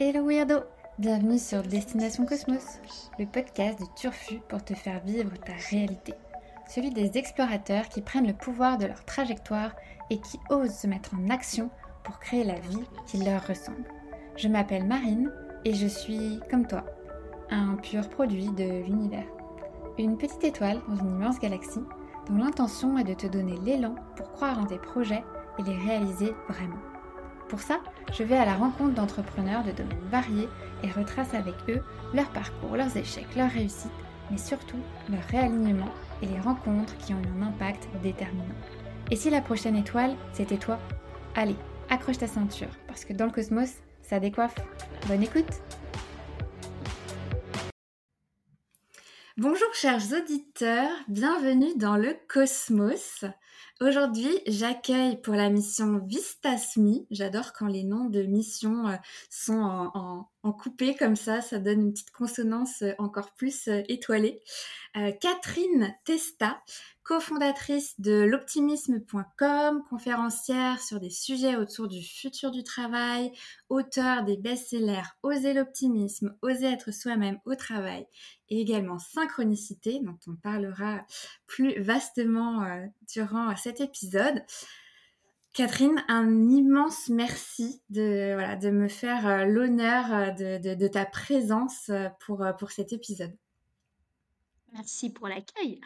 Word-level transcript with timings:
Hello 0.00 0.26
Weirdo 0.26 0.60
Bienvenue 0.98 1.38
sur 1.38 1.62
Destination 1.62 2.24
Cosmos, 2.24 2.80
le 3.18 3.26
podcast 3.26 3.78
de 3.78 3.84
Turfu 3.94 4.40
pour 4.48 4.64
te 4.64 4.72
faire 4.72 5.00
vivre 5.04 5.36
ta 5.44 5.52
réalité. 5.70 6.14
Celui 6.66 6.90
des 6.90 7.18
explorateurs 7.18 7.90
qui 7.90 8.00
prennent 8.00 8.26
le 8.26 8.32
pouvoir 8.32 8.78
de 8.78 8.86
leur 8.86 9.04
trajectoire 9.04 9.72
et 10.08 10.18
qui 10.18 10.40
osent 10.48 10.78
se 10.78 10.86
mettre 10.86 11.10
en 11.14 11.28
action 11.28 11.68
pour 12.04 12.20
créer 12.20 12.42
la 12.42 12.58
vie 12.58 12.84
qui 13.06 13.18
leur 13.18 13.46
ressemble. 13.46 13.84
Je 14.36 14.48
m'appelle 14.48 14.86
Marine 14.86 15.30
et 15.66 15.74
je 15.74 15.88
suis, 15.88 16.40
comme 16.50 16.66
toi, 16.66 16.84
un 17.50 17.74
pur 17.74 18.08
produit 18.08 18.48
de 18.48 18.82
l'univers. 18.82 19.26
Une 19.98 20.16
petite 20.16 20.44
étoile 20.44 20.80
dans 20.88 20.96
une 20.96 21.16
immense 21.16 21.38
galaxie 21.38 21.84
dont 22.30 22.38
l'intention 22.38 22.96
est 22.96 23.04
de 23.04 23.14
te 23.14 23.26
donner 23.26 23.58
l'élan 23.58 23.94
pour 24.16 24.32
croire 24.32 24.58
en 24.58 24.64
tes 24.64 24.78
projets 24.78 25.24
et 25.58 25.62
les 25.62 25.76
réaliser 25.76 26.32
vraiment. 26.48 26.95
Pour 27.48 27.60
ça, 27.60 27.78
je 28.12 28.24
vais 28.24 28.36
à 28.36 28.44
la 28.44 28.54
rencontre 28.54 28.94
d'entrepreneurs 28.94 29.62
de 29.62 29.70
domaines 29.70 30.08
variés 30.10 30.48
et 30.82 30.90
retrace 30.90 31.32
avec 31.32 31.54
eux 31.68 31.80
leur 32.12 32.28
parcours, 32.30 32.76
leurs 32.76 32.96
échecs, 32.96 33.36
leurs 33.36 33.50
réussites, 33.50 33.90
mais 34.32 34.38
surtout 34.38 34.80
leur 35.08 35.22
réalignement 35.30 35.92
et 36.22 36.26
les 36.26 36.40
rencontres 36.40 36.96
qui 36.98 37.14
ont 37.14 37.22
eu 37.22 37.40
un 37.40 37.46
impact 37.46 37.88
déterminant. 38.02 38.54
Et 39.12 39.16
si 39.16 39.30
la 39.30 39.40
prochaine 39.40 39.76
étoile, 39.76 40.16
c'était 40.32 40.56
toi? 40.56 40.80
Allez, 41.36 41.54
accroche 41.88 42.18
ta 42.18 42.26
ceinture, 42.26 42.70
parce 42.88 43.04
que 43.04 43.12
dans 43.12 43.26
le 43.26 43.30
cosmos, 43.30 43.74
ça 44.02 44.18
décoiffe. 44.18 44.56
Bonne 45.06 45.22
écoute 45.22 45.62
Bonjour 49.36 49.72
chers 49.72 50.02
auditeurs, 50.12 50.90
bienvenue 51.06 51.76
dans 51.76 51.96
le 51.96 52.16
cosmos. 52.26 53.24
Aujourd'hui, 53.78 54.30
j'accueille 54.46 55.20
pour 55.20 55.34
la 55.34 55.50
mission 55.50 55.98
Vistasmi. 56.06 57.06
J'adore 57.10 57.52
quand 57.52 57.66
les 57.66 57.84
noms 57.84 58.06
de 58.06 58.22
missions 58.22 58.88
euh, 58.88 58.96
sont 59.28 59.52
en, 59.92 60.52
coupé 60.52 60.94
comme 60.94 61.16
ça, 61.16 61.42
ça 61.42 61.58
donne 61.58 61.82
une 61.82 61.92
petite 61.92 62.10
consonance 62.10 62.80
euh, 62.80 62.92
encore 62.96 63.34
plus 63.34 63.68
euh, 63.68 63.82
étoilée. 63.88 64.40
Catherine 65.20 65.94
Testa, 66.04 66.62
cofondatrice 67.06 68.00
de 68.00 68.24
l'optimisme.com, 68.24 69.84
conférencière 69.88 70.82
sur 70.82 70.98
des 70.98 71.10
sujets 71.10 71.54
autour 71.54 71.86
du 71.86 72.02
futur 72.02 72.50
du 72.50 72.64
travail, 72.64 73.30
auteur 73.68 74.24
des 74.24 74.36
best-sellers 74.36 75.06
Oser 75.22 75.54
l'optimisme, 75.54 76.36
Oser 76.42 76.66
être 76.66 76.92
soi-même 76.92 77.38
au 77.44 77.54
travail 77.54 78.08
et 78.48 78.60
également 78.60 78.98
Synchronicité, 78.98 80.00
dont 80.02 80.18
on 80.26 80.34
parlera 80.34 81.06
plus 81.46 81.80
vastement 81.80 82.64
euh, 82.64 82.84
durant 83.14 83.54
cet 83.54 83.80
épisode. 83.80 84.42
Catherine, 85.52 86.02
un 86.08 86.48
immense 86.50 87.08
merci 87.08 87.82
de, 87.88 88.68
me 88.68 88.88
faire 88.88 89.28
euh, 89.28 89.44
l'honneur 89.44 90.12
euh, 90.12 90.30
de, 90.58 90.74
de, 90.74 90.88
ta 90.88 91.06
présence 91.06 91.88
pour, 92.18 92.44
pour 92.58 92.72
cet 92.72 92.92
épisode. 92.92 93.34
Merci 94.72 95.10
pour 95.10 95.28
l'accueil. 95.28 95.80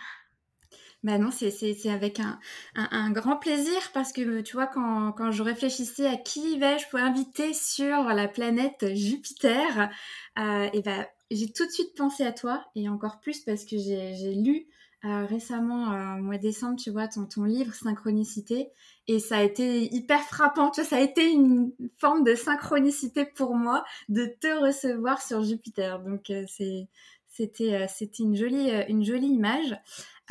Ben 1.02 1.18
non, 1.18 1.30
c'est 1.30 1.88
avec 1.88 2.20
un, 2.20 2.38
un, 2.74 3.10
grand 3.10 3.36
plaisir 3.36 3.90
parce 3.94 4.12
que 4.12 4.42
tu 4.42 4.52
vois, 4.54 4.66
quand, 4.66 5.12
quand 5.12 5.30
je 5.30 5.42
réfléchissais 5.42 6.06
à 6.06 6.16
qui 6.16 6.58
vais-je 6.58 6.86
pour 6.88 6.98
inviter 6.98 7.54
sur 7.54 8.02
la 8.04 8.28
planète 8.28 8.94
Jupiter, 8.94 9.90
euh, 10.38 10.68
et 10.74 10.82
ben, 10.82 11.06
j'ai 11.30 11.50
tout 11.52 11.64
de 11.64 11.70
suite 11.70 11.96
pensé 11.96 12.24
à 12.24 12.32
toi 12.32 12.66
et 12.74 12.88
encore 12.90 13.20
plus 13.20 13.40
parce 13.40 13.64
que 13.64 13.78
j'ai 13.78 14.34
lu 14.34 14.66
euh, 15.06 15.24
récemment, 15.24 15.92
euh, 15.94 16.20
mois 16.20 16.36
décembre, 16.36 16.78
tu 16.78 16.90
vois, 16.90 17.08
ton, 17.08 17.24
ton 17.24 17.44
livre 17.44 17.72
Synchronicité 17.72 18.68
et 19.08 19.18
ça 19.18 19.38
a 19.38 19.42
été 19.42 19.84
hyper 19.94 20.20
frappant. 20.20 20.70
Tu 20.70 20.82
vois, 20.82 20.90
ça 20.90 20.96
a 20.96 21.00
été 21.00 21.30
une 21.30 21.72
forme 21.96 22.22
de 22.22 22.34
synchronicité 22.34 23.24
pour 23.24 23.54
moi 23.54 23.82
de 24.10 24.26
te 24.26 24.48
recevoir 24.62 25.22
sur 25.22 25.42
Jupiter. 25.42 26.00
Donc, 26.00 26.28
euh, 26.28 26.44
c'est 26.48 26.86
c'était 27.30 27.86
c'était 27.88 28.22
une 28.22 28.36
jolie 28.36 28.70
jolie 29.04 29.28
image 29.28 29.78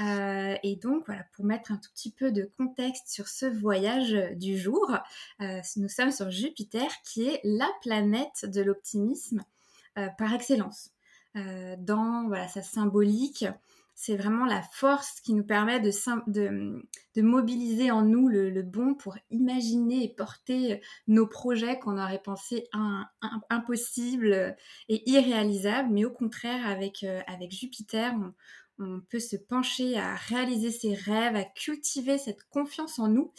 euh, 0.01 0.55
et 0.63 0.75
donc, 0.77 1.05
voilà, 1.05 1.25
pour 1.33 1.45
mettre 1.45 1.71
un 1.71 1.77
tout 1.77 1.89
petit 1.93 2.11
peu 2.11 2.31
de 2.31 2.49
contexte 2.57 3.09
sur 3.09 3.27
ce 3.27 3.45
voyage 3.45 4.15
du 4.35 4.57
jour, 4.57 4.97
euh, 5.41 5.61
nous 5.77 5.89
sommes 5.89 6.11
sur 6.11 6.31
Jupiter, 6.31 6.89
qui 7.03 7.27
est 7.27 7.41
la 7.43 7.69
planète 7.81 8.45
de 8.45 8.61
l'optimisme 8.61 9.43
euh, 9.97 10.07
par 10.17 10.33
excellence. 10.33 10.91
dans 11.35 12.27
voilà, 12.27 12.47
sa 12.47 12.61
symbolique, 12.61 13.45
c'est 14.01 14.15
vraiment 14.15 14.45
la 14.45 14.61
force 14.61 15.19
qui 15.19 15.33
nous 15.33 15.43
permet 15.43 15.81
de, 15.81 15.91
de, 16.27 17.21
mobiliser 17.21 17.91
en 17.91 18.01
nous 18.01 18.29
le, 18.29 18.61
bon 18.61 18.95
pour 18.95 19.17
imaginer 19.29 20.05
et 20.05 20.07
porter 20.07 20.81
nos 21.09 21.27
projets 21.27 21.79
qu'on 21.79 21.97
aurait 21.97 22.21
pensé 22.21 22.63
impossibles 23.49 24.55
et 24.87 25.09
irréalisables. 25.09 25.89
Mais 25.91 26.05
au 26.05 26.11
contraire, 26.11 26.65
avec, 26.65 27.05
avec 27.27 27.51
Jupiter, 27.51 28.15
on, 28.79 29.01
peut 29.09 29.19
se 29.19 29.35
pencher 29.35 29.97
à 29.97 30.15
réaliser 30.15 30.71
ses 30.71 30.93
rêves, 30.93 31.35
à 31.35 31.43
cultiver 31.43 32.17
cette 32.17 32.45
confiance 32.45 32.99
en 32.99 33.09
nous 33.09 33.33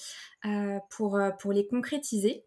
euh, 0.44 0.78
euh, 1.00 1.31
pour 1.38 1.53
les 1.54 1.66
concrétiser. 1.69 2.44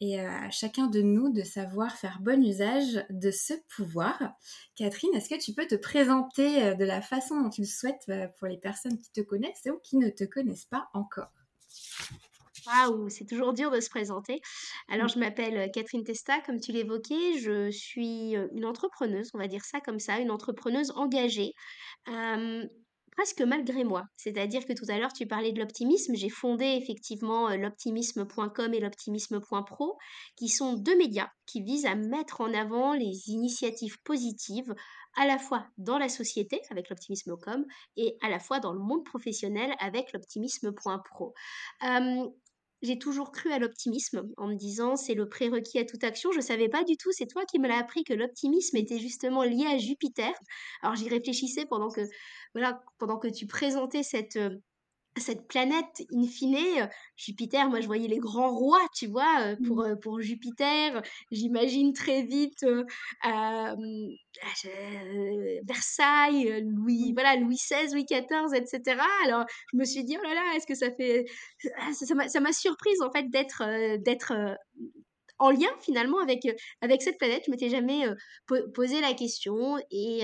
Et 0.00 0.20
euh, 0.20 0.28
à 0.28 0.50
chacun 0.50 0.88
de 0.88 1.00
nous 1.00 1.32
de 1.32 1.42
savoir 1.42 1.96
faire 1.96 2.18
bon 2.20 2.44
usage 2.44 3.04
de 3.10 3.30
ce 3.30 3.54
pouvoir. 3.74 4.34
Catherine, 4.74 5.14
est-ce 5.14 5.28
que 5.28 5.40
tu 5.40 5.54
peux 5.54 5.66
te 5.66 5.74
présenter 5.74 6.74
de 6.74 6.84
la 6.84 7.00
façon 7.00 7.40
dont 7.40 7.50
tu 7.50 7.62
le 7.62 7.66
souhaites 7.66 8.10
pour 8.38 8.46
les 8.46 8.58
personnes 8.58 8.98
qui 8.98 9.10
te 9.12 9.20
connaissent 9.22 9.66
ou 9.66 9.78
qui 9.82 9.96
ne 9.96 10.10
te 10.10 10.24
connaissent 10.24 10.66
pas 10.66 10.88
encore? 10.92 11.30
Waouh, 12.66 13.08
c'est 13.08 13.26
toujours 13.26 13.52
dur 13.52 13.70
de 13.70 13.80
se 13.80 13.88
présenter. 13.88 14.40
Alors, 14.88 15.08
je 15.08 15.18
m'appelle 15.18 15.70
Catherine 15.70 16.04
Testa, 16.04 16.40
comme 16.40 16.60
tu 16.60 16.72
l'évoquais. 16.72 17.38
Je 17.38 17.70
suis 17.70 18.34
une 18.52 18.64
entrepreneuse, 18.64 19.30
on 19.34 19.38
va 19.38 19.46
dire 19.46 19.64
ça 19.64 19.80
comme 19.80 20.00
ça, 20.00 20.18
une 20.18 20.30
entrepreneuse 20.30 20.90
engagée, 20.96 21.54
presque 23.16 23.40
malgré 23.40 23.84
moi. 23.84 24.04
C'est-à-dire 24.16 24.66
que 24.66 24.72
tout 24.72 24.84
à 24.88 24.98
l'heure, 24.98 25.12
tu 25.12 25.26
parlais 25.26 25.52
de 25.52 25.58
l'optimisme. 25.58 26.14
J'ai 26.14 26.28
fondé 26.28 26.64
effectivement 26.64 27.48
l'optimisme.com 27.56 28.74
et 28.74 28.80
l'optimisme.pro, 28.80 29.96
qui 30.36 30.48
sont 30.48 30.74
deux 30.74 30.96
médias 30.96 31.30
qui 31.46 31.62
visent 31.62 31.86
à 31.86 31.94
mettre 31.94 32.40
en 32.40 32.52
avant 32.52 32.92
les 32.92 33.30
initiatives 33.30 34.00
positives 34.02 34.74
à 35.16 35.26
la 35.26 35.38
fois 35.38 35.66
dans 35.78 35.98
la 35.98 36.08
société 36.08 36.60
avec 36.70 36.90
l'optimisme.com 36.90 37.64
et 37.96 38.16
à 38.22 38.28
la 38.28 38.38
fois 38.38 38.60
dans 38.60 38.72
le 38.72 38.80
monde 38.80 39.04
professionnel 39.04 39.74
avec 39.80 40.12
l'optimisme.pro 40.12 41.32
j'ai 42.86 42.98
toujours 42.98 43.32
cru 43.32 43.52
à 43.52 43.58
l'optimisme 43.58 44.22
en 44.36 44.48
me 44.48 44.54
disant 44.54 44.96
c'est 44.96 45.14
le 45.14 45.28
prérequis 45.28 45.78
à 45.78 45.84
toute 45.84 46.04
action. 46.04 46.30
Je 46.32 46.38
ne 46.38 46.42
savais 46.42 46.68
pas 46.68 46.84
du 46.84 46.96
tout, 46.96 47.10
c'est 47.12 47.26
toi 47.26 47.44
qui 47.44 47.58
me 47.58 47.68
l'as 47.68 47.78
appris 47.78 48.04
que 48.04 48.14
l'optimisme 48.14 48.76
était 48.76 48.98
justement 48.98 49.42
lié 49.42 49.66
à 49.66 49.78
Jupiter. 49.78 50.32
Alors 50.82 50.96
j'y 50.96 51.08
réfléchissais 51.08 51.66
pendant 51.66 51.90
que 51.90 52.02
pendant 52.98 53.18
que 53.18 53.28
tu 53.28 53.46
présentais 53.46 54.02
cette 54.02 54.36
euh, 54.36 54.50
cette 55.16 55.46
planète, 55.48 56.02
in 56.12 56.26
fine, 56.26 56.56
euh, 56.56 56.86
Jupiter, 57.16 57.68
moi 57.68 57.80
je 57.80 57.86
voyais 57.86 58.08
les 58.08 58.18
grands 58.18 58.54
rois, 58.54 58.86
tu 58.94 59.06
vois, 59.06 59.40
euh, 59.40 59.56
pour, 59.66 59.78
mmh. 59.78 59.90
euh, 59.90 59.96
pour 59.96 60.20
Jupiter, 60.20 61.02
j'imagine 61.30 61.92
très 61.92 62.22
vite 62.22 62.64
Versailles, 65.64 66.62
Louis, 66.62 67.10
mmh. 67.10 67.14
voilà, 67.14 67.36
Louis 67.36 67.56
XVI, 67.56 67.92
Louis 67.92 68.04
XIV, 68.04 68.54
etc. 68.54 69.00
Alors 69.24 69.44
je 69.72 69.78
me 69.78 69.84
suis 69.84 70.04
dit, 70.04 70.16
oh 70.18 70.22
là 70.22 70.34
là, 70.34 70.54
est-ce 70.56 70.66
que 70.66 70.74
ça 70.74 70.90
fait... 70.90 71.24
Ah, 71.78 71.92
ça 71.92 72.40
m'a 72.40 72.52
surprise 72.52 73.00
en 73.02 73.10
fait 73.10 73.30
d'être 73.30 73.62
d'être 73.98 74.32
en 75.38 75.50
lien 75.50 75.68
finalement 75.80 76.18
avec, 76.18 76.40
avec 76.80 77.02
cette 77.02 77.18
planète. 77.18 77.42
Je 77.46 77.50
m'étais 77.50 77.68
jamais 77.68 78.06
posé 78.74 79.00
la 79.00 79.14
question 79.14 79.76
et, 79.90 80.22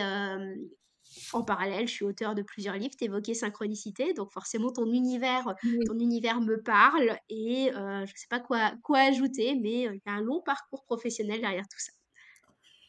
en 1.32 1.42
parallèle, 1.42 1.88
je 1.88 1.92
suis 1.92 2.04
auteur 2.04 2.34
de 2.34 2.42
plusieurs 2.42 2.76
livres, 2.76 2.94
tu 2.96 3.04
évoquais 3.04 3.34
synchronicité, 3.34 4.14
donc 4.14 4.32
forcément 4.32 4.72
ton 4.72 4.86
univers, 4.92 5.54
ton 5.86 5.98
univers 5.98 6.40
me 6.40 6.60
parle 6.60 7.16
et 7.28 7.70
euh, 7.74 8.06
je 8.06 8.12
ne 8.12 8.16
sais 8.16 8.28
pas 8.28 8.40
quoi, 8.40 8.72
quoi 8.82 9.00
ajouter, 9.00 9.54
mais 9.60 9.88
euh, 9.88 9.94
il 9.94 10.00
y 10.06 10.10
a 10.10 10.12
un 10.12 10.20
long 10.20 10.42
parcours 10.44 10.84
professionnel 10.84 11.40
derrière 11.40 11.68
tout 11.68 11.78
ça. 11.78 11.92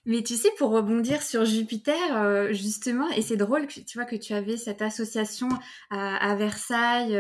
Mais 0.05 0.21
tu 0.21 0.35
sais, 0.35 0.49
pour 0.57 0.71
rebondir 0.71 1.21
sur 1.21 1.45
Jupiter, 1.45 2.17
euh, 2.17 2.51
justement, 2.51 3.09
et 3.11 3.21
c'est 3.21 3.37
drôle, 3.37 3.67
que, 3.67 3.79
tu 3.79 3.97
vois, 3.97 4.05
que 4.05 4.17
tu 4.17 4.33
avais 4.33 4.57
cette 4.57 4.81
association 4.81 5.47
à, 5.89 6.35
Versailles, 6.35 7.17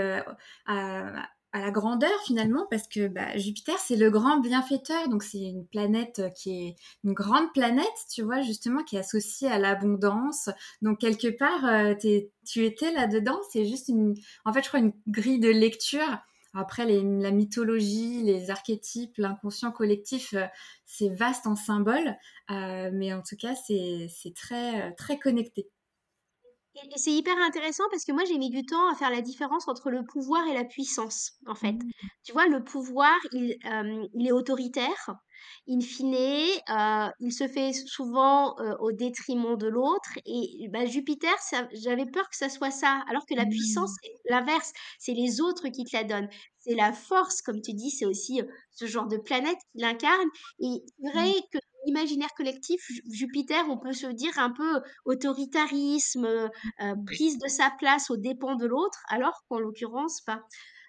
à, 0.65 1.29
à 1.53 1.59
la 1.59 1.69
grandeur 1.69 2.11
finalement 2.25 2.65
parce 2.69 2.87
que 2.87 3.07
bah, 3.07 3.37
Jupiter 3.37 3.77
c'est 3.77 3.95
le 3.95 4.09
grand 4.09 4.39
bienfaiteur. 4.39 5.07
Donc 5.07 5.23
c'est 5.23 5.39
une 5.39 5.65
planète 5.67 6.19
euh, 6.19 6.29
qui 6.29 6.67
est 6.67 6.75
une 7.03 7.13
grande 7.13 7.53
planète 7.53 7.85
tu 8.11 8.23
vois 8.23 8.41
justement 8.41 8.83
qui 8.83 8.95
est 8.95 8.99
associée 8.99 9.47
à 9.47 9.59
l'abondance. 9.59 10.49
Donc 10.81 10.99
quelque 10.99 11.27
part 11.27 11.65
euh, 11.65 11.93
tu 11.95 12.65
étais 12.65 12.91
là 12.91 13.07
dedans 13.07 13.39
c'est 13.51 13.65
juste 13.65 13.87
une 13.87 14.15
en 14.45 14.51
fait 14.51 14.63
je 14.63 14.67
crois 14.67 14.79
une 14.79 14.93
grille 15.07 15.39
de 15.39 15.49
lecture. 15.49 16.19
Après 16.55 16.85
les, 16.85 17.01
la 17.01 17.31
mythologie 17.31 18.23
les 18.23 18.49
archétypes 18.49 19.17
l'inconscient 19.17 19.71
collectif 19.71 20.33
euh, 20.33 20.45
c'est 20.85 21.09
vaste 21.09 21.47
en 21.47 21.55
symboles. 21.55 22.15
Mais 22.49 23.13
en 23.13 23.21
tout 23.21 23.37
cas 23.37 23.53
c'est 23.55 24.33
très 24.35 24.93
très 24.95 25.19
connecté 25.19 25.67
Et, 26.75 26.89
c'est 26.97 27.11
hyper 27.11 27.37
intéressant 27.37 27.83
parce 27.91 28.03
que 28.05 28.11
moi 28.11 28.23
j'ai 28.25 28.37
mis 28.37 28.49
du 28.49 28.65
temps 28.65 28.89
à 28.91 28.95
faire 28.95 29.09
la 29.11 29.21
différence 29.21 29.67
entre 29.67 29.89
le 29.89 30.03
pouvoir 30.03 30.47
et 30.47 30.53
la 30.53 30.63
puissance, 30.65 31.33
en 31.45 31.55
fait. 31.55 31.73
Mmh. 31.73 31.91
Tu 32.23 32.31
vois, 32.33 32.47
le 32.47 32.63
pouvoir, 32.63 33.15
il, 33.31 33.57
euh, 33.65 34.07
il 34.13 34.27
est 34.27 34.31
autoritaire. 34.31 35.15
In 35.67 35.81
fine, 35.81 36.15
euh, 36.15 37.09
il 37.19 37.31
se 37.33 37.47
fait 37.47 37.73
souvent 37.73 38.57
euh, 38.59 38.75
au 38.79 38.91
détriment 38.91 39.57
de 39.57 39.67
l'autre. 39.67 40.09
Et 40.25 40.67
bah, 40.71 40.85
Jupiter, 40.85 41.33
j'avais 41.73 42.05
peur 42.05 42.29
que 42.29 42.35
ça 42.37 42.49
soit 42.49 42.71
ça. 42.71 43.03
Alors 43.09 43.25
que 43.25 43.35
la 43.35 43.45
puissance, 43.45 43.91
Mmh. 43.91 43.95
c'est 44.03 44.31
l'inverse. 44.31 44.71
C'est 44.99 45.13
les 45.13 45.41
autres 45.41 45.67
qui 45.69 45.83
te 45.83 45.95
la 45.95 46.03
donnent. 46.05 46.29
C'est 46.59 46.75
la 46.75 46.93
force, 46.93 47.41
comme 47.41 47.61
tu 47.61 47.73
dis, 47.73 47.91
c'est 47.91 48.05
aussi 48.05 48.41
ce 48.71 48.85
genre 48.85 49.07
de 49.07 49.17
planète 49.17 49.57
qui 49.73 49.81
l'incarne. 49.81 50.29
Et 50.59 50.83
c'est 50.97 51.11
vrai 51.11 51.33
que 51.51 51.59
l'imaginaire 51.85 52.33
collectif, 52.35 52.81
Jupiter, 53.09 53.65
on 53.69 53.77
peut 53.77 53.93
se 53.93 54.07
dire 54.07 54.37
un 54.37 54.51
peu 54.51 54.81
autoritarisme, 55.05 56.25
euh, 56.25 56.95
prise 57.05 57.37
de 57.39 57.47
sa 57.47 57.71
place 57.77 58.09
aux 58.09 58.17
dépens 58.17 58.55
de 58.55 58.65
l'autre, 58.65 59.03
alors 59.09 59.43
qu'en 59.49 59.59
l'occurrence, 59.59 60.21
pas. 60.21 60.41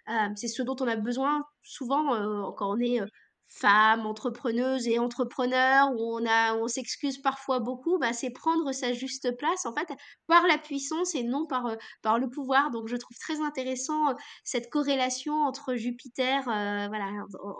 Euh, 0.08 0.28
c'est 0.36 0.48
ce 0.48 0.62
dont 0.62 0.76
on 0.80 0.86
a 0.86 0.96
besoin 0.96 1.42
souvent 1.62 2.14
euh, 2.14 2.50
quand 2.56 2.70
on 2.70 2.78
est 2.78 3.00
femme, 3.48 4.06
entrepreneuse 4.06 4.88
et 4.88 4.98
entrepreneur, 4.98 5.92
où 5.92 6.18
on, 6.18 6.26
a, 6.26 6.54
on 6.56 6.66
s'excuse 6.66 7.18
parfois 7.18 7.60
beaucoup, 7.60 7.98
bah, 7.98 8.12
c'est 8.12 8.30
prendre 8.30 8.72
sa 8.72 8.92
juste 8.92 9.36
place, 9.36 9.64
en 9.66 9.72
fait, 9.72 9.88
par 10.26 10.46
la 10.46 10.58
puissance 10.58 11.14
et 11.14 11.22
non 11.22 11.46
par, 11.46 11.76
par 12.02 12.18
le 12.18 12.28
pouvoir. 12.28 12.70
Donc, 12.70 12.88
je 12.88 12.96
trouve 12.96 13.16
très 13.18 13.40
intéressant 13.40 14.14
cette 14.42 14.70
corrélation 14.70 15.34
entre 15.34 15.74
Jupiter, 15.76 16.42
voilà, 16.44 17.10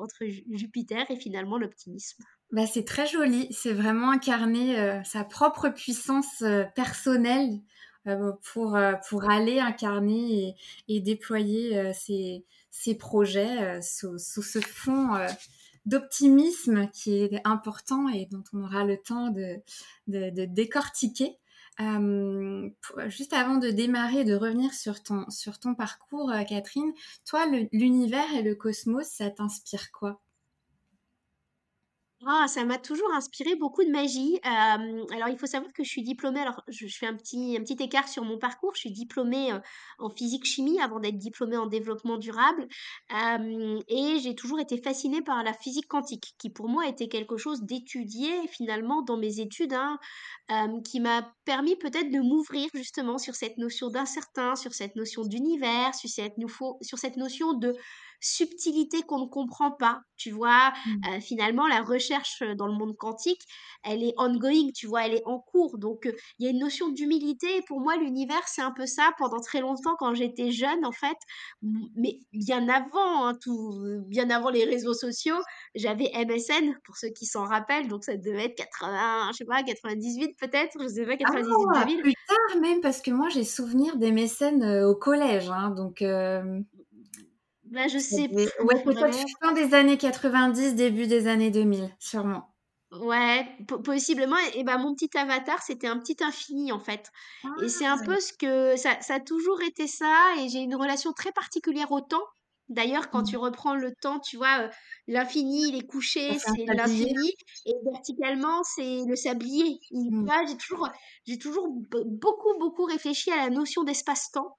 entre 0.01 0.25
Jupiter 0.51 1.05
et 1.11 1.17
finalement 1.17 1.59
l'optimisme. 1.59 2.23
Bah, 2.51 2.67
c'est 2.67 2.85
très 2.85 3.07
joli, 3.07 3.49
c'est 3.53 3.73
vraiment 3.73 4.11
incarner 4.11 5.03
sa 5.05 5.25
propre 5.25 5.69
puissance 5.69 6.43
personnelle 6.75 7.61
euh, 8.07 8.33
pour, 8.53 8.77
euh, 8.77 8.93
pour 9.09 9.31
aller 9.31 9.61
incarner 9.61 10.55
et, 10.89 10.97
et 10.97 11.01
déployer 11.01 11.79
euh, 11.79 11.93
ses, 11.95 12.45
ses, 12.71 12.95
projets 12.97 13.81
sous, 13.81 14.19
sous, 14.19 14.43
ce 14.43 14.61
fond 14.61 15.17
d'optimisme 15.87 16.89
qui 16.91 17.23
est 17.23 17.41
important 17.45 18.09
et 18.09 18.27
dont 18.27 18.45
on 18.53 18.63
aura 18.65 18.85
le 18.85 18.97
temps 18.97 19.31
de, 19.31 19.61
décortiquer. 20.07 21.39
Euh, 21.81 22.71
juste 23.09 23.33
avant 23.33 23.57
de 23.57 23.71
démarrer, 23.71 24.25
de 24.25 24.35
revenir 24.35 24.73
sur 24.73 25.03
ton, 25.03 25.29
sur 25.29 25.59
ton 25.59 25.75
parcours, 25.75 26.33
Catherine, 26.49 26.93
toi, 27.27 27.47
l'univers 27.73 28.33
et 28.35 28.43
le 28.43 28.55
cosmos, 28.55 29.07
ça 29.07 29.31
t'inspire 29.31 29.91
quoi? 29.91 30.24
Ah, 32.26 32.46
ça 32.49 32.64
m'a 32.64 32.78
toujours 32.78 33.12
inspiré 33.12 33.55
beaucoup 33.55 33.84
de 33.84 33.90
magie. 33.90 34.38
Alors, 34.44 35.28
il 35.28 35.37
faut 35.38 35.46
savoir 35.46 35.72
que 35.72 35.84
je 35.84 35.88
suis 35.90 36.02
diplômée. 36.02 36.40
Alors, 36.40 36.62
je, 36.69 36.87
fais 36.87 37.06
un 37.06 37.14
petit, 37.14 37.56
un 37.58 37.62
petit 37.62 37.82
écart 37.82 38.08
sur 38.08 38.25
mon 38.25 38.38
parcours. 38.38 38.72
Je 38.75 38.81
suis 38.81 38.93
diplômée 38.93 39.52
en 39.99 40.08
physique-chimie 40.08 40.81
avant 40.81 41.00
d'être 41.00 41.19
diplômée 41.19 41.58
en 41.58 41.66
développement 41.66 42.16
durable. 42.16 42.66
Et 43.11 44.19
j'ai 44.20 44.34
toujours 44.34 44.58
été 44.58 44.81
fascinée 44.81 45.20
par 45.20 45.43
la 45.43 45.52
physique 45.52 45.87
quantique, 45.87 46.34
qui 46.38 46.49
pour 46.49 46.69
moi 46.69 46.87
était 46.87 47.08
quelque 47.08 47.37
chose 47.37 47.62
d'étudié 47.62 48.31
finalement 48.49 49.02
dans 49.02 49.19
mes 49.19 49.40
études, 49.40 49.75
hein, 49.75 49.99
qui 50.84 51.00
m'a 51.00 51.34
permis 51.44 51.76
peut-être 51.76 52.11
de 52.11 52.20
m'ouvrir 52.20 52.69
justement 52.72 53.19
sur 53.19 53.34
cette 53.34 53.58
notion 53.58 53.88
d'incertain, 53.88 54.56
sur 54.56 54.72
cette 54.72 54.96
notion 54.96 55.25
d'univers, 55.25 55.94
sur 55.94 56.08
sur 56.81 56.99
cette 56.99 57.16
notion 57.16 57.52
de 57.52 57.76
subtilité 58.25 59.03
qu'on 59.03 59.21
ne 59.21 59.26
comprend 59.26 59.71
pas. 59.71 60.00
Tu 60.17 60.31
vois, 60.31 60.71
mmh. 60.71 60.91
euh, 61.09 61.21
finalement, 61.21 61.67
la 61.67 61.82
recherche 61.82 62.43
dans 62.56 62.67
le 62.67 62.73
monde 62.73 62.97
quantique, 62.97 63.43
elle 63.82 64.03
est 64.03 64.15
ongoing, 64.17 64.71
tu 64.75 64.87
vois, 64.87 65.06
elle 65.06 65.15
est 65.15 65.26
en 65.26 65.41
cours. 65.41 65.76
Donc, 65.76 66.06
euh, 66.06 66.12
il 66.38 66.44
y 66.44 66.49
a 66.49 66.53
une 66.53 66.61
notion 66.61 66.88
d'humilité. 66.88 67.62
Pour 67.67 67.81
moi, 67.81 67.97
l'univers, 67.97 68.47
c'est 68.47 68.62
un 68.62 68.71
peu 68.71 68.87
ça. 68.87 69.11
Pendant 69.19 69.41
très 69.41 69.61
longtemps, 69.61 69.97
quand 69.99 70.15
j'étais 70.15 70.53
jeune, 70.53 70.85
en 70.85 70.93
fait, 70.93 71.17
mais 71.97 72.21
bien 72.32 72.69
avant, 72.69 73.26
hein, 73.26 73.35
tout, 73.41 73.75
bien 74.06 74.31
avant 74.31 74.50
les 74.50 74.65
réseaux 74.65 74.94
sociaux, 74.94 75.37
j'avais 75.75 76.11
MSN, 76.15 76.75
pour 76.85 76.97
ceux 76.97 77.09
qui 77.09 77.26
s'en 77.26 77.44
rappellent. 77.44 77.88
Donc, 77.88 78.05
ça 78.05 78.17
devait 78.17 78.44
être 78.44 78.56
80, 78.56 79.31
je 79.32 79.37
sais 79.38 79.44
pas, 79.44 79.62
98 79.62 80.37
peut-être, 80.38 80.81
je 80.81 80.88
sais 80.88 81.05
pas, 81.05 81.17
98, 81.17 81.55
ah, 81.75 81.85
2000. 81.85 82.03
Plus 82.03 82.15
tard 82.29 82.61
même, 82.61 82.81
parce 82.81 83.03
que 83.03 83.11
moi, 83.11 83.29
j'ai 83.29 83.44
souvenir 83.44 83.97
des 83.97 84.12
mécènes 84.12 84.62
euh, 84.62 84.88
au 84.88 84.94
collège. 84.94 85.50
Hein, 85.50 85.71
donc, 85.71 86.03
euh... 87.75 87.81
Là, 87.81 87.88
je 87.88 87.99
sais 87.99 88.29
plus. 88.29 88.49
Ouais, 88.65 88.82
peut-être 88.82 89.17
fin 89.41 89.53
des 89.53 89.75
années 89.75 89.99
90, 89.99 90.75
début 90.75 91.06
des 91.06 91.26
années 91.26 91.50
2000, 91.50 91.91
sûrement. 91.99 92.55
Ouais, 93.00 93.47
possiblement. 93.85 94.37
Et, 94.55 94.62
ben 94.62 94.79
mon 94.79 94.94
petit 94.94 95.11
avatar, 95.17 95.61
c'était 95.62 95.88
un 95.88 95.99
petit 95.99 96.17
infini 96.23 96.71
en 96.71 96.79
fait. 96.79 97.11
Et 97.62 97.69
c'est 97.69 97.87
un 97.87 97.99
Ah. 98.00 98.05
peu 98.05 98.21
ce 98.21 98.32
que 98.32 98.76
ça, 98.76 99.00
ça 99.00 99.15
a 99.15 99.21
toujours 99.21 99.61
été 99.62 99.87
ça. 99.88 100.35
Et 100.38 100.49
j'ai 100.49 100.61
une 100.61 100.76
relation 100.76 101.12
très 101.12 101.32
particulière 101.32 101.91
au 101.91 102.00
temps. 102.00 102.25
D'ailleurs, 102.69 103.11
quand 103.11 103.25
tu 103.25 103.37
mmh. 103.37 103.41
reprends 103.41 103.75
le 103.75 103.93
temps, 104.00 104.21
tu 104.21 104.38
vois, 104.38 104.71
l'infini, 105.06 105.69
il 105.69 105.76
est 105.76 105.87
couché, 105.87 106.38
c'est 106.38 106.65
l'infini, 106.65 107.35
et 107.67 107.75
verticalement, 107.85 108.62
c'est 108.62 109.00
le 109.06 109.17
sablier. 109.17 109.79
Mmh. 109.91 110.26
J'ai 110.49 110.56
toujours, 110.56 110.88
toujours 111.43 111.69
beaucoup, 111.69 112.59
beaucoup 112.59 112.85
réfléchi 112.85 113.31
à 113.31 113.37
la 113.37 113.50
notion 113.50 113.85
d'espace-temps. 113.85 114.56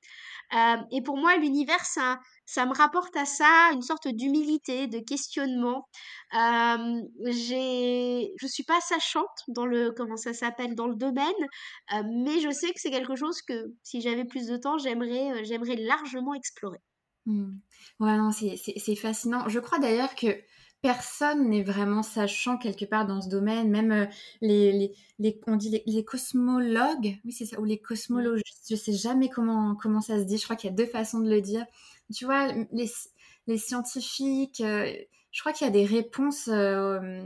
Euh, 0.54 0.76
et 0.92 1.02
pour 1.02 1.18
moi, 1.18 1.36
l'univers, 1.38 1.84
ça, 1.84 2.20
ça 2.46 2.66
me 2.66 2.74
rapporte 2.74 3.16
à 3.16 3.26
ça 3.26 3.72
une 3.74 3.82
sorte 3.82 4.08
d'humilité, 4.08 4.88
de 4.88 5.00
questionnement. 5.00 5.88
Euh, 6.34 7.02
j'ai, 7.26 8.34
je 8.38 8.48
suis 8.48 8.64
pas 8.64 8.80
sachante 8.82 9.44
dans 9.48 9.66
le, 9.66 9.92
comment 9.92 10.18
ça 10.18 10.34
s'appelle, 10.34 10.76
dans 10.76 10.88
le 10.88 10.96
domaine, 10.96 11.26
euh, 11.94 12.04
mais 12.24 12.40
je 12.40 12.52
sais 12.52 12.68
que 12.68 12.80
c'est 12.80 12.92
quelque 12.92 13.16
chose 13.16 13.42
que, 13.42 13.74
si 13.84 14.02
j'avais 14.02 14.26
plus 14.26 14.48
de 14.48 14.58
temps, 14.58 14.78
j'aimerais, 14.78 15.32
euh, 15.32 15.44
j'aimerais 15.44 15.76
largement 15.76 16.34
explorer. 16.34 16.80
Mmh. 17.26 17.54
Ouais, 18.00 18.18
non, 18.18 18.32
c'est 18.32 18.96
fascinant. 18.96 19.50
Je 19.50 19.60
crois 19.60 19.80
d'ailleurs 19.80 20.14
que 20.14 20.28
personne 20.82 21.50
n'est 21.50 21.64
vraiment 21.64 22.04
sachant 22.04 22.58
quelque 22.58 22.86
part 22.86 23.08
dans 23.08 23.20
ce 23.20 23.28
domaine, 23.28 23.72
même 23.72 24.08
les, 24.42 24.72
les, 24.72 24.96
les, 25.18 25.42
on 25.48 25.56
dit 25.56 25.82
les, 25.84 26.06
cosmologues, 26.06 27.18
oui 27.26 27.32
c'est 27.32 27.46
ça, 27.46 27.60
ou 27.60 27.66
les 27.66 27.80
cosmologistes, 27.80 28.68
je 28.70 28.76
sais 28.76 28.94
jamais 28.94 29.30
comment, 29.30 29.76
comment 29.76 30.02
ça 30.02 30.20
se 30.20 30.26
dit, 30.26 30.38
je 30.38 30.44
crois 30.44 30.56
qu'il 30.56 30.70
y 30.70 30.74
a 30.74 30.76
deux 30.76 30.86
façons 30.86 31.22
de 31.22 31.30
le 31.30 31.42
dire. 31.42 31.66
Tu 32.14 32.26
vois, 32.26 32.52
les, 32.72 32.90
les 33.48 33.58
scientifiques, 33.58 34.62
euh, 34.62 34.92
je 35.32 35.40
crois 35.42 35.54
qu'il 35.54 35.66
y 35.66 35.70
a 35.70 35.74
des 35.74 35.86
réponses 35.86 36.48
euh, 36.48 37.24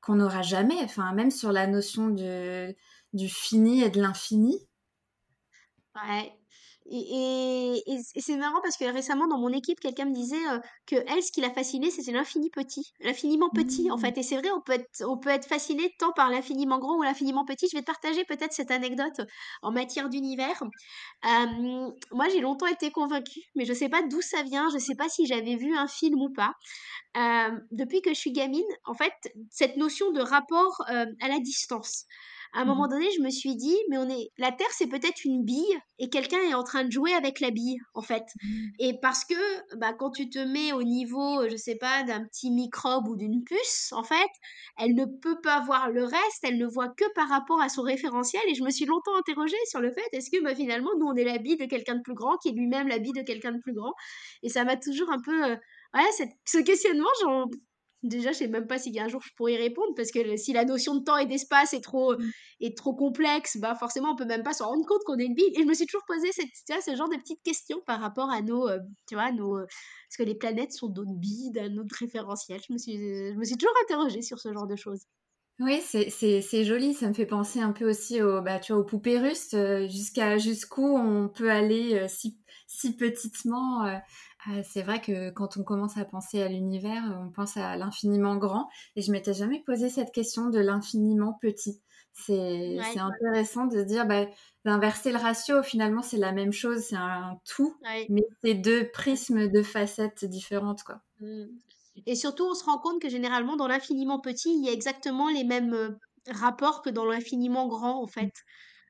qu'on 0.00 0.16
n'aura 0.16 0.42
jamais, 0.42 0.78
enfin 0.82 1.12
même 1.12 1.30
sur 1.30 1.52
la 1.52 1.66
notion 1.66 2.08
de, 2.08 2.74
du 3.12 3.28
fini 3.28 3.82
et 3.82 3.90
de 3.90 4.00
l'infini. 4.00 4.58
Ouais, 5.94 6.32
et, 6.90 7.98
c'est 8.16 8.36
marrant 8.36 8.60
parce 8.62 8.76
que 8.76 8.84
récemment, 8.84 9.26
dans 9.28 9.38
mon 9.38 9.52
équipe, 9.52 9.78
quelqu'un 9.80 10.06
me 10.06 10.14
disait 10.14 10.36
que 10.86 10.96
elle, 11.06 11.22
ce 11.22 11.30
qui 11.32 11.40
l'a 11.40 11.50
fasciné, 11.50 11.90
c'était 11.90 12.12
l'infini 12.12 12.50
petit, 12.50 12.92
l'infiniment 13.00 13.50
petit, 13.50 13.90
en 13.90 13.96
Mmh. 13.96 14.00
fait. 14.00 14.16
Et 14.18 14.22
c'est 14.22 14.36
vrai, 14.38 14.50
on 14.50 14.60
peut 14.60 14.72
être, 14.72 15.04
on 15.06 15.18
peut 15.18 15.30
être 15.30 15.46
fasciné 15.46 15.92
tant 15.98 16.12
par 16.12 16.30
l'infiniment 16.30 16.78
grand 16.78 16.96
ou 16.98 17.02
l'infiniment 17.02 17.44
petit. 17.44 17.68
Je 17.70 17.76
vais 17.76 17.82
te 17.82 17.86
partager 17.86 18.24
peut-être 18.24 18.52
cette 18.52 18.70
anecdote 18.70 19.20
en 19.62 19.72
matière 19.72 20.08
d'univers. 20.08 20.62
moi, 22.12 22.28
j'ai 22.32 22.40
longtemps 22.40 22.66
été 22.66 22.90
convaincue, 22.90 23.42
mais 23.54 23.64
je 23.64 23.72
sais 23.72 23.88
pas 23.88 24.02
d'où 24.02 24.20
ça 24.22 24.42
vient. 24.42 24.68
Je 24.72 24.78
sais 24.78 24.94
pas 24.94 25.08
si 25.08 25.26
j'avais 25.26 25.56
vu 25.56 25.74
un 25.76 25.88
film 25.88 26.20
ou 26.22 26.30
pas. 26.32 26.54
depuis 27.72 28.02
que 28.02 28.10
je 28.14 28.18
suis 28.18 28.32
gamine, 28.32 28.64
en 28.84 28.94
fait, 28.94 29.12
cette 29.50 29.76
notion 29.76 30.12
de 30.12 30.20
rapport 30.20 30.82
à 30.88 31.28
la 31.28 31.38
distance 31.40 32.06
à 32.52 32.60
un 32.60 32.64
moment 32.64 32.86
Mmh. 32.86 32.90
donné, 32.90 33.10
je 33.16 33.22
me 33.22 33.30
suis 33.30 33.56
dit, 33.56 33.76
mais 33.88 33.98
on 33.98 34.08
est, 34.08 34.30
la 34.38 34.52
Terre, 34.52 34.70
c'est 34.70 34.86
peut-être 34.86 35.24
une 35.24 35.44
bille 35.44 35.78
et 35.98 36.08
quelqu'un 36.08 36.40
est 36.48 36.54
en 36.54 36.64
train 36.64 36.84
de 36.84 36.92
jouer 36.92 37.12
avec 37.12 37.40
la 37.40 37.50
bille, 37.50 37.78
en 37.94 38.02
fait. 38.02 38.24
Mmh. 38.42 38.66
Et 38.78 38.94
parce 39.00 39.24
que, 39.24 39.76
bah, 39.76 39.92
quand 39.92 40.10
tu 40.10 40.30
te 40.30 40.38
mets 40.38 40.72
au 40.72 40.82
niveau, 40.82 41.48
je 41.48 41.56
sais 41.56 41.76
pas, 41.76 42.02
d'un 42.04 42.24
petit 42.24 42.50
microbe 42.50 43.08
ou 43.08 43.16
d'une 43.16 43.44
puce, 43.44 43.92
en 43.92 44.02
fait, 44.04 44.30
elle 44.78 44.94
ne 44.94 45.04
peut 45.04 45.40
pas 45.42 45.60
voir 45.60 45.90
le 45.90 46.04
reste, 46.04 46.42
elle 46.42 46.58
ne 46.58 46.66
voit 46.66 46.88
que 46.88 47.04
par 47.14 47.28
rapport 47.28 47.60
à 47.60 47.68
son 47.68 47.82
référentiel. 47.82 48.42
Et 48.48 48.54
je 48.54 48.62
me 48.62 48.70
suis 48.70 48.86
longtemps 48.86 49.16
interrogée 49.16 49.56
sur 49.68 49.80
le 49.80 49.92
fait, 49.92 50.08
est-ce 50.12 50.30
que, 50.30 50.42
bah, 50.42 50.54
finalement, 50.54 50.90
nous, 50.98 51.06
on 51.06 51.14
est 51.16 51.24
la 51.24 51.38
bille 51.38 51.56
de 51.56 51.66
quelqu'un 51.66 51.96
de 51.96 52.02
plus 52.02 52.14
grand, 52.14 52.36
qui 52.38 52.48
est 52.48 52.52
lui-même 52.52 52.88
la 52.88 52.98
bille 52.98 53.12
de 53.12 53.22
quelqu'un 53.22 53.52
de 53.52 53.60
plus 53.60 53.74
grand? 53.74 53.92
Et 54.42 54.48
ça 54.48 54.64
m'a 54.64 54.76
toujours 54.76 55.10
un 55.10 55.20
peu, 55.20 55.44
euh, 55.44 55.56
ouais, 55.94 56.12
cette, 56.12 56.32
ce 56.46 56.58
questionnement, 56.58 57.08
j'en, 57.22 57.46
Déjà, 58.04 58.30
je 58.32 58.38
sais 58.38 58.48
même 58.48 58.66
pas 58.68 58.78
si 58.78 58.96
un 59.00 59.08
jour 59.08 59.20
je 59.22 59.30
pourrais 59.36 59.54
y 59.54 59.56
répondre 59.56 59.92
parce 59.96 60.12
que 60.12 60.36
si 60.36 60.52
la 60.52 60.64
notion 60.64 60.94
de 60.96 61.02
temps 61.04 61.16
et 61.16 61.26
d'espace 61.26 61.72
est 61.74 61.80
trop, 61.80 62.14
Mmh. 62.16 62.32
est 62.60 62.76
trop 62.76 62.94
complexe, 62.94 63.56
bah 63.58 63.74
forcément 63.74 64.12
on 64.12 64.16
peut 64.16 64.24
même 64.24 64.44
pas 64.44 64.52
se 64.52 64.62
rendre 64.62 64.86
compte 64.86 65.02
qu'on 65.04 65.18
est 65.18 65.24
une 65.26 65.34
bille. 65.34 65.50
Et 65.56 65.62
je 65.62 65.66
me 65.66 65.74
suis 65.74 65.86
toujours 65.86 66.04
posé 66.06 66.30
cette, 66.32 66.46
tu 66.66 66.72
vois, 66.72 66.80
ce 66.82 66.94
genre 66.96 67.08
de 67.08 67.16
petites 67.16 67.42
questions 67.42 67.80
par 67.86 68.00
rapport 68.00 68.30
à 68.30 68.40
nos, 68.42 68.68
euh, 68.68 68.78
tu 69.08 69.14
vois, 69.16 69.32
nos, 69.32 69.56
euh, 69.58 69.66
parce 69.66 70.16
que 70.18 70.22
les 70.22 70.36
planètes 70.36 70.72
sont 70.72 70.88
d'autres 70.88 71.14
billes, 71.16 71.50
d'un 71.52 71.76
autre 71.78 71.96
référentiel. 71.98 72.60
Je 72.66 72.72
me 72.72 72.78
suis, 72.78 72.96
je 72.96 73.34
me 73.36 73.44
suis 73.44 73.56
toujours 73.56 73.74
interrogée 73.84 74.22
sur 74.22 74.38
ce 74.38 74.52
genre 74.52 74.66
de 74.68 74.76
choses. 74.76 75.02
Oui, 75.60 75.80
c'est 75.82 76.64
joli, 76.64 76.94
ça 76.94 77.08
me 77.08 77.14
fait 77.14 77.26
penser 77.26 77.58
un 77.60 77.72
peu 77.72 77.88
aussi 77.90 78.22
au, 78.22 78.40
bah, 78.42 78.60
tu 78.60 78.72
vois, 78.72 78.80
aux 78.82 78.84
poupées 78.84 79.18
russes, 79.18 79.54
euh, 79.54 79.88
jusqu'à 79.88 80.38
jusqu'où 80.38 80.86
on 80.96 81.28
peut 81.28 81.50
aller 81.50 82.06
si, 82.08 82.38
si 82.68 82.94
petitement. 82.96 83.84
Euh, 83.84 83.96
c'est 84.64 84.82
vrai 84.82 85.00
que 85.00 85.30
quand 85.30 85.56
on 85.56 85.64
commence 85.64 85.96
à 85.96 86.04
penser 86.04 86.42
à 86.42 86.48
l'univers, 86.48 87.02
on 87.20 87.30
pense 87.30 87.56
à 87.56 87.76
l'infiniment 87.76 88.36
grand. 88.36 88.68
Et 88.96 89.02
je 89.02 89.10
m'étais 89.12 89.34
jamais 89.34 89.62
posé 89.64 89.88
cette 89.88 90.12
question 90.12 90.48
de 90.48 90.58
l'infiniment 90.58 91.38
petit. 91.40 91.80
C'est 92.12 92.78
intéressant 92.98 93.66
de 93.66 93.78
se 93.78 93.84
dire, 93.84 94.06
bah, 94.06 94.26
d'inverser 94.64 95.12
le 95.12 95.18
ratio, 95.18 95.62
finalement, 95.62 96.02
c'est 96.02 96.16
la 96.16 96.32
même 96.32 96.52
chose, 96.52 96.80
c'est 96.80 96.96
un, 96.96 97.38
tout, 97.44 97.76
mais 98.08 98.26
c'est 98.42 98.54
deux 98.54 98.90
prismes, 98.90 99.48
deux 99.48 99.62
facettes 99.62 100.24
différentes, 100.24 100.82
quoi. 100.82 101.00
Mmh. 101.20 101.44
Et 102.06 102.14
surtout, 102.14 102.44
on 102.44 102.54
se 102.54 102.64
rend 102.64 102.78
compte 102.78 103.00
que 103.00 103.08
généralement, 103.08 103.56
dans 103.56 103.68
l'infiniment 103.68 104.20
petit, 104.20 104.52
il 104.52 104.64
y 104.64 104.68
a 104.68 104.72
exactement 104.72 105.28
les 105.28 105.44
mêmes 105.44 105.98
rapports 106.28 106.82
que 106.82 106.90
dans 106.90 107.04
l'infiniment 107.04 107.68
grand, 107.68 108.02
en 108.02 108.06
mmh. 108.06 108.10
fait. 108.10 108.32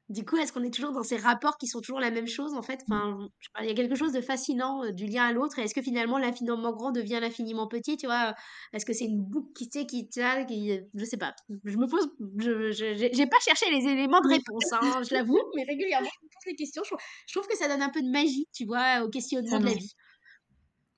Du 0.08 0.24
coup, 0.24 0.38
est-ce 0.38 0.54
qu'on 0.54 0.62
est 0.62 0.72
toujours 0.72 0.92
dans 0.92 1.02
ces 1.02 1.18
rapports 1.18 1.58
qui 1.58 1.66
sont 1.66 1.80
toujours 1.80 2.00
la 2.00 2.10
même 2.10 2.26
chose, 2.26 2.54
en 2.54 2.62
fait? 2.62 2.80
Enfin, 2.88 3.28
il 3.60 3.66
y 3.66 3.70
a 3.70 3.74
quelque 3.74 3.94
chose 3.94 4.12
de 4.12 4.22
fascinant, 4.22 4.90
du 4.90 5.04
lien 5.04 5.24
à 5.24 5.32
l'autre 5.32 5.58
est-ce 5.58 5.74
que 5.74 5.82
finalement 5.82 6.16
l'infiniment 6.16 6.72
grand 6.72 6.92
devient 6.92 7.18
l'infiniment 7.20 7.68
petit, 7.68 7.98
tu 7.98 8.06
vois? 8.06 8.34
Est-ce 8.72 8.86
que 8.86 8.94
c'est 8.94 9.04
une 9.04 9.20
boucle 9.20 9.52
qui, 9.54 9.68
sais, 9.70 9.84
qui 9.84 10.08
tient, 10.08 10.46
qui 10.46 10.80
je 10.94 11.04
sais 11.04 11.18
pas. 11.18 11.34
Je 11.64 11.76
me 11.76 11.86
pose 11.86 12.08
je 12.38 12.72
j'ai 12.72 13.26
pas 13.26 13.36
cherché 13.40 13.70
les 13.70 13.86
éléments 13.86 14.22
de 14.22 14.28
réponse, 14.28 14.72
hein, 14.72 15.02
je 15.06 15.14
l'avoue, 15.14 15.42
mais 15.54 15.64
régulièrement, 15.64 16.08
je 16.08 16.26
me 16.26 16.30
pose 16.30 16.44
des 16.46 16.56
questions. 16.56 16.82
Je 17.26 17.34
trouve 17.34 17.46
que 17.46 17.56
ça 17.56 17.68
donne 17.68 17.82
un 17.82 17.90
peu 17.90 18.00
de 18.00 18.10
magie, 18.10 18.48
tu 18.54 18.64
vois, 18.64 19.02
au 19.04 19.10
questionnement 19.10 19.58
de 19.60 19.66
la 19.66 19.74
vie. 19.74 19.94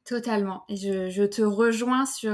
Totalement. 0.04 0.64
Et 0.68 0.76
je, 0.76 1.24
te 1.24 1.42
rejoins 1.42 2.06
sur, 2.06 2.32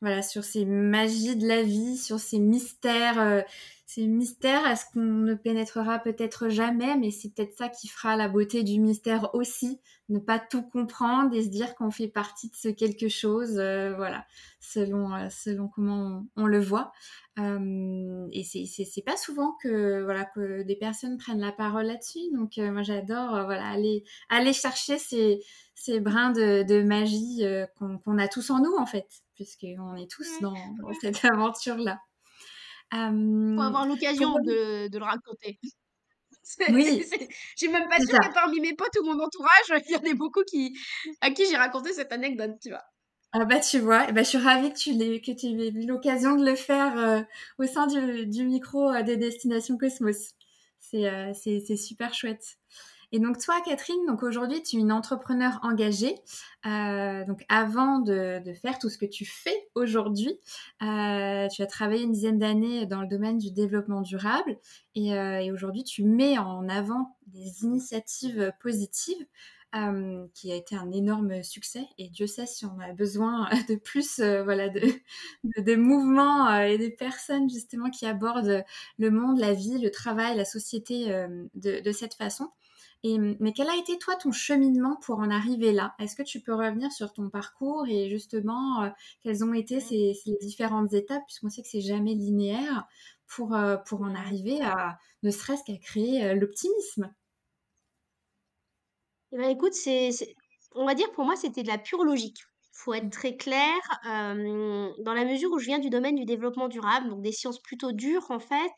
voilà, 0.00 0.22
sur 0.22 0.42
ces 0.42 0.64
magies 0.64 1.36
de 1.36 1.46
la 1.46 1.62
vie, 1.62 1.96
sur 1.96 2.18
ces 2.18 2.40
mystères 2.40 3.44
c'est 3.92 4.06
mystère, 4.06 4.68
est-ce 4.68 4.84
qu'on 4.92 5.00
ne 5.00 5.34
pénétrera 5.34 5.98
peut-être 5.98 6.48
jamais, 6.48 6.96
mais 6.96 7.10
c'est 7.10 7.34
peut-être 7.34 7.56
ça 7.56 7.68
qui 7.68 7.88
fera 7.88 8.14
la 8.14 8.28
beauté 8.28 8.62
du 8.62 8.78
mystère 8.78 9.34
aussi, 9.34 9.80
ne 10.08 10.20
pas 10.20 10.38
tout 10.38 10.62
comprendre 10.62 11.34
et 11.34 11.42
se 11.42 11.48
dire 11.48 11.74
qu'on 11.74 11.90
fait 11.90 12.06
partie 12.06 12.50
de 12.50 12.54
ce 12.54 12.68
quelque 12.68 13.08
chose, 13.08 13.58
euh, 13.58 13.92
voilà, 13.96 14.26
selon, 14.60 15.12
euh, 15.12 15.28
selon 15.28 15.66
comment 15.66 16.24
on, 16.36 16.46
le 16.46 16.60
voit. 16.60 16.92
Euh, 17.40 18.28
et 18.30 18.44
c'est 18.44 19.02
pas 19.04 19.16
souvent 19.16 19.56
que, 19.60 20.04
voilà, 20.04 20.24
que 20.24 20.62
des 20.62 20.76
personnes 20.76 21.18
prennent 21.18 21.40
la 21.40 21.50
parole 21.50 21.86
là-dessus, 21.86 22.30
donc 22.32 22.58
moi 22.58 22.82
j'adore 22.82 23.44
voilà, 23.44 23.66
aller, 23.70 24.04
aller 24.28 24.52
chercher 24.52 24.98
ces, 24.98 25.40
ces 25.74 25.98
brins 25.98 26.30
de, 26.30 26.82
magie 26.84 27.42
qu'on 27.76 28.18
a 28.18 28.28
tous 28.28 28.50
en 28.50 28.60
nous 28.60 28.76
en 28.78 28.86
fait, 28.86 29.08
puisqu'on 29.34 29.96
est 29.96 30.08
tous 30.08 30.28
dans 30.40 30.54
cette 31.00 31.24
aventure-là. 31.32 32.00
Faut 32.90 33.62
avoir 33.62 33.86
l'occasion 33.86 34.34
de, 34.44 34.88
de, 34.88 34.98
le 34.98 35.04
raconter. 35.04 35.58
Oui. 36.68 37.04
J'ai 37.56 37.68
même 37.68 37.88
pas 37.88 38.00
sûr 38.00 38.18
que 38.18 38.34
parmi 38.34 38.58
mes 38.58 38.74
potes 38.74 38.96
ou 39.00 39.04
mon 39.04 39.22
entourage, 39.22 39.50
il 39.88 39.92
y 39.92 39.96
en 39.96 40.02
ait 40.02 40.14
beaucoup 40.14 40.42
qui, 40.42 40.76
à 41.20 41.30
qui 41.30 41.46
j'ai 41.46 41.56
raconté 41.56 41.92
cette 41.92 42.12
anecdote, 42.12 42.56
tu 42.60 42.70
vois. 42.70 42.82
Ah 43.32 43.44
bah 43.44 43.60
tu 43.60 43.78
vois, 43.78 44.06
eh 44.08 44.12
bah, 44.12 44.24
je 44.24 44.30
suis 44.30 44.38
ravie 44.38 44.72
que 44.72 44.78
tu, 44.78 44.90
aies, 45.00 45.20
que 45.20 45.30
tu 45.30 45.46
aies 45.46 45.68
eu 45.68 45.86
l'occasion 45.86 46.34
de 46.34 46.44
le 46.44 46.56
faire 46.56 46.98
euh, 46.98 47.22
au 47.58 47.66
sein 47.66 47.86
du, 47.86 48.26
du 48.26 48.44
micro 48.44 48.90
euh, 48.92 49.02
des 49.02 49.16
Destinations 49.16 49.78
Cosmos. 49.78 50.34
C'est 50.80 51.06
euh, 51.06 51.32
c'est 51.34 51.76
super 51.76 52.12
chouette. 52.12 52.58
Et 53.12 53.18
donc 53.18 53.38
toi, 53.38 53.60
Catherine, 53.64 54.06
donc 54.06 54.22
aujourd'hui, 54.22 54.62
tu 54.62 54.76
es 54.76 54.78
une 54.78 54.92
entrepreneur 54.92 55.58
engagée. 55.62 56.14
Euh, 56.66 57.24
donc 57.24 57.44
avant 57.48 57.98
de, 57.98 58.40
faire 58.62 58.78
tout 58.78 58.88
ce 58.88 58.98
que 58.98 59.06
tu 59.06 59.24
fais 59.24 59.68
aujourd'hui, 59.74 60.38
euh, 60.82 61.48
tu 61.48 61.62
as 61.62 61.66
travaillé 61.66 62.04
une 62.04 62.12
dizaine 62.12 62.38
d'années 62.38 62.86
dans 62.86 63.00
le 63.00 63.08
domaine 63.08 63.38
du 63.38 63.50
développement 63.50 64.02
durable 64.02 64.58
et, 64.94 65.14
euh, 65.14 65.52
aujourd'hui, 65.52 65.82
tu 65.82 66.04
mets 66.04 66.38
en 66.38 66.68
avant 66.68 67.16
des 67.26 67.64
initiatives 67.64 68.52
positives. 68.60 69.26
qui 70.34 70.50
a 70.52 70.56
été 70.56 70.74
un 70.74 70.90
énorme 70.90 71.44
succès 71.44 71.86
et 71.96 72.08
Dieu 72.08 72.26
sait 72.26 72.46
si 72.46 72.66
on 72.66 72.78
a 72.80 72.92
besoin 72.92 73.48
de 73.68 73.76
plus 73.76 74.18
voilà 74.18 74.68
de, 74.68 74.80
de, 75.58 75.76
mouvements 75.76 76.52
et 76.60 76.76
des 76.76 76.90
personnes 76.90 77.48
justement 77.48 77.88
qui 77.90 78.04
abordent 78.04 78.64
le 78.98 79.10
monde, 79.10 79.38
la 79.38 79.52
vie, 79.52 79.78
le 79.78 79.90
travail, 79.90 80.36
la 80.36 80.44
société 80.44 81.06
de 81.54 81.92
cette 81.92 82.14
façon 82.14 82.50
mais 83.02 83.52
quel 83.52 83.68
a 83.68 83.76
été 83.76 83.98
toi 83.98 84.14
ton 84.16 84.30
cheminement 84.30 84.96
pour 84.96 85.20
en 85.20 85.30
arriver 85.30 85.72
là? 85.72 85.94
Est-ce 85.98 86.16
que 86.16 86.22
tu 86.22 86.40
peux 86.40 86.54
revenir 86.54 86.92
sur 86.92 87.12
ton 87.12 87.30
parcours 87.30 87.86
et 87.88 88.10
justement 88.10 88.82
euh, 88.82 88.90
quelles 89.22 89.42
ont 89.42 89.54
été 89.54 89.80
ces, 89.80 90.14
différentes 90.40 90.92
étapes? 90.92 91.22
Puisqu'on 91.26 91.48
sait 91.48 91.62
que 91.62 91.68
c'est 91.68 91.80
jamais 91.80 92.14
linéaire 92.14 92.86
pour, 93.26 93.54
euh, 93.54 93.76
pour 93.76 94.02
en 94.02 94.14
arriver 94.14 94.60
à 94.62 94.98
ne 95.22 95.30
serait-ce 95.30 95.64
qu'à 95.64 95.78
créer 95.78 96.24
euh, 96.24 96.34
l'optimisme. 96.34 97.12
Eh 99.32 99.38
ben, 99.38 99.48
écoute, 99.48 99.74
c'est, 99.74 100.10
on 100.74 100.84
va 100.84 100.94
dire 100.94 101.10
pour 101.12 101.24
moi 101.24 101.36
c'était 101.36 101.62
de 101.62 101.68
la 101.68 101.78
pure 101.78 102.04
logique. 102.04 102.42
Faut 102.72 102.94
être 102.94 103.10
très 103.10 103.36
clair, 103.36 103.76
dans 104.04 105.12
la 105.14 105.26
mesure 105.26 105.52
où 105.52 105.58
je 105.58 105.66
viens 105.66 105.80
du 105.80 105.90
domaine 105.90 106.14
du 106.14 106.24
développement 106.24 106.68
durable, 106.68 107.10
donc 107.10 107.20
des 107.20 107.32
sciences 107.32 107.60
plutôt 107.60 107.92
dures 107.92 108.30
en 108.30 108.38
fait, 108.38 108.72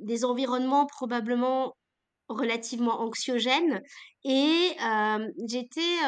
des 0.00 0.24
environnements 0.24 0.86
probablement 0.86 1.74
relativement 2.28 3.00
anxiogène 3.00 3.82
et 4.24 4.70
j'étais, 5.48 5.98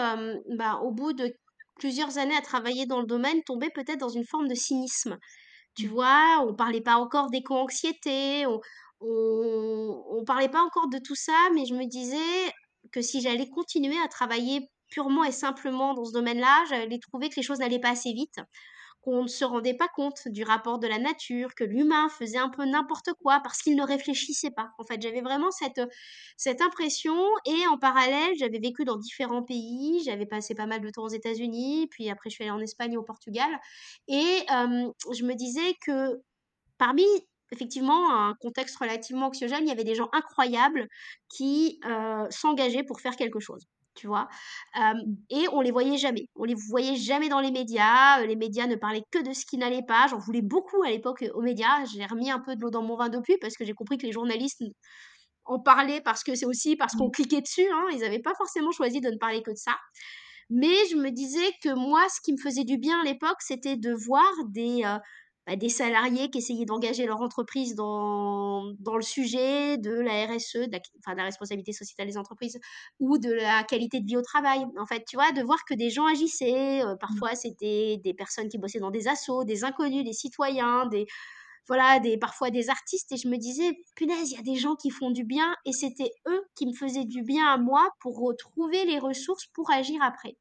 bah, 0.57 0.81
au 0.83 0.91
bout 0.93 1.13
de 1.13 1.33
plusieurs 1.79 2.19
années 2.19 2.37
à 2.37 2.41
travailler 2.41 2.87
dans 2.87 3.01
le 3.01 3.07
domaine, 3.07 3.43
tombée 3.45 3.71
peut-être 3.71 4.01
dans 4.01 4.09
une 4.09 4.25
forme 4.25 4.49
de 4.49 4.55
cynisme. 4.55 5.19
Tu 5.77 5.89
mmh. 5.89 5.91
vois? 5.91 6.45
On 6.49 6.55
parlait 6.55 6.81
pas 6.81 6.97
encore 6.97 7.31
d'éco-anxiété, 7.31 8.47
on 8.47 8.61
on 9.01 10.25
parlait 10.27 10.49
pas 10.49 10.63
encore 10.63 10.89
de 10.89 10.99
tout 10.99 11.15
ça, 11.15 11.51
mais 11.55 11.67
je 11.67 11.75
me 11.75 11.87
disais 11.87 12.53
que 12.93 13.03
si 13.03 13.21
j'allais 13.21 13.49
continuer 13.51 13.99
à 14.03 14.09
travailler 14.09 14.71
purement 14.91 15.25
et 15.25 15.33
simplement 15.33 15.95
dans 15.95 16.05
ce 16.05 16.13
domaine-là, 16.13 16.65
j'allais 16.71 16.99
trouver 16.99 17.29
que 17.29 17.37
les 17.37 17.43
choses 17.43 17.59
n'allaient 17.59 17.81
pas 17.81 17.91
assez 17.91 18.13
vite 18.13 18.39
qu'on 19.07 19.23
ne 19.23 19.29
se 19.29 19.45
rendait 19.45 19.75
pas 19.75 19.87
compte 19.87 20.27
du 20.27 20.43
rapport 20.43 20.81
de 20.81 20.89
la 20.89 20.99
nature, 20.99 21.55
que 21.55 21.63
l'humain 21.63 22.09
faisait 22.09 22.39
un 22.39 22.49
peu 22.49 22.65
n'importe 22.65 23.11
quoi 23.23 23.41
parce 23.43 23.63
qu'il 23.63 23.77
ne 23.77 23.85
réfléchissait 23.85 24.51
pas. 24.51 24.71
En 24.79 24.85
fait, 24.85 25.01
j'avais 25.01 25.21
vraiment 25.21 25.53
cette, 25.53 25.81
cette 26.37 26.61
impression 26.61 27.17
et 27.47 27.67
en 27.69 27.79
parallèle, 27.79 28.35
j'avais 28.37 28.59
vécu 28.59 28.85
dans 28.85 28.97
différents 28.97 29.45
pays, 29.45 30.03
j'avais 30.05 30.27
passé 30.27 30.57
pas 30.57 30.67
mal 30.67 30.81
de 30.81 30.91
temps 30.91 31.05
aux 31.05 31.09
États-Unis, 31.09 31.87
puis 31.89 32.11
après 32.11 32.31
je 32.31 32.35
suis 32.35 32.45
allée 32.45 32.51
en 32.51 32.61
Espagne 32.61 32.95
et 32.95 32.97
au 32.97 33.05
Portugal 33.05 33.49
et 34.09 34.45
je 34.49 35.25
me 35.25 35.35
disais 35.35 35.77
que 35.87 36.21
parmi 36.79 37.05
effectivement 37.53 38.13
un 38.13 38.35
contexte 38.41 38.77
relativement 38.77 39.27
anxiogène, 39.27 39.63
il 39.63 39.69
y 39.69 39.73
avait 39.73 39.85
des 39.85 39.95
gens 39.95 40.09
incroyables 40.13 40.89
qui 41.29 41.81
s'engageaient 42.31 42.85
pour 42.85 43.01
faire 43.01 43.15
quelque 43.17 43.39
chose 43.41 43.67
tu 43.97 44.07
vois? 44.07 44.29
et 45.31 45.47
on 45.53 45.61
les 45.61 45.71
voyait 45.71 45.99
jamais. 45.99 46.29
On 46.37 46.45
les 46.45 46.55
voyait 46.55 46.97
jamais 46.97 47.29
dans 47.29 47.41
les 47.41 47.51
médias. 47.51 48.25
Les 48.25 48.37
médias 48.37 48.67
ne 48.67 48.77
parlaient 48.77 49.05
que 49.11 49.23
de 49.23 49.33
ce 49.33 49.45
qui 49.47 49.59
n'allait 49.59 49.85
pas. 49.87 50.07
J'en 50.09 50.19
voulais 50.19 50.43
beaucoup 50.43 50.83
à 50.83 50.91
l'époque 50.91 51.25
aux 51.35 51.43
médias. 51.43 51.85
J'ai 51.87 52.07
remis 52.07 52.31
un 52.31 52.41
peu 52.41 52.55
de 52.57 52.61
l'eau 52.61 52.71
dans 52.71 52.83
mon 52.83 52.97
vin 52.97 53.09
depuis 53.09 53.37
parce 53.41 53.57
que 53.57 53.65
j'ai 53.65 53.75
compris 53.75 53.99
que 53.99 54.07
les 54.07 54.13
journalistes 54.13 54.63
en 55.45 55.61
parlaient 55.61 56.01
parce 56.01 56.23
que 56.23 56.35
c'est 56.35 56.47
aussi 56.47 56.77
parce 56.77 56.95
qu'on 56.95 57.09
mmh. 57.09 57.13
cliquait 57.13 57.41
dessus. 57.41 57.67
Hein. 57.73 57.87
Ils 57.93 58.01
n'avaient 58.01 58.23
pas 58.23 58.35
forcément 58.35 58.73
choisi 58.73 59.01
de 59.01 59.11
ne 59.11 59.17
parler 59.17 59.43
que 59.43 59.51
de 59.51 59.57
ça. 59.57 59.77
Mais 60.51 60.87
je 60.91 60.97
me 60.97 61.11
disais 61.11 61.51
que 61.63 61.75
moi, 61.75 62.05
ce 62.09 62.21
qui 62.21 62.33
me 62.33 62.39
faisait 62.39 62.65
du 62.65 62.79
bien 62.79 63.01
à 63.01 63.05
l'époque, 63.05 63.39
c'était 63.41 63.77
de 63.77 63.93
voir 63.93 64.31
des, 64.49 64.85
bah, 65.47 65.55
des 65.57 65.69
salariés 65.69 66.29
qui 66.31 66.39
essayaient 66.39 66.65
d'engager 66.65 67.07
leur 67.07 67.21
entreprise 67.21 67.77
dans, 67.77 68.65
dans 68.81 68.97
le 68.97 69.03
sujet 69.03 69.79
de 69.79 69.93
la 69.93 70.27
RSE, 70.27 70.67
de 70.67 70.73
la, 70.73 70.81
enfin, 70.99 71.13
de 71.13 71.19
la 71.19 71.25
responsabilité 71.25 71.73
sociétale 71.73 72.09
des 72.09 72.19
entreprises, 72.19 72.59
ou 72.99 73.19
de 73.19 73.33
la 73.33 73.63
qualité 73.63 74.01
de 74.01 74.07
vie 74.07 74.17
au 74.17 74.23
travail. 74.23 74.65
En 74.79 74.87
fait, 74.87 75.05
tu 75.09 75.17
vois, 75.17 75.31
de 75.33 75.43
voir 75.43 75.65
que 75.65 75.75
des 75.75 75.91
gens 75.91 76.07
agissaient. 76.07 76.83
Euh, 76.83 76.95
mmh. 76.95 76.99
parfois, 76.99 77.35
c'était 77.37 78.01
des 78.03 78.15
personnes 78.15 78.49
qui 78.49 78.59
bossaient 78.59 78.81
dans 78.81 78.91
des 78.91 79.07
assos, 79.07 79.45
des 79.45 79.65
inconnus, 79.65 80.05
des 80.05 80.13
citoyens, 80.13 80.87
des 80.87 81.07
voilà, 81.69 81.99
des, 82.01 82.17
parfois 82.17 82.51
des 82.51 82.71
artistes. 82.71 83.13
Et 83.13 83.17
je 83.17 83.29
me 83.29 83.37
disais, 83.37 83.79
punaise, 83.95 84.31
il 84.31 84.37
y 84.37 84.39
a 84.39 84.43
des 84.43 84.57
gens 84.57 84.77
qui 84.77 84.91
font 84.91 85.11
du 85.11 85.25
bien. 85.25 85.55
Et 85.65 85.73
c'était 85.73 86.11
eux 86.29 86.43
qui 86.57 86.67
me 86.67 86.73
faisaient 86.73 87.05
du 87.05 87.23
bien 87.23 87.47
à 87.47 87.57
moi 87.57 87.89
pour 88.01 88.19
retrouver 88.19 88.85
les 88.85 88.99
ressources 88.99 89.47
pour 89.47 89.71
agir 89.71 90.01
après. 90.03 90.37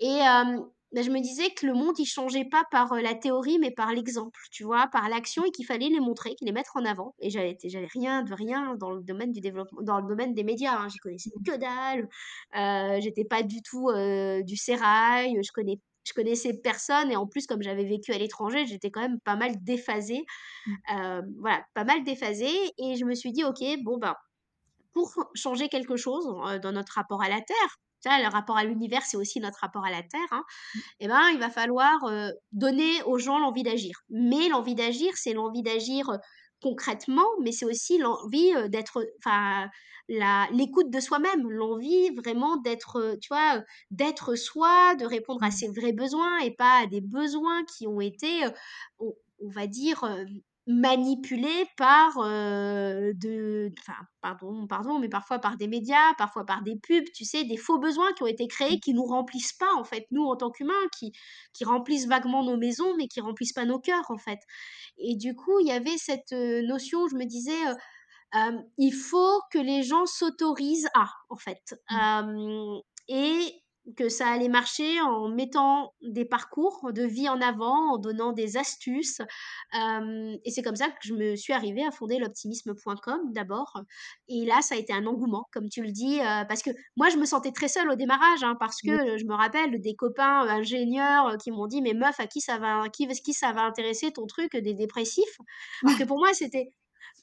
Et, 0.00 0.20
euh, 0.20 0.60
bah, 0.92 1.02
je 1.02 1.10
me 1.10 1.20
disais 1.20 1.50
que 1.50 1.66
le 1.66 1.74
monde, 1.74 1.98
il 1.98 2.06
changeait 2.06 2.46
pas 2.46 2.64
par 2.70 2.94
la 2.94 3.14
théorie, 3.14 3.58
mais 3.58 3.70
par 3.70 3.92
l'exemple, 3.92 4.40
tu 4.50 4.64
vois, 4.64 4.86
par 4.88 5.08
l'action 5.08 5.44
et 5.44 5.50
qu'il 5.50 5.66
fallait 5.66 5.88
les 5.88 6.00
montrer, 6.00 6.34
les 6.40 6.52
mettre 6.52 6.76
en 6.76 6.84
avant. 6.84 7.14
Et 7.18 7.28
j'avais, 7.28 7.58
j'avais 7.62 7.88
rien 7.92 8.22
de 8.22 8.32
rien 8.32 8.74
dans 8.76 8.90
le 8.90 9.02
domaine 9.02 9.32
du 9.32 9.40
développement, 9.40 9.82
dans 9.82 10.00
le 10.00 10.08
domaine 10.08 10.32
des 10.32 10.44
médias. 10.44 10.78
Hein. 10.78 10.88
J'y 10.88 10.98
connaissais 10.98 11.30
que 11.46 11.56
dalle. 11.56 12.08
Euh, 12.56 13.00
j'étais 13.02 13.24
pas 13.24 13.42
du 13.42 13.60
tout 13.62 13.90
du 14.44 14.56
sérail. 14.56 15.38
Je 15.42 15.52
connais, 15.52 15.78
je 16.04 16.14
connaissais 16.14 16.54
personne. 16.54 17.10
Et 17.10 17.16
en 17.16 17.26
plus, 17.26 17.46
comme 17.46 17.62
j'avais 17.62 17.84
vécu 17.84 18.12
à 18.12 18.18
l'étranger, 18.18 18.66
j'étais 18.66 18.90
quand 18.90 19.02
même 19.02 19.20
pas 19.20 19.36
mal 19.36 19.62
déphasée. 19.62 20.24
Mmh. 20.66 21.20
voilà, 21.40 21.64
pas 21.74 21.84
mal 21.84 22.02
déphasée. 22.02 22.72
Et 22.78 22.96
je 22.96 23.04
me 23.04 23.14
suis 23.14 23.32
dit, 23.32 23.44
ok, 23.44 23.62
bon, 23.82 23.98
ben, 23.98 24.14
pour 24.94 25.12
changer 25.34 25.68
quelque 25.68 25.96
chose 25.96 26.26
dans 26.62 26.72
notre 26.72 26.94
rapport 26.94 27.22
à 27.22 27.28
la 27.28 27.42
Terre, 27.42 27.78
le 28.06 28.30
rapport 28.30 28.56
à 28.56 28.64
l'univers, 28.64 29.02
c'est 29.02 29.16
aussi 29.16 29.40
notre 29.40 29.58
rapport 29.60 29.84
à 29.84 29.90
la 29.90 30.02
Terre, 30.02 30.20
hein, 30.30 30.44
mmh. 30.74 30.78
eh 31.00 31.08
ben, 31.08 31.28
il 31.32 31.38
va 31.38 31.50
falloir 31.50 31.98
donner 32.52 33.02
aux 33.04 33.18
gens 33.18 33.38
l'envie 33.38 33.62
d'agir. 33.62 34.02
Mais 34.10 34.48
l'envie 34.48 34.74
d'agir, 34.74 35.12
c'est 35.16 35.32
l'envie 35.32 35.62
d'agir 35.62 36.18
concrètement, 36.62 37.28
mais 37.40 37.52
c'est 37.52 37.64
aussi 37.64 37.98
l'envie 37.98 38.52
d'être, 38.68 39.04
enfin, 39.18 39.68
l'écoute 40.08 40.90
de 40.90 41.00
soi-même, 41.00 41.50
l'envie 41.50 42.10
vraiment 42.16 42.56
d'être, 42.56 43.16
tu 43.20 43.28
vois, 43.28 43.62
d'être 43.90 44.34
soi, 44.34 44.94
de 44.96 45.04
répondre 45.04 45.42
à 45.42 45.48
mmh. 45.48 45.52
ses 45.52 45.68
vrais 45.68 45.92
besoins 45.92 46.38
et 46.38 46.52
pas 46.52 46.82
à 46.82 46.86
des 46.86 47.00
besoins 47.00 47.64
qui 47.64 47.86
ont 47.86 48.00
été, 48.00 48.28
on, 48.98 49.14
va 49.40 49.66
dire, 49.66 50.04
manipulés 50.68 51.64
par 51.78 52.18
de, 52.18 53.72
enfin, 53.80 53.98
pardon, 54.20 54.66
pardon, 54.66 54.98
mais 54.98 55.08
parfois 55.08 55.38
par 55.38 55.56
des 55.56 55.66
médias, 55.66 56.14
parfois 56.18 56.44
par 56.44 56.62
des 56.62 56.76
pubs, 56.76 57.10
tu 57.14 57.24
sais, 57.24 57.44
des 57.44 57.56
faux 57.56 57.78
besoins 57.78 58.12
qui 58.12 58.22
ont 58.22 58.26
été 58.26 58.46
créés, 58.46 58.78
qui 58.78 58.92
nous 58.92 59.04
remplissent 59.06 59.54
pas, 59.54 59.72
en 59.76 59.84
fait, 59.84 60.06
nous, 60.10 60.24
en 60.24 60.36
tant 60.36 60.50
qu'humains, 60.50 60.74
qui, 60.96 61.12
qui 61.54 61.64
remplissent 61.64 62.06
vaguement 62.06 62.44
nos 62.44 62.58
maisons, 62.58 62.94
mais 62.98 63.08
qui 63.08 63.20
remplissent 63.20 63.54
pas 63.54 63.64
nos 63.64 63.80
cœurs, 63.80 64.10
en 64.10 64.18
fait. 64.18 64.40
Et 64.98 65.16
du 65.16 65.34
coup, 65.34 65.58
il 65.60 65.66
y 65.68 65.72
avait 65.72 65.96
cette 65.96 66.32
notion 66.32 67.00
où 67.00 67.08
je 67.08 67.16
me 67.16 67.24
disais, 67.24 67.56
il 68.76 68.92
faut 68.92 69.40
que 69.50 69.58
les 69.58 69.82
gens 69.82 70.06
s'autorisent 70.06 70.88
à, 70.94 71.08
en 71.30 71.36
fait. 71.36 71.74
et 73.08 73.62
que 73.96 74.08
ça 74.08 74.28
allait 74.28 74.48
marcher 74.48 75.00
en 75.00 75.28
mettant 75.28 75.94
des 76.02 76.24
parcours 76.24 76.92
de 76.92 77.02
vie 77.02 77.28
en 77.28 77.40
avant, 77.40 77.94
en 77.94 77.98
donnant 77.98 78.32
des 78.32 78.56
astuces. 78.56 79.20
et 79.74 80.50
c'est 80.50 80.62
comme 80.62 80.76
ça 80.76 80.88
que 80.88 80.96
je 81.02 81.14
me 81.14 81.36
suis 81.36 81.52
arrivée 81.52 81.84
à 81.84 81.90
fonder 81.90 82.18
l'optimisme.com 82.18 83.32
d'abord. 83.32 83.82
Et 84.28 84.44
là, 84.44 84.60
ça 84.62 84.74
a 84.74 84.78
été 84.78 84.92
un 84.92 85.06
engouement, 85.06 85.46
comme 85.52 85.68
tu 85.68 85.82
le 85.82 85.90
dis, 85.90 86.18
parce 86.48 86.62
que 86.62 86.70
moi, 86.96 87.08
je 87.08 87.16
me 87.16 87.24
sentais 87.24 87.52
très 87.52 87.68
seule 87.68 87.90
au 87.90 87.96
démarrage, 87.96 88.42
hein, 88.42 88.56
parce 88.58 88.80
que 88.82 89.18
je 89.18 89.24
me 89.24 89.34
rappelle 89.34 89.80
des 89.80 89.94
copains 89.94 90.40
ingénieurs 90.48 91.36
qui 91.38 91.50
m'ont 91.50 91.66
dit, 91.66 91.82
mais 91.82 91.94
meuf, 91.94 92.18
à 92.20 92.26
qui 92.26 92.40
ça 92.40 92.58
va, 92.58 92.88
qui, 92.88 93.06
qui 93.06 93.32
ça 93.32 93.52
va 93.52 93.62
intéresser 93.62 94.12
ton 94.12 94.26
truc 94.26 94.56
des 94.56 94.74
dépressifs? 94.74 95.38
Alors 95.84 95.98
que 95.98 96.04
pour 96.04 96.18
moi, 96.18 96.34
c'était 96.34 96.70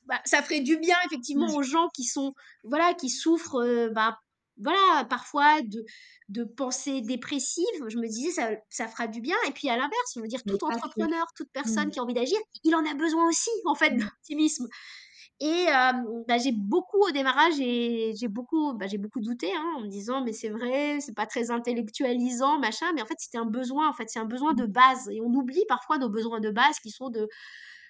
bah, 0.08 0.22
ça 0.24 0.44
ferait 0.44 0.62
du 0.62 0.78
bien 0.78 0.96
effectivement 1.08 1.48
aux 1.56 1.64
gens 1.64 1.90
qui 1.94 2.04
sont 2.04 2.34
voilà 2.64 2.94
qui 2.94 3.10
souffrent 3.10 3.90
bah, 3.94 4.20
voilà, 4.58 5.06
parfois 5.06 5.62
de, 5.62 5.86
de 6.30 6.44
pensées 6.44 7.02
dépressives, 7.02 7.66
je 7.88 7.98
me 7.98 8.08
disais, 8.08 8.32
ça, 8.32 8.50
ça 8.70 8.88
fera 8.88 9.08
du 9.08 9.22
bien. 9.22 9.36
Et 9.48 9.52
puis 9.52 9.70
à 9.70 9.76
l'inverse, 9.76 10.14
je 10.16 10.22
veux 10.22 10.28
dire, 10.28 10.44
tout 10.44 10.64
entrepreneur, 10.64 11.26
toute 11.36 11.50
personne 11.52 11.88
mmh. 11.88 11.92
qui 11.92 12.00
a 12.00 12.04
envie 12.04 12.14
d'agir, 12.14 12.38
il 12.64 12.76
en 12.76 12.86
a 12.86 12.94
besoin 12.94 13.28
aussi, 13.28 13.50
en 13.66 13.76
fait, 13.76 13.92
mmh. 13.92 14.00
d'optimisme. 14.00 14.68
Et 15.42 15.66
bah, 16.28 16.38
j'ai 16.38 16.54
beaucoup, 16.54 17.02
au 17.02 17.12
démarrage, 17.12 17.56
j'ai 17.56 18.28
beaucoup, 18.30 18.74
bah, 18.74 18.88
j'ai 18.88 18.98
beaucoup 18.98 19.20
douté, 19.20 19.52
hein, 19.54 19.74
en 19.76 19.82
me 19.82 19.88
disant, 19.88 20.24
mais 20.24 20.32
c'est 20.32 20.50
vrai, 20.50 21.00
c'est 21.02 21.14
pas 21.14 21.26
très 21.26 21.52
intellectualisant, 21.52 22.58
machin. 22.60 22.94
Mais 22.94 23.02
en 23.02 23.06
fait, 23.06 23.18
c'était 23.20 23.38
un 23.38 23.46
besoin, 23.46 23.90
en 23.90 23.94
fait, 23.94 24.06
c'est 24.08 24.20
un 24.20 24.26
besoin 24.26 24.54
de 24.54 24.66
base. 24.66 25.10
Et 25.12 25.20
on 25.20 25.34
oublie 25.34 25.66
parfois 25.68 25.98
nos 25.98 26.10
besoins 26.10 26.40
de 26.40 26.52
base 26.52 26.80
qui 26.80 26.90
sont 26.90 27.10
de 27.10 27.28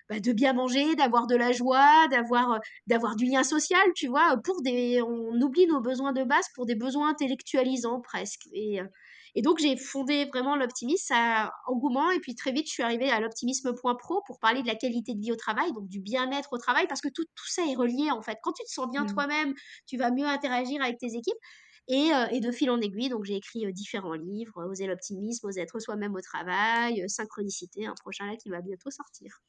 bah, 0.10 0.20
de 0.20 0.32
bien 0.34 0.54
manger, 0.54 0.96
d'avoir 0.96 1.26
de 1.26 1.36
la 1.36 1.52
joie, 1.52 2.08
d'avoir 2.10 2.54
euh, 2.54 2.60
d'avoir 2.88 3.16
du 3.16 3.26
lien 3.26 3.44
social, 3.44 3.82
tu 3.96 4.08
vois, 4.08 4.38
pour 4.44 4.62
des 4.62 5.02
on 5.02 5.42
oublie 5.42 5.66
nos 5.68 5.82
besoins 5.82 6.14
de 6.14 6.24
base 6.24 6.46
pour 6.54 6.66
des 6.66 6.76
besoins 6.76 7.10
intellectualisants 7.10 8.02
presque 8.02 8.48
et 8.54 8.82
euh, 8.82 8.86
et 9.38 9.42
donc 9.42 9.60
j'ai 9.60 9.76
fondé 9.76 10.26
vraiment 10.26 10.56
l'optimisme, 10.56 11.04
ça 11.08 11.52
engouement 11.68 12.10
et 12.12 12.20
puis 12.20 12.36
très 12.36 12.52
vite 12.54 12.68
je 12.68 12.72
suis 12.72 12.84
arrivée 12.84 13.10
à 13.12 13.20
l'optimisme.pro 13.20 14.22
pour 14.26 14.40
parler 14.40 14.62
de 14.62 14.68
la 14.68 14.76
qualité 14.76 15.14
de 15.14 15.20
vie 15.20 15.32
au 15.32 15.36
travail, 15.36 15.74
donc 15.74 15.90
du 15.90 16.00
bien-être 16.00 16.54
au 16.54 16.58
travail 16.58 16.88
parce 16.88 17.02
que 17.02 17.10
tout, 17.10 17.26
tout 17.26 17.48
ça 17.48 17.64
est 17.70 17.76
relié 17.76 18.12
en 18.12 18.22
fait. 18.22 18.38
Quand 18.44 18.54
tu 18.54 18.64
te 18.64 18.70
sens 18.70 18.90
bien 18.90 19.04
mmh. 19.04 19.14
toi-même, 19.14 19.54
tu 19.88 19.98
vas 19.98 20.12
mieux 20.12 20.26
interagir 20.26 20.82
avec 20.82 20.98
tes 21.00 21.14
équipes. 21.16 21.38
Et, 21.88 22.12
euh, 22.14 22.26
et, 22.32 22.40
de 22.40 22.52
fil 22.52 22.72
en 22.72 22.82
aiguille, 22.82 23.10
donc 23.10 23.26
j'ai 23.26 23.36
écrit 23.36 23.72
différents 23.72 24.14
livres, 24.14 24.66
Oser 24.66 24.88
l'optimisme, 24.88 25.46
Oser 25.46 25.62
être 25.62 25.80
soi-même 25.80 26.16
au 26.16 26.22
travail, 26.22 27.08
Synchronicité, 27.08 27.86
un 27.86 27.94
prochain 27.94 28.26
là 28.26 28.36
qui 28.38 28.50
va 28.50 28.62
bientôt 28.62 28.90
sortir. 28.90 29.40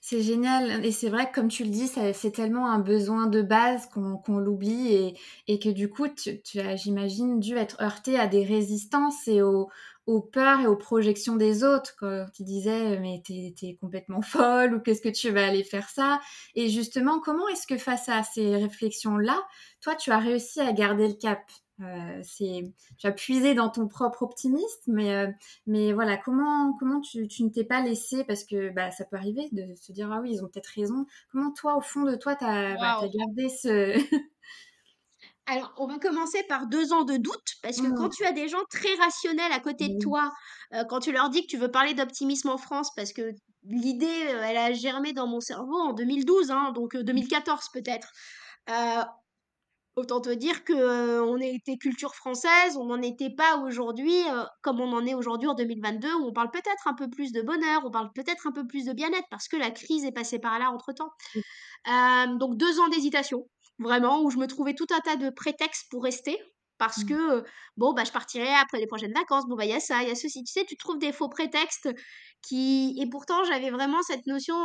C'est 0.00 0.22
génial. 0.22 0.84
Et 0.84 0.92
c'est 0.92 1.08
vrai 1.08 1.28
que, 1.28 1.34
comme 1.34 1.48
tu 1.48 1.64
le 1.64 1.70
dis, 1.70 1.88
c'est 1.88 2.30
tellement 2.30 2.70
un 2.70 2.78
besoin 2.78 3.26
de 3.26 3.42
base 3.42 3.86
qu'on 3.88 4.38
l'oublie 4.38 5.14
et, 5.46 5.58
que 5.58 5.68
du 5.68 5.90
coup, 5.90 6.06
tu, 6.08 6.60
as, 6.60 6.76
j'imagine, 6.76 7.40
dû 7.40 7.56
être 7.56 7.80
heurté 7.82 8.18
à 8.18 8.26
des 8.26 8.44
résistances 8.44 9.26
et 9.28 9.42
aux, 9.42 9.68
peurs 10.32 10.60
et 10.60 10.66
aux 10.66 10.76
projections 10.76 11.36
des 11.36 11.64
autres. 11.64 11.94
Quand 11.98 12.26
tu 12.32 12.44
disais, 12.44 12.98
mais 13.00 13.22
t'es 13.26 13.54
es 13.62 13.76
complètement 13.76 14.22
folle 14.22 14.74
ou 14.74 14.80
qu'est-ce 14.80 15.02
que 15.02 15.08
tu 15.08 15.30
vas 15.30 15.46
aller 15.46 15.64
faire 15.64 15.88
ça? 15.88 16.20
Et 16.54 16.68
justement, 16.68 17.20
comment 17.20 17.48
est-ce 17.48 17.66
que 17.66 17.76
face 17.78 18.08
à 18.08 18.22
ces 18.22 18.56
réflexions-là, 18.56 19.38
toi, 19.80 19.94
tu 19.96 20.10
as 20.10 20.18
réussi 20.18 20.60
à 20.60 20.72
garder 20.72 21.08
le 21.08 21.14
cap? 21.14 21.40
Euh, 21.80 22.20
c'est, 22.22 22.64
tu 22.98 23.06
as 23.06 23.12
puisé 23.12 23.54
dans 23.54 23.68
ton 23.68 23.86
propre 23.86 24.22
optimisme, 24.22 24.66
mais, 24.88 25.14
euh, 25.14 25.28
mais 25.66 25.92
voilà, 25.92 26.16
comment, 26.16 26.72
comment 26.78 27.00
tu, 27.00 27.28
tu 27.28 27.44
ne 27.44 27.50
t'es 27.50 27.64
pas 27.64 27.80
laissé, 27.80 28.24
parce 28.24 28.44
que 28.44 28.70
bah, 28.70 28.90
ça 28.90 29.04
peut 29.04 29.16
arriver 29.16 29.48
de 29.52 29.74
se 29.76 29.92
dire, 29.92 30.10
ah 30.12 30.20
oui, 30.20 30.32
ils 30.32 30.44
ont 30.44 30.48
peut-être 30.48 30.72
raison. 30.74 31.06
Comment 31.30 31.52
toi, 31.52 31.76
au 31.76 31.80
fond 31.80 32.02
de 32.02 32.16
toi, 32.16 32.34
tu 32.34 32.44
as, 32.44 32.74
bah, 32.76 33.00
gardé 33.12 33.48
ce... 33.48 33.96
Alors, 35.46 35.72
on 35.78 35.86
va 35.86 35.98
commencer 35.98 36.42
par 36.42 36.66
deux 36.66 36.92
ans 36.92 37.04
de 37.04 37.16
doute, 37.16 37.54
parce 37.62 37.80
que 37.80 37.86
quand 37.96 38.08
mmh. 38.08 38.16
tu 38.16 38.24
as 38.26 38.32
des 38.32 38.48
gens 38.48 38.62
très 38.68 38.94
rationnels 38.96 39.52
à 39.52 39.60
côté 39.60 39.88
de 39.88 39.98
toi, 39.98 40.30
euh, 40.74 40.84
quand 40.84 41.00
tu 41.00 41.10
leur 41.10 41.30
dis 41.30 41.42
que 41.42 41.46
tu 41.46 41.56
veux 41.56 41.70
parler 41.70 41.94
d'optimisme 41.94 42.50
en 42.50 42.58
France, 42.58 42.90
parce 42.94 43.14
que 43.14 43.32
l'idée, 43.64 44.06
elle 44.06 44.58
a 44.58 44.72
germé 44.74 45.14
dans 45.14 45.26
mon 45.26 45.40
cerveau 45.40 45.78
en 45.78 45.94
2012, 45.94 46.50
hein, 46.50 46.72
donc 46.74 46.94
2014 46.96 47.70
peut-être. 47.72 48.12
Autant 49.98 50.20
te 50.20 50.30
dire 50.30 50.62
que 50.62 50.72
euh, 50.72 51.24
on 51.24 51.38
était 51.38 51.76
culture 51.76 52.14
française, 52.14 52.76
on 52.76 52.84
n'en 52.84 53.02
était 53.02 53.34
pas 53.34 53.56
aujourd'hui 53.56 54.14
euh, 54.30 54.44
comme 54.62 54.80
on 54.80 54.92
en 54.92 55.04
est 55.04 55.14
aujourd'hui 55.14 55.48
en 55.48 55.54
2022, 55.54 56.14
où 56.14 56.26
on 56.28 56.32
parle 56.32 56.52
peut-être 56.52 56.86
un 56.86 56.94
peu 56.94 57.10
plus 57.10 57.32
de 57.32 57.42
bonheur, 57.42 57.82
on 57.84 57.90
parle 57.90 58.12
peut-être 58.14 58.46
un 58.46 58.52
peu 58.52 58.64
plus 58.64 58.84
de 58.84 58.92
bien-être, 58.92 59.26
parce 59.28 59.48
que 59.48 59.56
la 59.56 59.72
crise 59.72 60.04
est 60.04 60.12
passée 60.12 60.38
par 60.38 60.56
là 60.60 60.70
entre-temps. 60.70 61.10
Euh, 61.34 62.36
donc 62.36 62.56
deux 62.56 62.78
ans 62.78 62.88
d'hésitation, 62.88 63.48
vraiment, 63.80 64.22
où 64.22 64.30
je 64.30 64.38
me 64.38 64.46
trouvais 64.46 64.74
tout 64.74 64.86
un 64.92 65.00
tas 65.00 65.16
de 65.16 65.30
prétextes 65.30 65.88
pour 65.90 66.04
rester, 66.04 66.38
parce 66.78 66.98
mmh. 66.98 67.06
que, 67.08 67.44
bon, 67.76 67.92
bah, 67.92 68.04
je 68.04 68.12
partirai 68.12 68.54
après 68.54 68.78
les 68.78 68.86
prochaines 68.86 69.12
vacances, 69.12 69.46
bon, 69.48 69.56
bah, 69.56 69.64
il 69.64 69.72
y 69.72 69.74
a 69.74 69.80
ça, 69.80 70.04
il 70.04 70.08
y 70.10 70.12
a 70.12 70.14
ceci, 70.14 70.44
tu 70.44 70.52
sais, 70.52 70.64
tu 70.64 70.76
trouves 70.76 71.00
des 71.00 71.10
faux 71.10 71.28
prétextes 71.28 71.88
qui... 72.40 72.96
Et 73.02 73.08
pourtant, 73.10 73.42
j'avais 73.42 73.70
vraiment 73.70 74.00
cette 74.02 74.28
notion, 74.28 74.56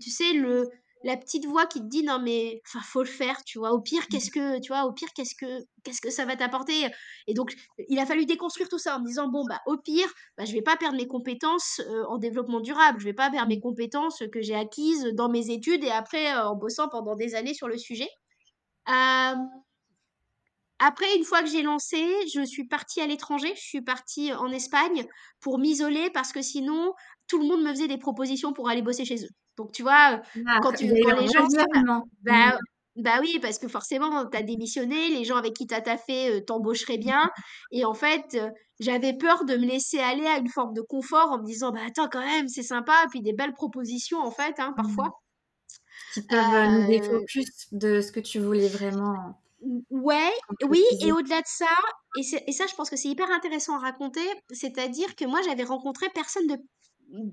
tu 0.00 0.10
sais, 0.10 0.32
le 0.32 0.70
la 1.02 1.16
petite 1.16 1.46
voix 1.46 1.66
qui 1.66 1.80
te 1.80 1.86
dit 1.86 2.02
non 2.02 2.18
mais 2.20 2.60
enfin 2.66 2.84
faut 2.84 3.02
le 3.02 3.08
faire 3.08 3.42
tu 3.44 3.58
vois 3.58 3.72
au 3.72 3.80
pire 3.80 4.06
qu'est-ce 4.08 4.28
mmh. 4.28 4.32
que 4.32 4.60
tu 4.60 4.72
vois 4.72 4.84
au 4.84 4.92
pire 4.92 5.08
qu'est-ce 5.14 5.34
que 5.34 5.64
qu'est-ce 5.82 6.00
que 6.00 6.10
ça 6.10 6.24
va 6.24 6.36
t'apporter? 6.36 6.86
Et 7.26 7.34
donc 7.34 7.54
il 7.88 7.98
a 7.98 8.06
fallu 8.06 8.26
déconstruire 8.26 8.68
tout 8.68 8.78
ça 8.78 8.96
en 8.96 9.00
me 9.00 9.06
disant 9.06 9.28
bon 9.28 9.44
bah 9.48 9.60
au 9.66 9.78
pire 9.78 10.08
bah, 10.36 10.44
je 10.44 10.52
vais 10.52 10.62
pas 10.62 10.76
perdre 10.76 10.96
mes 10.96 11.06
compétences 11.06 11.80
euh, 11.80 12.04
en 12.08 12.18
développement 12.18 12.60
durable 12.60 13.00
je 13.00 13.04
vais 13.04 13.14
pas 13.14 13.30
perdre 13.30 13.48
mes 13.48 13.60
compétences 13.60 14.22
que 14.32 14.42
j'ai 14.42 14.54
acquises 14.54 15.06
dans 15.14 15.28
mes 15.28 15.50
études 15.50 15.84
et 15.84 15.90
après 15.90 16.34
euh, 16.34 16.48
en 16.48 16.56
bossant 16.56 16.88
pendant 16.88 17.16
des 17.16 17.34
années 17.34 17.54
sur 17.54 17.68
le 17.68 17.78
sujet 17.78 18.08
après, 20.82 21.14
une 21.14 21.24
fois 21.24 21.42
que 21.42 21.48
j'ai 21.48 21.60
lancé, 21.60 22.02
je 22.34 22.42
suis 22.42 22.66
partie 22.66 23.02
à 23.02 23.06
l'étranger. 23.06 23.52
Je 23.54 23.60
suis 23.60 23.82
partie 23.82 24.32
en 24.32 24.50
Espagne 24.50 25.06
pour 25.40 25.58
m'isoler 25.58 26.08
parce 26.10 26.32
que 26.32 26.40
sinon, 26.40 26.94
tout 27.26 27.38
le 27.38 27.46
monde 27.46 27.62
me 27.62 27.68
faisait 27.68 27.86
des 27.86 27.98
propositions 27.98 28.54
pour 28.54 28.70
aller 28.70 28.80
bosser 28.80 29.04
chez 29.04 29.22
eux. 29.22 29.28
Donc, 29.60 29.72
tu 29.72 29.82
vois, 29.82 30.22
ah, 30.46 30.58
quand, 30.62 30.72
tu, 30.72 30.88
quand 30.88 31.20
les 31.20 31.28
gens. 31.28 31.46
Bah, 32.22 32.56
bah, 32.96 33.18
oui, 33.20 33.38
parce 33.42 33.58
que 33.58 33.68
forcément, 33.68 34.26
tu 34.26 34.36
as 34.38 34.42
démissionné, 34.42 35.10
les 35.10 35.24
gens 35.24 35.36
avec 35.36 35.52
qui 35.52 35.66
tu 35.66 35.74
as 35.74 35.82
taffé 35.82 36.30
euh, 36.30 36.40
t'embaucheraient 36.40 36.96
bien. 36.96 37.30
Et 37.72 37.84
en 37.84 37.92
fait, 37.92 38.34
euh, 38.34 38.48
j'avais 38.78 39.12
peur 39.12 39.44
de 39.44 39.56
me 39.56 39.66
laisser 39.66 39.98
aller 39.98 40.26
à 40.26 40.38
une 40.38 40.48
forme 40.48 40.72
de 40.72 40.80
confort 40.80 41.30
en 41.30 41.38
me 41.38 41.44
disant, 41.44 41.72
bah 41.72 41.80
attends, 41.86 42.08
quand 42.08 42.24
même, 42.24 42.48
c'est 42.48 42.62
sympa. 42.62 42.94
Puis 43.10 43.20
des 43.20 43.34
belles 43.34 43.52
propositions, 43.52 44.18
en 44.18 44.30
fait, 44.30 44.54
hein, 44.58 44.72
parfois. 44.76 45.08
Mmh. 45.08 46.14
Qui 46.14 46.22
peuvent 46.22 46.54
euh, 46.54 46.66
nous 46.66 46.86
défocus 46.86 47.68
de 47.72 48.00
ce 48.00 48.12
que 48.12 48.20
tu 48.20 48.38
voulais 48.38 48.68
vraiment. 48.68 49.38
Ouais, 49.90 50.32
oui, 50.66 50.82
et 51.02 51.12
au-delà 51.12 51.42
de 51.42 51.46
ça, 51.46 51.68
et, 52.16 52.22
et, 52.46 52.52
ça, 52.52 52.64
je 52.66 52.74
pense 52.74 52.88
que 52.88 52.96
c'est 52.96 53.08
hyper 53.08 53.30
intéressant 53.30 53.76
à 53.76 53.80
raconter, 53.80 54.26
c'est-à-dire 54.50 55.14
que 55.16 55.26
moi, 55.26 55.42
j'avais 55.42 55.64
rencontré 55.64 56.06
personne 56.14 56.46
de 56.46 56.56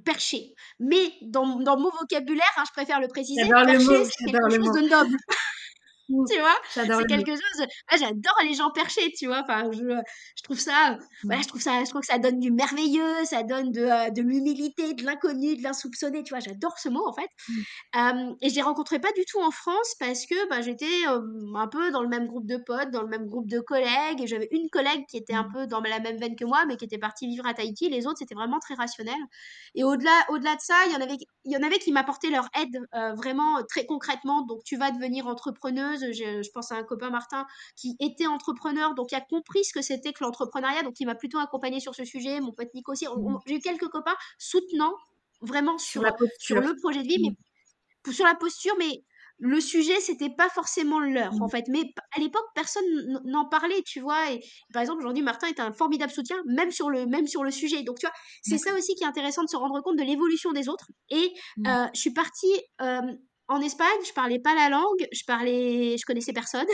perché. 0.04 0.54
Mais 0.80 1.14
dans, 1.22 1.60
dans 1.60 1.78
mon 1.78 1.90
vocabulaire, 2.00 2.46
hein, 2.58 2.64
je 2.68 2.72
préfère 2.72 3.00
le 3.00 3.08
préciser, 3.08 3.48
perché, 3.48 4.06
c'est 4.06 4.26
quelque 4.26 4.56
chose 4.56 4.74
de 4.74 4.90
noble. 4.90 5.18
tu 6.08 6.40
vois? 6.40 6.56
C'est 6.70 7.06
quelque 7.08 7.32
chose 7.32 7.68
ah, 7.90 7.98
j'adore 7.98 8.38
les 8.44 8.54
gens 8.54 8.72
perchés 8.72 9.12
tu 9.18 9.28
vois? 9.28 9.44
Enfin 9.44 9.70
je, 9.72 9.80
je 9.80 10.44
trouve 10.44 10.60
ça 10.60 10.98
voilà, 11.24 11.42
je 11.42 11.48
trouve 11.48 11.62
ça 11.62 11.84
je 11.84 11.90
trouve 11.90 12.02
que 12.02 12.08
ça 12.08 12.20
donne 12.20 12.40
du 12.40 12.52
merveilleux 12.52 13.26
ça 13.26 13.44
donne 13.44 13.72
de, 13.72 13.82
euh, 13.82 14.10
de 14.10 14.22
l'humilité 14.22 14.94
de 14.94 15.04
l'inconnu 15.04 15.56
de 15.58 15.64
l'insoupçonné 15.64 16.24
tu 16.24 16.34
vois? 16.34 16.40
J'adore 16.40 16.78
ce 16.80 16.90
mot 16.90 17.06
en 17.08 17.14
fait. 17.14 17.30
Mmh. 17.50 18.34
et 18.42 18.50
je 18.50 18.56
les 18.56 18.62
rencontrais 18.62 19.00
pas 19.00 19.12
du 19.14 19.24
tout 19.26 19.42
en 19.42 19.52
France 19.52 19.96
parce 20.00 20.26
que 20.26 20.50
bah, 20.50 20.62
j'étais 20.62 21.06
un 21.06 21.68
peu 21.68 21.92
dans 21.92 22.02
le 22.02 22.10
même 22.10 22.28
groupe 22.28 22.46
de 22.46 22.58
potes 22.58 22.92
dans 22.92 23.02
le 23.02 23.10
même 23.10 23.28
groupe 23.28 23.48
de 23.48 23.60
collègues 23.60 24.22
et 24.22 24.28
j'avais 24.28 24.48
une 24.52 24.70
collègue 24.70 25.06
qui 25.10 25.18
était 25.18 25.34
un 25.34 25.44
mmh. 25.44 25.54
peu 25.54 25.68
dans 25.68 25.82
la 25.82 26.00
même 26.00 26.18
veine 26.18 26.36
que 26.36 26.46
moi 26.46 26.66
mais 26.66 26.78
qui 26.78 26.86
était 26.86 26.98
partie 26.98 27.28
vivre 27.28 27.46
à 27.46 27.54
Tahiti. 27.54 27.90
Les 27.90 28.08
autres 28.08 28.20
c'était 28.20 28.36
vraiment 28.36 28.60
très 28.60 28.76
rationnel. 28.76 29.16
Et 29.76 29.84
au-delà 29.84 30.26
au-delà 30.30 30.56
de 30.56 30.62
ça 30.62 30.76
il 30.88 30.94
y 30.94 30.96
en 30.96 31.02
avait 31.02 31.18
il 31.46 31.52
y 31.52 31.58
en 31.58 31.64
avait 31.64 31.80
qui 31.80 31.92
m'apportaient 31.92 32.30
leur 32.30 32.48
aide 32.60 32.78
euh, 32.96 33.14
vraiment 33.14 33.64
très 33.70 33.86
concrètement. 33.86 34.42
Donc 34.46 34.64
tu 34.64 34.78
vas 34.78 34.92
devenir 34.92 35.28
entrepreneuse 35.28 35.97
je, 35.98 36.52
pense 36.52 36.72
à 36.72 36.76
un 36.76 36.84
copain 36.84 37.10
Martin 37.10 37.46
qui 37.76 37.96
était 38.00 38.28
entrepreneur, 38.28 38.94
donc 38.96 39.10
qui 39.10 39.16
a 39.16 39.22
compris 39.22 39.64
ce 39.64 39.74
que 39.74 39.82
c'était 39.82 40.14
que 40.14 40.24
l'entrepreneuriat, 40.24 40.84
donc 40.84 41.00
il 41.00 41.06
m'a 41.06 41.16
plutôt 41.16 41.40
accompagné 41.40 41.80
sur 41.80 41.96
ce 41.96 42.06
sujet. 42.06 42.40
Mon 42.40 42.54
pote 42.54 42.74
Nico 42.74 42.92
aussi. 42.92 43.06
Mmh. 43.08 43.38
J'ai 43.46 43.56
eu 43.56 43.60
quelques 43.60 43.88
copains 43.88 44.16
soutenant 44.38 44.94
vraiment 45.42 45.78
sur, 45.78 46.04
sur, 46.40 46.60
le 46.60 46.76
projet 46.82 47.04
de 47.04 47.08
vie, 47.08 47.20
mais 47.22 48.12
sur 48.12 48.26
la 48.26 48.36
posture, 48.36 48.74
mais 48.80 49.04
le 49.40 49.62
sujet, 49.62 50.00
c'était 50.00 50.32
pas 50.32 50.50
forcément 50.50 51.00
leur, 51.00 51.34
en 51.42 51.46
Mmh. 51.46 51.50
fait. 51.50 51.66
Mais 51.70 51.84
à 52.16 52.20
l'époque, 52.20 52.46
personne 52.56 52.84
n'en 53.26 53.46
parlait, 53.46 53.82
tu 53.86 54.00
vois? 54.00 54.32
Et 54.32 54.42
par 54.74 54.82
exemple, 54.82 55.00
aujourd'hui, 55.00 55.24
Martin 55.24 55.48
est 55.48 55.60
un 55.60 55.72
formidable 55.72 56.12
soutien, 56.12 56.38
même 56.48 56.72
sur 56.72 56.90
le 56.90 57.06
même 57.06 57.28
sur 57.28 57.44
le 57.44 57.52
sujet. 57.52 57.84
Donc, 57.84 58.00
tu 58.00 58.08
vois, 58.08 58.16
c'est 58.42 58.58
ça 58.58 58.74
aussi 58.74 58.96
qui 58.96 59.04
est 59.04 59.08
intéressant 59.08 59.44
de 59.44 59.50
se 59.50 59.56
rendre 59.58 59.80
compte 59.82 59.98
de 59.98 60.04
l'évolution 60.04 60.54
des 60.54 60.70
autres. 60.70 60.90
Et 61.10 61.34
Mmh. 61.58 61.68
heu, 61.68 61.88
je 61.94 62.00
suis 62.00 62.14
partie, 62.14 62.52
hem, 62.80 63.18
en 63.48 63.62
Espagne, 63.62 64.00
je 64.08 64.14
parlais 64.14 64.40
pas 64.40 64.56
la 64.56 64.70
langue, 64.70 65.08
je 65.14 65.24
parlais 65.26 65.98
je 65.98 66.06
connaissais 66.06 66.34
personne. 66.34 66.68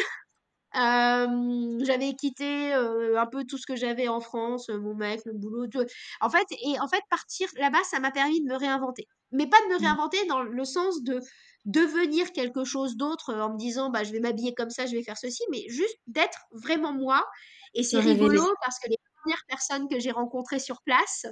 Hem, 0.75 1.79
j'avais 1.85 2.13
quitté, 2.15 2.73
heu, 2.75 3.17
un 3.19 3.27
peu 3.27 3.45
tout 3.45 3.57
ce 3.59 3.67
que 3.67 3.75
j'avais 3.75 4.07
en 4.07 4.21
France, 4.21 4.69
heu, 4.69 4.79
mon 4.79 4.95
mec, 4.95 5.21
mon 5.27 5.35
boulot, 5.39 5.67
tout. 5.67 5.85
En 6.21 6.29
fait 6.29 6.45
et 6.51 6.79
en 6.79 6.87
fait, 6.87 7.01
partir 7.11 7.47
là-bas, 7.57 7.83
ça 7.83 7.99
m'a 7.99 8.11
permis 8.11 8.41
de 8.41 8.47
me 8.49 8.57
réinventer. 8.57 9.07
Mais 9.31 9.47
pas 9.47 9.57
de 9.67 9.73
me 9.73 9.77
Mmh. 9.77 9.79
réinventer 9.79 10.25
dans 10.27 10.41
le 10.43 10.65
sens 10.65 11.03
de 11.03 11.19
devenir 11.65 12.31
quelque 12.33 12.63
chose 12.65 12.97
d'autre, 12.97 13.33
en 13.35 13.53
me 13.53 13.57
disant: 13.57 13.89
«Bah, 13.91 14.03
je 14.03 14.11
vais 14.11 14.19
m'habiller 14.19 14.53
comme 14.55 14.69
ça, 14.71 14.85
je 14.87 14.95
vais 14.95 15.03
faire 15.03 15.17
ceci», 15.17 15.43
mais 15.51 15.63
juste 15.69 15.97
d'être 16.07 16.39
vraiment 16.51 16.93
moi 16.93 17.25
et 17.73 17.83
c'est 17.83 17.99
rigolo 17.99 18.41
parce 18.61 18.77
que 18.79 18.89
les 18.89 18.97
premières 19.21 19.43
personnes 19.47 19.87
que 19.89 19.99
j'ai 19.99 20.11
rencontrées 20.11 20.59
sur 20.59 20.81
place, 20.83 21.25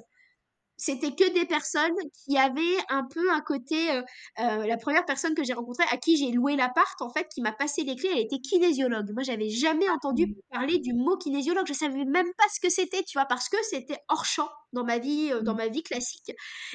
c'était 0.83 1.11
que 1.15 1.31
des 1.33 1.45
personnes 1.45 1.93
qui 2.25 2.37
avaient 2.37 2.77
un 2.89 3.03
peu 3.07 3.31
un 3.31 3.41
côté, 3.41 3.91
heu 3.91 4.03
heu, 4.39 4.65
la 4.67 4.77
première 4.77 5.05
personne 5.05 5.35
que 5.35 5.43
j'ai 5.43 5.53
rencontrée, 5.53 5.83
à 5.91 5.97
qui 5.97 6.17
j'ai 6.17 6.31
loué 6.31 6.55
l'appart, 6.55 7.01
en 7.01 7.09
fait, 7.09 7.27
qui 7.33 7.41
m'a 7.41 7.51
passé 7.51 7.83
les 7.83 7.95
clés, 7.95 8.09
elle 8.13 8.19
était 8.19 8.39
kinésiologue. 8.39 9.11
Moi, 9.13 9.23
j'avais 9.23 9.49
jamais 9.49 9.89
entendu 9.89 10.25
Mmh. 10.25 10.41
parler 10.51 10.79
du 10.79 10.93
mot 10.93 11.17
kinésiologue. 11.17 11.67
Je 11.67 11.73
savais 11.73 12.05
même 12.05 12.31
pas 12.37 12.45
ce 12.53 12.59
que 12.59 12.69
c'était, 12.69 13.03
tu 13.03 13.17
vois? 13.17 13.25
Parce 13.25 13.47
que 13.49 13.57
c'était 13.63 13.99
hors 14.09 14.25
champ 14.25 14.49
dans 14.73 14.83
ma 14.83 14.97
vie, 14.99 15.31
heu, 15.31 15.41
dans 15.43 15.53
Mmh. 15.53 15.55
ma 15.55 15.67
vie 15.67 15.83
classique 15.83 16.31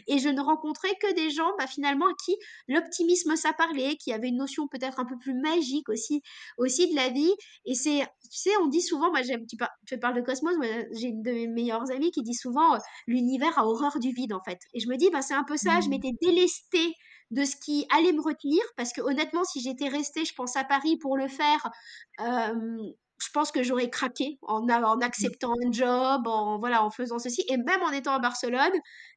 et 0.07 0.19
je 0.19 0.29
ne 0.29 0.41
rencontrais 0.41 0.95
que 1.01 1.13
des 1.15 1.31
gens, 1.31 1.51
bah, 1.59 1.67
finalement, 1.67 2.07
à 2.07 2.15
qui 2.25 2.37
l'optimisme, 2.69 3.37
ça 3.37 3.53
parlait, 3.53 3.97
qui 3.97 4.13
avaient 4.13 4.29
une 4.29 4.37
notion 4.37 4.69
peut-être 4.69 5.01
un 5.01 5.05
peu 5.05 5.17
plus 5.19 5.35
magique 5.35 5.89
aussi 5.89 6.23
aussi 6.59 6.89
de 6.91 6.97
la 6.97 7.09
vie 7.09 7.33
et 7.65 7.75
c'est 7.75 8.01
tu 8.31 8.39
sais, 8.39 8.51
on 8.63 8.67
dit 8.67 8.83
souvent, 8.83 9.11
moi, 9.11 9.21
tu 9.23 9.57
par 9.57 9.71
tu 9.87 9.99
parles 9.99 10.17
de 10.17 10.21
cosmos, 10.23 10.55
j'ai 10.93 11.09
une 11.09 11.23
de 11.23 11.31
mes 11.31 11.47
meilleures 11.49 11.91
amies 11.93 12.11
qui 12.11 12.23
dit 12.23 12.35
souvent, 12.35 12.77
«L'univers 13.07 13.57
a 13.59 13.67
horreur 13.67 13.96
du 13.99 14.13
vide», 14.13 14.33
en 14.35 14.43
fait 14.45 14.59
et 14.75 14.81
je 14.81 14.89
me 14.89 14.97
dis: 14.97 15.11
«Bah, 15.11 15.23
c'est 15.23 15.35
un 15.35 15.45
peu 15.45 15.57
ça». 15.57 15.81
Je 15.85 15.89
Mmh. 15.89 15.91
m'étais 15.91 16.13
délestée 16.23 16.95
de 17.31 17.45
ce 17.45 17.57
qui 17.57 17.87
allait 17.97 18.13
me 18.13 18.23
retenir 18.23 18.63
parce 18.77 18.93
que 18.93 19.01
honnêtement, 19.03 19.45
si 19.45 19.61
j'étais 19.61 19.89
restée, 19.89 20.25
je 20.25 20.35
pense, 20.35 20.57
à 20.57 20.65
Paris 20.65 20.97
pour 20.99 21.17
le 21.17 21.29
faire, 21.29 21.71
je 22.19 23.31
pense 23.33 23.51
que 23.53 23.63
j'aurais 23.63 23.91
craqué 23.91 24.39
en 24.43 24.69
en 24.69 25.01
Mmh. 25.19 25.37
acceptant 25.37 25.53
un 25.65 25.73
job, 25.73 26.27
en 26.27 26.59
voilà, 26.61 26.85
en 26.85 26.91
faisant 26.91 27.19
ceci 27.19 27.45
et 27.49 27.57
même 27.57 27.83
en 27.83 27.91
étant 27.93 28.13
à 28.15 28.19
Barcelone, 28.21 28.73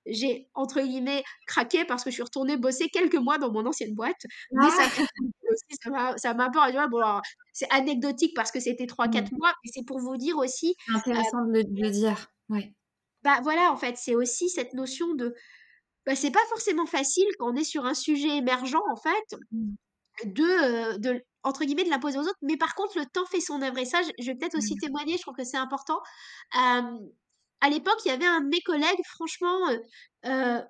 j'ai, 0.06 0.50
entre 0.56 0.82
guillemets, 0.82 1.24
«craqué» 1.48 1.86
parce 1.86 2.04
que 2.06 2.10
je 2.12 2.16
suis 2.16 2.24
retournée 2.24 2.58
bosser 2.58 2.90
quelques 2.90 3.16
mois 3.16 3.38
dans 3.40 3.52
mon 3.52 3.66
ancienne 3.66 3.96
boîte, 3.96 4.22
mais 4.58 4.70
ça 4.72 4.84
Ah! 4.86 5.10
ça 5.84 5.90
m'a 5.92 6.18
ça 6.18 6.34
m'a 6.34 6.46
un 6.46 6.52
peu 6.52 6.60
bon 6.90 6.98
alors, 7.00 7.22
c'est 7.54 7.70
anecdotique 7.72 8.34
parce 8.36 8.52
que 8.52 8.60
c'était 8.60 8.88
trois 8.88 9.08
Mmh. 9.08 9.10
quatre 9.10 9.32
mois, 9.34 9.54
mais 9.66 9.72
c'est 9.74 9.86
pour 9.86 10.00
vous 10.00 10.18
dire 10.18 10.38
aussi, 10.38 10.76
intéressant 10.88 11.46
de 11.46 11.52
le 11.54 11.64
de 11.64 11.82
le 11.82 11.90
dire. 11.90 12.32
Ouais. 12.50 12.74
Bah, 13.24 13.40
voilà, 13.44 13.72
en 13.72 13.78
fait, 13.78 13.98
c'est 13.98 14.16
aussi 14.16 14.50
cette 14.50 14.74
notion 14.74 15.14
de 15.16 15.36
bah, 16.06 16.16
c'est 16.16 16.32
pas 16.32 16.46
forcément 16.50 16.86
facile 16.88 17.28
quand 17.40 17.52
on 17.54 17.56
est 17.58 17.64
sur 17.66 17.86
un 17.86 17.94
sujet 17.96 18.38
émergent, 18.38 18.82
en 18.92 18.98
fait, 18.98 19.38
Mmh. 19.52 19.76
de, 20.26 20.44
heu, 20.96 21.00
de 21.00 21.24
entre 21.44 21.64
guillemets, 21.66 21.86
«de 21.86 21.90
l'imposer 21.90 22.18
aux 22.20 22.24
autres», 22.24 22.38
mais 22.42 22.58
par 22.58 22.76
contre, 22.76 22.98
le 23.00 23.06
temps 23.06 23.26
fait 23.26 23.40
son 23.42 23.62
œuvre 23.62 23.78
et 23.80 23.86
ça, 23.86 24.02
je 24.04 24.26
vais 24.26 24.36
peut-être 24.36 24.58
aussi 24.58 24.76
Mmh. 24.76 24.80
témoigner, 24.80 25.18
je 25.18 25.22
trouve 25.24 25.36
que 25.36 25.44
c'est 25.46 25.58
important. 25.58 26.00
À 27.62 27.70
l'époque, 27.70 28.00
il 28.06 28.10
y 28.10 28.12
avait 28.12 28.26
un 28.26 28.42
de 28.42 28.48
mes 28.48 28.62
collègues, 28.62 29.02
franchement, 29.06 29.70
heu 29.72 29.82
heu, 30.26 30.62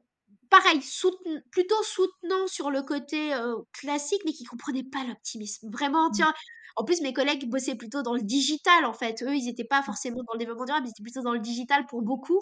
pareil, 0.49 0.81
souten 0.81 1.43
plutôt 1.51 1.81
soutenant 1.83 2.47
sur 2.47 2.71
le 2.71 2.81
côté, 2.83 3.33
classique, 3.73 4.21
mais 4.25 4.33
qui 4.33 4.43
comprenait 4.45 4.83
pas 4.83 5.03
l'optimisme. 5.05 5.69
Vraiment, 5.71 6.09
Mmh. 6.09 6.12
tiens 6.12 6.33
en 6.79 6.85
plus, 6.85 7.01
mes 7.01 7.13
collègues 7.13 7.49
bossaient 7.49 7.75
plutôt 7.75 8.01
dans 8.03 8.15
le 8.15 8.21
digital, 8.23 8.85
en 8.85 8.93
fait. 8.93 9.23
Eux, 9.23 9.35
ils 9.35 9.49
étaient 9.49 9.65
pas 9.65 9.83
forcément 9.83 10.23
dans 10.27 10.33
le 10.33 10.39
développement 10.39 10.65
durable, 10.65 10.87
ils 10.87 10.91
étaient 10.91 11.03
plutôt 11.03 11.21
dans 11.23 11.33
le 11.33 11.39
digital 11.41 11.85
pour 11.87 12.01
beaucoup. 12.03 12.41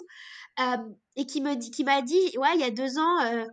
Hem 0.58 0.94
et 1.16 1.26
qui 1.26 1.42
me 1.42 1.56
dit 1.56 1.70
qui 1.72 1.84
m'a 1.84 2.02
dit: 2.02 2.20
«Ouais, 2.38 2.50
il 2.56 2.60
y 2.62 2.64
a 2.64 2.70
2 2.72 2.98
ans, 2.98 3.24
heu 3.34 3.46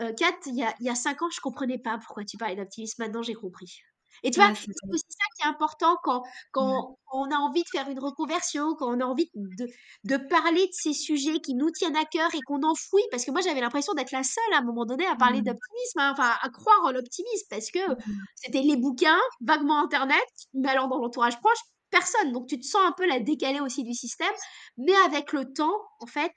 heu, 0.00 0.14
Kat, 0.18 0.32
il 0.46 0.56
y 0.56 0.64
a 0.64 0.74
y 0.80 0.88
a 0.90 0.94
5 0.96 1.22
ans, 1.22 1.30
je 1.30 1.40
comprenais 1.40 1.78
pas 1.78 1.98
pourquoi 1.98 2.24
tu 2.24 2.38
parlais 2.38 2.56
d'optimisme. 2.56 3.02
Maintenant, 3.04 3.22
j'ai 3.22 3.34
compris». 3.34 3.80
Et 4.22 4.30
tu 4.30 4.40
vois? 4.40 4.50
Ah, 4.50 4.54
c'est 4.54 4.72
ça 5.10 5.24
qui 5.36 5.46
est 5.46 5.50
important 5.50 5.96
quand 6.02 6.22
quand 6.52 6.96
quand 7.06 7.18
on 7.26 7.30
a 7.30 7.36
envie 7.38 7.62
de 7.62 7.68
faire 7.72 7.88
une 7.88 7.98
reconversion, 7.98 8.74
quand 8.76 8.88
on 8.94 9.00
a 9.00 9.04
envie 9.04 9.30
de 9.34 9.66
de 10.04 10.16
parler 10.16 10.66
de 10.66 10.72
ces 10.72 10.92
sujets 10.92 11.40
qui 11.40 11.54
nous 11.54 11.70
tiennent 11.70 11.96
à 11.96 12.04
cœur 12.04 12.34
et 12.34 12.42
qu'on 12.42 12.62
enfouit. 12.62 13.02
Parce 13.10 13.24
que 13.24 13.30
moi, 13.32 13.40
j'avais 13.40 13.60
l'impression 13.60 13.94
d'être 13.94 14.12
la 14.12 14.22
seule, 14.22 14.54
à 14.54 14.58
un 14.58 14.62
moment 14.64 14.84
donné, 14.86 15.06
à 15.06 15.16
parler 15.16 15.40
Mmh. 15.40 15.42
d'optimisme, 15.42 15.98
hein, 16.00 16.12
enfin, 16.12 16.32
à 16.40 16.48
croire 16.50 16.80
en 16.84 16.90
l'optimisme 16.92 17.46
parce 17.50 17.70
que 17.70 17.80
Mmh. 17.86 18.26
c'était 18.34 18.62
les 18.62 18.76
bouquins, 18.76 19.18
vaguement 19.40 19.82
internet, 19.82 20.24
mais 20.54 20.68
alors 20.70 20.88
dans 20.88 20.98
l'entourage 20.98 21.38
proche, 21.40 21.58
personne. 21.90 22.32
Donc 22.32 22.46
tu 22.48 22.58
te 22.60 22.66
sens 22.66 22.82
un 22.86 22.92
peu 22.92 23.06
la 23.06 23.20
décalée 23.20 23.60
aussi 23.60 23.82
du 23.84 23.94
système. 23.94 24.32
Mais 24.76 24.94
avec 25.06 25.32
le 25.32 25.52
temps, 25.52 25.74
en 26.00 26.06
fait, 26.06 26.32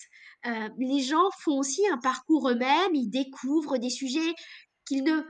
heu, 0.45 0.69
les 0.79 1.01
gens 1.01 1.29
font 1.43 1.59
aussi 1.59 1.87
un 1.89 1.97
parcours 1.99 2.49
eux-mêmes, 2.49 2.93
ils 2.95 3.09
découvrent 3.09 3.77
des 3.77 3.89
sujets 3.89 4.33
qu'ils 4.87 5.03
ne 5.03 5.21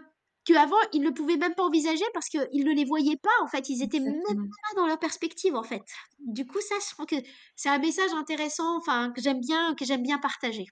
qu'avant, 0.46 0.78
ils 0.94 1.02
ne 1.02 1.10
pouvaient 1.12 1.38
même 1.38 1.56
pas 1.56 1.64
envisager 1.64 2.04
parce 2.14 2.30
qu'ils 2.30 2.66
ne 2.66 2.74
les 2.74 2.86
voyaient 2.86 3.18
pas, 3.18 3.44
en 3.44 3.48
fait. 3.48 3.70
Ils 3.70 3.84
étaient 3.84 4.00
même 4.00 4.14
pas 4.26 4.76
dans 4.82 4.88
leur 4.88 5.00
perspective, 5.00 5.56
en 5.56 5.64
fait. 5.64 5.84
Du 6.20 6.46
coup, 6.48 6.60
ça, 6.62 6.76
je 6.88 6.94
trouve 6.94 7.06
que 7.06 7.16
c'est 7.56 7.70
un 7.70 7.80
message 7.80 8.12
intéressant, 8.14 8.78
enfin, 8.78 9.12
que 9.12 9.22
j'aime 9.22 9.40
bien 9.42 9.76
que 9.76 9.86
j'aime 9.86 10.04
bien 10.04 10.20
partager. 10.20 10.66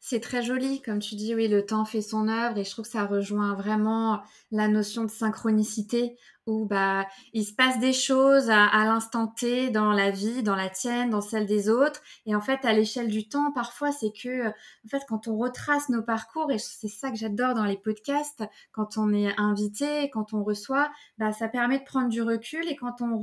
C'est 0.00 0.20
très 0.20 0.42
joli, 0.42 0.80
comme 0.80 1.00
tu 1.00 1.16
dis, 1.16 1.34
oui, 1.34 1.48
le 1.48 1.66
temps 1.66 1.84
fait 1.84 2.02
son 2.02 2.28
œuvre 2.28 2.56
et 2.56 2.64
je 2.64 2.70
trouve 2.70 2.84
que 2.84 2.90
ça 2.90 3.04
rejoint 3.04 3.54
vraiment 3.54 4.22
la 4.52 4.68
notion 4.68 5.04
de 5.04 5.10
synchronicité 5.10 6.16
où 6.48 6.64
bah, 6.64 7.06
il 7.34 7.44
se 7.44 7.52
passe 7.52 7.78
des 7.78 7.92
choses 7.92 8.48
à, 8.48 8.64
à 8.64 8.86
l'instant 8.86 9.26
T 9.26 9.68
dans 9.68 9.92
la 9.92 10.10
vie, 10.10 10.42
dans 10.42 10.56
la 10.56 10.70
tienne, 10.70 11.10
dans 11.10 11.20
celle 11.20 11.46
des 11.46 11.68
autres. 11.68 12.00
Et 12.24 12.34
en 12.34 12.40
fait, 12.40 12.64
à 12.64 12.72
l'échelle 12.72 13.08
du 13.08 13.28
temps, 13.28 13.52
parfois, 13.52 13.92
c'est 13.92 14.12
que, 14.12 14.48
en 14.48 14.88
fait, 14.88 15.02
quand 15.08 15.28
on 15.28 15.36
retrace 15.36 15.90
nos 15.90 16.02
parcours, 16.02 16.50
et 16.50 16.58
c'est 16.58 16.88
ça 16.88 17.10
que 17.10 17.16
j'adore 17.16 17.54
dans 17.54 17.66
les 17.66 17.76
podcasts, 17.76 18.44
quand 18.72 18.96
on 18.96 19.12
est 19.12 19.38
invité, 19.38 20.08
quand 20.10 20.32
on 20.32 20.42
reçoit, 20.42 20.90
bah, 21.18 21.32
ça 21.32 21.48
permet 21.48 21.80
de 21.80 21.84
prendre 21.84 22.08
du 22.08 22.22
recul 22.22 22.66
et 22.66 22.76
quand 22.76 23.02
on, 23.02 23.20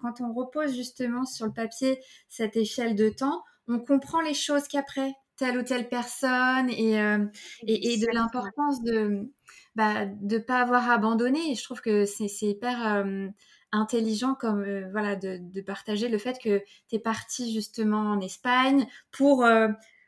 quand 0.00 0.20
on 0.20 0.32
repose 0.32 0.72
justement 0.72 1.24
sur 1.24 1.46
le 1.46 1.52
papier 1.52 2.00
cette 2.28 2.56
échelle 2.56 2.94
de 2.94 3.08
temps, 3.08 3.42
on 3.66 3.80
comprend 3.80 4.20
les 4.20 4.34
choses 4.34 4.68
qu'après 4.68 5.12
telle 5.40 5.56
ou 5.56 5.62
telle 5.62 5.88
personne 5.88 6.68
et, 6.68 7.00
euh, 7.00 7.24
et, 7.66 7.94
et, 7.94 7.96
de 7.96 8.06
l'importance 8.12 8.82
de 8.82 9.26
bah, 9.74 10.04
de 10.04 10.36
pas 10.36 10.60
avoir 10.60 10.90
abandonné. 10.90 11.50
Et 11.50 11.54
je 11.54 11.64
trouve 11.64 11.80
que 11.80 12.04
c'est 12.04 12.28
hyper 12.42 12.86
euh, 12.86 13.26
intelligent 13.72 14.34
comme 14.34 14.60
euh, 14.60 14.86
voilà 14.92 15.16
de, 15.16 15.38
de, 15.40 15.60
partager 15.62 16.10
le 16.10 16.18
fait 16.18 16.38
que 16.38 16.58
tu 16.90 16.96
es 16.96 16.98
parti 16.98 17.54
justement 17.54 18.10
en 18.10 18.20
Espagne 18.20 18.86
pour 19.12 19.46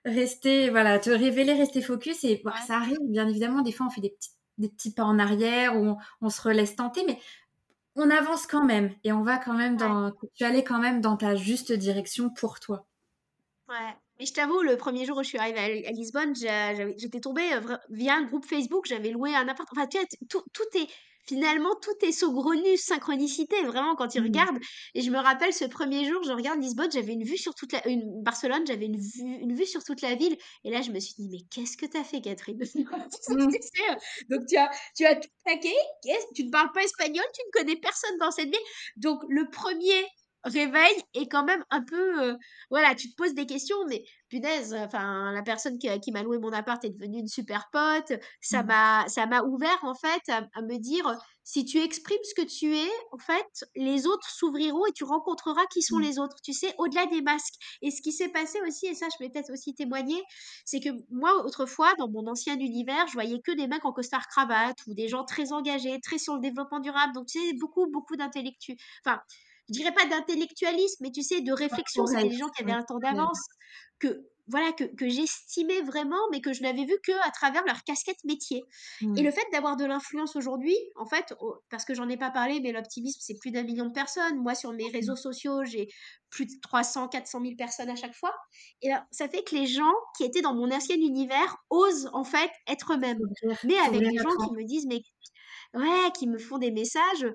rester 0.05 0.69
voilà 0.69 0.99
te 0.99 1.11
révéler, 1.11 1.55
rester 1.55 1.81
focus 1.81 2.25
et 2.25 2.43
bah, 2.45 2.55
ça 2.67 2.77
arrive 2.77 2.99
bien 3.05 3.27
évidemment 3.29 3.63
des 3.63 3.73
fois 3.73 3.87
on 3.87 3.91
fait 3.91 4.01
des 4.01 4.11
petits 4.11 4.33
des 4.59 4.69
petits 4.69 4.93
pas 4.93 5.05
en 5.05 5.19
arrière 5.19 5.77
ou 5.77 5.87
on, 5.87 5.97
on 6.21 6.29
se 6.29 6.43
relaisse 6.43 6.75
tenter 6.75 7.05
mais 7.07 7.19
on 7.95 8.11
avance 8.11 8.47
quand 8.47 8.65
même 8.65 8.93
et 9.05 9.13
on 9.13 9.23
va 9.23 9.39
quand 9.39 9.55
même 9.55 9.75
Ouais. 9.75 9.89
dans 9.89 10.13
tu 10.35 10.45
allais 10.45 10.65
quand 10.65 10.81
même 10.81 11.01
dans 11.01 11.17
ta 11.17 11.37
juste 11.37 11.73
direction 11.73 12.31
pour 12.31 12.61
toi. 12.61 12.85
Ouais. 13.69 13.97
Mais 14.23 14.27
je 14.27 14.35
t'avoue, 14.35 14.63
le 14.63 14.77
premier 14.77 15.05
jour 15.05 15.19
où 15.19 15.23
je 15.25 15.31
suis 15.31 15.39
arrivée 15.39 15.59
à, 15.59 15.89
à 15.89 15.91
Lisbonne, 15.91 16.33
j'étais 16.37 17.19
tombée 17.19 17.55
euh, 17.55 17.77
via 17.91 18.15
un 18.15 18.23
groupe 18.23 18.45
Facebook, 18.47 18.87
j'avais 18.87 19.11
loué 19.11 19.35
un 19.35 19.49
appart. 19.49 19.69
Enfin, 19.73 19.89
tu 19.89 19.99
vois, 19.99 20.07
tout, 20.29 20.45
tout 20.53 20.79
est 20.79 20.87
finalement 21.27 21.75
tout 21.83 21.91
est 22.07 22.13
saugrenu, 22.13 22.77
synchronicité, 22.77 23.61
vraiment 23.65 23.97
quand 23.97 24.07
tu 24.07 24.21
Mmh. 24.21 24.25
regardes. 24.25 24.59
Et 24.95 25.03
je 25.03 25.11
me 25.11 25.19
rappelle 25.19 25.53
ce 25.53 25.65
premier 25.65 26.05
jour, 26.05 26.23
je 26.23 26.31
regarde 26.31 26.61
Lisbonne, 26.61 26.93
j'avais 26.93 27.15
une 27.15 27.25
vue 27.25 27.37
sur 27.37 27.53
toute 27.57 27.73
la, 27.73 27.85
une 27.89 28.23
Barcelone, 28.23 28.65
j'avais 28.65 28.87
une 28.87 29.01
vue, 29.01 29.23
une 29.41 29.57
vue 29.57 29.67
sur 29.67 29.83
toute 29.83 30.03
la 30.03 30.15
ville. 30.15 30.37
Et 30.63 30.71
là, 30.71 30.83
je 30.83 30.93
me 30.93 31.01
suis 31.01 31.15
dit, 31.19 31.29
mais 31.29 31.41
qu'est-ce 31.51 31.77
que 31.77 31.87
t'as 31.87 32.05
fait, 32.05 32.21
Catherine? 32.21 32.63
Mmh. 33.29 33.51
Donc 34.31 34.47
tu 34.47 34.57
as, 34.57 34.71
tu 34.97 35.05
as 35.05 35.17
tout 35.17 35.29
plaqué, 35.45 35.73
tu 36.35 36.45
ne 36.45 36.51
parles 36.51 36.71
pas 36.73 36.83
espagnol, 36.85 37.25
tu 37.35 37.43
ne 37.47 37.51
connais 37.61 37.77
personne 37.77 38.17
dans 38.19 38.31
cette 38.31 38.47
ville. 38.47 38.67
Donc 38.97 39.21
le 39.29 39.49
premier 39.51 40.07
réveil 40.45 40.93
est 41.15 41.29
quand 41.29 41.45
même 41.45 41.65
un 41.71 41.83
peu 41.83 42.23
euh, 42.23 42.37
voilà 42.71 42.95
tu 42.95 43.11
te 43.11 43.15
poses 43.17 43.35
des 43.35 43.47
questions 43.47 43.77
mais 43.89 44.05
punaise 44.29 44.75
enfin 44.75 45.33
la 45.33 45.43
personne 45.43 45.79
qui, 45.79 45.89
qui 46.01 46.13
m'a 46.13 46.23
loué 46.23 46.39
mon 46.39 46.53
appart 46.53 46.85
est 46.85 46.91
devenue 46.91 47.19
une 47.21 47.29
super 47.29 47.69
pote 47.73 48.13
ça 48.41 48.63
Mmh. 48.63 48.67
m'a 48.67 49.07
m'a 49.29 49.43
ouvert 49.45 49.79
en 49.83 49.95
fait 49.95 50.23
à, 50.29 50.47
à, 50.55 50.63
me 50.63 50.79
dire 50.79 51.05
si 51.45 51.65
tu 51.65 51.79
exprimes 51.79 52.19
ce 52.25 52.35
que 52.35 52.47
tu 52.47 52.77
es 52.77 52.89
en 53.13 53.19
fait 53.19 53.65
les 53.77 54.07
autres 54.07 54.29
s'ouvriront 54.31 54.87
et 54.87 54.93
tu 54.93 55.05
rencontreras 55.05 55.65
qui 55.73 55.83
sont 55.83 55.99
Mmh. 55.99 56.01
les 56.01 56.19
autres 56.19 56.37
tu 56.43 56.53
sais 56.53 56.75
au-delà 56.79 57.07
des 57.07 57.23
masques 57.23 57.55
et 57.83 57.91
ce 57.91 58.03
qui 58.03 58.13
s'est 58.13 58.29
passé 58.29 58.59
aussi 58.67 58.87
et 58.87 58.95
ça 58.95 59.07
je 59.13 59.23
vais 59.25 59.31
peut-être 59.31 59.53
aussi 59.53 59.75
témoigner 59.75 60.21
c'est 60.65 60.81
que 60.81 60.91
moi 61.11 61.45
autrefois 61.45 61.93
dans 61.99 62.09
mon 62.09 62.27
ancien 62.27 62.59
univers 62.59 63.07
je 63.09 63.13
voyais 63.15 63.41
que 63.41 63.53
des 63.53 63.67
mecs 63.67 63.85
en 63.85 63.93
costard 63.93 64.27
cravate 64.29 64.79
ou 64.87 64.95
des 64.95 65.09
gens 65.09 65.25
très 65.25 65.53
engagés 65.53 66.01
très 66.01 66.19
sur 66.19 66.35
le 66.35 66.41
développement 66.41 66.81
durable 66.81 67.13
donc 67.15 67.27
tu 67.27 67.39
sais 67.39 67.53
beaucoup 67.55 67.87
beaucoup 67.91 68.17
d'intellectuels 68.17 68.77
enfin 69.05 69.21
je 69.73 69.79
dirais 69.79 69.93
pas 69.93 70.07
d'intellectualisme, 70.07 71.03
mais 71.03 71.11
tu 71.11 71.23
sais, 71.23 71.41
de 71.41 71.53
réflexion. 71.53 72.07
C'était 72.07 72.29
des 72.29 72.37
gens 72.37 72.49
qui 72.49 72.63
avaient 72.63 72.73
un 72.73 72.83
temps 72.83 72.99
d'avance. 72.99 73.41
Que 73.99 74.27
voilà, 74.49 74.73
que, 74.73 74.85
que 74.85 75.09
j'estimais 75.09 75.81
vraiment, 75.83 76.19
mais 76.33 76.41
que 76.41 76.53
je 76.53 76.63
n'avais 76.63 76.85
vu 76.85 76.95
que 77.07 77.13
à 77.27 77.31
travers 77.31 77.65
leur 77.65 77.85
casquette 77.85 78.23
métier. 78.25 78.65
Et 79.17 79.23
le 79.23 79.31
fait 79.31 79.47
d'avoir 79.53 79.77
de 79.77 79.85
l'influence 79.85 80.35
aujourd'hui, 80.35 80.77
en 80.97 81.07
fait, 81.07 81.33
parce 81.71 81.85
que 81.85 81.95
j'en 81.95 82.09
ai 82.09 82.17
pas 82.17 82.31
parlé, 82.31 82.61
mais 82.61 82.73
l'optimisme, 82.73 83.21
c'est 83.23 83.37
plus 83.41 83.53
d'un 83.53 83.63
million 83.63 83.87
de 83.87 83.93
personnes. 83.93 84.39
Moi, 84.39 84.55
sur 84.55 84.73
mes 84.73 84.91
réseaux 84.91 85.17
sociaux, 85.17 85.65
j'ai 85.65 85.89
plus 86.31 86.47
de 86.47 86.53
300, 86.61 87.09
400 87.09 87.41
000 87.41 87.55
personnes 87.57 87.89
à 87.89 87.97
chaque 87.97 88.15
fois. 88.15 88.35
Et 88.83 88.89
là, 88.89 89.07
ça 89.13 89.29
fait 89.29 89.45
que 89.45 89.55
les 89.55 89.67
gens 89.67 89.93
qui 90.17 90.25
étaient 90.25 90.43
dans 90.43 90.55
mon 90.55 90.71
ancien 90.73 90.97
univers 90.97 91.57
osent, 91.71 92.11
en 92.13 92.25
fait, 92.25 92.51
être 92.67 92.95
eux-mêmes. 92.95 93.21
Mais 93.65 93.79
avec 93.79 94.01
des 94.01 94.19
gens 94.19 94.37
qui 94.45 94.53
me 94.55 94.65
disent, 94.65 94.87
mais 94.87 95.03
Ouais, 95.75 96.11
qui 96.15 96.27
me 96.27 96.39
font 96.39 96.59
des 96.59 96.71
messages 96.71 97.27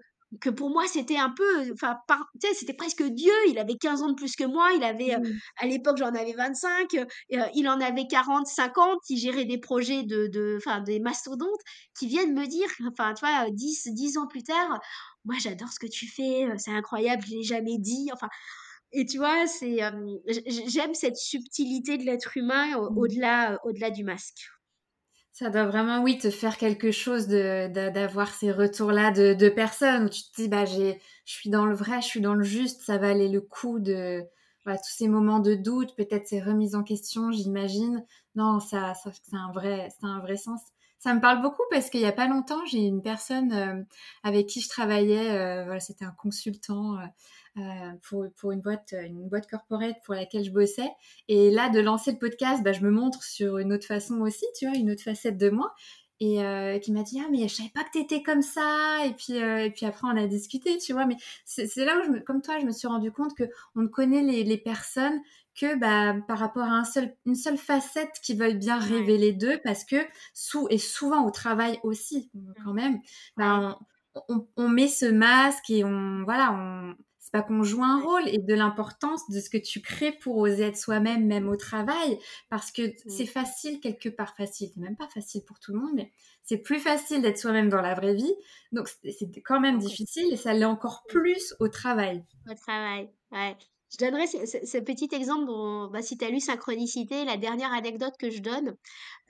que 0.42 0.50
pour 0.50 0.70
moi 0.70 0.84
c'était 0.88 1.18
un 1.18 1.30
peu, 1.32 1.72
enfin, 1.74 1.98
par 2.08 2.28
tu 2.42 2.48
sais, 2.48 2.54
c'était 2.54 2.74
presque 2.74 3.04
Dieu. 3.04 3.32
Il 3.50 3.58
avait 3.60 3.76
15 3.78 4.02
ans 4.04 4.10
de 4.10 4.16
plus 4.16 4.36
que 4.36 4.44
moi, 4.44 4.72
il 4.76 4.84
avait, 4.84 5.16
heu, 5.16 5.20
Mmh. 5.20 5.40
à 5.58 5.68
l'époque 5.68 5.98
j'en 5.98 6.14
avais 6.14 6.34
25, 6.34 6.94
heu, 6.96 7.06
et 7.30 7.40
heu, 7.40 7.44
il 7.56 7.68
en 7.70 7.80
avait 7.82 8.08
40, 8.08 8.48
50, 8.48 9.00
il 9.10 9.18
gérait 9.18 9.46
des 9.46 9.60
projets 9.60 10.04
de 10.04 10.28
de 10.28 10.58
enfin 10.58 10.82
des 10.82 11.00
mastodontes 11.00 11.62
qui 11.98 12.08
viennent 12.08 12.34
me 12.34 12.46
dire, 12.48 12.68
enfin, 12.92 13.14
tu 13.14 13.26
vois, 13.26 13.50
dix 13.52 13.88
10 13.88 14.18
ans 14.18 14.28
plus 14.28 14.44
tard: 14.44 14.80
«Moi 15.26 15.36
j'adore 15.40 15.70
ce 15.74 15.80
que 15.80 15.88
tu 15.88 16.08
fais, 16.08 16.46
c'est 16.58 16.72
incroyable, 16.72 17.24
je 17.28 17.36
l'ai 17.36 17.44
jamais 17.44 17.78
dit», 17.80 18.10
enfin 18.14 18.28
et 18.94 19.06
tu 19.06 19.18
vois, 19.18 19.48
c'est, 19.48 19.80
j'aime 20.68 20.94
cette 20.94 21.18
subtilité 21.18 21.98
de 21.98 22.04
l'être 22.04 22.38
humain 22.38 22.76
Mmh. 22.88 22.98
au-delà, 22.98 23.60
au-delà 23.64 23.92
du 23.92 24.04
masque. 24.04 24.48
Ça 25.40 25.52
doit 25.52 25.66
vraiment, 25.68 26.02
oui, 26.02 26.18
te 26.18 26.32
faire 26.32 26.58
quelque 26.58 26.92
chose 26.92 27.28
de 27.28 27.68
d'a 27.68 27.92
d'avoir 27.92 28.34
ces 28.34 28.52
retours-là 28.52 29.12
de 29.12 29.36
de 29.36 29.50
personnes 29.50 30.06
où 30.06 30.10
tu 30.10 30.24
te 30.24 30.42
dis: 30.42 30.48
«Bah, 30.48 30.66
je 30.66 30.94
suis 31.26 31.50
dans 31.52 31.66
le 31.68 31.76
vrai, 31.76 32.02
je 32.02 32.08
suis 32.08 32.22
dans 32.22 32.34
le 32.34 32.44
juste, 32.44 32.82
ça 32.82 32.98
valait 32.98 33.28
le 33.30 33.42
coup 33.42 33.80
de» 33.80 34.24
tous 34.66 34.74
ces 34.98 35.08
moments 35.08 35.40
de 35.40 35.56
doute, 35.56 35.96
peut-être 35.96 36.28
ces 36.28 36.42
remises 36.42 36.76
en 36.76 36.84
question, 36.84 37.32
j'imagine. 37.32 38.04
Non, 38.36 38.60
ça 38.60 38.96
ça 38.96 39.12
c'est 39.14 39.36
un 39.36 39.52
vrai 39.54 39.90
un 40.02 40.20
vrai 40.20 40.38
sens. 40.38 40.60
Ça 41.00 41.14
me 41.14 41.22
parle 41.22 41.42
beaucoup 41.44 41.62
parce 41.70 41.90
qu'il 41.92 42.02
y 42.02 42.06
a 42.06 42.12
pas 42.12 42.28
longtemps, 42.28 42.66
j'ai 42.66 42.80
une 42.80 43.02
personne, 43.04 43.54
heu, 43.54 43.86
avec 44.24 44.48
qui 44.48 44.60
je 44.62 44.68
travaillais, 44.70 45.30
heu, 45.62 45.64
voilà, 45.66 45.80
c'était 45.80 46.04
un 46.06 46.12
consultant, 46.18 46.96
heu, 47.00 47.06
pour 48.04 48.26
pour 48.38 48.52
une 48.52 48.62
boîte, 48.62 48.94
une 48.94 49.28
boîte 49.28 49.50
corporate 49.50 49.96
pour 50.06 50.14
laquelle 50.16 50.44
je 50.44 50.52
bossais. 50.52 50.90
Et 51.28 51.52
là, 51.52 51.70
de 51.70 51.80
lancer 51.80 52.12
le 52.12 52.18
podcast, 52.20 52.64
bah, 52.64 52.72
je 52.74 52.82
me 52.82 52.92
montre 52.92 53.24
sur 53.24 53.58
une 53.58 53.74
autre 53.74 53.86
façon 53.86 54.22
aussi, 54.22 54.46
tu 54.58 54.68
vois, 54.68 54.78
une 54.78 54.92
autre 54.92 55.04
facette 55.04 55.38
de 55.38 55.50
moi. 55.50 55.74
Et 56.20 56.44
euh, 56.44 56.80
qui 56.80 56.92
m'a 56.92 57.04
dit 57.04 57.20
ah 57.24 57.28
mais 57.30 57.48
je 57.48 57.54
savais 57.54 57.70
pas 57.70 57.84
que 57.84 57.92
t'étais 57.92 58.24
comme 58.24 58.42
ça. 58.42 59.06
Et 59.06 59.12
puis 59.14 59.42
euh, 59.42 59.66
et 59.66 59.70
puis 59.72 59.86
après 59.86 60.08
on 60.12 60.18
a 60.18 60.26
discuté 60.28 60.78
tu 60.80 60.94
vois. 60.94 61.06
Mais 61.06 61.16
c'est 61.46 61.86
là 61.86 62.00
où 62.00 62.04
je 62.06 62.10
me, 62.10 62.20
comme 62.22 62.42
toi 62.42 62.58
je 62.60 62.66
me 62.66 62.72
suis 62.72 62.88
rendu 62.88 63.12
compte 63.12 63.36
que 63.38 63.44
on 63.76 63.82
ne 63.84 63.88
connaît 63.88 64.24
les, 64.24 64.44
les 64.44 64.58
personnes 64.58 65.20
que 65.56 65.76
bah, 65.78 66.16
par 66.28 66.40
rapport 66.40 66.64
à 66.64 66.72
un 66.72 66.86
seul, 66.86 67.16
une 67.26 67.36
seule 67.36 67.58
facette 67.58 68.20
qui 68.24 68.36
veulent 68.36 68.58
bien 68.58 68.78
révéler 68.80 69.32
d'eux 69.34 69.60
parce 69.64 69.84
que 69.86 69.98
sous 70.34 70.68
et 70.70 70.78
souvent 70.80 71.26
au 71.26 71.32
travail 71.32 71.80
aussi 71.84 72.30
Mmh. 72.34 72.54
quand 72.64 72.74
même. 72.74 73.00
Bah, 73.38 73.78
on, 74.16 74.24
on, 74.36 74.48
on 74.58 74.70
met 74.70 74.88
ce 74.88 75.06
masque 75.06 75.70
et 75.70 75.84
on 75.84 76.24
voilà 76.24 76.52
on 76.54 76.96
c'est 77.28 77.34
pas 77.34 77.42
qu'on 77.42 77.62
joue 77.62 77.84
un 77.84 78.00
rôle 78.00 78.26
et 78.30 78.38
de 78.38 78.54
l'importance 78.54 79.30
de 79.30 79.42
ce 79.42 79.50
que 79.50 79.58
tu 79.58 79.82
crées 79.82 80.14
pour 80.14 80.38
oser 80.38 80.64
être 80.64 80.78
soi-même, 80.78 81.28
même 81.28 81.50
au 81.50 81.58
travail, 81.58 82.18
parce 82.50 82.72
que 82.72 82.84
c'est 83.06 83.26
facile 83.26 83.82
quelque 83.82 84.08
part 84.08 84.34
facile, 84.34 84.70
c'est 84.74 84.80
même 84.80 84.96
pas 84.96 85.10
facile 85.10 85.44
pour 85.44 85.60
tout 85.60 85.74
le 85.74 85.80
monde, 85.80 85.92
mais 85.94 86.14
c'est 86.44 86.60
plus 86.60 86.80
facile 86.80 87.22
d'être 87.22 87.38
soi-même 87.38 87.68
dans 87.68 87.82
la 87.82 87.96
vraie 87.96 88.16
vie, 88.16 88.34
donc 88.72 88.88
c'est 89.04 89.42
quand 89.44 89.60
même 89.60 89.78
difficile 89.78 90.32
et 90.32 90.38
ça 90.38 90.54
l'est 90.54 90.64
encore 90.64 91.04
plus 91.10 91.54
au 91.60 91.68
travail. 91.68 92.24
Au 92.50 92.56
travail, 92.56 93.10
ouais. 93.34 93.58
Je 93.90 93.98
donnerai 94.06 94.28
ce 94.28 94.78
petit 94.80 95.08
exemple 95.14 95.46
dont 95.46 95.88
bah, 95.88 96.02
si 96.02 96.18
tu 96.18 96.26
as 96.26 96.30
lu 96.30 96.42
Synchronicité, 96.42 97.24
la 97.24 97.38
dernière 97.38 97.72
anecdote 97.72 98.14
que 98.20 98.30
je 98.30 98.42
donne, 98.42 98.76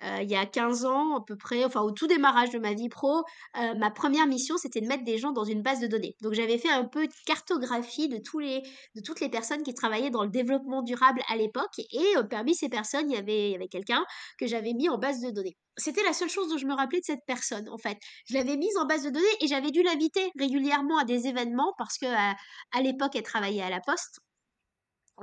heu, 0.04 0.22
il 0.24 0.30
y 0.32 0.36
a 0.36 0.46
15 0.46 0.86
ans 0.86 1.18
à 1.18 1.24
peu 1.26 1.38
près, 1.38 1.66
enfin 1.66 1.82
au 1.82 1.92
tout 1.92 2.08
démarrage 2.08 2.52
de 2.52 2.60
ma 2.60 2.74
vie 2.74 2.90
pro, 2.90 3.20
heu, 3.58 3.76
ma 3.78 3.92
première 3.92 4.28
mission, 4.28 4.58
c'était 4.58 4.82
de 4.82 4.88
mettre 4.88 5.04
des 5.06 5.18
gens 5.20 5.32
dans 5.32 5.44
une 5.46 5.62
base 5.64 5.80
de 5.82 5.88
données. 5.88 6.16
Donc 6.22 6.34
j'avais 6.34 6.58
fait 6.58 6.70
un 6.70 6.86
peu 6.86 7.08
de 7.08 7.14
cartographie 7.26 8.10
de 8.10 8.18
tous 8.20 8.40
les 8.40 8.62
de 8.96 9.02
toutes 9.02 9.20
les 9.20 9.30
personnes 9.30 9.64
qui 9.64 9.74
travaillaient 9.74 10.10
dans 10.12 10.24
le 10.24 10.30
développement 10.30 10.82
durable 10.84 11.22
à 11.30 11.36
l'époque 11.38 11.80
et 11.80 12.18
heu, 12.18 12.28
parmi 12.30 12.56
ces 12.56 12.70
personnes, 12.70 13.12
il 13.12 13.16
y 13.16 13.20
avait 13.20 13.56
avait 13.56 13.68
quelqu'un 13.70 14.06
que 14.40 14.48
j'avais 14.48 14.74
mis 14.74 14.90
en 14.90 14.98
base 14.98 15.22
de 15.22 15.32
données. 15.32 15.58
C'était 15.78 16.04
la 16.04 16.14
seule 16.14 16.30
chose 16.30 16.50
dont 16.50 16.58
je 16.58 16.66
me 16.66 16.74
rappelais 16.76 17.00
de 17.00 17.06
cette 17.06 17.26
personne, 17.28 17.70
en 17.70 17.78
fait. 17.78 17.98
Je 18.28 18.34
l'avais 18.36 18.58
mise 18.58 18.76
en 18.78 18.86
base 18.86 19.04
de 19.04 19.10
données 19.12 19.26
et 19.42 19.48
j'avais 19.48 19.72
dû 19.72 19.84
l'inviter 19.84 20.32
régulièrement 20.40 20.98
à 20.98 21.06
des 21.06 21.28
événements 21.28 21.74
parce 21.78 21.98
que, 22.00 22.08
heu, 22.08 22.36
à 22.74 22.82
l'époque, 22.82 23.16
elle 23.16 23.24
travaillait 23.24 23.62
à 23.64 23.70
la 23.70 23.82
poste. 23.82 24.20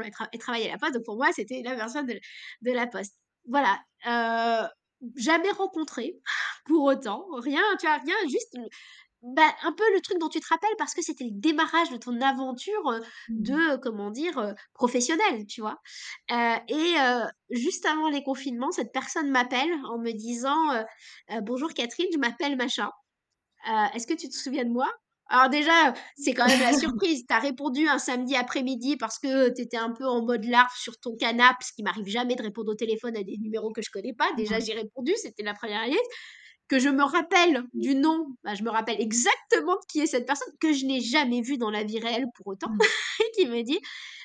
Elle, 0.03 0.11
tra- 0.11 0.39
travaillait 0.39 0.69
à 0.71 0.73
la 0.73 0.79
poste, 0.79 0.95
donc 0.95 1.05
pour 1.05 1.17
moi, 1.17 1.33
c'était 1.33 1.63
la 1.65 1.77
personne 1.77 2.07
de, 2.07 2.15
de 2.63 2.73
la 2.73 2.87
poste. 2.87 3.17
Voilà. 3.49 3.79
Euh, 4.07 4.67
jamais 5.17 5.51
rencontré 5.51 6.15
pour 6.67 6.85
autant. 6.85 7.27
Rien, 7.39 7.63
tu 7.81 7.87
as 7.87 7.99
rien, 7.99 8.17
juste 8.29 8.57
bah, 9.23 9.55
un 9.63 9.73
peu 9.73 9.85
le 9.95 10.01
truc 10.01 10.19
dont 10.19 10.29
tu 10.29 10.41
te 10.41 10.47
rappelles 10.49 10.75
parce 10.79 10.95
que 10.95 11.03
c'était 11.03 11.25
le 11.25 11.31
démarrage 11.33 11.91
de 11.91 11.97
ton 11.97 12.21
aventure 12.21 12.89
euh, 12.91 13.01
de, 13.39 13.55
Mmh. 13.55 13.61
euh, 13.73 13.79
comment 13.79 14.11
dire, 14.11 14.39
euh, 14.39 14.53
professionnelle, 14.75 15.47
tu 15.47 15.61
vois. 15.63 15.79
Euh, 16.31 16.57
et 16.69 16.95
euh, 17.01 17.25
juste 17.51 17.87
avant 17.87 18.09
les 18.11 18.23
confinements, 18.23 18.71
cette 18.73 18.93
personne 18.93 19.31
m'appelle 19.31 19.73
en 19.87 19.99
me 19.99 20.13
disant 20.13 20.73
euh, 20.73 20.83
Bonjour 21.43 21.73
Catherine, 21.73 22.09
je 22.13 22.19
m'appelle 22.19 22.57
machin. 22.57 22.91
Est-ce 23.95 24.07
que 24.07 24.15
tu 24.15 24.29
te 24.29 24.35
souviens 24.35 24.65
de 24.65 24.71
moi? 24.71 24.91
Alors 25.29 25.49
déjà, 25.49 25.95
c'est 26.17 26.35
quand 26.35 26.47
même 26.47 26.61
la 26.61 26.73
surprise. 26.79 27.25
Tu 27.27 27.35
as 27.35 27.39
répondu 27.39 27.89
un 27.89 27.99
samedi 27.99 28.37
après-midi 28.37 28.97
parce 28.97 29.19
que 29.19 29.55
tu 29.55 29.63
étais 29.63 29.77
un 29.77 29.93
peu 29.93 30.07
en 30.07 30.25
mode 30.25 30.45
larve 30.45 30.75
sur 30.77 30.99
ton 30.99 31.17
canapé, 31.17 31.65
ce 31.65 31.73
qui 31.73 31.83
m'arrive 31.83 32.07
jamais 32.07 32.37
de 32.37 32.43
répondre 32.43 32.73
au 32.73 32.75
téléphone 32.75 33.17
à 33.17 33.23
des 33.23 33.39
numéros 33.39 33.73
que 33.73 33.83
je 33.83 33.91
connais 33.91 34.15
pas. 34.15 34.31
Déjà, 34.37 34.61
j'ai 34.61 34.75
répondu, 34.75 35.13
c'était 35.17 35.43
la 35.43 35.55
première 35.55 35.81
année 35.81 35.99
que 36.69 36.79
je 36.79 36.89
me 36.89 37.03
rappelle 37.05 37.65
du 37.75 37.95
nom, 37.95 38.27
bah, 38.45 38.55
je 38.55 38.63
me 38.63 38.71
rappelle 38.71 39.01
exactement 39.01 39.75
de 39.75 39.87
qui 39.89 40.01
est 40.01 40.07
cette 40.07 40.27
personne, 40.27 40.53
que 40.61 40.73
je 40.73 40.87
n'ai 40.87 41.01
jamais 41.01 41.41
vue 41.43 41.59
dans 41.59 41.71
la 41.71 41.85
vie 41.85 41.99
réelle 42.01 42.27
pour 42.35 42.47
autant, 42.49 42.71
Mmh. 42.71 42.79
qui 43.37 43.47
me 43.47 43.63
dit, 43.63 43.79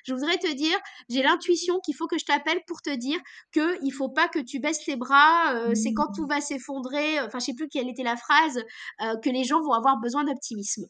je 0.05 0.13
voudrais 0.13 0.37
te 0.37 0.51
dire, 0.53 0.77
j'ai 1.09 1.21
l'intuition 1.23 1.79
qu'il 1.79 1.95
faut 1.95 2.07
que 2.07 2.17
je 2.17 2.25
t'appelle 2.25 2.61
pour 2.67 2.81
te 2.81 2.89
dire 2.95 3.19
que 3.51 3.77
il 3.83 3.91
faut 3.91 4.09
pas 4.09 4.27
que 4.29 4.39
tu 4.39 4.59
baisses 4.59 4.85
les 4.87 4.95
bras, 4.95 5.53
euh, 5.55 5.75
c'est 5.75 5.93
quand 5.93 6.11
tout 6.15 6.25
Mmh. 6.25 6.29
va 6.29 6.41
s'effondrer, 6.41 7.19
enfin 7.21 7.39
je 7.39 7.45
sais 7.45 7.53
plus 7.53 7.67
quelle 7.69 7.89
était 7.89 8.03
la 8.03 8.15
phrase, 8.17 8.63
euh, 9.01 9.15
que 9.23 9.29
les 9.29 9.43
gens 9.43 9.61
vont 9.61 9.73
avoir 9.73 9.97
besoin 9.99 10.23
d'optimisme. 10.23 10.85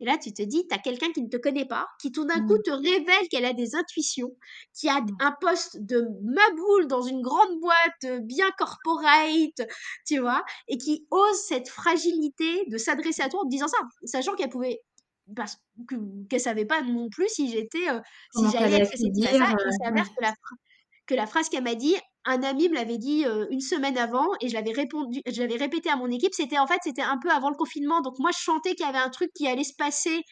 Et 0.00 0.04
là, 0.04 0.16
tu 0.18 0.32
te 0.32 0.42
dis, 0.42 0.66
tu 0.68 0.74
as 0.74 0.78
quelqu'un 0.78 1.10
qui 1.12 1.22
ne 1.22 1.28
te 1.28 1.36
connaît 1.36 1.64
pas, 1.66 1.86
qui 2.00 2.12
tout 2.12 2.24
d'un 2.24 2.40
coup 2.40 2.56
Mmh. 2.56 2.62
te 2.64 2.70
révèle 2.70 3.28
qu'elle 3.30 3.44
a 3.44 3.52
des 3.52 3.74
intuitions, 3.74 4.36
qui 4.74 4.88
a 4.88 5.00
Mmh. 5.00 5.18
un 5.20 5.32
poste 5.40 5.78
de 5.80 6.02
maboule 6.22 6.86
dans 6.86 7.02
une 7.02 7.20
grande 7.22 7.60
boîte 7.60 8.04
euh, 8.04 8.20
bien 8.20 8.50
corporate, 8.58 9.60
tu 10.06 10.18
vois, 10.20 10.44
et 10.68 10.78
qui 10.78 11.06
ose 11.10 11.36
cette 11.36 11.68
fragilité 11.68 12.64
de 12.68 12.78
s'adresser 12.78 13.22
à 13.22 13.28
toi 13.28 13.40
en 13.40 13.44
te 13.44 13.50
disant 13.50 13.68
ça, 13.68 13.78
sachant 14.04 14.34
qu'elle 14.34 14.50
pouvait 14.50 14.80
parce 15.36 15.56
que 15.88 15.96
qu'elle 16.28 16.40
savait 16.40 16.64
pas 16.64 16.80
non 16.82 17.08
plus 17.10 17.28
si 17.28 17.50
j'étais 17.50 17.88
euh, 17.90 18.00
si 18.30 18.48
j'allais 18.48 18.76
être 18.76 18.92
ça 19.38 19.44
euh, 19.52 19.70
ouais. 19.84 19.84
s'avère 19.84 20.06
que 20.08 20.22
la 20.22 20.32
que 21.08 21.14
la 21.14 21.26
phrase 21.26 21.48
qu'elle 21.48 21.64
m'a 21.64 21.74
dit 21.74 21.96
un 22.24 22.42
ami 22.42 22.68
me 22.68 22.74
l'avait 22.74 22.98
dit 22.98 23.24
euh, 23.26 23.46
une 23.50 23.60
semaine 23.60 23.98
avant 23.98 24.26
et 24.40 24.48
je 24.48 24.54
l'avais 24.54 24.72
répondu 24.72 25.20
je 25.26 25.40
l'avais 25.42 25.56
répété 25.56 25.90
à 25.90 25.96
mon 25.96 26.10
équipe 26.10 26.34
c'était 26.34 26.58
en 26.58 26.66
fait 26.66 26.78
c'était 26.84 27.02
un 27.02 27.18
peu 27.18 27.30
avant 27.30 27.50
le 27.50 27.56
confinement 27.56 28.00
donc 28.02 28.18
moi 28.18 28.30
je 28.36 28.42
sentais 28.42 28.74
qu'il 28.74 28.86
y 28.86 28.88
avait 28.88 28.98
un 28.98 29.10
truc 29.10 29.30
qui 29.34 29.48
allait 29.48 29.64
se 29.64 29.74
passer 29.76 30.22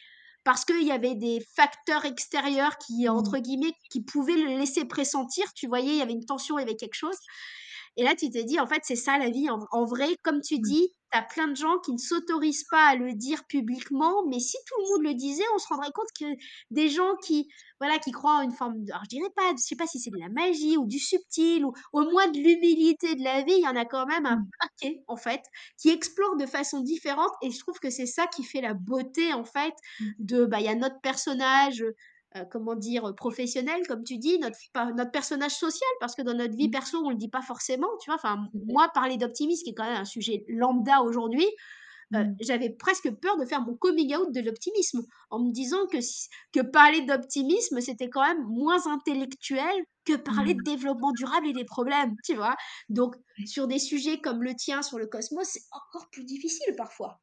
parce 0.43 0.63
qu'il 0.65 0.83
y 0.83 0.91
avait 0.91 1.15
des 1.15 1.39
facteurs 1.55 2.05
extérieurs 2.05 2.77
qui 2.77 3.07
Mmh. 3.09 3.09
entre 3.09 3.39
guillemets 3.39 3.73
qui 3.91 4.03
pouvaient 4.03 4.37
le 4.37 4.57
laisser 4.57 4.85
pressentir 4.85 5.45
tu 5.55 5.67
voyais 5.67 5.91
il 5.93 5.97
y 5.97 6.01
avait 6.01 6.13
une 6.13 6.25
tension 6.25 6.57
il 6.59 6.61
y 6.61 6.65
avait 6.65 6.75
quelque 6.77 6.95
chose 6.95 7.17
et 7.97 8.03
là, 8.03 8.15
tu 8.15 8.29
te 8.29 8.37
dis, 8.37 8.59
en 8.59 8.67
fait, 8.67 8.81
c'est 8.83 8.95
ça 8.95 9.17
la 9.17 9.29
vie. 9.29 9.49
En, 9.49 9.59
en 9.71 9.85
vrai, 9.85 10.15
comme 10.23 10.41
tu 10.41 10.59
Mmh. 10.61 10.61
dis, 10.61 10.93
tu 11.11 11.17
as 11.17 11.21
plein 11.23 11.47
de 11.47 11.55
gens 11.55 11.79
qui 11.79 11.93
ne 11.93 11.97
s'autorisent 11.97 12.65
pas 12.69 12.87
à 12.89 12.95
le 12.95 13.13
dire 13.13 13.45
publiquement, 13.47 14.25
mais 14.29 14.39
si 14.39 14.57
tout 14.67 14.75
le 14.81 14.89
monde 14.89 15.03
le 15.11 15.13
disait, 15.15 15.43
on 15.55 15.57
se 15.59 15.67
rendrait 15.67 15.91
compte 15.93 16.09
que 16.19 16.25
des 16.71 16.89
gens 16.89 17.15
qui, 17.23 17.47
voilà, 17.79 17.99
qui 17.99 18.11
croient 18.11 18.37
en 18.37 18.41
une 18.41 18.51
forme 18.51 18.83
de, 18.83 18.91
alors 18.91 19.03
je 19.05 19.09
dirais 19.15 19.29
pas, 19.35 19.51
je 19.51 19.61
sais 19.63 19.75
pas 19.75 19.87
si 19.87 19.99
c'est 19.99 20.09
de 20.11 20.17
la 20.19 20.29
magie 20.29 20.77
ou 20.77 20.85
du 20.87 20.99
subtil 20.99 21.65
ou 21.65 21.73
au 21.93 22.01
moins 22.09 22.27
de 22.27 22.37
l'humilité 22.37 23.15
de 23.15 23.23
la 23.23 23.41
vie, 23.43 23.53
il 23.57 23.63
y 23.63 23.67
en 23.67 23.75
a 23.75 23.85
quand 23.85 24.05
même 24.05 24.25
un 24.25 24.37
Mmh. 24.37 24.51
paquet, 24.59 25.03
en 25.07 25.17
fait, 25.17 25.41
qui 25.77 25.89
explorent 25.89 26.37
de 26.37 26.45
façon 26.45 26.81
différente 26.81 27.31
et 27.41 27.51
je 27.51 27.59
trouve 27.59 27.79
que 27.79 27.89
c'est 27.89 28.05
ça 28.05 28.27
qui 28.27 28.43
fait 28.43 28.61
la 28.61 28.73
beauté, 28.73 29.33
en 29.33 29.43
fait, 29.45 29.73
Mmh. 29.99 30.13
de, 30.19 30.45
bah, 30.45 30.59
il 30.59 30.65
y 30.65 30.69
a 30.69 30.75
notre 30.75 30.99
personnage, 31.01 31.83
euh, 32.37 32.45
comment 32.51 32.75
dire, 32.75 33.13
professionnel, 33.15 33.81
comme 33.87 34.03
tu 34.03 34.17
dis, 34.17 34.39
notre, 34.39 34.57
notre 34.95 35.11
personnage 35.11 35.53
social, 35.55 35.89
parce 35.99 36.15
que 36.15 36.21
dans 36.21 36.33
notre 36.33 36.55
vie 36.55 36.67
Mmh. 36.67 36.71
perso, 36.71 36.97
on 37.05 37.09
le 37.09 37.15
dit 37.17 37.29
pas 37.29 37.41
forcément, 37.41 37.87
tu 38.01 38.09
vois. 38.09 38.15
Enfin, 38.15 38.47
moi, 38.53 38.89
parler 38.93 39.17
d'optimisme, 39.17 39.63
qui 39.63 39.71
est 39.71 39.73
quand 39.73 39.85
même 39.85 40.01
un 40.01 40.05
sujet 40.05 40.45
lambda 40.47 41.01
aujourd'hui, 41.01 41.45
euh, 42.15 42.23
Mmh. 42.23 42.37
j'avais 42.39 42.69
presque 42.69 43.09
peur 43.21 43.37
de 43.37 43.45
faire 43.45 43.61
mon 43.61 43.75
coming 43.75 44.15
out 44.15 44.31
de 44.33 44.41
l'optimisme, 44.41 45.01
en 45.29 45.39
me 45.39 45.51
disant 45.51 45.85
que, 45.87 45.97
que 46.53 46.61
parler 46.61 47.01
d'optimisme, 47.01 47.81
c'était 47.81 48.09
quand 48.09 48.25
même 48.25 48.43
moins 48.47 48.87
intellectuel 48.87 49.75
que 50.05 50.15
parler 50.15 50.53
de 50.53 50.61
Mmh. 50.61 50.63
développement 50.63 51.11
durable 51.13 51.47
et 51.47 51.53
des 51.53 51.65
problèmes, 51.65 52.15
tu 52.23 52.35
vois. 52.35 52.55
Donc, 52.89 53.15
sur 53.45 53.67
des 53.67 53.79
sujets 53.79 54.19
comme 54.21 54.43
le 54.43 54.55
tien 54.55 54.81
sur 54.81 54.97
le 54.99 55.07
cosmos, 55.07 55.47
c'est 55.47 55.63
encore 55.71 56.09
plus 56.11 56.23
difficile 56.23 56.73
parfois. 56.77 57.19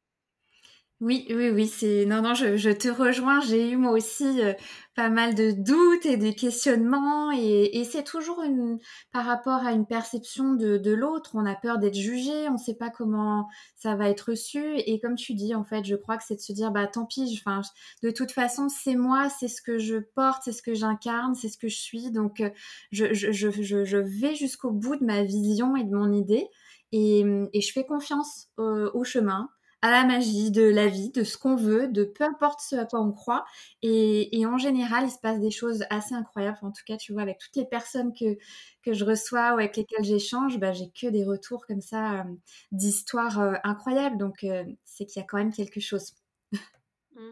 Oui, 1.01 1.25
oui, 1.29 1.49
oui, 1.49 1.67
c'est 1.67 2.05
non, 2.05 2.21
non, 2.21 2.33
je, 2.33 2.71
te 2.71 2.87
rejoins. 2.87 3.41
J'ai 3.41 3.69
eu 3.69 3.75
moi 3.75 3.91
aussi 3.91 4.41
euh, 4.41 4.53
pas 4.95 5.09
mal 5.09 5.35
de 5.35 5.51
doutes 5.51 6.05
et 6.05 6.15
de 6.15 6.31
questionnements, 6.31 7.33
et, 7.33 7.77
et 7.77 7.83
c'est 7.83 8.03
toujours 8.03 8.41
une 8.41 8.79
par 9.11 9.25
rapport 9.25 9.65
à 9.65 9.73
une 9.73 9.85
perception 9.85 10.53
de, 10.53 10.77
de 10.77 10.91
l'autre. 10.93 11.31
On 11.33 11.45
a 11.45 11.53
peur 11.53 11.79
d'être 11.79 11.95
jugé, 11.95 12.47
on 12.47 12.53
ne 12.53 12.57
sait 12.57 12.75
pas 12.75 12.89
comment 12.89 13.49
ça 13.75 13.95
va 13.95 14.07
être 14.09 14.29
reçu, 14.29 14.63
et 14.77 15.01
comme 15.01 15.15
tu 15.15 15.33
dis, 15.33 15.53
en 15.53 15.65
fait, 15.65 15.83
je 15.83 15.95
crois 15.95 16.15
que 16.15 16.23
c'est 16.25 16.35
de 16.35 16.39
se 16.39 16.53
dire 16.53 16.71
bah 16.71 16.87
tant 16.87 17.05
pis. 17.05 17.41
Enfin, 17.45 17.61
de 18.01 18.09
toute 18.09 18.31
façon, 18.31 18.69
c'est 18.69 18.95
moi, 18.95 19.27
c'est 19.29 19.49
ce 19.49 19.61
que 19.61 19.77
je 19.77 19.97
porte, 19.97 20.43
c'est 20.45 20.53
ce 20.53 20.61
que 20.61 20.73
j'incarne, 20.73 21.35
c'est 21.35 21.49
ce 21.49 21.57
que 21.57 21.67
je 21.67 21.77
suis. 21.77 22.09
Donc, 22.11 22.39
euh, 22.39 22.49
je, 22.91 23.13
je, 23.13 23.33
je, 23.33 23.83
je, 23.83 23.97
vais 23.97 24.35
jusqu'au 24.35 24.71
bout 24.71 24.95
de 24.95 25.03
ma 25.03 25.23
vision 25.23 25.75
et 25.75 25.83
de 25.83 25.93
mon 25.93 26.13
idée, 26.13 26.47
et, 26.93 27.25
et 27.51 27.59
je 27.59 27.71
fais 27.73 27.85
confiance 27.85 28.47
au 28.57 29.03
chemin 29.03 29.49
à 29.85 29.91
la 29.91 30.03
magie 30.03 30.49
de 30.49 30.63
la 30.63 30.87
vie, 30.87 31.11
de 31.11 31.23
ce 31.23 31.37
qu'on 31.37 31.55
veut, 31.55 31.87
de 31.87 32.05
peu 32.05 32.23
importe 32.23 32.59
ce 32.59 32.75
à 32.75 32.85
quoi 32.85 33.01
on 33.01 33.11
croit. 33.11 33.45
Et, 33.83 34.43
en 34.47 34.57
général, 34.57 35.05
il 35.05 35.11
se 35.11 35.19
passe 35.19 35.39
des 35.39 35.51
choses 35.51 35.83
assez 35.91 36.15
incroyables. 36.15 36.57
En 36.63 36.71
tout 36.71 36.81
cas, 36.87 36.97
tu 36.97 37.13
vois, 37.13 37.21
avec 37.21 37.37
toutes 37.37 37.55
les 37.55 37.65
personnes 37.65 38.11
que, 38.11 38.35
que 38.81 38.93
je 38.93 39.05
reçois 39.05 39.53
ou 39.53 39.59
avec 39.59 39.77
lesquelles 39.77 40.03
j'échange, 40.03 40.57
bah, 40.57 40.73
j'ai 40.73 40.89
que 40.89 41.05
des 41.05 41.23
retours 41.23 41.67
comme 41.67 41.81
ça 41.81 42.21
euh, 42.21 42.23
d'histoires 42.71 43.39
euh, 43.39 43.53
incroyables. 43.63 44.17
Donc, 44.17 44.43
euh, 44.43 44.63
c'est 44.85 45.05
qu'il 45.05 45.21
y 45.21 45.23
a 45.23 45.27
quand 45.27 45.37
même 45.37 45.53
quelque 45.53 45.79
chose. 45.79 46.15
Mmh. 46.51 47.31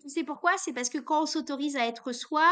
Tu 0.00 0.08
sais 0.08 0.22
pourquoi? 0.22 0.52
C'est 0.56 0.72
parce 0.72 0.90
que 0.90 0.98
quand 0.98 1.24
on 1.24 1.26
s'autorise 1.26 1.74
à 1.74 1.84
être 1.84 2.12
soi, 2.12 2.48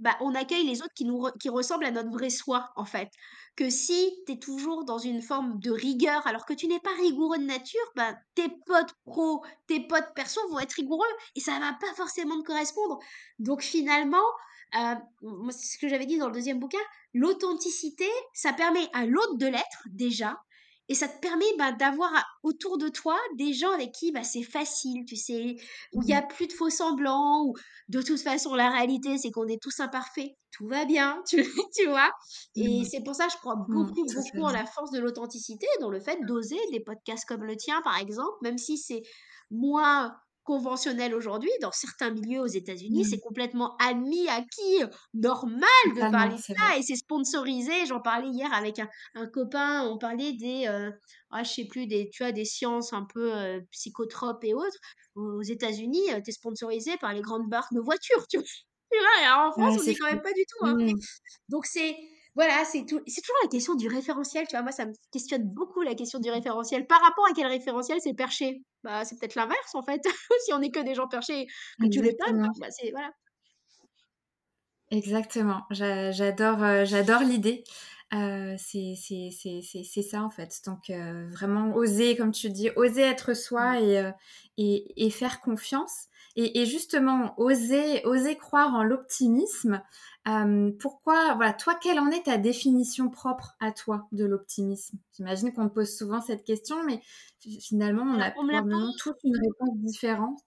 bah, 0.00 0.16
on 0.20 0.34
accueille 0.34 0.66
les 0.66 0.82
autres 0.82 0.94
qui 0.94 1.04
nous 1.04 1.28
qui 1.40 1.48
ressemblent 1.48 1.84
à 1.84 1.90
notre 1.90 2.10
vrai 2.10 2.30
soi, 2.30 2.70
en 2.76 2.84
fait. 2.84 3.10
Que 3.56 3.70
si 3.70 4.10
tu 4.26 4.32
es 4.32 4.38
toujours 4.38 4.84
dans 4.84 4.98
une 4.98 5.22
forme 5.22 5.60
de 5.60 5.70
rigueur, 5.70 6.26
alors 6.26 6.46
que 6.46 6.54
tu 6.54 6.66
n'es 6.66 6.80
pas 6.80 6.94
rigoureux 7.00 7.38
de 7.38 7.44
nature, 7.44 7.80
bah, 7.96 8.14
tes 8.34 8.48
potes 8.66 8.94
pro, 9.04 9.44
tes 9.66 9.80
potes 9.80 10.12
perso 10.14 10.40
vont 10.50 10.60
être 10.60 10.72
rigoureux 10.72 11.06
et 11.36 11.40
ça 11.40 11.58
va 11.58 11.72
pas 11.80 11.94
forcément 11.94 12.40
te 12.40 12.46
correspondre. 12.46 12.98
Donc 13.38 13.62
finalement, 13.62 14.18
euh, 14.76 14.94
c'est 15.50 15.74
ce 15.74 15.78
que 15.78 15.88
j'avais 15.88 16.06
dit 16.06 16.18
dans 16.18 16.28
le 16.28 16.34
deuxième 16.34 16.60
bouquin, 16.60 16.78
l'authenticité, 17.14 18.08
ça 18.32 18.52
permet 18.52 18.88
à 18.92 19.04
l'autre 19.06 19.36
de 19.36 19.46
l'être 19.46 19.84
déjà. 19.90 20.40
Et 20.90 20.94
ça 20.94 21.08
te 21.08 21.18
permet 21.20 21.46
bah, 21.56 21.72
d'avoir 21.72 22.14
à- 22.14 22.24
autour 22.42 22.76
de 22.76 22.88
toi 22.88 23.16
des 23.36 23.54
gens 23.54 23.72
avec 23.72 23.92
qui 23.92 24.12
bah, 24.12 24.24
c'est 24.24 24.42
facile, 24.42 25.04
tu 25.06 25.16
sais, 25.16 25.56
où 25.92 26.02
il 26.02 26.06
n'y 26.06 26.14
a 26.14 26.20
Mhm. 26.20 26.24
plus 26.24 26.48
de 26.48 26.52
faux 26.52 26.68
semblants, 26.70 27.44
où 27.46 27.54
de 27.88 28.02
toute 28.02 28.20
façon 28.20 28.54
la 28.54 28.70
réalité 28.70 29.16
c'est 29.18 29.30
qu'on 29.30 29.46
est 29.48 29.62
tous 29.62 29.80
imparfaits, 29.80 30.30
tout 30.50 30.66
va 30.66 30.84
bien, 30.84 31.22
tu, 31.28 31.44
tu 31.74 31.86
vois? 31.88 32.10
Et 32.56 32.84
Mhm. 32.84 32.90
c'est 32.90 33.02
pour 33.04 33.14
ça 33.14 33.26
que 33.28 33.32
je 33.32 33.38
crois 33.38 33.56
beaucoup, 33.56 34.12
beaucoup 34.12 34.42
en 34.44 34.50
la 34.50 34.66
force 34.66 34.90
de 34.90 35.00
l'authenticité, 35.00 35.66
dans 35.80 35.90
le 35.90 36.00
fait 36.00 36.18
d'oser 36.26 36.58
des 36.72 36.80
podcasts 36.80 37.26
comme 37.26 37.44
le 37.44 37.56
tien 37.56 37.80
par 37.82 37.96
exemple, 37.98 38.36
même 38.42 38.58
si 38.58 38.76
c'est 38.78 39.02
moins 39.50 40.16
conventionnel 40.44 41.14
aujourd'hui, 41.14 41.50
dans 41.60 41.72
certains 41.72 42.10
milieux 42.10 42.40
aux 42.40 42.46
États-Unis, 42.46 43.04
c'est 43.04 43.18
Mhm. 43.18 43.20
complètement 43.20 43.76
admis, 43.78 44.28
acquis, 44.28 44.82
normal 45.14 45.68
de 45.96 46.04
parler 46.04 46.36
de 46.36 46.42
c'est 46.42 46.54
vrai. 46.54 46.72
ça 46.72 46.78
et 46.78 46.82
c'est 46.82 46.96
sponsorisé. 46.96 47.86
J'en 47.86 48.00
parlais 48.00 48.28
hier 48.30 48.52
avec 48.52 48.78
un, 48.78 48.88
un 49.14 49.26
copain, 49.26 49.84
on 49.88 49.98
parlait 49.98 50.32
des, 50.34 50.66
euh, 50.68 50.90
ah, 51.30 51.42
je 51.44 51.50
sais 51.50 51.66
plus, 51.66 51.86
des, 51.86 52.08
tu 52.12 52.22
vois, 52.22 52.32
des 52.32 52.44
sciences 52.44 52.92
un 52.92 53.06
peu 53.12 53.34
euh, 53.36 53.60
psychotropes 53.72 54.44
et 54.44 54.54
autres. 54.54 54.78
Aux 55.14 55.42
États-Unis, 55.42 56.00
tu 56.24 56.30
es 56.30 56.32
sponsorisé 56.32 56.96
par 56.98 57.12
les 57.14 57.20
grandes 57.22 57.48
marques 57.48 57.72
de 57.74 57.80
voitures, 57.80 58.26
tu 58.28 58.38
vois. 58.38 58.46
Et 59.22 59.28
en 59.28 59.52
France, 59.52 59.74
Ouais, 59.74 59.78
on 59.78 59.84
c'est 59.84 59.92
n'y 59.92 59.92
est 59.92 59.96
quand 59.96 60.06
même 60.06 60.20
pas 60.22 60.32
du 60.32 60.44
tout, 60.48 60.66
hein. 60.66 60.76
Mhm. 60.76 61.00
Donc 61.48 61.66
c'est 61.66 61.96
voilà, 62.34 62.64
c'est 62.64 62.84
tout. 62.86 63.00
C'est 63.06 63.20
toujours 63.22 63.36
la 63.42 63.48
question 63.48 63.74
du 63.74 63.88
référentiel, 63.88 64.46
tu 64.48 64.56
vois. 64.56 64.62
Moi, 64.62 64.72
ça 64.72 64.86
me 64.86 64.92
questionne 65.12 65.44
beaucoup 65.44 65.82
la 65.82 65.94
question 65.94 66.18
du 66.20 66.30
référentiel. 66.30 66.86
Par 66.86 67.00
rapport 67.02 67.26
à 67.28 67.32
quel 67.34 67.46
référentiel 67.46 67.98
c'est 68.02 68.14
perché? 68.14 68.62
Bah, 68.84 69.04
c'est 69.04 69.18
peut-être 69.18 69.34
l'inverse 69.34 69.74
en 69.74 69.82
fait. 69.82 70.00
Si 70.46 70.52
on 70.54 70.60
est 70.62 70.70
que 70.70 70.80
des 70.80 70.94
gens 70.94 71.08
perchés, 71.08 71.46
que 71.80 71.86
tu 71.88 72.02
l'es 72.02 72.14
pas, 72.18 72.26
Exactement. 72.30 72.52
bah 72.60 72.68
c'est 72.70 72.90
voilà. 72.92 73.10
Exactement, 74.92 75.62
J'a- 75.70 76.10
j'adore, 76.10 76.64
euh, 76.64 76.84
j'adore 76.84 77.20
l'idée. 77.22 77.62
Euh, 78.12 78.56
c'est, 78.58 78.94
c'est, 78.96 79.30
c'est, 79.30 79.60
c'est, 79.62 79.84
c'est 79.84 80.02
ça 80.02 80.22
en 80.24 80.30
fait. 80.30 80.60
Donc 80.66 80.90
euh, 80.90 81.28
vraiment 81.30 81.74
oser, 81.76 82.16
comme 82.16 82.32
tu 82.32 82.50
dis, 82.50 82.70
oser 82.74 83.02
être 83.02 83.34
soi 83.34 83.78
et, 83.80 83.98
euh, 83.98 84.10
et, 84.56 85.06
et 85.06 85.10
faire 85.10 85.40
confiance. 85.40 86.06
Et, 86.36 86.60
et 86.60 86.66
justement, 86.66 87.34
oser, 87.38 88.04
oser 88.04 88.36
croire 88.36 88.74
en 88.74 88.82
l'optimisme. 88.82 89.82
Euh, 90.28 90.70
pourquoi, 90.78 91.34
voilà, 91.34 91.52
toi, 91.52 91.74
quelle 91.80 91.98
en 91.98 92.08
est 92.10 92.24
ta 92.24 92.36
définition 92.36 93.10
propre 93.10 93.56
à 93.60 93.72
toi 93.72 94.08
de 94.12 94.24
l'optimisme? 94.24 94.98
J'imagine 95.16 95.52
qu'on 95.52 95.68
te 95.68 95.74
pose 95.74 95.96
souvent 95.96 96.20
cette 96.20 96.44
question, 96.44 96.82
mais 96.84 97.00
fi- 97.40 97.60
finalement, 97.60 98.02
on 98.02 98.20
a 98.20 98.30
on 98.30 98.46
probablement 98.46 98.92
tous 98.98 99.14
une 99.24 99.36
réponse 99.36 99.76
différente. 99.78 100.40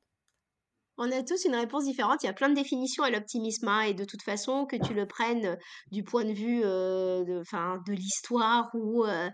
On 0.98 1.12
a 1.12 1.24
tous 1.24 1.46
une 1.46 1.56
réponse 1.56 1.86
différente. 1.86 2.22
Il 2.24 2.28
y 2.28 2.30
a 2.30 2.34
plein 2.34 2.50
de 2.50 2.56
définitions 2.56 3.04
à 3.04 3.10
l'optimisme, 3.10 3.68
hein, 3.68 3.82
et 3.82 3.94
de 3.94 4.06
toute 4.06 4.22
façon, 4.22 4.66
que 4.66 4.76
tu 4.76 4.94
le 4.94 5.08
prennes 5.08 5.46
euh, 5.46 5.56
du 5.92 6.04
point 6.04 6.24
de 6.24 6.34
vue 6.34 6.62
euh, 6.64 7.24
de, 7.24 7.42
de 7.42 7.94
l'histoire 7.94 8.70
ou, 8.76 9.04
euh, 9.04 9.30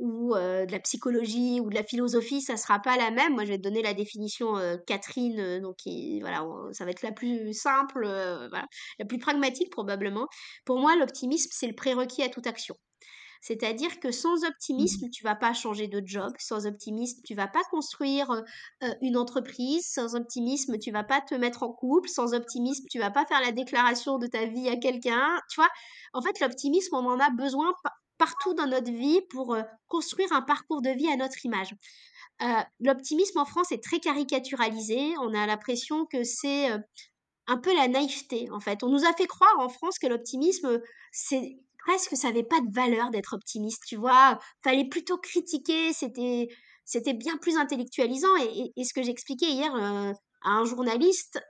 ou 0.00 0.34
euh, 0.34 0.66
de 0.66 0.72
la 0.72 0.80
psychologie 0.80 1.60
ou 1.60 1.70
de 1.70 1.74
la 1.76 1.84
philosophie, 1.84 2.40
ça 2.40 2.56
sera 2.56 2.80
pas 2.80 2.96
la 2.96 3.12
même. 3.12 3.34
Moi, 3.34 3.44
je 3.44 3.50
vais 3.50 3.58
te 3.58 3.62
donner 3.62 3.82
la 3.82 3.94
définition 3.94 4.54
Catherine, 4.88 5.60
donc 5.60 5.76
voilà, 6.20 6.44
ça 6.72 6.84
va 6.84 6.90
être 6.90 7.02
la 7.02 7.12
plus 7.12 7.52
simple, 7.54 8.04
la 8.08 9.04
plus 9.06 9.18
pragmatique 9.18 9.70
probablement. 9.70 10.26
Pour 10.64 10.80
moi, 10.80 10.96
l'optimisme, 10.96 11.50
c'est 11.52 11.68
le 11.68 11.74
prérequis 11.74 12.22
à 12.22 12.28
toute 12.28 12.48
action. 12.48 12.76
C'est-à-dire 13.46 14.00
que 14.00 14.10
sans 14.10 14.44
Mhm. 14.78 14.88
optimisme, 14.88 15.10
tu 15.10 15.22
vas 15.22 15.36
pas 15.36 15.52
changer 15.52 15.86
de 15.88 16.02
job. 16.04 16.32
Sans 16.38 16.66
optimisme, 16.66 17.20
tu 17.24 17.34
vas 17.34 17.46
pas 17.48 17.62
construire 17.70 18.30
euh, 18.82 18.94
une 19.02 19.16
entreprise. 19.16 19.86
Sans 19.86 20.16
optimisme, 20.16 20.78
tu 20.78 20.90
vas 20.90 21.04
pas 21.04 21.20
te 21.20 21.34
mettre 21.34 21.62
en 21.62 21.72
couple. 21.72 22.08
Sans 22.08 22.34
optimisme, 22.34 22.84
tu 22.90 22.98
vas 22.98 23.10
pas 23.10 23.26
faire 23.26 23.40
la 23.42 23.52
déclaration 23.52 24.18
de 24.18 24.26
ta 24.26 24.46
vie 24.46 24.68
à 24.68 24.76
quelqu'un. 24.76 25.40
Tu 25.50 25.60
vois, 25.60 25.68
en 26.14 26.22
fait, 26.22 26.40
l'optimisme, 26.40 26.94
on 26.96 27.06
en 27.06 27.20
a 27.20 27.30
besoin 27.30 27.74
pa- 27.82 27.92
partout 28.18 28.54
dans 28.54 28.66
notre 28.66 28.90
vie 28.90 29.20
pour 29.30 29.54
euh, 29.54 29.62
construire 29.88 30.32
un 30.32 30.42
parcours 30.42 30.82
de 30.82 30.90
vie 30.90 31.08
à 31.08 31.16
notre 31.16 31.44
image. 31.44 31.74
Euh, 32.42 32.46
l'optimisme 32.80 33.38
en 33.38 33.44
France 33.46 33.72
est 33.72 33.82
très 33.82 34.00
caricaturalisé. 34.00 35.14
On 35.20 35.34
a 35.34 35.46
l'impression 35.46 36.06
que 36.06 36.24
c'est 36.24 36.70
un 37.46 37.58
peu 37.58 37.74
la 37.74 37.88
naïveté, 37.88 38.50
en 38.50 38.60
fait. 38.60 38.82
On 38.82 38.88
nous 38.88 39.04
a 39.04 39.12
fait 39.12 39.26
croire 39.26 39.58
en 39.58 39.68
France 39.68 39.98
que 39.98 40.06
l'optimisme, 40.06 40.80
c'est 41.12 41.58
presque, 41.86 42.16
ça 42.16 42.28
avait 42.28 42.44
pas 42.44 42.60
de 42.60 42.72
valeur 42.72 43.10
d'être 43.10 43.34
optimiste, 43.34 43.82
tu 43.86 43.96
vois? 43.96 44.38
Fallait 44.62 44.88
plutôt 44.88 45.18
critiquer, 45.18 45.92
c'était, 45.92 46.48
c'était 46.84 47.14
bien 47.14 47.36
plus 47.38 47.56
intellectualisant. 47.56 48.34
Et, 48.36 48.84
ce 48.84 48.92
que 48.94 49.02
j'expliquais 49.02 49.50
hier 49.50 49.74
euh, 49.74 50.12
à 50.42 50.50
un 50.50 50.64
journaliste, 50.64 51.40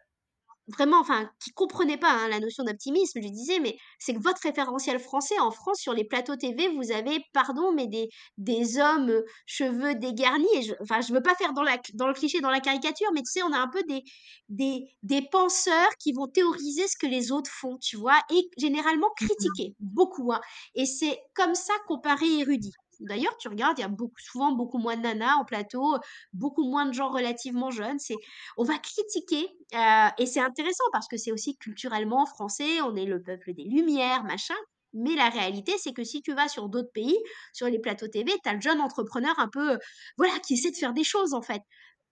vraiment, 0.69 0.99
enfin, 1.01 1.29
qui 1.43 1.51
comprenait 1.53 1.97
pas 1.99 2.11
hein, 2.11 2.29
la 2.29 2.41
notion 2.41 2.65
d'optimisme, 2.65 3.21
je 3.21 3.25
lui 3.25 3.33
disais, 3.33 3.61
mais 3.61 3.77
c'est 3.99 4.15
que 4.15 4.23
votre 4.23 4.41
référentiel 4.43 4.99
français, 4.99 5.39
en 5.41 5.51
France, 5.51 5.79
sur 5.81 5.93
les 5.95 6.05
plateaux 6.05 6.37
TV, 6.37 6.69
vous 6.69 6.91
avez, 6.93 7.21
pardon, 7.33 7.73
mais 7.73 7.87
des, 7.87 8.09
des 8.39 8.79
hommes 8.79 9.11
euh, 9.11 9.25
cheveux 9.47 9.95
dégarnis, 9.95 10.47
et 10.57 10.63
je, 10.63 10.75
enfin, 10.83 11.01
je 11.01 11.13
veux 11.13 11.23
pas 11.23 11.35
faire 11.35 11.53
dans, 11.53 11.63
la, 11.63 11.79
dans 11.95 12.09
le 12.09 12.15
cliché, 12.15 12.41
dans 12.41 12.51
la 12.51 12.61
caricature, 12.61 13.11
mais 13.15 13.23
tu 13.23 13.31
sais, 13.33 13.43
on 13.43 13.53
a 13.53 13.59
un 13.59 13.69
peu 13.69 13.83
des, 13.89 14.03
des, 14.49 14.85
des 15.03 15.23
penseurs 15.31 15.91
qui 15.99 16.13
vont 16.13 16.27
théoriser 16.29 16.87
ce 16.89 16.97
que 16.97 17.07
les 17.07 17.33
autres 17.33 17.51
font, 17.51 17.77
tu 17.79 17.97
vois, 17.97 18.19
et 18.31 18.49
généralement 18.59 19.11
critiquer, 19.17 19.75
beaucoup, 19.81 20.33
hein. 20.33 20.41
Et 20.75 20.87
c'est 20.87 21.19
comme 21.35 21.55
ça 21.55 21.75
qu'on 21.87 22.01
paraît 22.01 22.31
érudit. 22.41 22.73
D'ailleurs, 23.01 23.37
tu 23.39 23.49
regardes, 23.49 23.79
il 23.79 23.83
y 23.83 23.85
a 23.85 23.89
beaucoup, 23.89 24.19
souvent 24.19 24.53
beaucoup 24.53 24.79
moins 24.79 24.97
de 24.97 25.03
nanas 25.03 25.37
en 25.37 25.45
plateau, 25.45 25.97
beaucoup 26.33 26.65
moins 26.65 26.87
de 26.87 26.93
gens 26.93 27.09
relativement 27.11 27.71
jeunes. 27.71 27.99
C'est 27.99 28.17
on 28.57 28.65
va 28.65 28.79
critiquer, 28.79 29.47
euh, 29.75 30.09
et 30.19 30.27
c'est 30.27 30.41
intéressant 30.41 30.85
parce 30.93 31.09
que 31.09 31.17
c'est 31.17 31.33
aussi 31.33 31.57
culturellement 31.57 32.27
français, 32.27 32.81
on 32.83 32.95
est 32.97 33.07
le 33.07 33.23
peuple 33.23 33.53
des 33.55 33.65
Lumières, 33.65 34.25
machin. 34.25 34.55
Mais 34.97 35.17
la 35.17 35.29
réalité, 35.29 35.73
c'est 35.79 35.93
que 35.93 36.05
si 36.05 36.23
tu 36.23 36.33
vas 36.35 36.47
sur 36.49 36.69
d'autres 36.69 36.93
pays, 36.93 37.19
sur 37.53 37.67
les 37.69 37.81
plateaux 37.81 38.07
TV, 38.07 38.33
tu 38.43 38.49
as 38.49 38.55
le 38.55 38.61
jeune 38.61 38.81
entrepreneur 38.81 39.37
un 39.39 39.49
peu, 39.49 39.79
voilà, 40.19 40.39
qui 40.39 40.55
essaie 40.55 40.71
de 40.71 40.77
faire 40.77 40.93
des 40.93 41.03
choses 41.05 41.35
en 41.35 41.43
fait. 41.43 41.63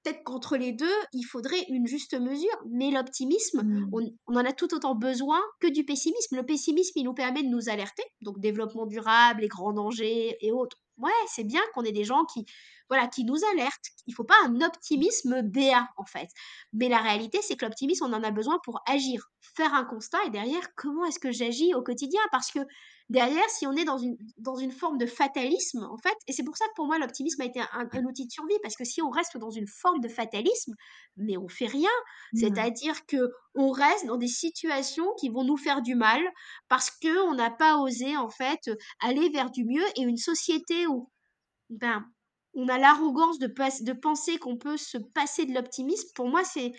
Peut-être 0.04 0.24
qu'entre 0.24 0.56
les 0.56 0.72
deux, 0.72 0.94
il 1.12 1.22
faudrait 1.22 1.64
une 1.68 1.86
juste 1.86 2.14
mesure, 2.18 2.56
mais 2.68 2.90
l'optimisme, 2.90 3.60
on, 3.92 4.00
Mhm. 4.00 4.10
on 4.26 4.34
en 4.36 4.44
a 4.44 4.52
tout 4.52 4.74
autant 4.74 4.94
besoin 4.96 5.40
que 5.60 5.68
du 5.68 5.84
pessimisme. 5.84 6.36
Le 6.36 6.44
pessimisme, 6.44 6.92
il 6.96 7.04
nous 7.04 7.14
permet 7.14 7.42
de 7.42 7.48
nous 7.48 7.68
alerter, 7.68 8.02
donc 8.20 8.40
développement 8.40 8.86
durable, 8.86 9.42
les 9.42 9.48
grands 9.48 9.72
dangers 9.72 10.36
et 10.40 10.50
autres. 10.52 10.78
Ouais, 10.98 11.10
c'est 11.28 11.44
bien 11.44 11.60
qu'on 11.74 11.84
ait 11.84 11.92
des 11.92 12.04
gens 12.04 12.24
qui, 12.24 12.44
voilà, 12.88 13.06
qui 13.08 13.24
nous 13.24 13.38
alertent. 13.52 13.86
Il 14.06 14.14
faut 14.14 14.24
pas 14.24 14.34
un 14.44 14.60
optimisme 14.60 15.40
béat, 15.42 15.88
en 15.96 16.04
fait. 16.04 16.28
Mais 16.72 16.88
la 16.88 16.98
réalité, 16.98 17.38
c'est 17.42 17.56
que 17.56 17.64
l'optimisme, 17.64 18.04
on 18.04 18.12
en 18.12 18.22
a 18.22 18.30
besoin 18.30 18.58
pour 18.64 18.80
agir, 18.86 19.30
faire 19.56 19.72
un 19.74 19.84
constat 19.84 20.18
et 20.26 20.30
derrière, 20.30 20.74
comment 20.76 21.04
est-ce 21.06 21.18
que 21.18 21.32
j'agis 21.32 21.74
au 21.74 21.82
quotidien? 21.82 22.20
Parce 22.30 22.50
que 22.50 22.60
derrière, 23.12 23.48
si 23.50 23.66
on 23.66 23.72
est 23.72 23.84
dans 23.84 23.98
une, 23.98 24.16
dans 24.38 24.56
une 24.56 24.72
forme 24.72 24.98
de 24.98 25.06
fatalisme, 25.06 25.84
en 25.84 25.98
fait, 25.98 26.14
et 26.26 26.32
c'est 26.32 26.42
pour 26.42 26.56
ça 26.56 26.64
que 26.66 26.72
pour 26.74 26.86
moi, 26.86 26.98
l'optimisme 26.98 27.42
a 27.42 27.44
été 27.44 27.60
un, 27.60 27.88
un 27.92 28.04
outil 28.04 28.26
de 28.26 28.30
survie, 28.30 28.58
parce 28.62 28.74
que 28.74 28.84
si 28.84 29.02
on 29.02 29.10
reste 29.10 29.36
dans 29.36 29.50
une 29.50 29.66
forme 29.68 30.00
de 30.00 30.08
fatalisme, 30.08 30.74
mais 31.16 31.36
on 31.36 31.48
fait 31.48 31.66
rien. 31.66 31.90
Mhm. 32.32 32.40
C'est-à-dire 32.40 33.06
que 33.06 33.30
on 33.54 33.70
reste 33.70 34.06
dans 34.06 34.16
des 34.16 34.28
situations 34.28 35.06
qui 35.20 35.28
vont 35.28 35.44
nous 35.44 35.58
faire 35.58 35.82
du 35.82 35.94
mal 35.94 36.20
parce 36.68 36.90
que 36.90 37.28
on 37.28 37.34
n'a 37.34 37.50
pas 37.50 37.76
osé, 37.76 38.16
en 38.16 38.30
fait, 38.30 38.70
aller 39.00 39.28
vers 39.28 39.50
du 39.50 39.64
mieux 39.64 39.84
et 39.96 40.02
une 40.02 40.16
société 40.16 40.86
où, 40.86 41.10
ben, 41.68 42.04
on 42.54 42.68
a 42.68 42.78
l'arrogance 42.78 43.38
de, 43.38 43.46
de 43.46 43.92
penser 43.92 44.38
qu'on 44.38 44.56
peut 44.56 44.76
se 44.76 44.98
passer 45.14 45.46
de 45.46 45.54
l'optimisme. 45.54 46.08
Pour 46.14 46.28
moi, 46.28 46.44
c'est 46.44 46.72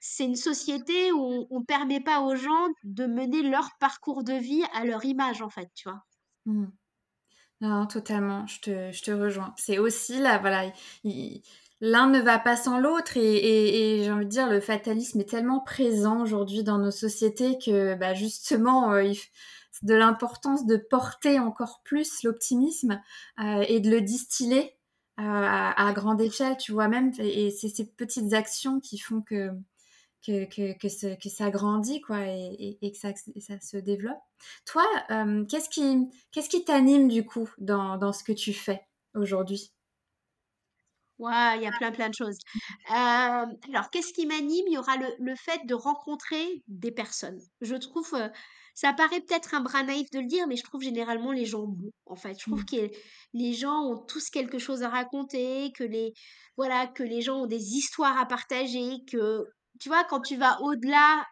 c'est 0.00 0.24
une 0.24 0.36
société 0.36 1.12
où 1.12 1.46
on 1.50 1.60
ne 1.60 1.64
permet 1.64 2.00
pas 2.00 2.20
aux 2.20 2.34
gens 2.34 2.68
de 2.84 3.06
mener 3.06 3.42
leur 3.42 3.70
parcours 3.78 4.24
de 4.24 4.32
vie 4.32 4.64
à 4.74 4.84
leur 4.84 5.04
image, 5.04 5.42
en 5.42 5.50
fait, 5.50 5.70
tu 5.74 5.88
vois. 5.88 6.02
Mmh. 6.46 6.66
Non, 7.60 7.86
totalement, 7.86 8.46
je 8.46 8.60
te, 8.60 9.10
rejoins. 9.10 9.54
C'est 9.58 9.78
aussi 9.78 10.18
là, 10.18 10.38
voilà, 10.38 10.72
l'un 11.82 12.08
ne 12.08 12.18
va 12.20 12.38
pas 12.38 12.56
sans 12.56 12.78
l'autre 12.78 13.18
et, 13.18 14.00
j'ai 14.02 14.10
envie 14.10 14.24
de 14.24 14.30
dire, 14.30 14.48
le 14.48 14.60
fatalisme 14.60 15.20
est 15.20 15.28
tellement 15.28 15.60
présent 15.60 16.22
aujourd'hui 16.22 16.64
dans 16.64 16.78
nos 16.78 16.90
sociétés 16.90 17.58
que 17.58 17.94
bah, 17.96 18.14
justement, 18.14 18.94
euh, 18.94 19.12
de 19.82 19.94
l'importance 19.94 20.66
de 20.66 20.76
porter 20.76 21.38
encore 21.38 21.82
plus 21.84 22.22
l'optimisme 22.22 23.00
euh, 23.40 23.64
et 23.68 23.80
de 23.80 23.90
le 23.90 24.00
distiller 24.00 24.76
euh, 25.18 25.22
à, 25.22 25.92
grande 25.92 26.20
échelle, 26.20 26.56
tu 26.56 26.72
vois 26.72 26.88
même, 26.88 27.12
et 27.18 27.50
c'est 27.50 27.68
ces 27.68 27.84
petites 27.84 28.32
actions 28.32 28.80
qui 28.80 28.98
font 28.98 29.20
que 29.20 29.50
que, 30.24 30.44
que, 30.44 30.72
que, 30.78 31.14
que, 31.16 31.28
ça 31.28 31.50
grandit 31.50 32.00
quoi 32.00 32.26
et, 32.26 32.78
et, 32.80 32.92
que 32.92 32.98
ça, 32.98 33.12
ça, 33.14 33.60
se 33.60 33.76
développe. 33.76 34.18
Toi, 34.66 34.84
euh, 35.10 35.44
qu'est-ce 35.46 35.68
qui 35.68 36.08
qu'est-ce 36.32 36.48
qui 36.48 36.64
t'anime 36.64 37.08
du 37.08 37.24
coup 37.24 37.48
dans, 37.58 37.96
dans, 37.96 38.12
ce 38.12 38.24
que 38.24 38.32
tu 38.32 38.52
fais 38.52 38.82
aujourd'hui? 39.14 39.72
Il 41.18 41.62
y 41.62 41.66
a 41.66 41.72
plein 41.76 41.92
plein 41.92 42.08
de 42.08 42.14
choses. 42.14 42.38
Euh, 42.90 42.94
alors, 42.94 43.90
qu'est-ce 43.90 44.12
qui 44.14 44.26
m'anime? 44.26 44.64
Il 44.68 44.72
y 44.72 44.78
aura 44.78 44.96
le, 44.96 45.06
le, 45.18 45.34
fait 45.36 45.66
de 45.66 45.74
rencontrer 45.74 46.62
des 46.66 46.92
personnes. 46.92 47.38
Je 47.60 47.74
trouve, 47.74 48.14
euh, 48.14 48.28
ça 48.74 48.94
paraît 48.94 49.20
peut-être 49.20 49.54
un 49.54 49.60
bras 49.60 49.82
naïf 49.82 50.10
de 50.10 50.20
le 50.20 50.26
dire, 50.26 50.46
mais 50.46 50.56
je 50.56 50.64
trouve 50.64 50.80
généralement 50.80 51.32
les 51.32 51.44
gens 51.44 51.66
bons. 51.66 51.92
En 52.06 52.16
fait, 52.16 52.38
je 52.38 52.46
trouve 52.46 52.62
mmh. 52.62 52.64
que 52.64 52.90
les 53.34 53.52
gens 53.52 53.82
ont 53.82 53.98
tous 53.98 54.30
quelque 54.30 54.58
chose 54.58 54.82
à 54.82 54.88
raconter, 54.88 55.72
que 55.72 55.84
les 55.84 56.14
voilà, 56.56 56.86
que 56.86 57.02
les 57.02 57.20
gens 57.20 57.42
ont 57.42 57.46
des 57.46 57.76
histoires 57.76 58.18
à 58.18 58.26
partager, 58.26 59.04
que 59.10 59.46
tu 59.80 59.88
vois, 59.88 60.04
quand 60.04 60.20
tu 60.20 60.36
vas 60.36 60.60
au-delà 60.60 61.26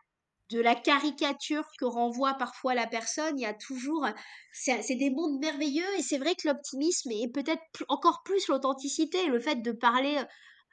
de 0.51 0.61
la 0.61 0.74
caricature 0.74 1.64
que 1.78 1.84
renvoie 1.84 2.34
parfois 2.34 2.74
la 2.74 2.86
personne, 2.86 3.38
il 3.38 3.42
y 3.42 3.46
a 3.46 3.55
toujours, 3.55 4.07
c'est 4.53 4.94
des 4.94 5.11
mondes 5.11 5.38
merveilleux 5.38 5.99
et 5.99 6.03
c'est 6.03 6.18
vrai 6.18 6.34
que 6.34 6.49
l'optimisme 6.49 7.11
et 7.12 7.28
peut-être 7.28 7.62
encore 7.88 8.22
plus 8.24 8.49
l'authenticité, 8.49 9.26
le 9.26 9.40
fait 9.40 9.57
de 9.57 9.72
parler, 9.72 10.18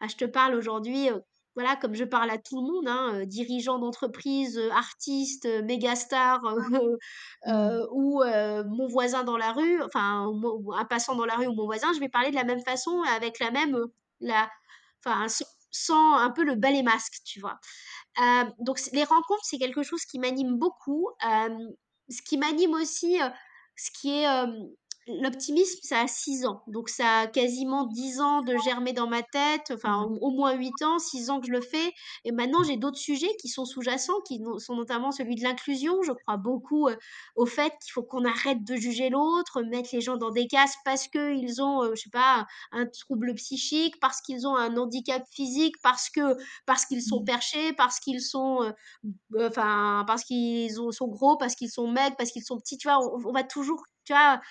ah, 0.02 0.08
je 0.08 0.16
te 0.16 0.26
parle 0.26 0.56
aujourd'hui, 0.56 1.10
euh, 1.10 1.20
voilà, 1.56 1.76
comme 1.78 1.94
je 1.94 2.04
parle 2.04 2.30
à 2.30 2.38
tout 2.38 2.62
le 2.62 2.68
monde, 2.68 2.88
hein, 2.88 3.16
euh, 3.16 3.26
dirigeant 3.26 3.80
d'entreprise, 3.80 4.58
euh, 4.58 4.70
artiste, 4.72 5.48
méga 5.64 5.96
star, 5.96 6.42
mmh. 7.46 7.88
ou 7.92 8.24
mon 8.66 8.88
voisin 8.88 9.24
dans 9.24 9.38
la 9.38 9.52
rue, 9.52 9.82
enfin, 9.84 10.32
un 10.78 10.86
passant 10.86 11.16
dans 11.16 11.26
la 11.26 11.36
rue 11.36 11.48
ou 11.48 11.54
mon 11.54 11.66
voisin, 11.66 11.92
je 11.94 12.00
vais 12.00 12.10
parler 12.10 12.30
de 12.30 12.36
la 12.36 12.44
même 12.44 12.62
façon, 12.62 13.02
avec 13.16 13.40
la 13.40 13.52
même, 13.52 13.78
la, 14.20 14.50
enfin, 15.06 15.28
sans 15.76 16.16
un 16.16 16.32
peu 16.32 16.44
le 16.44 16.56
balai 16.56 16.84
masque, 16.84 17.16
tu 17.26 17.40
vois. 17.40 17.60
Donc 18.60 18.80
les 18.94 19.04
rencontres, 19.04 19.44
c'est 19.44 19.58
quelque 19.58 19.84
chose 19.84 20.06
qui 20.06 20.20
m'anime 20.20 20.58
beaucoup. 20.58 21.10
Ce 21.22 22.22
qui 22.22 22.38
m'anime 22.38 22.74
aussi, 22.74 23.20
ce 23.76 23.92
qui 23.92 24.12
est 24.22 24.28
L'optimisme, 25.08 25.78
ça 25.84 26.02
a 26.02 26.08
6 26.08 26.48
ans. 26.48 26.64
Donc, 26.66 26.90
ça 26.90 27.20
a 27.20 27.28
quasiment 27.28 27.86
10 27.86 28.22
ans 28.22 28.42
de 28.42 28.58
germer 28.58 28.92
dans 28.92 29.08
ma 29.08 29.22
tête, 29.22 29.72
enfin, 29.72 30.08
mmh. 30.08 30.18
au 30.20 30.32
moins 30.32 30.54
8 30.54 30.82
ans, 30.82 30.98
6 30.98 31.30
ans 31.30 31.40
que 31.40 31.46
je 31.46 31.52
le 31.52 31.62
fais. 31.62 31.94
Et 32.24 32.32
maintenant, 32.32 32.64
j'ai 32.64 32.76
d'autres 32.76 32.98
sujets 32.98 33.30
qui 33.40 33.48
sont 33.48 33.66
sous-jacents, 33.66 34.20
qui 34.28 34.42
sont 34.58 34.76
notamment 34.76 35.12
celui 35.12 35.36
de 35.36 35.44
l'inclusion. 35.44 36.02
Je 36.02 36.12
crois 36.12 36.38
beaucoup 36.38 36.88
euh, 36.88 36.96
au 37.36 37.46
fait 37.46 37.72
qu'il 37.84 37.92
faut 37.92 38.02
qu'on 38.02 38.26
arrête 38.26 38.64
de 38.64 38.76
juger 38.76 39.10
l'autre, 39.10 39.62
mettre 39.62 39.90
les 39.94 40.02
gens 40.02 40.18
dans 40.18 40.32
des 40.32 40.48
cases 40.48 40.76
parce 40.84 41.08
qu'ils 41.08 41.62
ont, 41.62 41.84
euh, 41.84 41.92
je 41.94 42.02
sais 42.02 42.10
pas, 42.10 42.48
un 42.72 42.88
trouble 42.88 43.36
psychique, 43.36 44.00
parce 44.00 44.22
qu'ils 44.22 44.48
ont 44.48 44.56
un 44.56 44.76
handicap 44.76 45.24
physique, 45.30 45.76
parce 45.84 46.10
que 46.10 46.36
parce 46.66 46.88
qu'ils 46.88 47.04
sont 47.04 47.22
mmh. 47.22 47.26
perchés, 47.26 47.74
parce 47.74 48.00
qu'ils 48.00 48.22
sont, 48.22 48.64
euh, 49.36 49.50
enfin, 49.50 50.04
parce 50.08 50.24
qu'ils 50.24 50.72
sont 50.72 51.08
gros, 51.08 51.38
parce 51.38 51.54
qu'ils 51.54 51.70
sont 51.70 51.88
maigres, 51.88 52.16
parce 52.18 52.32
qu'ils 52.32 52.44
sont 52.44 52.58
petits. 52.58 52.80
Tu 52.80 52.88
vois, 52.88 52.98
on 53.24 53.32
va 53.32 53.44
toujours, 53.44 53.84
tu 54.04 54.14
vois 54.14 54.42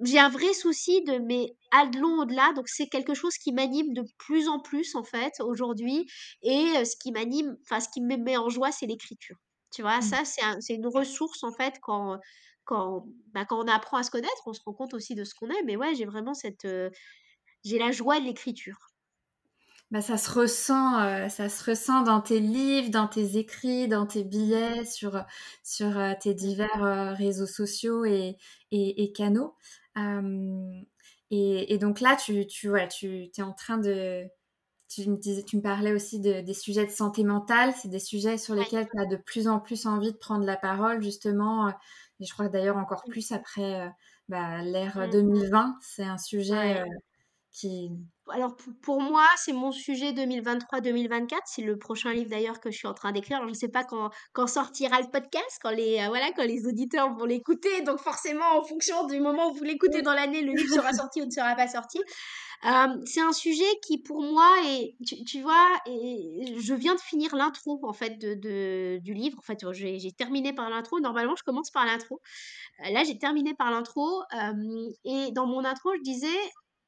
j'ai 0.00 0.18
un 0.18 0.28
vrai 0.28 0.52
souci 0.54 1.02
de 1.02 1.18
mais 1.18 1.56
allons 1.70 2.20
au-delà. 2.20 2.52
Donc 2.54 2.68
c'est 2.68 2.88
quelque 2.88 3.14
chose 3.14 3.36
qui 3.38 3.52
m'anime 3.52 3.94
de 3.94 4.04
plus 4.18 4.48
en 4.48 4.60
plus 4.60 4.94
en 4.94 5.04
fait 5.04 5.32
aujourd'hui. 5.40 6.06
Et 6.42 6.84
ce 6.84 6.96
qui 6.96 7.12
m'anime 7.12 7.56
enfin 7.62 7.80
ce 7.80 7.88
qui 7.88 8.00
me 8.00 8.16
met 8.16 8.36
en 8.36 8.48
joie 8.48 8.72
c'est 8.72 8.86
l'écriture. 8.86 9.36
Tu 9.72 9.82
vois 9.82 9.98
mmh. 9.98 10.02
ça 10.02 10.24
c'est 10.24 10.42
c'est 10.60 10.74
une 10.74 10.86
ressource 10.86 11.42
en 11.44 11.52
fait 11.52 11.74
quand 11.82 12.18
quand 12.64 13.06
bah, 13.34 13.44
quand 13.44 13.62
on 13.64 13.68
apprend 13.68 13.98
à 13.98 14.02
se 14.02 14.10
connaître 14.10 14.42
on 14.46 14.52
se 14.52 14.60
rend 14.64 14.74
compte 14.74 14.94
aussi 14.94 15.14
de 15.14 15.24
ce 15.24 15.34
qu'on 15.34 15.50
est. 15.50 15.62
Mais 15.64 15.76
ouais 15.76 15.94
j'ai 15.94 16.06
vraiment 16.06 16.34
cette 16.34 16.66
j'ai 17.64 17.78
la 17.78 17.92
joie 17.92 18.20
de 18.20 18.24
l'écriture 18.24 18.87
bah, 19.90 20.00
ça 20.02 20.18
se 20.18 20.30
ressent, 20.30 21.28
ça 21.30 21.48
se 21.48 21.70
ressent 21.70 22.02
dans 22.02 22.20
tes 22.20 22.40
livres, 22.40 22.90
dans 22.90 23.08
tes 23.08 23.38
écrits, 23.38 23.88
dans 23.88 24.06
tes 24.06 24.24
billets, 24.24 24.84
sur, 24.84 25.24
sur 25.62 25.98
tes 26.20 26.34
divers 26.34 27.14
réseaux 27.16 27.46
sociaux 27.46 28.04
et, 28.04 28.36
et, 28.70 29.02
et 29.02 29.12
canaux. 29.12 29.54
Et, 31.30 31.74
et, 31.74 31.78
donc 31.78 32.00
là, 32.00 32.16
tu, 32.16 32.46
tu, 32.46 32.68
voilà, 32.68 32.86
tu 32.86 33.30
es 33.36 33.42
en 33.42 33.52
train 33.52 33.78
de... 33.78 34.24
Tu 34.88 35.08
me, 35.10 35.16
disais, 35.18 35.42
tu 35.42 35.58
me 35.58 35.62
parlais 35.62 35.92
aussi 35.92 36.18
de, 36.18 36.40
des 36.40 36.54
sujets 36.54 36.86
de 36.86 36.90
santé 36.90 37.22
mentale. 37.22 37.74
C'est 37.76 37.88
des 37.88 37.98
sujets 37.98 38.38
sur 38.38 38.54
lesquels 38.54 38.88
tu 38.88 38.98
as 38.98 39.04
de 39.04 39.16
plus 39.16 39.46
en 39.46 39.60
plus 39.60 39.84
envie 39.86 40.12
de 40.12 40.16
prendre 40.16 40.46
la 40.46 40.56
parole, 40.56 41.02
justement. 41.02 41.68
Et 42.20 42.24
je 42.24 42.32
crois 42.32 42.48
d'ailleurs 42.48 42.78
encore 42.78 43.04
plus 43.04 43.30
après 43.32 43.92
bah, 44.28 44.62
l'ère 44.62 45.08
2020. 45.10 45.76
C'est 45.82 46.04
un 46.04 46.16
sujet 46.16 46.82
qui, 47.52 47.90
alors 48.32 48.56
pour 48.82 49.00
moi, 49.00 49.24
c'est 49.36 49.52
mon 49.52 49.72
sujet 49.72 50.12
2023-2024. 50.12 51.38
C'est 51.46 51.62
le 51.62 51.78
prochain 51.78 52.12
livre 52.12 52.30
d'ailleurs 52.30 52.60
que 52.60 52.70
je 52.70 52.76
suis 52.76 52.86
en 52.86 52.94
train 52.94 53.12
d'écrire. 53.12 53.40
je 53.42 53.48
ne 53.48 53.54
sais 53.54 53.68
pas 53.68 53.84
quand, 53.84 54.46
sortira 54.46 55.00
le 55.00 55.08
podcast, 55.10 55.58
quand 55.62 55.70
les, 55.70 56.00
euh, 56.00 56.08
voilà, 56.08 56.30
quand 56.32 56.44
les 56.44 56.66
auditeurs 56.66 57.14
vont 57.14 57.24
l'écouter. 57.24 57.82
Donc 57.82 57.98
forcément, 58.00 58.58
en 58.58 58.62
fonction 58.62 59.06
du 59.06 59.20
moment 59.20 59.50
où 59.50 59.54
vous 59.54 59.64
l'écoutez 59.64 60.02
dans 60.02 60.14
l'année, 60.14 60.42
le 60.42 60.52
livre 60.52 60.74
sera 60.74 60.92
sorti 60.92 61.22
ou 61.22 61.26
ne 61.26 61.30
sera 61.30 61.54
pas 61.54 61.68
sorti. 61.68 61.98
Euh, 62.64 62.96
c'est 63.04 63.20
un 63.20 63.32
sujet 63.32 63.78
qui 63.86 63.98
pour 63.98 64.20
moi 64.20 64.52
est, 64.64 64.96
tu, 65.26 65.42
vois, 65.42 65.68
je 65.86 66.74
viens 66.74 66.96
de 66.96 67.00
finir 67.00 67.36
l'intro 67.36 67.78
en 67.84 67.92
fait 67.92 68.18
de, 68.18 68.98
du 68.98 69.14
livre. 69.14 69.38
En 69.38 69.42
fait, 69.42 69.64
j'ai 69.72 70.12
terminé 70.12 70.52
par 70.52 70.68
l'intro. 70.68 70.98
Normalement, 71.00 71.36
je 71.36 71.44
commence 71.44 71.70
par 71.70 71.86
l'intro. 71.86 72.20
Euh, 72.84 72.90
là, 72.90 73.04
j'ai 73.04 73.18
terminé 73.18 73.54
par 73.54 73.70
l'intro. 73.70 74.22
et 75.04 75.30
dans 75.32 75.46
mon 75.46 75.64
intro, 75.64 75.90
je 75.96 76.02
disais 76.02 76.38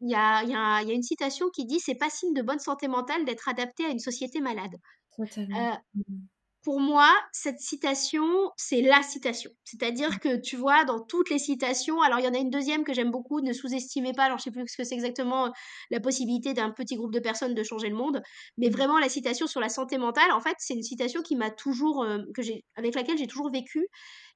il 0.01 0.11
y 0.11 0.15
a, 0.15 0.43
y, 0.45 0.55
a, 0.55 0.83
y 0.83 0.91
a, 0.91 0.95
une 0.95 1.03
citation 1.03 1.51
qui 1.51 1.67
dit 1.67 1.81
c'est 1.81 1.95
pas 1.95 2.11
signe 2.11 2.35
de 2.35 2.43
bonne 2.43 2.59
santé 2.59 2.89
mentale 2.89 3.25
d'être 3.25 3.49
adapté 3.49 3.85
à 3.85 3.89
une 3.89 3.99
société 3.99 4.41
malade. 4.41 4.77
Euh, 5.19 5.73
mmh 5.95 6.03
pour 6.63 6.81
moi, 6.81 7.11
cette 7.33 7.59
citation, 7.59 8.51
c'est 8.57 8.83
la 8.83 9.03
citation. 9.03 9.51
C'est-à-dire 9.65 10.21
que 10.21 10.37
tu 10.37 10.57
vois, 10.57 10.85
dans 10.85 11.01
toutes 11.01 11.31
les 11.31 11.39
citations, 11.39 12.03
alors 12.03 12.19
il 12.19 12.25
y 12.25 12.29
en 12.29 12.35
a 12.35 12.39
une 12.39 12.51
deuxième 12.51 12.85
que 12.85 12.93
j'aime 12.93 13.11
beaucoup, 13.11 13.41
ne 13.41 13.53
sous-estimez 13.53 14.13
pas, 14.13 14.25
alors 14.25 14.39
je 14.39 14.45
sais 14.45 14.51
plus 14.51 14.69
ce 14.69 14.77
que 14.77 14.85
c'est 14.85 14.95
exactement 14.95 15.53
la 15.91 16.01
possibilité 16.01 16.53
d'un 16.53 16.71
petit 16.71 16.97
groupe 16.97 17.13
de 17.13 17.21
personnes 17.21 17.55
de 17.55 17.63
changer 17.63 17.89
le 17.89 17.97
monde, 17.97 18.21
mais 18.59 18.69
vraiment 18.69 18.99
la 18.99 19.09
citation 19.09 19.47
sur 19.47 19.61
la 19.61 19.71
santé 19.71 19.97
mentale, 19.97 20.31
en 20.33 20.41
fait, 20.41 20.55
c'est 20.59 20.75
une 20.75 20.83
citation 20.83 21.23
qui 21.23 21.35
m'a 21.35 21.51
toujours, 21.51 22.03
euh, 22.03 22.19
que 22.35 22.43
j'ai, 22.43 22.65
avec 22.77 22.95
laquelle 22.95 23.17
j'ai 23.17 23.27
toujours 23.27 23.51
vécu 23.51 23.87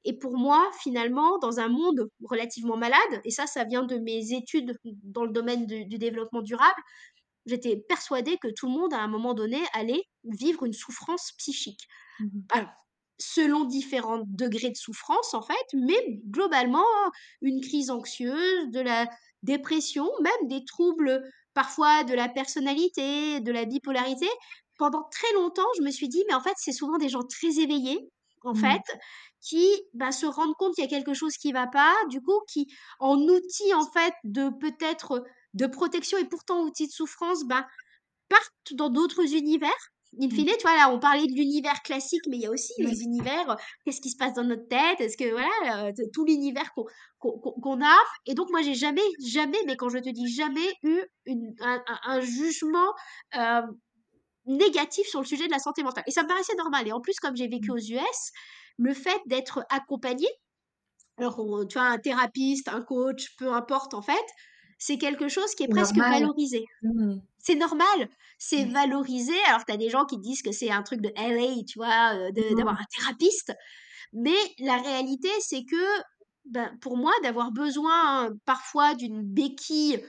et 0.05 0.13
pour 0.13 0.37
moi, 0.37 0.71
finalement, 0.83 1.39
dans 1.39 1.61
un 1.61 1.69
monde 1.69 2.11
relativement 2.23 2.77
malade, 2.77 3.21
et 3.25 3.31
ça, 3.31 3.47
ça 3.47 3.65
vient 3.65 3.85
de 3.85 3.97
mes 3.97 4.33
études 4.33 4.77
dans 4.85 5.25
le 5.25 5.33
domaine 5.33 5.67
du, 5.67 5.87
développement 5.99 6.43
durable, 6.43 6.81
j'étais 7.47 7.77
persuadée 7.77 8.37
que 8.39 8.49
tout 8.49 8.67
le 8.67 8.73
monde, 8.73 8.93
à 8.93 9.01
un 9.01 9.09
moment 9.09 9.35
donné, 9.35 9.59
allait 9.73 10.05
vivre 10.25 10.65
une 10.65 10.73
souffrance 10.73 11.33
psychique. 11.39 11.89
Mmh 12.21 12.27
Alors, 12.51 12.71
selon 13.19 13.65
différents 13.65 14.23
degrés 14.27 14.71
de 14.71 14.77
souffrance, 14.77 15.35
en 15.35 15.43
fait, 15.43 15.67
mais 15.73 16.21
globalement, 16.29 16.85
une 17.41 17.61
crise 17.61 17.91
anxieuse, 17.91 18.71
de 18.71 18.81
la 18.81 19.09
dépression, 19.43 20.11
même 20.21 20.49
des 20.49 20.65
troubles 20.65 21.23
parfois 21.55 22.05
de 22.05 22.15
la 22.15 22.29
personnalité, 22.29 23.41
de 23.41 23.53
la 23.53 23.65
bipolarité. 23.65 24.27
Pendant 24.77 25.05
très 25.11 25.33
longtemps, 25.35 25.63
je 25.79 25.83
me 25.83 25.91
suis 25.91 26.09
dit, 26.09 26.25
mais 26.27 26.35
en 26.35 26.41
fait, 26.41 26.55
c'est 26.57 26.73
souvent 26.73 26.99
des 26.99 27.09
gens 27.09 27.23
très 27.23 27.61
éveillés, 27.61 28.11
en 28.45 28.53
mmh. 28.53 28.57
fait, 28.57 28.99
qui 29.41 29.69
bah, 29.93 30.13
se 30.13 30.27
rendent 30.27 30.55
compte 30.55 30.75
qu'il 30.75 30.85
y 30.85 30.87
a 30.87 30.91
quelque 30.91 31.15
chose 31.15 31.37
qui 31.37 31.53
va 31.53 31.67
pas, 31.67 31.95
du 32.09 32.21
coup, 32.21 32.41
qui, 32.49 32.67
en 32.99 33.19
outil, 33.21 33.75
en 33.75 33.91
fait, 33.91 34.15
de 34.25 34.51
peut-être 34.61 35.25
de 35.55 35.67
protection 35.67 36.19
et 36.19 36.25
pourtant 36.25 36.63
outil 36.63 36.87
de 36.87 36.93
souffrance, 36.93 37.45
bah, 37.45 37.67
partent 38.29 38.75
dans 38.75 38.91
d'autres 38.91 39.35
univers. 39.35 39.71
In 40.21 40.27
mmh. 40.29 40.31
fine, 40.31 40.47
tu 40.47 40.63
vois, 40.63 40.77
là, 40.77 40.91
on 40.93 41.01
parlait 41.01 41.27
de 41.27 41.33
l'univers 41.33 41.83
classique, 41.83 42.23
mais 42.29 42.37
il 42.37 42.43
y 42.43 42.47
a 42.47 42.51
aussi 42.51 42.73
les 42.79 43.03
univers, 43.03 43.57
qu'est-ce 43.85 44.01
qui 44.01 44.11
se 44.11 44.17
passe 44.17 44.35
dans 44.35 44.45
notre 44.45 44.69
tête, 44.69 45.01
est-ce 45.01 45.17
que, 45.17 45.29
voilà, 45.29 45.93
tout 46.13 46.25
l'univers 46.25 46.73
qu'on 47.19 47.83
a. 47.83 47.97
Et 48.27 48.35
donc, 48.35 48.49
moi, 48.51 48.63
j'ai 48.63 48.75
jamais, 48.75 49.03
jamais, 49.27 49.59
mais 49.67 49.77
quand 49.77 49.89
je 49.89 49.99
te 49.99 50.11
dis 50.11 50.33
jamais, 50.33 50.73
eu 50.85 51.01
une, 51.27 51.53
un, 51.61 52.21
jugement 52.21 52.93
négatif 54.47 55.07
sur 55.07 55.21
le 55.21 55.27
sujet 55.27 55.47
de 55.47 55.53
la 55.53 55.59
santé 55.59 55.83
mentale. 55.83 56.05
Et 56.07 56.11
ça 56.11 56.23
me 56.23 56.29
paraissait 56.29 56.57
normal. 56.57 56.87
Et 56.89 56.93
en 56.93 57.01
plus, 57.01 57.19
comme 57.21 57.37
j'ai 57.37 57.49
vécu 57.49 57.71
mmh. 57.71 57.75
aux 57.75 57.79
US, 57.79 58.33
le 58.79 58.95
fait 58.95 59.21
d'être 59.27 59.65
accompagné, 59.71 60.27
alors 61.19 61.37
tu 61.69 61.79
vois, 61.79 61.89
un 61.89 61.99
thérapeute, 61.99 62.67
un 62.67 62.83
coach, 62.83 63.37
peu 63.37 63.53
importe 63.53 63.95
en 63.95 64.03
fait, 64.03 64.25
c'est 64.79 64.99
quelque 64.99 65.29
chose 65.29 65.55
qui 65.55 65.65
est 65.65 65.69
presque 65.69 65.97
valorisé. 65.97 66.65
Mmh. 66.83 67.17
C'est 67.39 67.55
normal, 67.55 68.09
c'est 68.39 68.67
mmh. 68.67 68.73
valorisé. 68.73 69.35
Alors, 69.49 69.65
tu 69.65 69.73
as 69.73 69.77
des 69.77 69.89
gens 69.89 70.05
qui 70.05 70.19
disent 70.19 70.43
que 70.43 70.53
c'est 70.53 70.71
un 70.71 70.83
truc 70.83 71.01
de 71.01 71.11
LA, 71.17 71.63
tu 71.67 71.79
vois, 71.79 72.15
euh, 72.15 72.31
mmh. 72.31 72.57
d'avoir 72.57 72.75
un 72.75 72.85
thérapeute. 72.95 73.57
Mais 74.13 74.37
la 74.59 74.77
réalité, 74.77 75.29
c'est 75.41 75.65
que 75.65 76.03
ben, 76.45 76.77
pour 76.81 76.97
moi, 76.97 77.13
d'avoir 77.23 77.53
besoin 77.53 78.31
parfois 78.45 78.95
d'une 78.95 79.23
béquille 79.23 80.05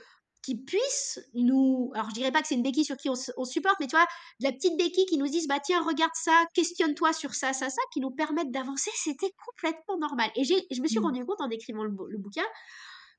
qui 0.46 0.54
puisse 0.54 1.18
nous. 1.34 1.90
Alors, 1.94 2.08
je 2.10 2.14
dirais 2.14 2.30
pas 2.30 2.40
que 2.40 2.46
c'est 2.46 2.54
une 2.54 2.62
béquille 2.62 2.84
sur 2.84 2.96
qui 2.96 3.10
on, 3.10 3.44
supporte, 3.44 3.80
mais 3.80 3.88
tu 3.88 3.96
vois, 3.96 4.06
de 4.38 4.44
la 4.44 4.52
petite 4.52 4.78
béquille 4.78 5.06
qui 5.06 5.18
nous 5.18 5.26
dise 5.26 5.48
bah 5.48 5.58
tiens, 5.58 5.82
regarde 5.82 6.12
ça, 6.14 6.44
questionne-toi 6.54 7.12
sur 7.12 7.34
ça, 7.34 7.52
ça, 7.52 7.68
ça, 7.68 7.82
qui 7.92 7.98
nous 7.98 8.12
permettent 8.12 8.52
d'avancer, 8.52 8.92
c'était 8.94 9.32
complètement 9.44 9.98
normal. 9.98 10.30
Et 10.36 10.44
je 10.44 10.80
me 10.80 10.86
suis 10.86 11.00
rendu 11.00 11.24
compte 11.26 11.40
en 11.40 11.50
écrivant 11.50 11.82
le, 11.82 11.90
le 12.08 12.18
bouquin 12.18 12.44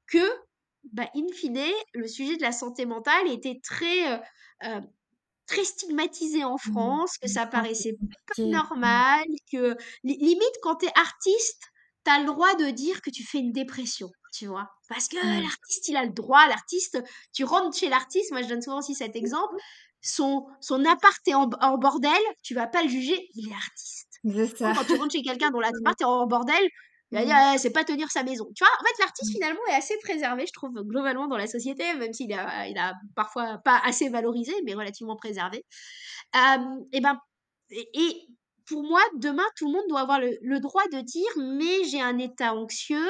que 0.08 0.26
bah, 0.94 1.10
in 1.18 1.28
fine, 1.34 1.66
le 1.94 2.08
sujet 2.08 2.38
de 2.38 2.42
la 2.42 2.54
santé 2.54 2.86
mentale 2.86 3.28
était 3.30 3.60
très, 3.62 4.14
euh, 4.14 4.18
euh, 4.64 4.82
très 5.48 5.66
stigmatisé 5.66 6.46
en 6.46 6.56
mmh. 6.56 6.72
France, 6.72 7.18
que 7.18 7.28
ça 7.28 7.46
paraissait 7.46 7.98
pas 8.00 8.42
mmh. 8.42 8.50
normal, 8.50 9.26
que 9.52 9.76
limite 10.06 10.58
quand 10.62 10.78
tu 10.78 10.86
es 10.86 10.92
artiste, 10.96 11.64
tu 12.06 12.12
as 12.12 12.20
le 12.20 12.26
droit 12.26 12.56
de 12.56 12.70
dire 12.70 13.02
que 13.02 13.10
tu 13.10 13.26
fais 13.26 13.40
une 13.40 13.52
dépression, 13.52 14.10
tu 14.38 14.48
vois. 14.48 14.70
Parce 14.88 15.08
que 15.08 15.18
mmh. 15.18 15.42
l'artiste, 15.42 15.88
il 15.88 15.98
a 15.98 16.06
le 16.06 16.12
droit, 16.12 16.48
l'artiste, 16.48 17.02
tu 17.34 17.44
rentres 17.44 17.78
chez 17.78 17.90
l'artiste, 17.90 18.32
moi 18.32 18.42
je 18.42 18.48
donne 18.48 18.62
souvent 18.62 18.80
aussi 18.80 18.94
cet 18.94 19.16
exemple, 19.16 19.56
son, 20.02 20.46
son 20.62 20.86
appart 20.86 21.28
est 21.28 21.34
en, 21.34 21.48
bordel, 21.78 22.12
tu 22.44 22.54
vas 22.54 22.68
pas 22.68 22.84
le 22.84 22.90
juger, 22.90 23.30
il 23.34 23.50
est 23.50 23.56
artiste. 23.56 24.08
Quand 24.60 24.84
tu 24.86 24.96
rentres 24.96 25.12
chez 25.12 25.24
quelqu'un 25.24 25.50
dont 25.50 25.60
l'appart 25.86 26.00
est 26.00 26.06
en 26.06 26.28
bordel, 26.28 26.70
il 27.12 27.26
va 27.26 27.56
mmh. 27.56 27.58
c'est 27.58 27.72
pas 27.72 27.84
tenir 27.84 28.12
sa 28.12 28.24
maison. 28.24 28.46
Tu 28.54 28.64
vois, 28.64 28.74
en 28.80 28.84
fait, 28.84 29.04
l'artiste, 29.04 29.32
mmh. 29.32 29.34
finalement, 29.34 29.62
est 29.70 29.76
assez 29.76 29.96
préservé, 30.04 30.46
je 30.46 30.54
trouve, 30.54 30.74
globalement 30.84 31.28
dans 31.28 31.38
la 31.38 31.48
société, 31.48 31.94
même 31.96 32.14
s'il 32.14 32.32
a, 32.34 32.68
il 32.68 32.78
a 32.78 32.94
parfois 33.16 33.60
pas 33.64 33.80
assez 33.84 34.10
valorisé, 34.10 34.54
mais 34.66 34.74
relativement 34.74 35.16
préservé. 35.16 35.66
et 36.92 37.02
ben, 37.02 37.18
et, 37.70 38.28
pour 38.68 38.84
moi, 38.84 39.02
demain, 39.16 39.44
tout 39.56 39.66
le 39.66 39.72
monde 39.72 39.86
doit 39.88 40.02
avoir 40.02 40.20
le, 40.20 40.60
droit 40.60 40.84
de 40.92 41.00
dire, 41.02 41.30
mais 41.38 41.86
j'ai 41.86 42.02
un 42.02 42.18
état 42.18 42.54
anxieux, 42.54 43.10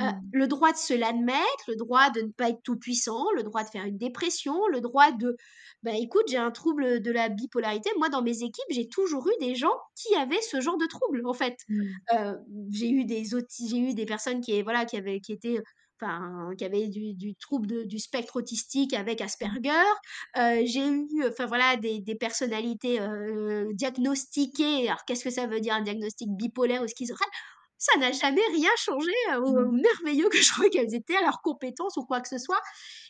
euh, 0.00 0.04
mmh. 0.04 0.20
le 0.32 0.48
droit 0.48 0.72
de 0.72 0.76
se 0.76 0.94
l'admettre, 0.94 1.64
le 1.68 1.76
droit 1.76 2.10
de 2.10 2.22
ne 2.22 2.32
pas 2.32 2.50
être 2.50 2.62
tout 2.62 2.76
puissant, 2.76 3.30
le 3.34 3.42
droit 3.42 3.62
de 3.62 3.68
faire 3.68 3.84
une 3.84 3.98
dépression, 3.98 4.66
le 4.68 4.80
droit 4.80 5.12
de, 5.12 5.36
bah 5.82 5.92
écoute, 5.94 6.24
j'ai 6.28 6.36
un 6.36 6.50
trouble 6.50 7.00
de 7.00 7.10
la 7.12 7.28
bipolarité. 7.28 7.90
Moi, 7.98 8.08
dans 8.08 8.22
mes 8.22 8.42
équipes, 8.42 8.64
j'ai 8.70 8.88
toujours 8.88 9.28
eu 9.28 9.44
des 9.44 9.54
gens 9.54 9.74
qui 9.94 10.14
avaient 10.16 10.42
ce 10.42 10.60
genre 10.60 10.76
de 10.76 10.86
trouble, 10.86 11.22
en 11.24 11.34
fait. 11.34 11.56
Mmh. 11.68 11.82
Euh, 12.14 12.34
j'ai 12.70 12.90
eu 12.90 13.04
des 13.04 13.24
j'ai 13.24 13.78
eu 13.78 13.94
des 13.94 14.06
personnes 14.06 14.40
qui, 14.40 14.60
voilà, 14.62 14.84
qui 14.84 14.96
avaient, 14.96 15.20
qui 15.20 15.32
étaient 15.32 15.60
enfin, 16.00 16.50
qui 16.56 16.64
avait 16.64 16.88
du, 16.88 17.34
trouble 17.36 17.86
du 17.86 17.98
spectre 17.98 18.36
autistique 18.36 18.92
avec 18.94 19.20
Asperger. 19.20 19.70
Euh, 20.36 20.62
j'ai 20.64 20.86
eu, 20.86 21.24
enfin 21.28 21.46
voilà, 21.46 21.76
des, 21.76 22.00
des 22.00 22.14
personnalités 22.14 23.00
euh, 23.00 23.66
diagnostiquées. 23.74 24.88
Alors, 24.88 25.04
qu'est-ce 25.06 25.24
que 25.24 25.30
ça 25.30 25.46
veut 25.46 25.60
dire 25.60 25.74
un 25.74 25.82
diagnostic 25.82 26.28
bipolaire 26.30 26.82
ou 26.82 26.88
schizophrène? 26.88 27.28
Ça 27.78 27.98
n'a 27.98 28.12
jamais 28.12 28.46
rien 28.52 28.70
changé 28.76 29.12
au, 29.38 29.52
mmh. 29.52 29.80
merveilleux 29.80 30.28
que 30.28 30.38
je 30.38 30.52
trouvais 30.52 30.70
qu'elles 30.70 30.94
étaient, 30.94 31.16
à 31.16 31.22
leurs 31.22 31.42
compétences 31.42 31.96
ou 31.96 32.04
quoi 32.04 32.20
que 32.20 32.28
ce 32.28 32.38
soit. 32.38 32.60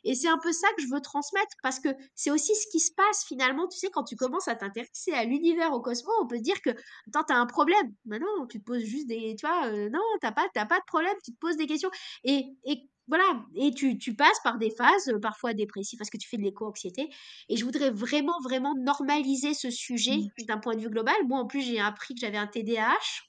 Et 0.05 0.15
c'est 0.15 0.29
un 0.29 0.39
peu 0.39 0.53
ça 0.53 0.69
que 0.77 0.83
je 0.83 0.89
veux 0.93 1.01
transmettre 1.01 1.57
parce 1.63 1.81
que 1.81 1.89
c'est 2.15 2.31
aussi 2.31 2.55
ce 2.55 2.67
qui 2.71 2.81
se 2.81 2.93
passe 2.93 3.25
finalement. 3.27 3.69
Tu 3.69 3.79
sais, 3.79 3.91
quand 3.91 4.05
tu 4.05 4.17
commences 4.17 4.49
à 4.49 4.55
t'intéresser 4.55 5.13
à 5.13 5.25
l'univers, 5.25 5.73
au 5.73 5.81
cosmos, 5.81 6.15
on 6.23 6.27
peut 6.27 6.41
dire 6.41 6.61
que, 6.63 6.71
attends, 7.09 7.25
t'as 7.27 7.37
un 7.37 7.47
problème. 7.47 7.95
Mais 8.05 8.19
non, 8.19 8.47
tu 8.49 8.61
te 8.61 8.65
poses 8.65 8.85
juste 8.85 9.07
des, 9.07 9.37
tu 9.39 9.47
vois, 9.47 9.71
non, 9.89 10.01
t'as 10.21 10.33
pas, 10.33 10.47
t'as 10.55 10.67
pas 10.67 10.79
de 10.79 10.85
problème, 10.87 11.15
tu 11.25 11.33
te 11.33 11.39
poses 11.39 11.57
des 11.57 11.67
questions. 11.67 11.91
Et, 12.25 12.47
et 12.65 12.89
voilà, 13.09 13.25
et 13.55 13.73
tu, 13.73 13.99
tu, 13.99 14.15
passes 14.15 14.41
par 14.43 14.59
des 14.59 14.71
phases 14.71 15.09
euh, 15.09 15.21
parfois 15.21 15.55
dépressives 15.55 15.99
parce 15.99 16.11
que 16.11 16.17
tu 16.17 16.29
fais 16.29 16.39
de 16.39 16.43
l'éco-anxiété. 16.43 17.09
Et 17.49 17.57
je 17.57 17.65
voudrais 17.65 17.91
vraiment, 17.91 18.41
vraiment 18.43 18.75
normaliser 18.75 19.55
ce 19.55 19.71
sujet 19.71 20.17
mmh. 20.17 20.45
d'un 20.47 20.59
point 20.59 20.75
de 20.75 20.81
vue 20.81 20.91
global. 20.91 21.15
Moi, 21.27 21.39
en 21.39 21.47
plus, 21.47 21.63
j'ai 21.63 21.81
appris 21.81 22.15
que 22.15 22.21
j'avais 22.21 22.39
un 22.39 22.49
TDAH. 22.49 23.27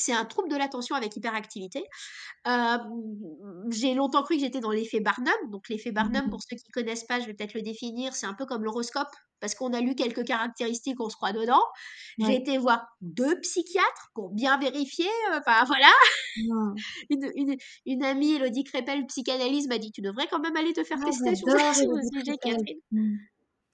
C'est 0.00 0.12
un 0.12 0.24
trouble 0.24 0.48
de 0.48 0.56
l'attention 0.56 0.96
avec 0.96 1.14
hyperactivité. 1.16 1.84
Euh, 2.46 2.78
j'ai 3.70 3.94
longtemps 3.94 4.22
cru 4.22 4.36
que 4.36 4.40
j'étais 4.40 4.60
dans 4.60 4.70
l'effet 4.70 5.00
Barnum. 5.00 5.34
Donc, 5.50 5.68
l'effet 5.68 5.92
Barnum, 5.92 6.26
mmh. 6.26 6.30
pour 6.30 6.40
ceux 6.42 6.56
qui 6.56 6.64
ne 6.68 6.72
connaissent 6.72 7.04
pas, 7.04 7.20
je 7.20 7.26
vais 7.26 7.34
peut-être 7.34 7.54
le 7.54 7.62
définir, 7.62 8.14
c'est 8.14 8.26
un 8.26 8.34
peu 8.34 8.46
comme 8.46 8.64
l'horoscope, 8.64 9.10
parce 9.40 9.54
qu'on 9.54 9.72
a 9.72 9.80
lu 9.80 9.94
quelques 9.94 10.24
caractéristiques, 10.24 11.00
on 11.00 11.08
se 11.08 11.16
croit 11.16 11.32
dedans. 11.32 11.62
J'ai 12.18 12.36
été 12.36 12.58
voir 12.58 12.86
deux 13.00 13.38
psychiatres 13.40 14.10
pour 14.14 14.30
bien 14.30 14.58
vérifier. 14.58 15.08
Euh, 15.32 15.40
enfin, 15.40 15.64
voilà. 15.66 15.92
une, 17.10 17.56
une, 17.86 18.04
amie, 18.04 18.32
Elodie 18.32 18.64
Crépel, 18.64 19.06
psychanalyse, 19.06 19.68
m'a 19.68 19.78
dit 19.78 19.92
Tu 19.92 20.00
devrais 20.00 20.26
quand 20.28 20.40
même 20.40 20.56
aller 20.56 20.72
te 20.72 20.84
faire 20.84 20.98
ah, 21.02 21.06
tester 21.06 21.36
sur 21.36 21.48
ce 21.48 21.74
sujet, 22.18 22.36
Catherine. 22.42 22.80
Mmh. 22.92 23.16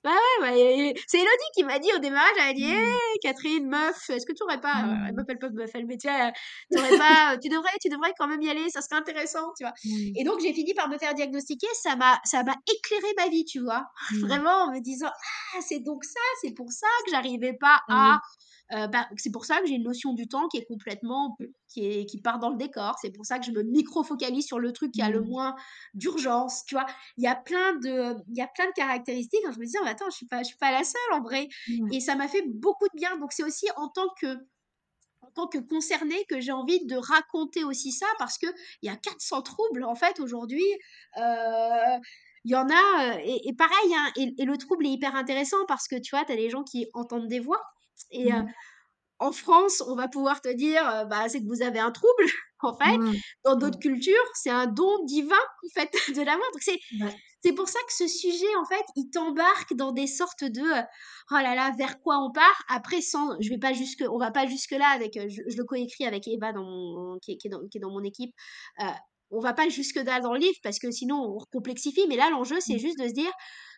Bah 0.06 0.12
ouais, 0.42 0.94
c'est 1.08 1.16
Elodie 1.16 1.50
qui 1.52 1.64
m'a 1.64 1.80
dit 1.80 1.88
au 1.92 1.98
démarrage, 1.98 2.30
elle 2.36 2.50
a 2.50 2.52
dit 2.52 2.72
mmh. 2.72 3.18
Catherine, 3.22 3.68
meuf, 3.68 4.08
est-ce 4.08 4.24
que 4.24 4.32
tu 4.32 4.44
aurais 4.44 4.60
pas, 4.60 4.74
elle 4.76 5.12
mmh. 5.12 5.16
m'appelle 5.16 5.38
pas 5.40 5.50
meuf, 5.50 5.68
elle 5.74 5.84
me 5.84 5.96
dit, 5.96 6.06
tu 6.06 6.78
aurais 6.78 6.96
pas, 6.96 7.36
tu 7.42 7.48
devrais, 7.48 7.72
tu 7.82 7.88
devrais 7.88 8.12
quand 8.16 8.28
même 8.28 8.40
y 8.40 8.48
aller, 8.48 8.70
ça 8.70 8.82
serait 8.82 9.00
intéressant, 9.00 9.52
tu 9.58 9.64
vois. 9.64 9.72
Mmh. 9.84 10.12
Et 10.14 10.22
donc 10.22 10.38
j'ai 10.40 10.52
fini 10.52 10.74
par 10.74 10.88
me 10.88 10.96
faire 10.96 11.12
diagnostiquer, 11.14 11.66
ça 11.82 11.96
m'a, 11.96 12.20
ça 12.22 12.44
m'a 12.44 12.54
éclairé 12.72 13.14
ma 13.16 13.28
vie, 13.30 13.44
tu 13.46 13.58
vois. 13.58 13.84
Vraiment 14.20 14.66
en 14.66 14.72
me 14.72 14.80
disant, 14.80 15.10
ah, 15.10 15.58
c'est 15.60 15.80
donc 15.80 16.04
ça, 16.04 16.20
c'est 16.40 16.54
pour 16.54 16.70
ça 16.70 16.86
que 17.04 17.10
j'arrivais 17.10 17.54
pas 17.54 17.80
à 17.88 18.20
euh, 18.72 18.88
bah, 18.88 19.08
c'est 19.16 19.30
pour 19.30 19.44
ça 19.44 19.60
que 19.60 19.66
j'ai 19.66 19.74
une 19.74 19.84
notion 19.84 20.12
du 20.12 20.26
temps 20.26 20.48
qui 20.48 20.58
est 20.58 20.64
complètement 20.64 21.36
qui, 21.68 21.86
est, 21.86 22.06
qui 22.06 22.20
part 22.20 22.38
dans 22.38 22.50
le 22.50 22.56
décor. 22.56 22.96
C'est 23.00 23.10
pour 23.10 23.24
ça 23.24 23.38
que 23.38 23.44
je 23.44 23.52
me 23.52 23.62
micro-focalise 23.62 24.44
sur 24.44 24.58
le 24.58 24.72
truc 24.72 24.92
qui 24.92 25.02
a 25.02 25.10
le 25.10 25.20
mmh. 25.20 25.28
moins 25.28 25.56
d'urgence. 25.94 26.64
Tu 26.66 26.74
vois, 26.74 26.86
il 27.16 27.24
y 27.24 27.28
a 27.28 27.36
plein 27.36 27.74
de 27.76 28.14
il 28.28 28.36
y 28.36 28.42
a 28.42 28.48
plein 28.48 28.66
de 28.66 28.72
caractéristiques. 28.72 29.40
je 29.44 29.58
me 29.58 29.64
disais, 29.64 29.78
oh, 29.82 29.86
attends, 29.86 30.10
je 30.10 30.16
suis 30.16 30.26
pas 30.26 30.38
je 30.38 30.48
suis 30.48 30.58
pas 30.58 30.72
la 30.72 30.82
seule 30.82 31.12
en 31.12 31.22
vrai. 31.22 31.48
Mmh. 31.68 31.92
Et 31.92 32.00
ça 32.00 32.16
m'a 32.16 32.28
fait 32.28 32.42
beaucoup 32.46 32.86
de 32.88 32.96
bien. 32.96 33.16
Donc 33.18 33.32
c'est 33.32 33.44
aussi 33.44 33.66
en 33.76 33.88
tant 33.88 34.08
que 34.20 34.34
en 35.22 35.30
tant 35.34 35.46
que 35.46 35.58
concernée 35.58 36.24
que 36.28 36.40
j'ai 36.40 36.52
envie 36.52 36.84
de 36.86 36.96
raconter 36.96 37.62
aussi 37.62 37.92
ça 37.92 38.06
parce 38.18 38.38
que 38.38 38.46
il 38.82 38.86
y 38.86 38.92
a 38.92 38.96
400 38.96 39.42
troubles 39.42 39.84
en 39.84 39.94
fait 39.94 40.18
aujourd'hui. 40.18 40.66
Euh, 41.18 41.98
il 42.44 42.52
y 42.52 42.54
en 42.54 42.68
a, 42.68 43.18
et, 43.24 43.52
pareil, 43.58 43.92
hein, 43.92 44.12
et, 44.16 44.32
et, 44.38 44.44
le 44.44 44.56
trouble 44.56 44.86
est 44.86 44.90
hyper 44.90 45.16
intéressant 45.16 45.56
parce 45.66 45.88
que 45.88 45.96
tu 45.96 46.14
vois, 46.14 46.24
tu 46.24 46.30
as 46.30 46.36
des 46.36 46.48
gens 46.48 46.62
qui 46.62 46.86
entendent 46.94 47.26
des 47.26 47.40
voix, 47.40 47.60
et 48.10 48.32
mmh. 48.32 48.46
en 49.18 49.32
France, 49.32 49.82
on 49.86 49.96
va 49.96 50.08
pouvoir 50.08 50.40
te 50.40 50.52
dire, 50.52 51.06
bah, 51.08 51.28
c'est 51.28 51.40
que 51.40 51.46
vous 51.46 51.62
avez 51.62 51.78
un 51.78 51.92
trouble. 51.92 52.24
en 52.60 52.76
fait, 52.76 52.98
mmh. 52.98 53.14
dans 53.44 53.56
d'autres 53.56 53.78
mmh. 53.78 53.80
cultures, 53.80 54.24
c'est 54.34 54.50
un 54.50 54.66
don 54.66 55.04
divin 55.04 55.34
en 55.36 55.80
fait 55.80 55.90
de 56.14 56.22
l'amour. 56.22 56.46
Donc 56.52 56.62
c'est 56.62 56.78
c'est 57.42 57.52
pour 57.52 57.68
ça 57.68 57.78
que 57.86 57.92
ce 57.92 58.08
sujet 58.08 58.56
en 58.60 58.64
fait, 58.64 58.84
il 58.96 59.10
t'embarque 59.10 59.74
dans 59.74 59.92
des 59.92 60.06
sortes 60.06 60.44
de 60.44 60.62
oh 60.62 61.34
là 61.34 61.54
là, 61.54 61.72
vers 61.78 62.00
quoi 62.00 62.18
on 62.18 62.32
part? 62.32 62.64
Après 62.68 63.00
sans 63.00 63.40
je 63.40 63.50
vais 63.50 63.58
pas 63.58 63.72
jusque 63.72 64.04
on 64.10 64.18
va 64.18 64.30
pas 64.30 64.46
jusque 64.46 64.72
là 64.72 64.88
avec 64.88 65.14
je, 65.14 65.42
le 65.56 65.64
coécris 65.64 66.06
avec 66.06 66.26
Eva 66.26 66.52
dans 66.52 66.64
mon, 66.64 67.18
qui, 67.20 67.32
est 67.32 67.48
dans, 67.48 67.66
qui 67.68 67.78
est 67.78 67.80
dans 67.80 67.92
mon 67.92 68.02
équipe. 68.02 68.34
Euh, 68.80 68.84
on 69.30 69.40
va 69.40 69.52
pas 69.52 69.68
jusque 69.68 69.96
là 69.96 70.20
dans 70.20 70.32
le 70.32 70.38
livre 70.38 70.58
parce 70.62 70.78
que 70.78 70.90
sinon 70.90 71.16
on 71.16 71.38
complexifie 71.52 72.06
mais 72.08 72.16
là 72.16 72.30
l'enjeu 72.30 72.60
c'est 72.60 72.78
juste 72.78 72.96
de 72.98 73.08
se 73.08 73.12
dire 73.12 73.32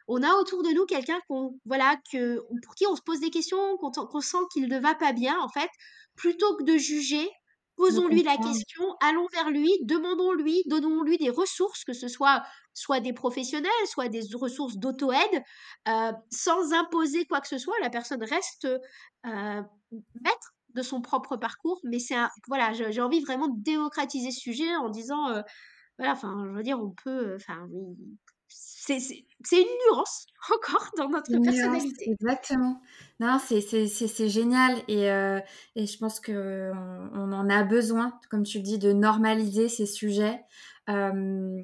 on 0.08 0.22
a 0.22 0.34
autour 0.34 0.62
de 0.62 0.70
nous 0.70 0.86
quelqu'un 0.86 1.20
qu'on 1.28 1.58
voilà 1.66 1.96
que 2.10 2.40
pour 2.64 2.74
qui 2.74 2.86
on 2.86 2.96
se 2.96 3.02
pose 3.02 3.20
des 3.20 3.30
questions, 3.30 3.76
qu'on 3.76 4.20
sent 4.20 4.38
qu'il 4.52 4.68
ne 4.68 4.78
va 4.78 4.94
pas 4.94 5.12
bien 5.12 5.38
en 5.40 5.48
fait, 5.48 5.70
plutôt 6.16 6.56
que 6.56 6.64
de 6.64 6.76
juger, 6.76 7.28
posons-lui 7.76 8.22
la 8.22 8.36
question, 8.36 8.84
allons 9.00 9.28
vers 9.32 9.50
lui, 9.50 9.70
demandons-lui, 9.82 10.62
donnons-lui 10.66 11.18
des 11.18 11.30
ressources, 11.30 11.84
que 11.84 11.92
ce 11.92 12.08
soit 12.08 12.42
soit 12.74 13.00
des 13.00 13.12
professionnels, 13.12 13.70
soit 13.86 14.08
des 14.08 14.22
ressources 14.34 14.76
d'auto-aide, 14.76 15.42
euh, 15.88 16.12
sans 16.30 16.72
imposer 16.72 17.24
quoi 17.26 17.40
que 17.40 17.48
ce 17.48 17.58
soit. 17.58 17.74
La 17.82 17.90
personne 17.90 18.22
reste 18.22 18.66
euh, 19.26 19.62
maître 20.22 20.54
de 20.74 20.82
son 20.82 21.00
propre 21.00 21.36
parcours, 21.36 21.80
mais 21.84 21.98
c'est 21.98 22.16
voilà, 22.46 22.72
j'ai 22.72 23.00
envie 23.00 23.20
vraiment 23.20 23.48
de 23.48 23.62
démocratiser 23.62 24.30
ce 24.30 24.40
sujet 24.40 24.76
en 24.76 24.88
disant 24.88 25.28
euh, 25.28 25.42
voilà, 25.98 26.12
enfin, 26.12 26.44
je 26.46 26.56
veux 26.56 26.62
dire, 26.62 26.80
on 26.80 26.90
peut, 26.90 27.34
enfin, 27.34 27.68
c'est 28.48 29.22
une 29.52 29.92
nuance 29.92 30.26
encore 30.54 30.90
dans 30.96 31.08
notre 31.08 31.30
personnalité. 31.42 32.10
exactement. 32.10 32.80
Non, 33.20 33.38
c'est 33.38 34.28
génial 34.28 34.76
et, 34.88 35.10
euh, 35.10 35.40
et, 35.76 35.86
je 35.86 35.98
pense 35.98 36.20
qu'on 36.20 36.30
on 37.14 37.32
en 37.32 37.50
a 37.50 37.62
besoin, 37.64 38.18
comme 38.30 38.44
tu 38.44 38.60
dis, 38.60 38.78
de 38.78 38.92
normaliser 38.92 39.68
ces 39.68 39.86
sujets 39.86 40.40
euh, 40.88 41.60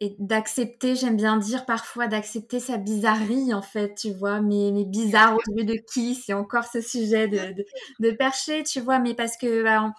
et 0.00 0.16
d'accepter, 0.18 0.96
j'aime 0.96 1.16
bien 1.16 1.36
dire 1.36 1.66
parfois, 1.66 2.08
d'accepter 2.08 2.58
sa 2.58 2.78
bizarrerie 2.78 3.54
en 3.54 3.62
fait, 3.62 3.94
tu 3.94 4.12
vois, 4.12 4.40
mais, 4.40 4.70
mais 4.72 4.84
bizarre 4.84 5.36
au 5.36 5.40
lieu 5.56 5.64
de 5.64 5.76
qui, 5.92 6.14
c'est 6.14 6.32
encore 6.32 6.64
ce 6.64 6.80
sujet 6.80 7.28
de, 7.28 7.64
de, 8.00 8.10
percher, 8.10 8.64
tu 8.64 8.80
vois, 8.80 8.98
mais 8.98 9.14
parce 9.14 9.36
que 9.36 9.62
bah, 9.62 9.84
on 9.84 9.92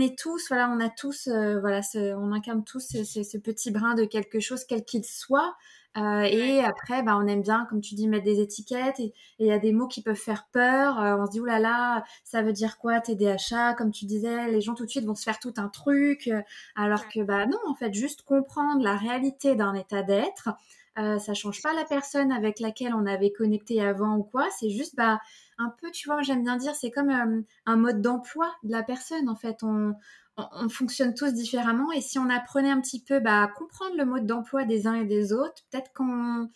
est 0.00 0.18
tous, 0.18 0.48
voilà, 0.48 0.70
on 0.70 0.80
a 0.80 0.88
tous, 0.88 1.28
euh, 1.28 1.60
voilà, 1.60 1.80
on 2.18 2.32
incarne 2.32 2.64
tous 2.64 2.80
ce, 2.80 3.38
petit 3.38 3.70
brin 3.70 3.94
de 3.94 4.04
quelque 4.04 4.40
chose, 4.40 4.64
quel 4.64 4.84
qu'il 4.84 5.04
soit. 5.04 5.54
Euh, 5.98 6.22
et 6.22 6.60
après, 6.60 7.02
bah, 7.02 7.18
on 7.18 7.26
aime 7.26 7.42
bien, 7.42 7.66
comme 7.68 7.80
tu 7.80 7.94
dis, 7.94 8.08
mettre 8.08 8.24
des 8.24 8.40
étiquettes. 8.40 8.98
Et 8.98 9.12
il 9.38 9.46
y 9.46 9.52
a 9.52 9.58
des 9.58 9.72
mots 9.72 9.88
qui 9.88 10.02
peuvent 10.02 10.16
faire 10.16 10.48
peur. 10.52 11.00
Euh, 11.00 11.16
on 11.18 11.26
se 11.26 11.32
dit, 11.32 11.40
là 11.44 11.58
là, 11.58 12.04
ça 12.24 12.42
veut 12.42 12.52
dire 12.52 12.78
quoi 12.78 13.00
TDAH 13.00 13.74
Comme 13.76 13.90
tu 13.92 14.06
disais, 14.06 14.50
les 14.50 14.60
gens 14.60 14.74
tout 14.74 14.84
de 14.84 14.90
suite 14.90 15.04
vont 15.04 15.14
se 15.14 15.22
faire 15.22 15.38
tout 15.38 15.54
un 15.58 15.68
truc. 15.68 16.30
Alors 16.74 17.08
que, 17.08 17.20
bah 17.20 17.46
non, 17.46 17.58
en 17.66 17.74
fait, 17.74 17.92
juste 17.92 18.22
comprendre 18.22 18.82
la 18.82 18.96
réalité 18.96 19.54
d'un 19.54 19.74
état 19.74 20.02
d'être. 20.02 20.50
Ça 20.96 21.34
change 21.34 21.62
pas 21.62 21.72
la 21.72 21.84
personne 21.84 22.32
avec 22.32 22.60
laquelle 22.60 22.94
on 22.94 23.06
avait 23.06 23.32
connecté 23.32 23.82
avant 23.82 24.16
ou 24.16 24.24
quoi. 24.24 24.48
C'est 24.58 24.70
juste, 24.70 24.94
bah, 24.96 25.20
un 25.62 25.74
peu, 25.80 25.90
tu 25.90 26.08
vois, 26.08 26.22
j'aime 26.22 26.42
bien 26.42 26.56
dire, 26.56 26.74
c'est 26.74 26.90
comme 26.90 27.10
euh, 27.10 27.42
un 27.66 27.76
mode 27.76 28.02
d'emploi 28.02 28.52
de 28.62 28.72
la 28.72 28.82
personne. 28.82 29.28
En 29.28 29.36
fait, 29.36 29.62
on, 29.62 29.94
on, 30.36 30.44
on, 30.52 30.68
fonctionne 30.68 31.14
tous 31.14 31.32
différemment. 31.32 31.92
Et 31.92 32.00
si 32.00 32.18
on 32.18 32.28
apprenait 32.30 32.70
un 32.70 32.80
petit 32.80 33.02
peu 33.02 33.20
bah, 33.20 33.44
à 33.44 33.48
comprendre 33.48 33.96
le 33.96 34.04
mode 34.04 34.26
d'emploi 34.26 34.64
des 34.64 34.86
uns 34.86 34.94
et 34.94 35.06
des 35.06 35.32
autres, 35.32 35.62
peut-être 35.70 35.92
qu'on 35.94 36.48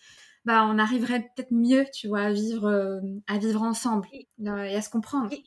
bah, 0.47 0.65
on 0.65 0.79
arriverait 0.79 1.23
peut-être 1.35 1.51
mieux, 1.51 1.85
tu 1.93 2.07
vois, 2.07 2.21
à 2.21 2.33
vivre, 2.33 2.67
euh, 2.69 3.01
à 3.27 3.37
vivre 3.37 3.63
ensemble 3.63 4.07
Et, 4.13 4.29
euh, 4.47 4.77
à 4.79 4.81
se 4.81 4.89
comprendre. 4.89 5.33
et, 5.33 5.45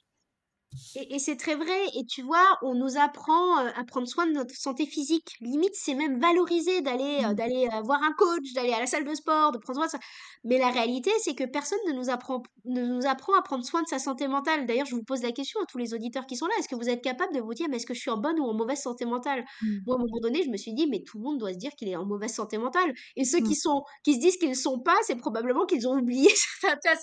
Et, 0.95 1.15
et 1.15 1.19
c'est 1.19 1.35
très 1.35 1.55
vrai. 1.55 1.79
Et 1.97 2.05
tu 2.05 2.21
vois, 2.21 2.45
on 2.61 2.75
nous 2.75 2.97
apprend 2.97 3.59
euh, 3.59 3.69
à 3.75 3.83
prendre 3.83 4.07
soin 4.07 4.27
de 4.27 4.31
notre 4.31 4.55
santé 4.55 4.85
physique. 4.85 5.35
Limite, 5.41 5.73
c'est 5.73 5.95
même 5.95 6.19
valorisé 6.19 6.81
d'aller 6.81 7.21
euh, 7.23 7.29
Mm. 7.29 7.33
d'aller 7.33 7.67
euh, 7.73 7.81
voir 7.81 8.01
un 8.03 8.13
coach, 8.13 8.53
d'aller 8.53 8.71
à 8.73 8.79
la 8.79 8.85
salle 8.85 9.03
de 9.05 9.13
sport, 9.13 9.51
de 9.51 9.57
prendre 9.57 9.79
soin 9.79 9.85
de 9.87 9.91
ça. 9.91 9.99
Mais 10.43 10.57
la 10.57 10.69
réalité, 10.69 11.11
c'est 11.23 11.35
que 11.35 11.43
personne 11.43 11.79
ne 11.87 11.93
nous 11.93 12.09
apprend, 12.09 12.43
ne 12.65 12.85
nous 12.85 13.05
apprend 13.07 13.33
à 13.37 13.41
prendre 13.41 13.65
soin 13.65 13.81
de 13.81 13.87
sa 13.87 13.99
santé 13.99 14.27
mentale. 14.27 14.65
D'ailleurs, 14.67 14.85
je 14.85 14.95
vous 14.95 15.03
pose 15.03 15.21
la 15.23 15.31
question 15.31 15.59
à 15.61 15.65
tous 15.65 15.77
les 15.79 15.93
auditeurs 15.93 16.25
qui 16.27 16.35
sont 16.37 16.45
là. 16.45 16.53
Est-ce 16.59 16.67
que 16.69 16.75
vous 16.75 16.89
êtes 16.89 17.03
capable 17.03 17.33
de 17.35 17.41
vous 17.41 17.53
dire, 17.53 17.67
mais 17.69 17.77
est-ce 17.77 17.85
que 17.85 17.93
je 17.93 17.99
suis 17.99 18.11
en 18.11 18.17
bonne 18.17 18.39
ou 18.39 18.45
en 18.45 18.53
mauvaise 18.53 18.79
santé 18.81 19.05
mentale? 19.05 19.43
Mm. 19.61 19.67
Moi, 19.87 19.95
à 19.95 19.99
un 19.99 20.01
moment 20.03 20.19
donné, 20.21 20.43
je 20.43 20.49
me 20.49 20.57
suis 20.57 20.73
dit, 20.73 20.87
mais 20.87 21.01
tout 21.03 21.17
le 21.17 21.23
monde 21.23 21.39
doit 21.39 21.51
se 21.53 21.57
dire 21.57 21.71
qu'il 21.77 21.87
est 21.89 21.95
en 21.95 22.05
mauvaise 22.05 22.33
santé 22.33 22.57
mentale. 22.57 22.93
Et 23.15 23.25
ceux 23.25 23.39
Mm. 23.39 23.43
qui 23.43 23.55
sont, 23.55 23.83
qui 24.03 24.13
se 24.15 24.19
disent 24.19 24.37
qu'ils 24.37 24.49
ne 24.49 24.53
sont 24.55 24.79
pas, 24.79 24.95
c'est 25.03 25.15
probablement 25.15 25.65
qu'ils 25.65 25.87
ont 25.87 25.97
oublié 25.97 26.29
certains- 26.61 26.95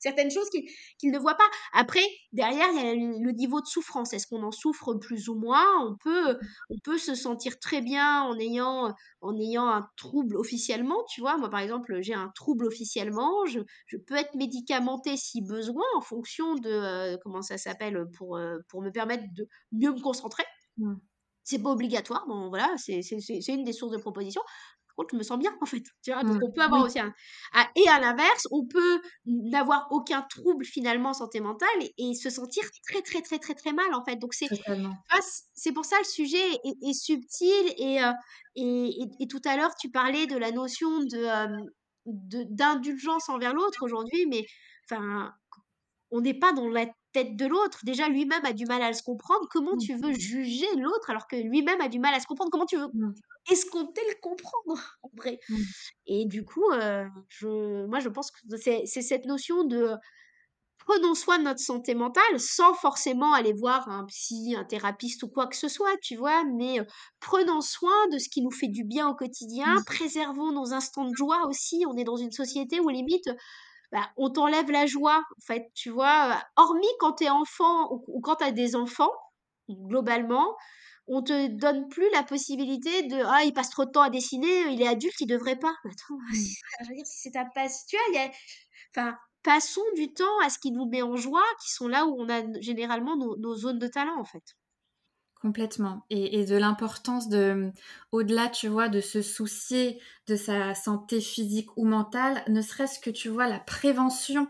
certaines 0.00 0.30
choses 0.30 0.48
qu'ils 0.50 0.64
qu'ils 0.98 1.10
ne 1.12 1.18
voient 1.18 1.36
pas. 1.36 1.48
Après, 1.72 2.02
derrière, 2.32 2.68
il 2.72 2.76
y 2.76 2.88
a 2.88 2.94
le 2.94 3.11
le 3.20 3.32
niveau 3.32 3.60
de 3.60 3.66
souffrance. 3.66 4.12
Est-ce 4.12 4.26
qu'on 4.26 4.42
en 4.42 4.52
souffre 4.52 4.94
plus 4.94 5.28
ou 5.28 5.34
moins? 5.34 5.66
On 5.86 5.96
peut, 5.96 6.38
on 6.70 6.78
peut 6.78 6.98
se 6.98 7.14
sentir 7.14 7.58
très 7.58 7.80
bien 7.80 8.22
en 8.22 8.38
ayant, 8.38 8.94
en 9.20 9.36
ayant 9.38 9.68
un 9.68 9.88
trouble 9.96 10.36
officiellement, 10.36 11.04
tu 11.08 11.20
vois. 11.20 11.36
Moi, 11.36 11.50
par 11.50 11.60
exemple, 11.60 12.00
j'ai 12.00 12.14
un 12.14 12.30
trouble 12.34 12.66
officiellement. 12.66 13.46
Je, 13.46 13.60
je 13.86 13.96
peux 13.96 14.16
être 14.16 14.34
médicamentée 14.34 15.16
si 15.16 15.42
besoin 15.42 15.84
en 15.96 16.00
fonction 16.00 16.54
de, 16.54 16.70
euh, 16.70 17.16
comment 17.22 17.42
ça 17.42 17.58
s'appelle, 17.58 18.06
pour, 18.16 18.36
euh, 18.36 18.58
pour 18.68 18.82
me 18.82 18.90
permettre 18.90 19.24
de 19.34 19.46
mieux 19.72 19.92
me 19.92 20.00
concentrer. 20.00 20.44
Mm. 20.78 20.94
C'est 21.44 21.60
pas 21.60 21.70
obligatoire, 21.70 22.24
bon 22.28 22.50
voilà, 22.50 22.72
c'est 22.76 23.00
une 23.48 23.64
des 23.64 23.72
sources 23.72 23.90
de 23.90 23.98
proposition. 23.98 24.40
Par 24.92 25.04
contre, 25.04 25.10
je 25.12 25.18
me 25.18 25.22
sens 25.22 25.38
bien 25.38 25.56
en 25.60 25.66
fait, 25.66 25.82
tu 26.04 26.12
vois? 26.12 26.24
Donc 26.24 26.36
Mm. 26.36 26.42
on 26.42 26.52
peut 26.52 26.62
avoir 26.62 26.82
Oui, 26.82 26.84
aussi 26.84 26.98
un 27.00 27.12
et 27.76 27.88
à 27.88 27.98
l'inverse, 28.00 28.46
on 28.50 28.66
peut 28.66 29.00
n'avoir 29.26 29.88
aucun 29.90 30.22
trouble 30.22 30.64
finalement 30.64 31.12
santé 31.14 31.40
mentale 31.40 31.68
et 31.80 31.94
et 32.10 32.14
se 32.14 32.30
sentir 32.30 32.64
très, 32.88 33.02
très, 33.02 33.22
très, 33.22 33.38
très, 33.38 33.54
très 33.54 33.72
mal 33.72 33.94
en 33.94 34.04
fait. 34.04 34.16
Donc 34.16 34.34
c'est 34.34 34.50
c'est 35.54 35.72
pour 35.72 35.84
ça 35.84 35.96
le 35.98 36.04
sujet 36.04 36.38
est 36.64 36.88
est 36.88 36.92
subtil 36.94 37.74
et 37.78 38.00
heu 38.02 38.12
et 38.56 38.88
et 39.02 39.06
et 39.20 39.26
tout 39.28 39.40
à 39.44 39.56
l'heure 39.56 39.74
tu 39.80 39.90
parlais 39.90 40.26
de 40.26 40.36
la 40.36 40.50
notion 40.52 41.00
de, 41.00 41.66
de 42.06 42.44
d'indulgence 42.50 43.28
envers 43.28 43.54
l'autre 43.54 43.82
aujourd'hui, 43.84 44.26
mais 44.28 44.44
enfin 44.90 45.32
on 46.10 46.20
n'est 46.22 46.38
pas 46.38 46.52
dans 46.52 46.68
la 46.68 46.86
tête 47.12 47.36
de 47.36 47.46
l'autre. 47.46 47.80
Déjà, 47.84 48.08
lui-même 48.08 48.44
a 48.44 48.52
du 48.52 48.66
mal 48.66 48.82
à 48.82 48.92
se 48.92 49.02
comprendre. 49.02 49.46
Comment 49.50 49.76
Mm. 49.76 49.86
tu 49.86 49.96
veux 49.96 50.12
juger 50.12 50.66
l'autre 50.76 51.10
alors 51.10 51.26
que 51.28 51.36
lui-même 51.36 51.80
a 51.80 51.88
du 51.88 51.98
mal 52.00 52.14
à 52.14 52.20
se 52.20 52.26
comprendre? 52.26 52.50
Comment 52.50 52.66
tu 52.66 52.76
veux 52.78 52.88
Mm. 52.94 53.22
escompter 53.50 54.02
le 54.10 54.16
comprendre, 54.22 54.98
en 55.02 55.10
vrai? 55.16 55.40
Mm. 55.48 55.72
Et 56.06 56.26
du 56.26 56.44
coup, 56.44 56.64
heu, 56.72 57.06
je 57.28 57.86
moi, 57.86 58.00
je 58.00 58.08
pense 58.10 58.30
que 58.32 58.38
c'est 58.58 58.86
cette 58.86 59.26
notion 59.26 59.64
de 59.64 59.96
prenons 60.78 61.14
soin 61.14 61.38
de 61.38 61.44
notre 61.44 61.60
santé 61.60 61.94
mentale 61.94 62.40
sans 62.40 62.74
forcément 62.74 63.32
aller 63.34 63.52
voir 63.52 63.88
un 63.88 64.04
psy, 64.06 64.54
un 64.56 64.64
thérapeute 64.64 65.22
ou 65.22 65.28
quoi 65.28 65.46
que 65.46 65.56
ce 65.56 65.68
soit, 65.68 65.96
tu 66.02 66.16
vois? 66.16 66.44
Mais, 66.44 66.80
heu, 66.80 66.86
prenons 67.20 67.60
soin 67.60 68.08
de 68.12 68.18
ce 68.18 68.28
qui 68.28 68.42
nous 68.42 68.50
fait 68.50 68.68
du 68.68 68.84
bien 68.84 69.08
au 69.08 69.14
quotidien, 69.14 69.82
préservons 69.86 70.52
nos 70.52 70.72
instants 70.72 71.04
de 71.08 71.14
joie 71.14 71.46
aussi. 71.48 71.84
On 71.88 71.96
est 71.96 72.04
dans 72.04 72.16
une 72.16 72.32
société 72.32 72.80
où 72.80 72.88
limite, 72.88 73.30
bah, 73.92 74.10
on 74.16 74.30
t'enlève 74.30 74.70
la 74.70 74.86
joie, 74.86 75.18
en 75.18 75.40
fait, 75.46 75.70
tu 75.74 75.90
vois? 75.90 76.30
Heu, 76.36 76.40
hormis 76.56 76.86
quand 77.00 77.14
tu 77.14 77.24
es 77.24 77.30
enfant 77.30 77.92
ou 77.92 78.04
ou 78.08 78.20
quand 78.20 78.36
tu 78.36 78.44
as 78.44 78.52
des 78.52 78.76
enfants, 78.76 79.12
globalement, 79.70 80.56
on 81.08 81.22
te 81.22 81.48
donne 81.48 81.88
plus 81.88 82.08
la 82.12 82.22
possibilité 82.24 83.02
de: 83.04 83.22
«Ah, 83.26 83.44
il 83.44 83.52
passe 83.54 83.70
trop 83.70 83.84
de 83.86 83.90
temps 83.90 84.02
à 84.02 84.10
dessiner, 84.10 84.70
il 84.72 84.80
est 84.82 84.88
adulte, 84.88 85.20
il 85.20 85.26
devrait 85.26 85.58
pas». 85.58 85.74
Attends, 85.84 86.18
je 86.84 86.88
veux 86.88 86.94
dire, 86.96 87.06
si 87.06 87.18
c'est 87.22 87.32
ta 87.32 87.44
passe 87.54 87.86
tu 87.86 87.96
vois, 87.96 88.06
il 88.10 88.14
y 88.16 88.18
a 88.18 88.30
enfin, 88.96 89.18
passons 89.42 89.82
du 89.96 90.12
temps 90.14 90.38
à 90.44 90.50
ce 90.50 90.58
qui 90.58 90.72
nous 90.72 90.86
met 90.88 91.02
en 91.02 91.16
joie, 91.16 91.44
qui 91.62 91.70
sont 91.72 91.88
là 91.88 92.06
où 92.06 92.16
on 92.20 92.28
a 92.30 92.42
généralement 92.60 93.16
nos 93.16 93.36
nos 93.38 93.56
zones 93.56 93.78
de 93.80 93.88
talent, 93.88 94.18
en 94.20 94.24
fait. 94.24 94.44
Complètement. 95.42 96.06
Et, 96.08 96.44
de 96.44 96.56
l'importance 96.56 97.28
de, 97.28 97.72
au-delà, 98.12 98.48
tu 98.48 98.68
vois, 98.68 98.88
de 98.88 99.00
se 99.00 99.22
soucier 99.22 100.00
de 100.28 100.36
sa 100.36 100.76
santé 100.76 101.20
physique 101.20 101.76
ou 101.76 101.84
mentale, 101.84 102.44
ne 102.46 102.62
serait-ce 102.62 103.00
que, 103.00 103.10
tu 103.10 103.28
vois, 103.28 103.48
la 103.48 103.58
prévention. 103.58 104.46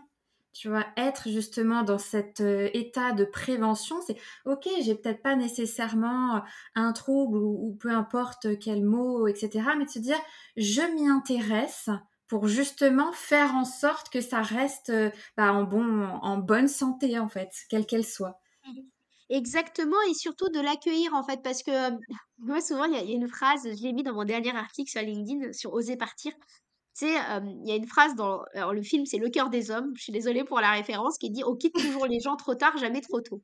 Tu 0.53 0.69
vois, 0.69 0.85
être 0.95 1.29
justement 1.29 1.81
dans 1.81 1.97
cet 1.97 2.41
euh, 2.41 2.69
état 2.75 3.11
de 3.11 3.25
prévention, 3.25 3.95
c'est 4.05 4.17
ok, 4.45 4.69
j'ai 4.83 4.93
peut-être 4.93 5.23
pas 5.23 5.35
nécessairement 5.35 6.43
un 6.75 6.93
trouble 6.93 7.39
ou, 7.39 7.75
peu 7.79 7.89
importe 7.89 8.59
quel 8.59 8.83
mot, 8.83 9.25
etc. 9.25 9.69
Mais 9.79 9.85
de 9.85 9.89
se 9.89 9.97
dire, 9.97 10.19
je 10.57 10.81
m'y 10.93 11.09
intéresse 11.09 11.89
pour 12.27 12.47
justement 12.47 13.11
faire 13.13 13.55
en 13.55 13.65
sorte 13.65 14.09
que 14.11 14.21
ça 14.21 14.43
reste 14.43 14.91
euh, 14.91 15.09
bah, 15.37 15.53
en, 15.53 15.63
bon, 15.63 16.05
en 16.21 16.37
bonne 16.37 16.67
santé, 16.67 17.17
en 17.17 17.29
fait, 17.29 17.49
quelle 17.67 17.87
qu'elle 17.87 18.05
soit. 18.05 18.39
Exactement 19.29 19.95
et 20.09 20.13
surtout 20.13 20.49
de 20.49 20.59
l'accueillir, 20.59 21.13
en 21.13 21.23
fait, 21.23 21.41
parce 21.43 21.63
que, 21.63 21.71
moi, 22.39 22.61
souvent, 22.61 22.85
il 22.85 22.93
y 22.93 22.97
a 22.97 23.01
une 23.15 23.27
phrase, 23.27 23.61
je 23.63 23.81
l'ai 23.83 23.93
mis 23.93 24.03
dans 24.03 24.13
mon 24.13 24.25
dernier 24.25 24.55
article 24.55 24.89
sur 24.91 25.01
LinkedIn, 25.01 25.53
sur 25.53 25.73
Oser 25.73 25.95
partir. 25.97 26.33
Tu 26.97 27.07
sais, 27.07 27.13
il 27.15 27.67
y 27.67 27.71
a 27.71 27.75
une 27.75 27.87
phrase 27.87 28.15
dans 28.15 28.43
le 28.71 28.81
film, 28.83 29.05
c'est 29.05 29.17
Le 29.17 29.29
cœur 29.29 29.49
des 29.49 29.71
hommes, 29.71 29.93
je 29.97 30.03
suis 30.03 30.11
désolée 30.13 30.43
pour 30.43 30.59
la 30.61 30.71
référence, 30.73 31.17
qui 31.17 31.31
dit: 31.31 31.43
«On 31.45 31.55
quitte 31.55 31.75
toujours 31.79 32.05
les 32.07 32.19
gens 32.19 32.35
trop 32.35 32.55
tard, 32.55 32.77
jamais 32.77 33.01
trop 33.01 33.21
tôt». 33.21 33.41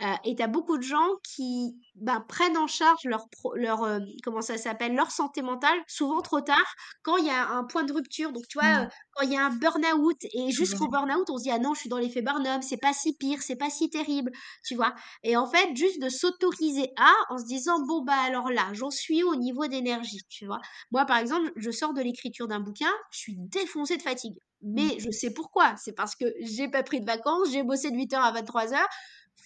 Heu 0.00 0.06
et 0.24 0.34
tu 0.36 0.42
as 0.42 0.48
beaucoup 0.48 0.76
de 0.78 0.82
gens 0.82 1.06
qui, 1.22 1.76
bah, 1.94 2.24
prennent 2.28 2.56
en 2.56 2.66
charge 2.66 3.00
leur 3.04 3.28
pro 3.30 3.54
leur, 3.54 3.86
hem, 3.88 4.04
comment 4.24 4.40
ça 4.42 4.58
s'appelle? 4.58 4.94
Leur 4.94 5.10
santé 5.10 5.42
mentale, 5.42 5.78
souvent 5.86 6.20
trop 6.20 6.40
tard, 6.40 6.74
quand 7.02 7.16
il 7.16 7.26
y 7.26 7.30
a 7.30 7.48
un 7.48 7.64
point 7.64 7.84
de 7.84 7.92
rupture. 7.92 8.32
Donc 8.32 8.46
tu 8.48 8.58
vois, 8.58 8.82
heu, 8.82 8.86
Mm. 8.86 8.90
quand 9.12 9.24
il 9.24 9.32
y 9.32 9.36
a 9.36 9.44
un 9.46 9.50
burn-out 9.50 10.16
et 10.34 10.50
jusqu'au 10.50 10.88
burn-out, 10.88 11.28
on 11.30 11.38
se 11.38 11.44
dit: 11.44 11.50
«Ah 11.50 11.58
non, 11.58 11.74
je 11.74 11.80
suis 11.80 11.88
dans 11.88 11.98
l'effet 11.98 12.22
Barnum, 12.22 12.62
c'est 12.62 12.76
pas 12.76 12.92
si 12.92 13.16
pire, 13.16 13.42
c'est 13.42 13.56
pas 13.56 13.70
si 13.70 13.88
terrible», 13.90 14.32
tu 14.64 14.74
vois? 14.74 14.94
Et 15.22 15.36
en 15.36 15.46
fait, 15.46 15.74
juste 15.76 16.00
de 16.02 16.08
s'autoriser 16.08 16.90
à, 16.98 17.12
en 17.30 17.38
se 17.38 17.44
disant: 17.44 17.78
«Bon, 17.86 18.02
bah, 18.02 18.14
alors 18.26 18.50
là, 18.50 18.70
j'en 18.72 18.90
suis 18.90 19.22
au 19.22 19.36
niveau 19.36 19.66
d'énergie», 19.66 20.20
tu 20.28 20.46
vois? 20.46 20.58
Moi, 20.90 21.04
par 21.06 21.18
exemple, 21.18 21.52
je 21.56 21.70
sors 21.70 21.94
de 21.94 22.02
l'écriture 22.02 22.48
d'un 22.48 22.60
bouquin, 22.60 22.90
je 23.10 23.18
suis 23.18 23.36
défoncée 23.38 23.96
de 23.96 24.02
fatigue. 24.02 24.34
Mm. 24.76 24.90
Mais 24.90 24.98
je 24.98 25.10
sais 25.10 25.30
pourquoi. 25.32 25.76
C'est 25.76 25.92
parce 25.92 26.16
que 26.16 26.24
j'ai 26.40 26.68
pas 26.68 26.82
pris 26.82 27.00
de 27.00 27.06
vacances, 27.06 27.50
j'ai 27.52 27.62
bossé 27.62 27.90
de 27.90 27.96
8h 27.96 28.24
à 28.24 28.32
23h 28.32 28.86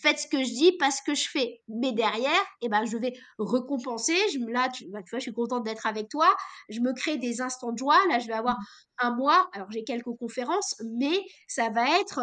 faites 0.00 0.18
ce 0.20 0.26
que 0.28 0.38
je 0.44 0.50
dis, 0.50 0.72
pas 0.78 0.90
ce 0.90 1.02
que 1.02 1.14
je 1.14 1.28
fais. 1.28 1.60
Mais 1.68 1.92
derrière, 1.92 2.40
eh 2.62 2.68
ben, 2.68 2.84
je 2.84 2.96
vais 2.96 3.12
récompenser. 3.38 4.16
Je, 4.32 4.38
là, 4.50 4.68
tu, 4.68 4.88
bah, 4.90 5.02
tu 5.02 5.10
vois, 5.10 5.18
je 5.18 5.24
suis 5.24 5.32
contente 5.32 5.64
d'être 5.64 5.86
avec 5.86 6.08
toi. 6.08 6.28
Je 6.68 6.80
me 6.80 6.92
crée 6.92 7.16
des 7.18 7.40
instants 7.40 7.72
de 7.72 7.78
joie. 7.78 7.98
Là, 8.08 8.18
je 8.18 8.26
vais 8.26 8.34
avoir 8.34 8.56
un 8.98 9.14
mois. 9.14 9.48
Alors, 9.52 9.70
j'ai 9.70 9.84
quelques 9.84 10.14
conférences, 10.18 10.74
mais 10.84 11.20
ça 11.46 11.70
va 11.70 12.00
être 12.00 12.20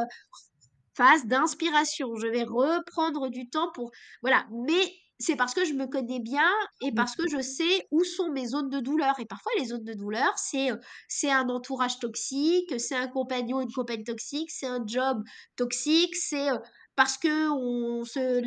phase 0.95 1.25
d'inspiration. 1.25 2.15
Je 2.15 2.27
vais 2.27 2.43
reprendre 2.43 3.29
du 3.29 3.49
temps 3.49 3.71
pour, 3.73 3.91
voilà. 4.21 4.45
Mais 4.67 4.91
c'est 5.19 5.35
parce 5.37 5.53
que 5.53 5.63
je 5.63 5.73
me 5.73 5.87
connais 5.87 6.19
bien 6.19 6.49
et 6.81 6.91
Mm. 6.91 6.95
parce 6.95 7.15
que 7.15 7.23
je 7.29 7.41
sais 7.41 7.87
où 7.91 8.03
sont 8.03 8.31
mes 8.31 8.47
zones 8.47 8.69
de 8.69 8.79
douleur. 8.79 9.17
Et 9.19 9.25
parfois, 9.25 9.51
les 9.57 9.65
zones 9.65 9.83
de 9.83 9.93
douleur, 9.93 10.31
c'est 10.37 10.71
euh, 10.71 10.77
c'est 11.07 11.31
un 11.31 11.47
entourage 11.49 11.99
toxique, 11.99 12.73
c'est 12.79 12.95
un 12.95 13.07
compagnon, 13.07 13.61
une 13.61 13.71
compagne 13.71 14.03
toxique, 14.03 14.51
c'est 14.51 14.67
un 14.67 14.85
job 14.85 15.23
toxique, 15.55 16.15
c'est 16.15 16.49
euh, 16.49 16.57
parce 16.95 17.17
que 17.17 17.49
on 17.51 18.05
se 18.05 18.41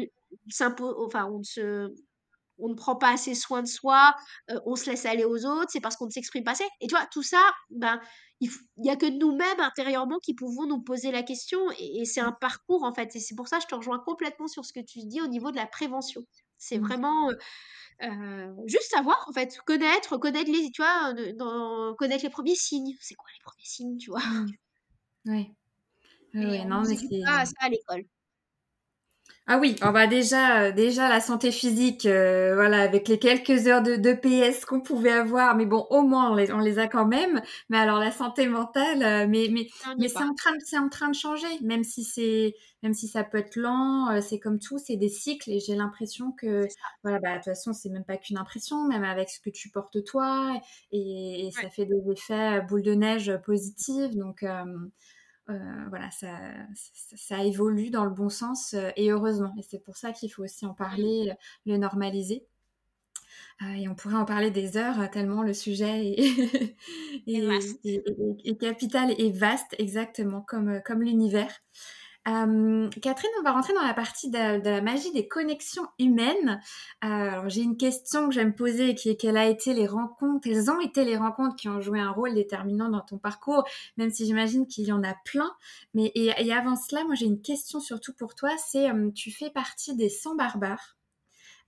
s'impose, 0.48 0.94
enfin, 1.06 1.26
on 1.30 1.42
se 1.42 1.92
on 2.58 2.68
ne 2.68 2.74
prend 2.74 2.96
pas 2.96 3.12
assez 3.12 3.34
soin 3.34 3.62
de 3.62 3.68
soi, 3.68 4.14
euh, 4.50 4.60
on 4.66 4.76
se 4.76 4.90
laisse 4.90 5.06
aller 5.06 5.24
aux 5.24 5.46
autres, 5.46 5.70
c'est 5.70 5.80
parce 5.80 5.96
qu'on 5.96 6.06
ne 6.06 6.10
s'exprime 6.10 6.44
pas 6.44 6.52
assez. 6.52 6.64
Et 6.80 6.88
tu 6.88 6.94
vois, 6.94 7.06
tout 7.06 7.22
ça, 7.22 7.40
ben, 7.70 8.00
il 8.40 8.50
n'y 8.78 8.90
a 8.90 8.96
que 8.96 9.06
nous-mêmes 9.06 9.60
intérieurement 9.60 10.18
qui 10.18 10.34
pouvons 10.34 10.66
nous 10.66 10.80
poser 10.82 11.12
la 11.12 11.22
question. 11.22 11.60
Et, 11.78 12.00
et 12.00 12.04
c'est 12.04 12.20
un 12.20 12.32
parcours, 12.32 12.82
en 12.84 12.92
fait. 12.92 13.14
Et 13.16 13.20
c'est 13.20 13.34
pour 13.36 13.48
ça 13.48 13.58
que 13.58 13.62
je 13.64 13.68
te 13.68 13.74
rejoins 13.74 14.00
complètement 14.00 14.48
sur 14.48 14.64
ce 14.64 14.72
que 14.72 14.80
tu 14.80 15.00
dis 15.04 15.20
au 15.20 15.28
niveau 15.28 15.50
de 15.52 15.56
la 15.56 15.66
prévention. 15.66 16.22
C'est 16.56 16.78
Mm. 16.78 16.84
vraiment 16.84 17.30
euh, 17.30 17.34
euh, 18.02 18.54
juste 18.66 18.90
savoir, 18.90 19.24
en 19.28 19.32
fait, 19.32 19.58
connaître, 19.66 20.16
connaître 20.18 20.50
les, 20.50 20.70
tu 20.70 20.82
vois, 20.82 21.12
dans, 21.34 21.94
connaître 21.96 22.24
les 22.24 22.30
premiers 22.30 22.56
signes. 22.56 22.96
C'est 23.00 23.14
quoi 23.14 23.28
les 23.34 23.42
premiers 23.44 23.64
signes, 23.64 23.98
tu 23.98 24.10
vois? 24.10 24.20
Mm. 24.20 24.46
Ouais, 25.26 26.64
on 26.64 26.68
non, 26.68 26.82
mais 26.86 26.96
c'est 26.96 27.08
ça 27.24 27.44
à 27.60 27.68
l'école. 27.68 28.04
Ah 29.50 29.58
oui, 29.58 29.76
on 29.82 29.92
va 29.92 30.06
déjà, 30.06 30.64
euh, 30.64 30.72
déjà 30.72 31.08
la 31.08 31.20
santé 31.22 31.50
physique, 31.52 32.04
euh, 32.04 32.54
voilà, 32.54 32.82
avec 32.82 33.08
les 33.08 33.18
quelques 33.18 33.66
heures 33.66 33.80
de, 33.82 33.96
de 33.96 34.12
PS 34.12 34.66
qu'on 34.66 34.82
pouvait 34.82 35.10
avoir, 35.10 35.56
mais 35.56 35.64
bon, 35.64 35.86
au 35.88 36.02
moins 36.02 36.30
on 36.30 36.34
les, 36.34 36.52
on 36.52 36.58
les 36.58 36.78
a 36.78 36.86
quand 36.86 37.06
même. 37.06 37.40
Mais 37.70 37.78
alors 37.78 37.98
la 37.98 38.10
santé 38.10 38.46
mentale, 38.46 39.02
euh, 39.02 39.26
mais 39.26 39.48
mais 39.50 39.66
mais 39.96 40.08
est 40.08 40.10
c'est 40.10 40.22
en 40.22 40.34
train 40.34 40.52
de, 40.52 40.58
c'est 40.66 40.76
en 40.76 40.90
train 40.90 41.08
de 41.08 41.14
changer, 41.14 41.46
même 41.62 41.82
si 41.82 42.04
c'est, 42.04 42.56
même 42.82 42.92
si 42.92 43.08
ça 43.08 43.24
peut 43.24 43.38
être 43.38 43.56
lent, 43.56 44.10
euh, 44.10 44.20
c'est 44.20 44.38
comme 44.38 44.58
tout, 44.58 44.76
c'est 44.78 44.96
des 44.96 45.08
cycles. 45.08 45.50
Et 45.50 45.60
j'ai 45.60 45.76
l'impression 45.76 46.30
que, 46.32 46.68
voilà, 47.02 47.18
bah 47.18 47.30
de 47.30 47.36
toute 47.36 47.44
façon 47.46 47.72
c'est 47.72 47.88
même 47.88 48.04
pas 48.04 48.18
qu'une 48.18 48.36
impression, 48.36 48.86
même 48.86 49.02
avec 49.04 49.30
ce 49.30 49.40
que 49.40 49.48
tu 49.48 49.70
portes 49.70 50.04
toi, 50.04 50.60
et, 50.92 51.46
et 51.46 51.50
Ouais. 51.56 51.62
ça 51.62 51.70
fait 51.70 51.86
des 51.86 52.10
effets 52.12 52.60
boule 52.68 52.82
de 52.82 52.92
neige 52.92 53.32
positifs. 53.46 54.14
Donc 54.14 54.44
voilà, 55.88 56.10
ça, 56.10 56.28
ça, 56.74 57.16
ça, 57.16 57.44
évolue 57.44 57.90
dans 57.90 58.04
le 58.04 58.10
bon 58.10 58.28
sens 58.28 58.74
euh, 58.74 58.90
et 58.96 59.10
heureusement. 59.10 59.54
Et 59.58 59.62
c'est 59.62 59.78
pour 59.82 59.96
ça 59.96 60.12
qu'il 60.12 60.30
faut 60.30 60.44
aussi 60.44 60.66
en 60.66 60.74
parler, 60.74 61.32
le 61.66 61.76
normaliser. 61.76 62.46
Euh, 63.62 63.74
et 63.74 63.88
on 63.88 63.94
pourrait 63.94 64.14
en 64.14 64.24
parler 64.24 64.50
des 64.50 64.76
heures 64.76 65.10
tellement 65.10 65.42
le 65.42 65.52
sujet 65.52 66.06
est, 66.06 66.22
C'est 67.26 67.32
est, 67.32 67.40
vaste. 67.40 67.80
est, 67.84 68.04
est, 68.44 68.56
capital 68.56 69.14
et 69.18 69.32
vaste, 69.32 69.74
exactement 69.78 70.42
comme, 70.42 70.80
comme 70.84 71.02
l'univers. 71.02 71.52
Euh, 72.26 72.90
Catherine, 73.00 73.30
on 73.38 73.42
va 73.42 73.52
rentrer 73.52 73.72
dans 73.72 73.82
la 73.82 73.94
partie 73.94 74.30
de, 74.30 74.60
de 74.60 74.68
la 74.68 74.82
magie 74.82 75.12
des 75.12 75.28
connexions 75.28 75.86
humaines. 75.98 76.60
Euh, 77.04 77.06
alors 77.06 77.48
j'ai 77.48 77.62
une 77.62 77.76
question 77.76 78.28
que 78.28 78.34
j'aime 78.34 78.54
poser 78.54 78.94
qui 78.94 79.08
est 79.08 79.16
quelles 79.16 79.36
a 79.36 79.46
été 79.46 79.72
les 79.72 79.86
rencontres, 79.86 80.40
quelles 80.42 80.70
ont 80.70 80.80
été 80.80 81.04
les 81.04 81.16
rencontres 81.16 81.56
qui 81.56 81.68
ont 81.68 81.80
joué 81.80 82.00
un 82.00 82.10
rôle 82.10 82.34
déterminant 82.34 82.90
dans 82.90 83.00
ton 83.00 83.18
parcours, 83.18 83.64
même 83.96 84.10
si 84.10 84.26
j'imagine 84.26 84.66
qu'il 84.66 84.84
y 84.84 84.92
en 84.92 85.02
a 85.04 85.14
plein. 85.24 85.50
Mais 85.94 86.12
et, 86.14 86.32
et 86.38 86.52
avant 86.52 86.76
cela, 86.76 87.04
moi 87.04 87.14
j'ai 87.14 87.26
une 87.26 87.40
question 87.40 87.80
surtout 87.80 88.12
pour 88.12 88.34
toi, 88.34 88.50
c'est 88.58 88.90
euh, 88.90 89.10
tu 89.14 89.30
fais 89.30 89.50
partie 89.50 89.96
des 89.96 90.08
100 90.10 90.34
barbares. 90.34 90.96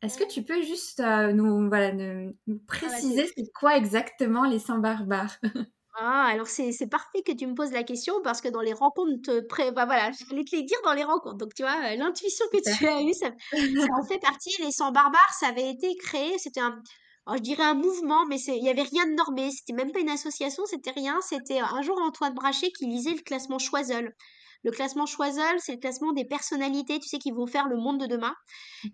Est-ce 0.02 0.18
que 0.18 0.28
tu 0.28 0.42
peux 0.42 0.62
juste 0.62 1.00
nous, 1.00 1.68
voilà, 1.68 1.92
nous, 1.92 2.34
nous 2.46 2.60
Ah 2.82 2.88
bah 2.88 2.88
préciser 2.88 3.30
c'est 3.36 3.52
quoi 3.52 3.76
exactement 3.76 4.44
les 4.44 4.58
100 4.58 4.78
barbares? 4.78 5.36
Ah, 5.94 6.26
alors 6.30 6.46
c'est 6.46 6.70
c'est 6.72 6.86
parfait 6.86 7.22
que 7.22 7.32
tu 7.32 7.46
me 7.46 7.54
poses 7.54 7.72
la 7.72 7.82
question 7.82 8.14
parce 8.22 8.40
que 8.40 8.48
dans 8.48 8.60
les 8.60 8.72
rencontres 8.72 9.40
pré 9.48 9.72
bah, 9.72 9.86
voilà, 9.86 10.12
j'allais 10.12 10.44
te 10.44 10.54
les 10.54 10.62
dire 10.62 10.78
dans 10.84 10.92
les 10.94 11.02
rencontres. 11.04 11.36
Donc 11.38 11.52
tu 11.54 11.62
vois, 11.62 11.76
heu, 11.92 11.96
l'intuition 11.96 12.44
que 12.52 12.58
Super. 12.58 12.74
tu 12.78 12.86
as 12.86 13.02
eue, 13.02 13.12
ça 13.12 13.30
ça 13.76 13.90
en 14.00 14.06
fait 14.06 14.18
partie. 14.20 14.50
Les 14.62 14.70
100 14.70 14.92
barbares, 14.92 15.34
ça 15.38 15.48
avait 15.48 15.68
été 15.70 15.96
créé, 15.96 16.38
c'était 16.38 16.60
un 16.60 16.80
alors 17.26 17.36
je 17.38 17.42
dirais 17.42 17.62
un 17.64 17.74
mouvement, 17.74 18.24
mais 18.26 18.38
c'est 18.38 18.56
il 18.56 18.64
y 18.64 18.70
avait 18.70 18.82
rien 18.82 19.06
de 19.06 19.12
normé, 19.14 19.50
c'était 19.50 19.72
même 19.74 19.92
pas 19.92 20.00
une 20.00 20.08
association, 20.08 20.64
c'était 20.66 20.90
rien. 20.92 21.20
C'était, 21.22 21.58
un 21.60 21.82
jour 21.82 21.98
Antoine 22.00 22.34
Bracher 22.34 22.70
qui 22.72 22.86
lisait 22.86 23.12
le 23.14 23.20
classement 23.22 23.58
Choiseul. 23.58 24.14
Le 24.62 24.70
classement 24.70 25.06
Choiseul, 25.06 25.58
c'est 25.58 25.72
le 25.72 25.78
classement 25.78 26.12
des 26.12 26.24
personnalités, 26.24 26.98
tu 26.98 27.08
sais, 27.08 27.18
qui 27.18 27.30
vont 27.30 27.46
faire 27.46 27.68
le 27.68 27.76
monde 27.76 28.00
de 28.00 28.06
demain. 28.06 28.34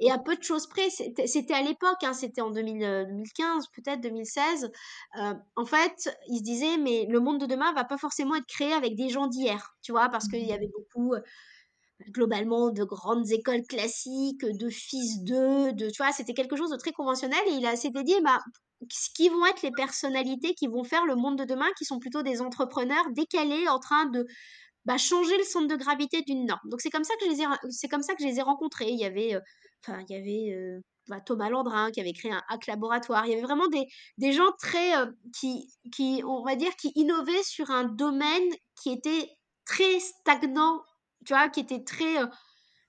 Et 0.01 0.11
à 0.11 0.19
peu 0.19 0.37
de 0.37 0.43
choses 0.43 0.67
près, 0.69 0.89
c'était 0.91 1.55
à 1.55 1.63
l'époque, 1.63 2.03
hein, 2.03 2.13
c'était 2.13 2.41
en 2.41 2.51
2000, 2.51 2.85
euh, 2.85 3.05
2015, 3.05 3.67
peut-être 3.75 4.01
2016. 4.01 4.71
Euh, 5.19 5.35
en 5.57 5.65
fait, 5.65 6.09
il 6.29 6.39
se 6.39 6.43
disait, 6.43 6.79
mais 6.79 7.07
le 7.09 7.21
monde 7.21 7.41
de 7.41 7.47
demain 7.47 7.73
va 7.73 7.85
pas 7.85 7.99
forcément 7.99 8.37
être 8.37 8.47
créé 8.47 8.73
avec 8.73 8.95
des 8.97 9.09
gens 9.09 9.27
d'hier, 9.27 9.77
tu 9.83 9.93
vois, 9.93 10.09
parce 10.09 10.29
qu'il 10.29 10.47
y 10.47 10.53
avait 10.53 10.69
beaucoup, 10.69 11.15
euh, 11.15 11.21
globalement, 12.11 12.71
de 12.71 12.85
grandes 12.85 13.31
écoles 13.33 13.63
classiques, 13.63 14.45
de 14.45 14.69
fils 14.69 15.23
d'eux, 15.23 15.73
de, 15.73 15.91
tu 15.91 16.03
vois, 16.03 16.13
c'était 16.13 16.35
quelque 16.35 16.57
chose 16.57 16.71
de 16.71 16.77
très 16.77 16.93
conventionnel. 16.93 17.41
Et 17.49 17.53
il 17.53 17.67
a, 17.67 17.77
s'était 17.77 18.05
dit, 18.05 18.15
bah, 18.23 18.39
ce 18.91 19.09
qui 19.15 19.29
vont 19.29 19.45
être 19.47 19.63
les 19.63 19.71
personnalités 19.71 20.55
qui 20.55 20.67
vont 20.67 20.85
faire 20.85 21.07
le 21.07 21.17
monde 21.17 21.39
de 21.39 21.45
demain, 21.45 21.67
qui 21.79 21.85
sont 21.85 21.99
plutôt 21.99 22.23
des 22.23 22.41
entrepreneurs 22.43 23.07
décalés 23.13 23.69
en 23.69 23.79
train 23.79 24.07
de 24.07 24.27
bah, 24.87 24.99
changer 24.99 25.37
le 25.39 25.45
centre 25.45 25.69
de 25.69 25.77
gravité 25.77 26.23
d'une 26.23 26.47
norme. 26.47 26.61
Donc 26.71 26.81
c'est 26.81 26.91
comme 26.91 27.05
ça 27.05 27.15
que 27.21 27.27
je 27.27 27.31
les 27.31 27.43
ai, 27.43 27.47
c'est 27.71 27.89
comme 27.89 28.03
ça 28.03 28.15
que 28.15 28.23
je 28.23 28.29
les 28.29 28.39
ai 28.39 28.43
rencontrés. 28.43 28.89
Il 28.89 28.99
y 29.01 29.05
avait, 29.05 29.35
euh, 29.35 29.41
il 30.09 30.17
y 30.17 30.19
avait 30.19 30.55
euh, 30.57 30.81
bah, 31.09 31.21
Thomas 31.21 31.51
Landrin 31.51 31.91
qui 31.93 32.01
avait 32.01 32.13
créé 32.13 32.33
un 32.33 32.43
hack 32.49 32.67
laboratoire. 32.67 33.27
Il 33.27 33.31
y 33.31 33.35
avait 33.35 33.43
vraiment 33.43 33.69
des, 33.69 33.87
des 34.19 34.33
gens 34.33 34.53
très, 34.61 34.97
euh, 34.99 35.07
qui, 35.39 35.69
qui, 35.93 36.23
on 36.27 36.45
va 36.45 36.57
dire, 36.57 36.75
qui 36.77 36.93
innovaient 36.95 37.43
sur 37.45 37.71
un 37.71 37.85
domaine 37.85 38.49
qui 38.83 38.93
était 38.93 39.29
très 39.67 40.01
stagnant, 40.01 40.83
tu 41.27 41.35
vois, 41.35 41.49
qui 41.51 41.61
était 41.61 41.85
très, 41.85 42.17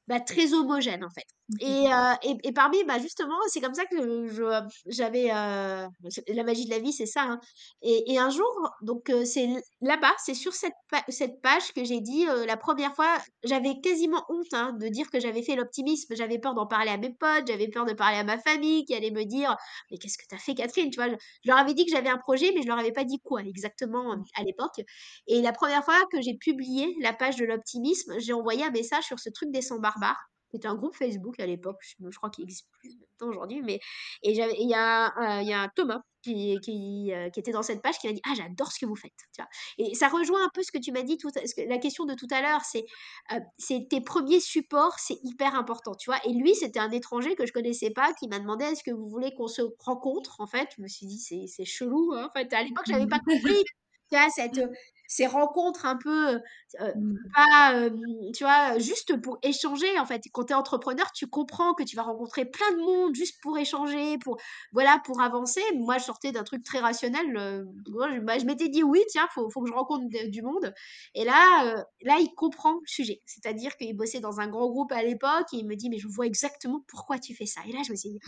bah, 0.08 0.20
très 0.20 0.54
homogène 0.54 1.04
en 1.04 1.10
fait. 1.10 1.26
Et, 1.62 1.88
euh, 1.92 2.14
et, 2.24 2.36
et 2.44 2.52
parmi, 2.52 2.84
bah, 2.84 3.00
justement, 3.00 3.36
c'est 3.48 3.62
comme 3.62 3.74
ça 3.74 3.86
que 3.86 4.28
je, 4.28 4.44
j'avais 4.86 5.32
euh, 5.32 5.88
la 6.28 6.44
magie 6.44 6.66
de 6.66 6.70
la 6.70 6.80
vie, 6.80 6.92
c'est 6.94 7.06
ça. 7.06 7.24
hein. 7.24 7.40
Et, 7.82 8.12
et 8.14 8.20
un 8.20 8.30
jour, 8.30 8.46
donc 8.82 9.10
euh, 9.10 9.26
c'est 9.26 9.48
là-bas, 9.82 10.12
c'est 10.24 10.34
sur 10.34 10.54
cette, 10.54 10.74
pa- 10.92 11.06
cette 11.08 11.42
page 11.42 11.72
que 11.74 11.84
j'ai 11.86 12.02
dit 12.02 12.28
euh, 12.28 12.46
la 12.46 12.58
première 12.58 12.94
fois, 12.94 13.18
j'avais 13.44 13.80
quasiment 13.82 14.24
honte 14.30 14.54
hein, 14.54 14.74
de 14.80 14.88
dire 14.90 15.10
que 15.10 15.20
j'avais 15.22 15.42
fait 15.42 15.56
l'optimisme, 15.56 16.14
j'avais 16.16 16.38
peur 16.38 16.54
d'en 16.54 16.68
parler 16.68 16.92
à 16.92 16.98
mes 16.98 17.14
potes, 17.14 17.48
j'avais 17.48 17.70
peur 17.70 17.86
de 17.86 17.94
parler 17.94 18.18
à 18.18 18.24
ma 18.26 18.38
famille 18.38 18.84
qui 18.86 18.94
allait 18.94 19.12
me 19.12 19.24
dire 19.24 19.56
mais 19.90 19.98
qu'est-ce 19.98 20.18
que 20.18 20.26
t'as 20.30 20.38
fait 20.38 20.54
Catherine, 20.54 20.90
tu 20.92 20.98
vois, 21.00 21.10
je, 21.10 21.16
je 21.44 21.50
leur 21.50 21.58
avais 21.58 21.74
dit 21.74 21.86
que 21.86 21.92
j'avais 21.92 22.10
un 22.10 22.18
projet, 22.18 22.52
mais 22.54 22.62
je 22.62 22.68
leur 22.68 22.78
avais 22.78 22.92
pas 22.92 23.04
dit 23.06 23.20
quoi 23.24 23.42
exactement 23.42 24.14
euh, 24.14 24.18
à 24.36 24.44
l'époque. 24.44 24.82
Et 25.28 25.42
la 25.42 25.54
première 25.54 25.84
fois 25.86 25.98
que 26.12 26.22
j'ai 26.22 26.36
publié 26.36 26.94
la 27.02 27.14
page 27.14 27.38
de 27.38 27.46
l'optimisme, 27.46 28.20
j'ai 28.20 28.34
envoyé 28.34 28.64
un 28.66 28.72
message 28.72 29.06
sur 29.06 29.18
ce 29.20 29.30
truc 29.30 29.50
des 29.52 29.62
100 29.62 29.80
barbares. 29.80 30.28
C'était 30.52 30.68
un 30.68 30.76
groupe 30.76 30.96
Facebook 30.96 31.40
à 31.40 31.46
l'époque, 31.46 31.78
je, 31.82 32.18
crois 32.18 32.30
qu'il 32.30 32.46
existe 32.46 32.68
plus 32.80 32.96
maintenant 32.96 33.30
aujourd'hui, 33.30 33.62
mais 33.62 33.80
et 34.24 34.32
il 34.32 34.36
y 34.70 34.74
a, 34.74 35.08
euh, 35.18 35.42
il 35.42 35.48
y 35.48 35.54
a 35.54 35.70
Thomas 35.76 36.02
qui, 36.22 36.58
qui, 36.62 37.12
euh, 37.14 37.30
qui 37.30 37.40
était 37.40 37.52
dans 37.52 37.64
cette 37.64 37.82
page 37.82 37.98
qui 38.00 38.08
m'a 38.08 38.14
dit 38.14 38.22
ah 38.26 38.34
j'adore 38.36 38.72
ce 38.72 38.80
que 38.80 38.86
vous 38.86 38.96
faites, 38.96 39.12
tu 39.34 39.42
vois. 39.42 39.50
Et 39.78 39.94
ça 39.96 40.08
rejoint 40.08 40.44
un 40.44 40.50
peu 40.54 40.64
ce 40.64 40.72
que 40.72 40.78
tu 40.78 40.92
m'as 40.92 41.04
dit 41.04 41.18
tout, 41.18 41.30
la 41.68 41.78
question 41.78 42.06
de 42.06 42.14
tout 42.14 42.28
à 42.32 42.42
l'heure, 42.42 42.62
c'est, 42.64 42.86
euh, 43.34 43.40
c'est 43.58 43.88
tes 43.90 44.02
premiers 44.02 44.40
supports, 44.40 44.98
c'est 45.00 45.20
hyper 45.24 45.56
important, 45.56 45.96
tu 45.96 46.10
vois. 46.10 46.20
Et 46.26 46.34
lui, 46.34 46.56
c'était 46.56 46.80
un 46.80 46.92
étranger 46.92 47.36
que 47.36 47.46
je 47.46 47.54
connaissais 47.54 47.92
pas 47.92 48.14
qui 48.14 48.28
m'a 48.28 48.40
demandé 48.40 48.66
est-ce 48.66 48.84
que 48.84 48.92
vous 48.92 49.08
voulez 49.08 49.34
qu'on 49.36 49.48
se 49.48 49.62
rencontre, 49.80 50.40
en 50.40 50.48
fait. 50.48 50.70
Je 50.78 50.82
me 50.82 50.88
suis 50.88 51.06
dit 51.06 51.20
c'est, 51.20 51.66
chelou, 51.66 52.14
hein. 52.14 52.30
en 52.30 52.40
fait. 52.40 52.52
À 52.54 52.64
l'époque, 52.64 52.86
j'avais 52.88 53.08
pas 53.08 53.20
compris 53.20 53.64
tu 54.10 54.18
vois, 54.18 54.30
cette, 54.30 54.62
ces 55.08 55.28
rencontres 55.28 55.86
un 55.86 55.96
peu, 55.98 56.36
euh, 56.36 56.40
euh, 56.82 56.94
pas, 57.36 57.74
euh, 57.76 57.90
tu 58.36 58.44
vois, 58.44 58.78
juste 58.80 59.20
pour 59.22 59.38
échanger, 59.44 60.00
en 60.00 60.06
fait. 60.06 60.24
Quand 60.34 60.46
tu 60.46 60.54
es 60.54 60.56
entrepreneur, 60.56 61.12
tu 61.14 61.28
comprends 61.28 61.74
que 61.74 61.84
tu 61.84 61.96
vas 61.96 62.04
rencontrer 62.04 62.46
plein 62.46 62.72
de 62.72 62.78
monde 62.82 63.16
juste 63.16 63.42
pour 63.42 63.58
échanger, 63.58 64.18
pour, 64.20 64.38
voilà, 64.72 65.00
pour 65.06 65.22
avancer. 65.22 65.62
Moi, 65.76 65.98
je 65.98 66.04
sortais 66.06 66.32
d'un 66.32 66.44
truc 66.44 66.64
très 66.64 66.80
rationnel. 66.80 67.36
euh, 67.38 67.64
moi, 67.90 68.10
je, 68.16 68.20
bah, 68.22 68.38
je 68.40 68.46
m'étais 68.46 68.70
dit, 68.70 68.84
oui, 68.84 69.02
tiens, 69.10 69.28
faut, 69.34 69.50
faut 69.50 69.62
que 69.62 69.70
je 69.70 69.74
rencontre 69.74 70.06
de- 70.10 70.30
du 70.30 70.42
monde. 70.42 70.74
Et 71.16 71.26
là, 71.26 71.84
là, 72.02 72.18
il 72.20 72.34
comprend 72.36 72.74
le 72.74 72.88
sujet. 72.88 73.22
C'est-à-dire 73.26 73.76
qu'il 73.78 73.96
bossait 73.96 74.20
dans 74.20 74.40
un 74.40 74.48
grand 74.48 74.68
groupe 74.70 74.92
à 74.92 75.04
l'époque 75.04 75.48
et 75.54 75.58
il 75.58 75.68
me 75.68 75.76
dit, 75.76 75.90
mais 75.90 75.98
je 76.00 76.08
vois 76.08 76.26
exactement 76.26 76.84
pourquoi 76.88 77.20
tu 77.20 77.36
fais 77.36 77.46
ça. 77.46 77.62
Et 77.68 77.72
là, 77.72 77.80
je 77.86 77.92
me 77.92 77.96
suis 77.98 78.10
dit, 78.12 78.20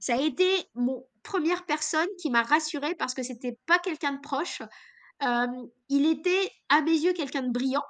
ça 0.00 0.14
a 0.14 0.20
été 0.20 0.46
mon 0.74 1.04
première 1.22 1.66
personne 1.66 2.08
qui 2.20 2.30
m'a 2.30 2.42
rassurée 2.42 2.94
parce 2.94 3.14
que 3.14 3.22
c'était 3.22 3.58
pas 3.66 3.78
quelqu'un 3.78 4.12
de 4.14 4.20
proche, 4.20 4.62
il 5.88 6.06
était 6.06 6.50
à 6.68 6.82
mes 6.82 6.92
yeux 6.96 7.12
quelqu'un 7.12 7.42
de 7.42 7.50
brillant. 7.52 7.82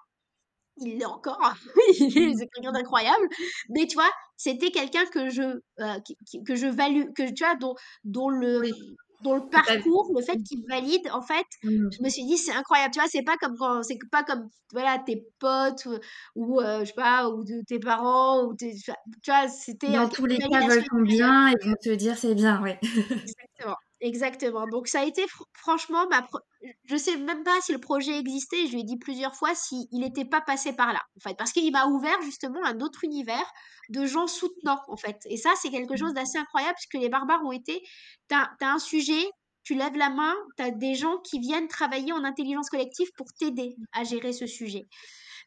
Il 0.78 0.98
l'est 0.98 1.04
encore, 1.04 1.38
il 2.00 2.18
est 2.18 2.34
c'est 2.38 2.48
quelqu'un 2.54 2.72
d'incroyable, 2.72 3.28
mais 3.68 3.86
tu 3.86 3.94
vois, 3.96 4.10
c'était 4.36 4.70
quelqu'un 4.70 5.04
que 5.06 5.28
je, 5.28 5.60
qui 6.04 6.42
que 6.44 6.56
je 6.56 6.66
value 6.68 7.12
que 7.16 7.30
tu 7.32 7.44
vois, 7.44 7.56
dont 7.56 7.74
dont 8.04 8.30
le, 8.30 8.62
Oui, 8.62 8.70
mmh, 8.70 8.96
dont 9.20 9.34
le 9.34 9.48
parcours, 9.50 10.10
le 10.16 10.22
fait 10.24 10.38
qu'il 10.48 10.64
valide, 10.68 11.06
en 11.12 11.20
fait, 11.22 11.44
Mmh. 11.62 11.96
je 11.98 12.02
me 12.02 12.08
suis 12.08 12.24
dit: 12.24 12.38
«C'est 12.38 12.52
incroyable», 12.52 12.92
tu 12.94 13.00
vois? 13.00 13.08
C'est 13.10 13.22
pas 13.24 13.36
comme 13.38 13.56
quand 13.58 13.82
c'est 13.82 13.98
pas 14.10 14.24
comme, 14.24 14.48
voilà, 14.72 14.98
tes 15.00 15.28
potes 15.38 15.84
ou 15.86 15.98
ou, 16.36 16.60
heu, 16.62 16.80
je 16.80 16.86
sais 16.86 16.92
pas, 16.94 17.28
ou 17.28 17.44
de 17.44 17.62
tes 17.66 17.78
parents 17.80 18.44
ou 18.46 18.54
tes 18.54 18.74
tu 18.74 18.92
vois? 19.30 19.48
C'était, 19.48 19.96
Dans 19.96 20.08
tous 20.08 20.24
les 20.26 20.40
cas, 20.42 20.62
veulent 20.62 20.84
ton 20.84 21.02
bien 21.02 21.48
et 21.48 21.54
vont 21.66 21.74
te 21.82 21.90
dire 21.94 22.16
c'est 22.16 22.34
bien, 22.34 22.62
ouais. 22.62 22.78
Exactement, 23.22 23.76
exactement. 24.00 24.66
Donc 24.66 24.88
ça 24.88 25.00
a 25.00 25.04
été 25.04 25.26
fr 25.26 25.44
franchement 25.54 26.06
ma 26.08 26.22
pre 26.22 26.38
je 26.84 26.96
sais 26.96 27.16
même 27.16 27.42
pas 27.42 27.60
si 27.62 27.72
le 27.72 27.78
projet 27.78 28.18
existait, 28.18 28.66
je 28.66 28.72
lui 28.72 28.80
ai 28.80 28.84
dit 28.84 28.98
plusieurs 28.98 29.34
fois 29.34 29.54
s'il 29.54 29.86
n'était 29.92 30.24
pas 30.24 30.40
passé 30.40 30.74
par 30.74 30.92
là, 30.92 31.00
en 31.16 31.20
fait. 31.20 31.34
Parce 31.36 31.52
qu'il 31.52 31.70
m'a 31.72 31.86
ouvert 31.86 32.20
justement 32.22 32.62
un 32.64 32.80
autre 32.80 33.04
univers 33.04 33.50
de 33.88 34.04
gens 34.04 34.26
soutenants, 34.26 34.82
en 34.88 34.96
fait. 34.96 35.16
Et 35.26 35.36
ça, 35.36 35.50
c'est 35.60 35.70
quelque 35.70 35.96
chose 35.96 36.12
d'assez 36.12 36.38
incroyable 36.38 36.74
puisque 36.74 37.02
les 37.02 37.08
barbares 37.08 37.44
ont 37.44 37.52
été 37.52 37.82
tu 38.28 38.34
as 38.34 38.50
un 38.60 38.78
sujet, 38.78 39.30
tu 39.62 39.74
lèves 39.74 39.96
la 39.96 40.10
main, 40.10 40.34
tu 40.56 40.62
as 40.62 40.70
des 40.70 40.94
gens 40.94 41.18
qui 41.18 41.38
viennent 41.38 41.68
travailler 41.68 42.12
en 42.12 42.24
intelligence 42.24 42.68
collective 42.68 43.08
pour 43.16 43.26
t'aider 43.38 43.74
à 43.92 44.04
gérer 44.04 44.32
ce 44.32 44.46
sujet. 44.46 44.86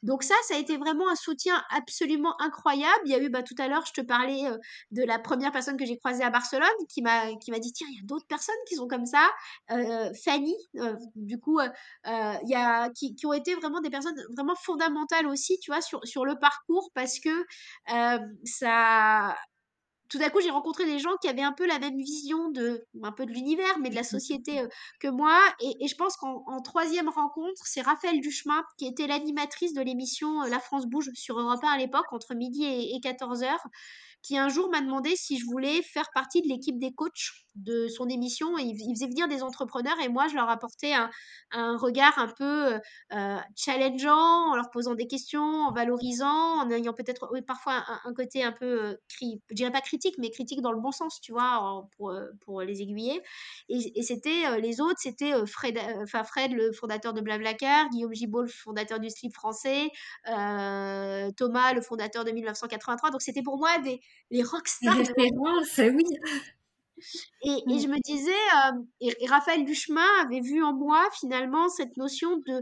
Donc 0.03 0.23
ça, 0.23 0.35
ça 0.47 0.55
a 0.55 0.57
été 0.59 0.77
vraiment 0.77 1.09
un 1.09 1.15
soutien 1.15 1.63
absolument 1.69 2.39
incroyable. 2.41 3.01
Il 3.05 3.11
y 3.11 3.15
a 3.15 3.19
eu, 3.19 3.29
bah, 3.29 3.41
tout 3.41 3.55
à 3.57 3.67
l'heure, 3.67 3.85
je 3.85 3.93
te 3.93 4.05
parlais 4.05 4.45
euh, 4.45 4.57
de 4.91 5.03
la 5.03 5.17
première 5.17 5.51
personne 5.51 5.77
que 5.77 5.85
j'ai 5.85 5.97
croisée 5.97 6.23
à 6.23 6.29
Barcelone 6.29 6.67
qui 6.89 7.01
m'a 7.01 7.33
qui 7.37 7.51
m'a 7.51 7.59
dit, 7.59 7.73
tiens, 7.73 7.87
il 7.89 7.97
y 7.97 7.99
a 7.99 8.05
d'autres 8.05 8.27
personnes 8.27 8.55
qui 8.67 8.75
sont 8.75 8.87
comme 8.87 9.05
ça. 9.05 9.29
Euh, 9.71 10.11
Fanny, 10.23 10.55
euh, 10.77 10.95
du 11.15 11.39
coup, 11.39 11.59
il 11.61 12.49
y 12.49 12.55
a, 12.55 12.89
qui, 12.91 13.15
qui 13.15 13.25
ont 13.25 13.33
été 13.33 13.55
vraiment 13.55 13.81
des 13.81 13.89
personnes 13.89 14.21
vraiment 14.35 14.55
fondamentales 14.55 15.27
aussi, 15.27 15.57
tu 15.59 15.71
vois, 15.71 15.81
sur, 15.81 15.99
sur 16.05 16.25
le 16.25 16.37
parcours 16.37 16.91
parce 16.93 17.19
que 17.19 17.45
ça 18.43 19.35
tout 20.13 20.21
à 20.21 20.29
coup, 20.29 20.41
j'ai 20.41 20.51
rencontré 20.51 20.85
des 20.85 20.99
gens 20.99 21.17
qui 21.19 21.27
avaient 21.27 21.41
un 21.41 21.53
peu 21.53 21.65
la 21.65 21.79
même 21.79 21.97
vision 21.97 22.51
de, 22.51 22.85
un 23.01 23.11
peu 23.11 23.25
de 23.25 23.31
l'univers, 23.31 23.79
mais 23.79 23.89
de 23.89 23.95
la 23.95 24.03
société 24.03 24.59
euh, 24.59 24.67
que 24.99 25.07
moi. 25.07 25.35
Et, 25.59 25.83
et 25.83 25.87
je 25.87 25.95
pense 25.95 26.17
qu'en 26.17 26.43
en 26.45 26.61
troisième 26.61 27.09
rencontre, 27.09 27.65
c'est 27.65 27.81
Raphaël 27.81 28.21
Duchemin, 28.21 28.63
qui 28.77 28.85
était 28.85 29.07
l'animatrice 29.07 29.73
de 29.73 29.81
l'émission 29.81 30.43
euh, 30.43 30.49
La 30.49 30.59
France 30.59 30.85
Bouge 30.85 31.09
sur 31.15 31.39
Europe 31.39 31.63
1 31.63 31.67
à 31.67 31.77
l'époque, 31.79 32.05
entre 32.11 32.35
midi 32.35 32.63
et, 32.63 32.95
et 32.95 32.99
14h, 32.99 33.57
qui 34.23 34.37
un 34.37 34.49
jour 34.49 34.69
m'a 34.69 34.81
demandé 34.81 35.15
si 35.15 35.37
je 35.37 35.45
voulais 35.45 35.81
faire 35.81 36.09
partie 36.13 36.41
de 36.41 36.47
l'équipe 36.47 36.79
des 36.79 36.93
coachs 36.93 37.31
de 37.55 37.87
son 37.87 38.09
émission. 38.09 38.57
Et 38.57 38.63
il, 38.63 38.95
faisait 38.95 39.07
venir 39.07 39.27
des 39.27 39.43
entrepreneurs 39.43 39.99
et 40.03 40.09
moi, 40.09 40.27
je 40.27 40.35
leur 40.35 40.49
apportais 40.49 40.93
un, 40.93 41.09
un 41.51 41.77
regard 41.77 42.17
un 42.17 42.27
peu 42.27 42.79
euh, 43.13 43.37
challengeant, 43.55 44.51
en 44.51 44.55
leur 44.55 44.69
posant 44.71 44.95
des 44.95 45.07
questions, 45.07 45.67
en 45.67 45.71
valorisant, 45.71 46.61
en 46.61 46.69
ayant 46.71 46.93
peut-être 46.93 47.29
parfois 47.45 47.83
un, 48.05 48.13
côté 48.13 48.43
un 48.43 48.53
peu, 48.53 48.83
euh, 48.83 48.95
cri, 49.09 49.41
je 49.49 49.55
dirais 49.55 49.71
pas 49.71 49.81
critique, 49.81 50.15
mais 50.17 50.31
critique 50.31 50.61
dans 50.61 50.71
le 50.71 50.79
bon 50.79 50.91
sens, 50.91 51.19
tu 51.21 51.31
vois, 51.31 51.85
pour, 51.97 52.09
euh, 52.09 52.25
pour 52.45 52.61
les 52.61 52.81
aiguiller. 52.81 53.21
Et, 53.69 54.01
c'était 54.03 54.45
euh, 54.47 54.57
les 54.57 54.81
autres, 54.81 54.99
c'était 54.99 55.33
euh, 55.33 55.45
Fred, 55.45 55.77
enfin 56.01 56.23
Fred, 56.23 56.51
le 56.51 56.71
fondateur 56.71 57.13
de 57.13 57.21
Blablacar, 57.21 57.89
Guillaume 57.89 58.13
Gibault, 58.13 58.43
le 58.43 58.47
fondateur 58.47 58.99
du 58.99 59.09
slip 59.09 59.33
français, 59.33 59.89
euh, 60.29 61.31
Thomas, 61.37 61.73
le 61.73 61.81
fondateur 61.81 62.23
de 62.25 62.31
1983. 62.31 63.11
Donc 63.11 63.21
c'était 63.21 63.41
pour 63.41 63.57
moi 63.57 63.79
des 63.79 64.01
les 64.31 64.43
rockstars. 64.43 64.95
Les 64.97 65.03
références, 65.03 65.77
oui. 65.77 66.05
Et, 67.41 67.49
et, 67.49 67.79
je 67.79 67.87
me 67.87 67.99
disais, 67.99 68.31
euh, 68.31 68.79
et, 69.01 69.13
et, 69.19 69.27
Raphaël 69.27 69.65
Duchemin 69.65 70.07
avait 70.23 70.39
vu 70.39 70.63
en 70.63 70.73
moi 70.73 71.03
finalement 71.19 71.67
cette 71.67 71.97
notion 71.97 72.37
de 72.37 72.61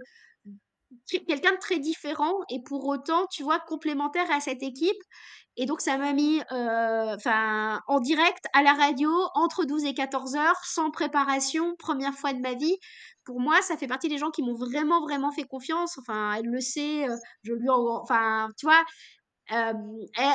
quelqu'un 1.28 1.52
de 1.52 1.60
très 1.60 1.80
différent 1.80 2.34
et 2.50 2.62
pour 2.64 2.88
autant, 2.88 3.28
tu 3.28 3.44
vois, 3.44 3.60
complémentaire 3.60 4.30
à 4.32 4.40
cette 4.40 4.64
équipe. 4.64 5.02
Et 5.58 5.66
donc, 5.66 5.82
ça 5.82 5.98
m'a 5.98 6.14
mis 6.14 6.42
enfin 6.50 7.82
en 7.88 8.00
direct 8.00 8.46
à 8.54 8.64
la 8.64 8.74
radio 8.74 9.12
entre 9.36 9.66
12 9.66 9.84
et 9.84 9.94
14 9.94 10.36
heures, 10.36 10.64
sans 10.64 10.92
préparation, 10.92 11.76
première 11.78 12.14
fois 12.14 12.34
de 12.34 12.40
ma 12.40 12.54
vie. 12.54 12.78
Pour 13.26 13.40
moi, 13.40 13.62
ça 13.62 13.78
fait 13.78 13.88
partie 13.88 14.08
des 14.08 14.18
gens 14.18 14.32
qui 14.32 14.44
m'ont 14.44 14.56
vraiment, 14.56 15.02
vraiment 15.02 15.32
fait 15.32 15.44
confiance. 15.44 15.98
Enfin, 15.98 16.34
elle 16.34 16.48
le 16.48 16.62
sait, 16.62 17.06
je 17.44 17.54
lui 17.54 17.70
en... 17.70 18.02
Enfin, 18.02 18.50
tu 18.58 18.66
vois, 18.66 18.82
euh, 19.52 19.74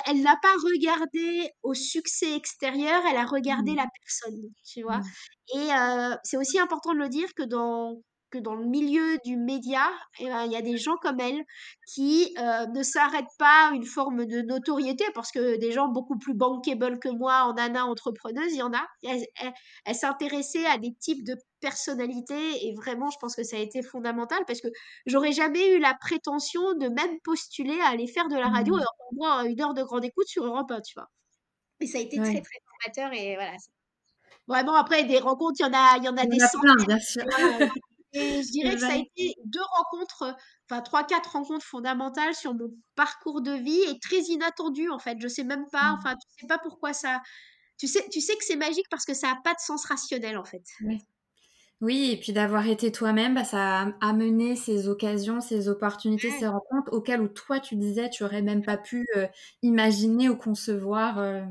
elle 0.07 0.23
n'a 0.23 0.37
pas 0.43 0.53
regardé 0.65 1.51
au 1.63 1.75
succès 1.75 2.35
extérieur, 2.35 3.03
elle 3.11 3.17
a 3.17 3.27
regardé 3.27 3.73
Mmh. 3.73 3.77
la 3.77 3.87
personne, 4.03 4.43
tu 4.65 4.83
vois? 4.83 4.99
Mmh. 4.99 5.59
Et 5.59 5.73
euh, 5.75 6.17
c'est 6.25 6.37
aussi 6.37 6.59
important 6.59 6.93
de 6.93 6.99
le 6.99 7.09
dire 7.09 7.33
que 7.35 7.43
dans 7.43 8.01
que 8.31 8.39
dans 8.39 8.57
le 8.57 8.67
milieu 8.67 9.19
du 9.25 9.37
média, 9.37 9.89
eh 10.19 10.27
ben, 10.27 10.45
il 10.47 10.53
y 10.53 10.57
a 10.57 10.63
des 10.63 10.79
gens 10.79 10.97
comme 10.97 11.21
elle 11.21 11.45
qui 11.87 12.35
euh, 12.39 12.67
ne 12.67 12.83
s'arrêtent 12.83 13.27
pas 13.39 13.69
à 13.71 13.73
une 13.73 13.85
forme 13.85 14.27
de 14.27 14.43
notoriété, 14.43 15.05
parce 15.15 15.31
que 15.31 15.57
des 15.59 15.71
gens 15.73 15.89
beaucoup 15.89 16.19
plus 16.19 16.35
bankable 16.35 16.99
que 16.99 17.09
moi 17.09 17.45
en 17.45 17.55
nana 17.55 17.87
entrepreneuse, 17.87 18.53
il 18.53 18.59
y 18.59 18.63
en 18.63 18.73
a. 18.73 18.85
Elle, 19.05 19.25
elle, 19.41 19.53
elle 19.85 19.95
s'intéressait 19.95 20.67
à 20.67 20.77
des 20.79 20.93
types 20.95 21.25
de 21.25 21.37
personnalités 21.69 22.67
et 22.67 22.75
vraiment, 22.75 23.11
je 23.11 23.19
pense 23.21 23.35
que 23.37 23.43
ça 23.45 23.57
a 23.57 23.61
été 23.61 23.83
fondamental 23.83 24.41
parce 24.47 24.61
que 24.61 24.69
j'aurais 25.07 25.33
jamais 25.33 25.75
eu 25.77 25.79
la 25.81 25.95
prétention 25.95 26.75
de 26.75 26.89
même 26.89 27.21
postuler 27.25 27.79
à 27.81 27.89
aller 27.89 28.07
faire 28.09 28.29
de 28.29 28.37
la 28.37 28.49
radio, 28.51 28.75
Mmh. 28.75 28.85
moins 29.13 29.45
une 29.45 29.61
heure 29.63 29.75
de 29.75 29.83
grande 29.83 30.05
écoute 30.05 30.29
sur 30.29 30.45
Europe 30.45 30.71
1, 30.71 30.81
tu 30.81 30.95
vois. 30.97 31.09
Et 31.81 31.87
ça 31.89 31.99
a 31.99 32.03
été 32.03 32.21
très, 32.23 32.41
Ouais. 32.41 32.43
très 32.43 32.59
formateur 32.69 33.13
et 33.15 33.37
voilà. 33.37 33.57
Vraiment, 34.49 34.75
après, 34.75 35.05
des 35.05 35.19
rencontres, 35.19 35.57
il 35.61 35.63
y 35.65 35.67
en 35.67 35.73
a, 35.73 35.97
il 35.99 36.05
y 36.05 36.09
en 36.09 36.17
a 36.17 36.27
Il 36.27 36.27
des 36.27 36.41
a 36.43 36.49
plein, 36.61 36.75
centaines. 36.77 36.87
bien 36.87 36.99
sûr. 36.99 37.25
Vois, 37.25 37.59
euh, 37.59 37.63
et 38.13 38.43
je 38.43 38.51
dirais 38.53 38.75
que 38.77 38.83
ça 38.83 38.93
a 38.95 38.97
été 38.97 39.35
deux 39.45 39.63
rencontres, 39.77 40.37
enfin 40.71 40.83
trois, 40.83 41.05
quatre 41.05 41.33
rencontres 41.33 41.65
fondamentales 41.67 42.35
sur 42.35 42.55
mon 42.55 42.71
parcours 42.95 43.43
de 43.43 43.53
vie 43.53 43.81
et 43.91 43.99
très 44.01 44.21
inattendues 44.23 44.91
en 44.91 44.99
fait. 44.99 45.19
Je 45.21 45.29
sais 45.29 45.45
même 45.45 45.67
pas, 45.73 45.93
Mmh. 45.93 45.99
enfin 45.99 46.15
tu 46.17 46.29
sais 46.41 46.47
pas 46.47 46.59
pourquoi 46.59 46.93
ça. 46.93 47.21
Tu 47.79 47.89
sais, 47.89 48.09
tu 48.11 48.21
sais 48.23 48.37
que 48.37 48.45
c'est 48.45 48.57
magique 48.57 48.87
parce 48.91 49.05
que 49.07 49.15
ça 49.15 49.31
a 49.33 49.37
pas 49.45 49.55
de 49.55 49.61
sens 49.61 49.85
rationnel 49.87 50.39
en 50.39 50.45
fait. 50.45 50.65
Oui. 50.81 50.99
Oui, 51.83 52.11
et 52.13 52.17
puis 52.19 52.33
d'avoir 52.33 52.67
été 52.67 52.91
toi-même, 52.91 53.35
bah, 53.35 53.45
ça 53.45 53.83
a 53.83 53.93
amené 54.01 54.57
ces 54.57 54.89
occasions, 54.89 55.43
ces 55.43 55.69
opportunités, 55.69 56.31
Ouais. 56.31 56.31
ces 56.31 56.47
rencontres 56.47 56.91
auxquelles 56.95 57.21
où 57.21 57.29
toi 57.29 57.61
tu 57.61 57.77
disais 57.77 58.09
tu 58.09 58.25
aurais 58.25 58.41
même 58.41 58.65
pas 58.65 58.79
pu 58.79 59.07
euh, 59.17 59.27
imaginer 59.61 60.31
ou 60.31 60.37
concevoir 60.39 61.19
euh, 61.19 61.43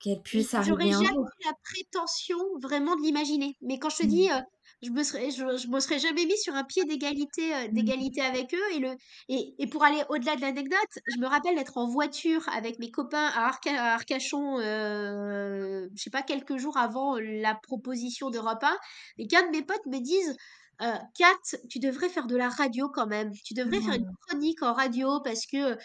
qu'elles 0.00 0.20
puissent 0.22 0.52
j'aurais 0.58 0.86
arriver 0.86 0.92
un 0.92 1.02
jamais 1.02 1.16
eu 1.40 1.44
la 1.46 1.52
prétention 1.62 2.38
vraiment 2.60 2.96
de 2.96 3.02
l'imaginer. 3.02 3.56
Mais 3.60 3.78
quand 3.78 3.90
je 3.90 3.98
te 3.98 4.02
dis, 4.06 4.28
Mmh. 4.28 4.44
Je 4.84 4.90
me 4.90 5.02
serais 5.02 5.30
je 5.30 5.56
je 5.56 5.68
me 5.68 5.80
serais 5.80 5.98
jamais 5.98 6.26
mis 6.26 6.36
sur 6.38 6.54
un 6.54 6.64
pied 6.64 6.84
d'égalité, 6.84 7.54
heu, 7.54 7.68
Mmh. 7.70 7.92
d'égalité 7.92 8.20
avec 8.22 8.54
eux 8.54 8.72
et 8.74 8.78
le 8.78 8.96
et 9.28 9.54
et 9.58 9.66
pour 9.66 9.84
aller 9.84 10.02
au-delà 10.10 10.36
de 10.36 10.40
l'anecdote, 10.42 10.98
je 11.08 11.18
me 11.18 11.26
rappelle 11.26 11.56
d'être 11.56 11.76
en 11.78 11.88
voiture 11.88 12.48
avec 12.50 12.78
mes 12.78 12.90
copains 12.90 13.26
à 13.28 13.46
Arca 13.48 13.70
à 13.72 13.94
Arcachon, 13.94 14.58
heu, 14.60 15.90
je 15.94 16.02
sais 16.02 16.10
pas, 16.10 16.22
quelques 16.22 16.56
jours 16.58 16.76
avant 16.76 17.16
la 17.18 17.54
proposition 17.54 18.30
d'Europe 18.30 18.62
1 18.62 18.76
et 19.18 19.26
qu'un 19.26 19.42
de 19.46 19.50
mes 19.50 19.62
potes 19.62 19.86
me 19.86 19.98
dise, 20.00 20.36
heu: 20.82 20.86
«Kat, 21.18 21.56
tu 21.70 21.78
devrais 21.78 22.08
faire 22.08 22.26
de 22.26 22.36
la 22.36 22.48
radio 22.48 22.88
quand 22.92 23.06
même. 23.06 23.32
Tu 23.44 23.54
devrais 23.54 23.80
faire 23.80 23.94
une 23.94 24.00
Mmh. 24.00 24.14
chronique 24.28 24.62
en 24.62 24.72
radio 24.74 25.20
parce 25.24 25.46
que, 25.46 25.76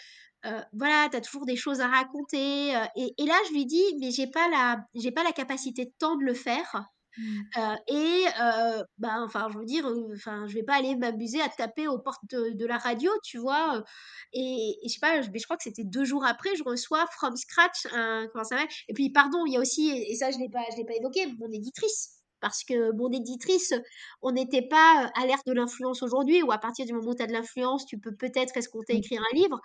Heu, 0.46 0.62
voilà, 0.72 1.08
tu 1.10 1.16
as 1.16 1.20
toujours 1.20 1.44
des 1.46 1.56
choses 1.56 1.80
à 1.80 1.88
raconter, 1.88 2.70
et 2.96 3.14
et 3.18 3.26
là 3.26 3.34
je 3.48 3.52
lui 3.54 3.66
dis: 3.66 3.82
«Mais 4.00 4.10
j'ai 4.10 4.26
pas 4.26 4.48
la 4.48 4.78
j'ai 4.94 5.12
pas 5.12 5.22
la 5.24 5.32
capacité 5.32 5.84
de 5.86 5.92
temps 5.98 6.16
de 6.16 6.24
le 6.24 6.34
faire, 6.34 6.84
Mmh. 7.16 7.50
heu 7.56 7.76
et 7.88 8.24
ben, 8.98 9.22
enfin, 9.24 9.48
je 9.52 9.58
veux 9.58 9.64
dire, 9.64 9.86
enfin, 10.14 10.46
je 10.48 10.54
vais 10.54 10.62
pas 10.64 10.74
aller 10.76 10.96
m'amuser 10.96 11.40
à 11.42 11.48
taper 11.48 11.88
aux 11.88 11.98
portes 11.98 12.22
de 12.30 12.50
de 12.54 12.66
la 12.66 12.78
radio», 12.78 13.10
tu 13.24 13.38
vois? 13.38 13.82
Et 14.32 14.76
et 14.82 14.88
je 14.88 14.94
sais 14.94 15.00
pas, 15.00 15.22
je 15.22 15.30
mais 15.30 15.38
je 15.38 15.44
crois 15.44 15.56
que 15.56 15.64
c'était 15.64 15.84
2 15.84 16.04
jours 16.04 16.24
après, 16.26 16.56
je 16.56 16.64
reçois 16.64 17.06
from 17.08 17.36
scratch 17.36 17.86
un 17.92 18.28
comment 18.32 18.44
ça 18.44 18.56
s'appelle? 18.58 18.68
Et 18.88 18.94
puis 18.94 19.10
pardon, 19.12 19.44
il 19.46 19.54
y 19.54 19.56
a 19.56 19.60
aussi 19.60 19.90
et 19.90 20.14
ça 20.16 20.30
je 20.30 20.38
l'ai 20.38 20.48
pas 20.50 20.64
je 20.72 20.76
l'ai 20.76 20.84
pas 20.84 20.94
évoqué, 20.94 21.26
mon 21.38 21.50
éditrice. 21.52 22.16
Parce 22.40 22.64
que 22.64 22.92
mon 22.96 23.10
éditrice, 23.12 23.74
on 24.22 24.32
n'était 24.32 24.62
pas, 24.66 25.10
à 25.14 25.26
l'ère 25.26 25.42
de 25.46 25.52
l'influence 25.52 26.02
aujourd'hui 26.02 26.42
où 26.42 26.50
à 26.52 26.56
partir 26.58 26.86
du 26.86 26.94
moment 26.94 27.10
où 27.10 27.14
tu 27.14 27.22
as 27.22 27.26
de 27.26 27.32
l'influence, 27.34 27.84
tu 27.86 27.98
peux 28.00 28.16
peut-être 28.16 28.56
escompter 28.56 28.94
Oui. 28.94 28.96
écrire 28.96 29.20
un 29.30 29.36
livre. 29.36 29.60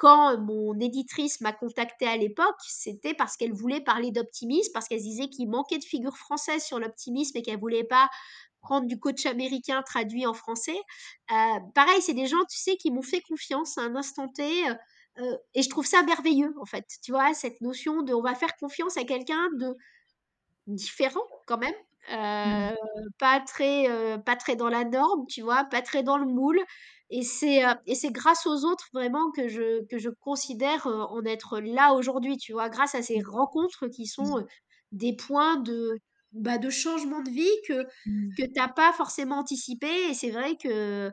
Quand 0.00 0.38
mon 0.38 0.80
éditrice 0.80 1.42
m'a 1.42 1.52
contactée 1.52 2.06
à 2.06 2.16
l'époque, 2.16 2.56
c'était 2.66 3.12
parce 3.12 3.36
qu'elle 3.36 3.52
voulait 3.52 3.82
parler 3.82 4.10
d'optimisme, 4.12 4.72
parce 4.72 4.88
qu'elle 4.88 5.02
disait 5.02 5.28
qu'il 5.28 5.50
manquait 5.50 5.76
de 5.76 5.84
figures 5.84 6.16
françaises 6.16 6.64
sur 6.64 6.78
l'optimisme 6.78 7.36
et 7.36 7.42
qu'elle 7.42 7.60
voulait 7.60 7.84
pas 7.84 8.08
prendre 8.62 8.86
du 8.86 8.98
coach 8.98 9.26
américain 9.26 9.82
traduit 9.82 10.26
en 10.26 10.32
français. 10.32 10.78
Euh, 11.32 11.60
pareil, 11.74 12.00
c'est 12.00 12.14
des 12.14 12.26
gens, 12.26 12.42
tu 12.48 12.56
sais, 12.56 12.76
qui 12.78 12.90
m'ont 12.90 13.02
fait 13.02 13.20
confiance 13.20 13.76
à 13.76 13.82
un 13.82 13.94
instant 13.94 14.26
T. 14.28 14.70
euh, 14.70 14.74
euh, 15.18 15.36
et 15.54 15.60
je 15.62 15.68
trouve 15.68 15.84
ça 15.84 16.02
merveilleux, 16.02 16.54
en 16.58 16.64
fait. 16.64 16.86
Tu 17.02 17.12
vois, 17.12 17.34
cette 17.34 17.60
notion 17.60 18.00
de 18.02 18.14
on 18.14 18.22
va 18.22 18.34
faire 18.34 18.56
confiance 18.56 18.96
à 18.96 19.04
quelqu'un 19.04 19.50
de 19.58 19.76
différent 20.66 21.26
quand 21.46 21.58
même. 21.58 21.74
Mmh. 22.44 22.70
Heu, 22.70 23.10
pas 23.18 23.40
très, 23.40 23.88
heu, 23.88 24.22
pas 24.24 24.36
très 24.36 24.56
dans 24.56 24.68
la 24.68 24.84
norme, 24.84 25.26
tu 25.28 25.42
vois? 25.42 25.64
Pas 25.64 25.82
très 25.82 26.02
dans 26.02 26.18
le 26.18 26.26
moule 26.26 26.60
et 27.10 27.22
c'est, 27.22 27.64
heu 27.64 27.74
et 27.86 27.94
c'est 27.94 28.10
grâce 28.12 28.46
aux 28.46 28.64
autres 28.64 28.86
vraiment 28.94 29.30
que 29.32 29.48
je 29.48 29.84
que 29.86 29.98
je 29.98 30.08
considère, 30.10 30.86
en 30.86 31.22
être 31.24 31.60
là 31.60 31.92
aujourd'hui, 31.94 32.36
tu 32.38 32.52
vois? 32.52 32.68
Grâce 32.70 32.94
à 32.94 33.02
ces 33.02 33.20
rencontres 33.22 33.88
qui 33.88 34.06
sont, 34.06 34.38
heu, 34.40 34.46
des 34.92 35.14
points 35.16 35.56
de, 35.58 35.98
bah, 36.32 36.58
de 36.58 36.70
changement 36.70 37.20
de 37.22 37.30
vie 37.30 37.50
que 37.68 37.84
Mmh. 38.06 38.36
que 38.36 38.44
tu 38.44 38.60
as 38.60 38.68
pas 38.68 38.92
forcément 38.92 39.38
anticipé 39.40 39.88
et 40.10 40.14
c'est 40.14 40.30
vrai 40.30 40.56
que, 40.56 41.12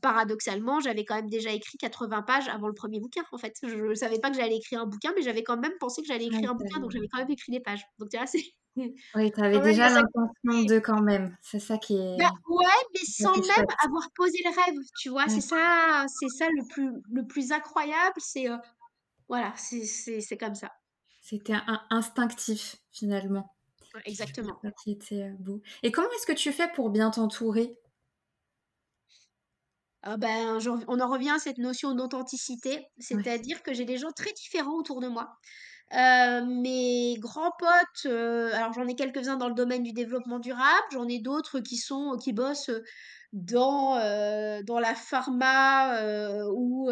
paradoxalement, 0.00 0.80
j'avais 0.80 1.04
quand 1.04 1.16
même 1.16 1.28
déjà 1.30 1.50
écrit 1.52 1.78
80 1.78 2.22
pages 2.22 2.48
avant 2.48 2.68
le 2.68 2.74
premier 2.74 3.00
bouquin, 3.00 3.22
en 3.32 3.38
fait. 3.38 3.54
Je 3.62 3.94
savais 3.94 4.18
pas 4.20 4.30
que 4.30 4.36
j'allais 4.36 4.56
écrire 4.56 4.80
un 4.82 4.86
bouquin, 4.86 5.12
mais 5.16 5.22
j'avais 5.22 5.42
quand 5.42 5.58
même 5.58 5.72
pensé 5.80 6.02
que 6.02 6.08
j'allais 6.08 6.26
Ouais, 6.28 6.28
écrire 6.28 6.50
un 6.50 6.54
bouquin, 6.54 6.80
donc 6.80 6.90
avais 6.90 6.92
j'avais 6.92 7.08
quand 7.08 7.18
même 7.18 7.30
écrit 7.30 7.52
des 7.52 7.60
pages. 7.60 7.84
Donc 7.98 8.10
tu 8.10 8.16
vois, 8.16 8.26
c'est 8.26 8.42
oui, 9.14 9.30
tu 9.32 9.40
avais 9.42 9.60
déjà 9.60 9.88
l'intention 9.90 10.62
de 10.64 10.78
quand 10.78 11.00
même. 11.02 11.36
C'est 11.42 11.58
ça 11.60 11.78
qui 11.78 11.96
bah, 12.16 12.24
est, 12.24 12.42
ouais, 12.48 12.66
mais 12.94 13.00
sans 13.04 13.32
même 13.32 13.42
chouette. 13.42 13.68
avoir 13.84 14.04
posé 14.14 14.38
le 14.44 14.50
rêve, 14.50 14.80
tu 14.98 15.08
vois? 15.08 15.28
C'est 15.28 15.40
ça 15.40 16.04
c'est 16.08 16.28
ça 16.28 16.46
le 16.50 16.66
plus 16.68 16.90
le 17.10 17.26
plus 17.26 17.52
incroyable, 17.52 18.14
c'est, 18.18 18.48
heu, 18.48 18.58
voilà, 19.28 19.54
c'est 19.56 20.38
comme 20.38 20.54
ça. 20.54 20.70
C'était 21.22 21.54
in 21.54 21.80
instinctif 21.88 22.76
finalement. 22.90 23.56
Ouais, 23.94 24.02
exactement. 24.04 24.60
qui 24.82 24.92
était, 24.92 25.22
heu, 25.30 25.36
beau. 25.38 25.62
Et 25.82 25.92
comment 25.92 26.10
est-ce 26.16 26.26
que 26.26 26.32
tu 26.32 26.52
fais 26.52 26.70
pour 26.72 26.90
bien 26.90 27.10
t'entourer? 27.10 27.78
Ah 30.04 30.16
ben, 30.16 30.58
on 30.88 31.00
en 31.00 31.08
revient 31.08 31.30
à 31.30 31.38
cette 31.38 31.58
notion 31.58 31.94
d'authenticité, 31.94 32.86
Ouais. 33.10 33.22
c'est-à-dire 33.22 33.62
que 33.62 33.72
j'ai 33.72 33.84
des 33.84 33.98
gens 33.98 34.10
très 34.10 34.32
différents 34.32 34.74
autour 34.76 35.00
de 35.00 35.06
moi. 35.08 35.36
Heu, 35.94 36.44
mes 36.46 37.16
grands 37.18 37.50
potes, 37.58 38.06
heu, 38.06 38.52
alors 38.54 38.72
j'en 38.72 38.86
ai 38.88 38.94
quelques-uns 38.94 39.36
dans 39.36 39.48
le 39.48 39.54
domaine 39.54 39.82
du 39.82 39.92
développement 39.92 40.38
durable, 40.38 40.86
j'en 40.92 41.06
ai 41.08 41.18
d'autres 41.18 41.60
qui 41.60 41.76
sont 41.76 42.16
qui 42.22 42.32
bossent, 42.32 42.70
heu, 42.70 42.82
dans, 43.32 43.96
dans 44.64 44.78
la 44.78 44.94
pharma, 44.94 46.44
ou, 46.52 46.90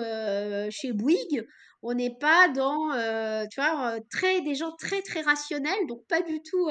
chez 0.70 0.92
Bouygues. 0.92 1.46
On 1.82 1.94
n'est 1.94 2.14
pas 2.18 2.48
dans, 2.48 2.90
tu 3.50 3.60
vois, 3.60 3.98
très 4.10 4.42
des 4.42 4.54
gens 4.54 4.72
très, 4.78 5.00
très 5.02 5.22
rationnels, 5.22 5.86
donc 5.88 6.06
pas 6.08 6.20
du 6.22 6.42
tout, 6.42 6.68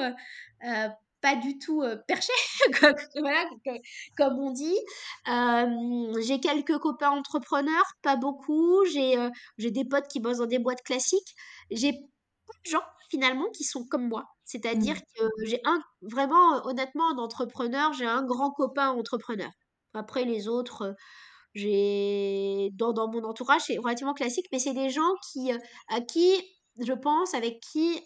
pas 1.22 1.36
du 1.36 1.58
tout, 1.58 1.82
heu, 1.82 2.00
perchés, 2.06 2.32
comme 4.16 4.38
on 4.38 4.50
dit. 4.52 4.76
J'ai 6.20 6.40
quelques 6.40 6.78
copains 6.78 7.10
entrepreneurs, 7.10 7.92
pas 8.02 8.16
beaucoup. 8.16 8.84
J'ai, 8.92 9.16
j'ai 9.58 9.70
des 9.70 9.84
potes 9.84 10.08
qui 10.08 10.20
bossent 10.20 10.38
dans 10.38 10.46
des 10.46 10.58
boîtes 10.58 10.82
classiques. 10.82 11.34
J'ai 11.70 11.94
gens. 12.66 12.82
finalement 13.10 13.48
qui 13.50 13.64
sont 13.64 13.84
comme 13.86 14.08
moi. 14.08 14.24
C'est-à-dire 14.44 14.94
Mmh. 14.94 15.00
que 15.16 15.24
j'ai 15.44 15.60
un 15.64 15.80
vraiment, 16.02 16.56
heu, 16.58 16.60
honnêtement, 16.64 17.10
un 17.12 17.18
entrepreneur, 17.18 17.92
j'ai 17.92 18.06
un 18.06 18.22
grand 18.24 18.50
copain 18.52 18.90
entrepreneur. 18.90 19.50
Après 19.94 20.24
les 20.24 20.46
autres, 20.48 20.90
heu, 20.90 20.94
j'ai 21.54 22.70
dans 22.74 22.92
dans 22.92 23.10
mon 23.10 23.24
entourage, 23.24 23.62
c'est 23.66 23.78
relativement 23.78 24.14
classique, 24.14 24.46
mais 24.52 24.58
c'est 24.58 24.74
des 24.74 24.90
gens 24.90 25.14
qui, 25.32 25.52
heu, 25.52 25.58
à 25.88 26.00
qui 26.00 26.42
je 26.78 26.92
pense, 26.92 27.34
avec 27.34 27.60
qui 27.60 28.00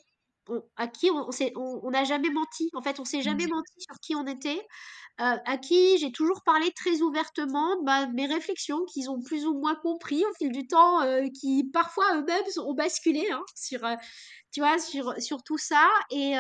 on 0.49 0.63
à 0.77 0.89
qui 0.89 1.11
on 1.11 1.31
s'est 1.33 1.53
on 1.57 1.81
on 1.85 1.91
n'a 1.91 2.05
jamais 2.05 2.31
menti. 2.31 2.71
En 2.75 2.83
fait, 2.83 3.01
on 3.01 3.05
s'est 3.05 3.23
jamais 3.23 3.47
Mmh. 3.47 3.51
menti 3.51 3.73
sur 3.79 3.97
qui 4.01 4.15
on 4.17 4.27
était, 4.27 4.59
heu, 5.21 5.39
à 5.47 5.59
qui 5.59 5.99
j'ai 5.99 6.13
toujours 6.13 6.43
parlé 6.45 6.73
très 6.73 7.03
ouvertement 7.03 7.77
de 7.77 7.85
bah, 7.85 8.07
mes 8.09 8.27
réflexions 8.27 8.85
qu'ils 8.87 9.11
ont 9.11 9.21
plus 9.23 9.47
ou 9.47 9.55
moins 9.59 9.77
compris 9.77 10.25
au 10.25 10.35
fil 10.39 10.53
du 10.53 10.67
temps, 10.67 11.05
heu, 11.05 11.25
qui 11.41 11.71
parfois 11.73 12.17
eux-mêmes 12.19 12.45
ont 12.65 12.75
basculé, 12.75 13.27
hein, 13.33 13.43
sur, 13.57 13.85
heu, 13.87 13.97
tu 14.53 14.61
vois, 14.61 14.79
sur 14.79 15.15
sur 15.23 15.43
tout 15.45 15.59
ça 15.59 15.89
et 16.11 16.35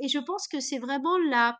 et 0.00 0.08
je 0.08 0.18
pense 0.20 0.48
que 0.48 0.60
c'est 0.60 0.78
vraiment 0.78 1.18
la 1.30 1.58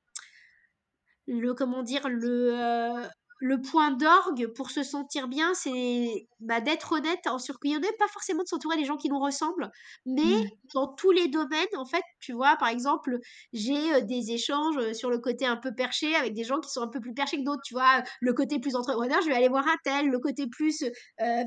le 1.27 1.55
comment 1.55 1.83
dire? 1.83 2.09
Le, 2.09 3.05
le 3.39 3.61
point 3.61 3.91
d'orgue 3.93 4.47
pour 4.55 4.71
se 4.71 4.83
sentir 4.83 5.29
bien, 5.29 5.53
c'est, 5.55 6.29
bah, 6.41 6.61
d'être 6.61 6.93
honnête 6.93 7.27
en 7.27 7.39
sur 7.39 7.59
qui 7.61 7.75
on 7.77 7.81
est, 7.81 7.97
pas 7.99 8.09
forcément 8.09 8.43
de 8.43 8.49
s'entourer 8.49 8.77
des 8.77 8.85
gens 8.85 8.97
qui 8.97 9.09
nous 9.09 9.19
ressemblent, 9.21 9.71
mais 10.07 10.23
Mmh. 10.23 10.49
dans 10.75 10.89
tous 10.95 11.11
les 11.11 11.29
domaines, 11.29 11.67
en 11.77 11.85
fait, 11.85 12.03
tu 12.21 12.33
vois? 12.33 12.57
Par 12.57 12.69
exemple, 12.69 13.19
j'ai, 13.53 14.03
des 14.03 14.31
échanges, 14.33 14.93
sur 14.93 15.11
le 15.11 15.19
côté 15.19 15.47
un 15.47 15.57
peu 15.57 15.75
perché 15.75 16.15
avec 16.17 16.35
des 16.35 16.45
gens 16.45 16.61
qui 16.61 16.71
sont 16.71 16.83
un 16.83 16.89
peu 16.89 17.01
plus 17.01 17.15
perchés 17.15 17.39
que 17.39 17.45
d'autres, 17.45 17.63
tu 17.65 17.75
vois? 17.75 18.03
Le 18.21 18.33
côté 18.33 18.59
plus 18.59 18.75
entrepreneur, 18.77 19.21
je 19.23 19.29
vais 19.29 19.35
aller 19.35 19.49
voir 19.49 19.67
un 19.67 19.77
tel, 19.85 20.09
le 20.09 20.19
côté 20.19 20.47
plus, 20.49 20.83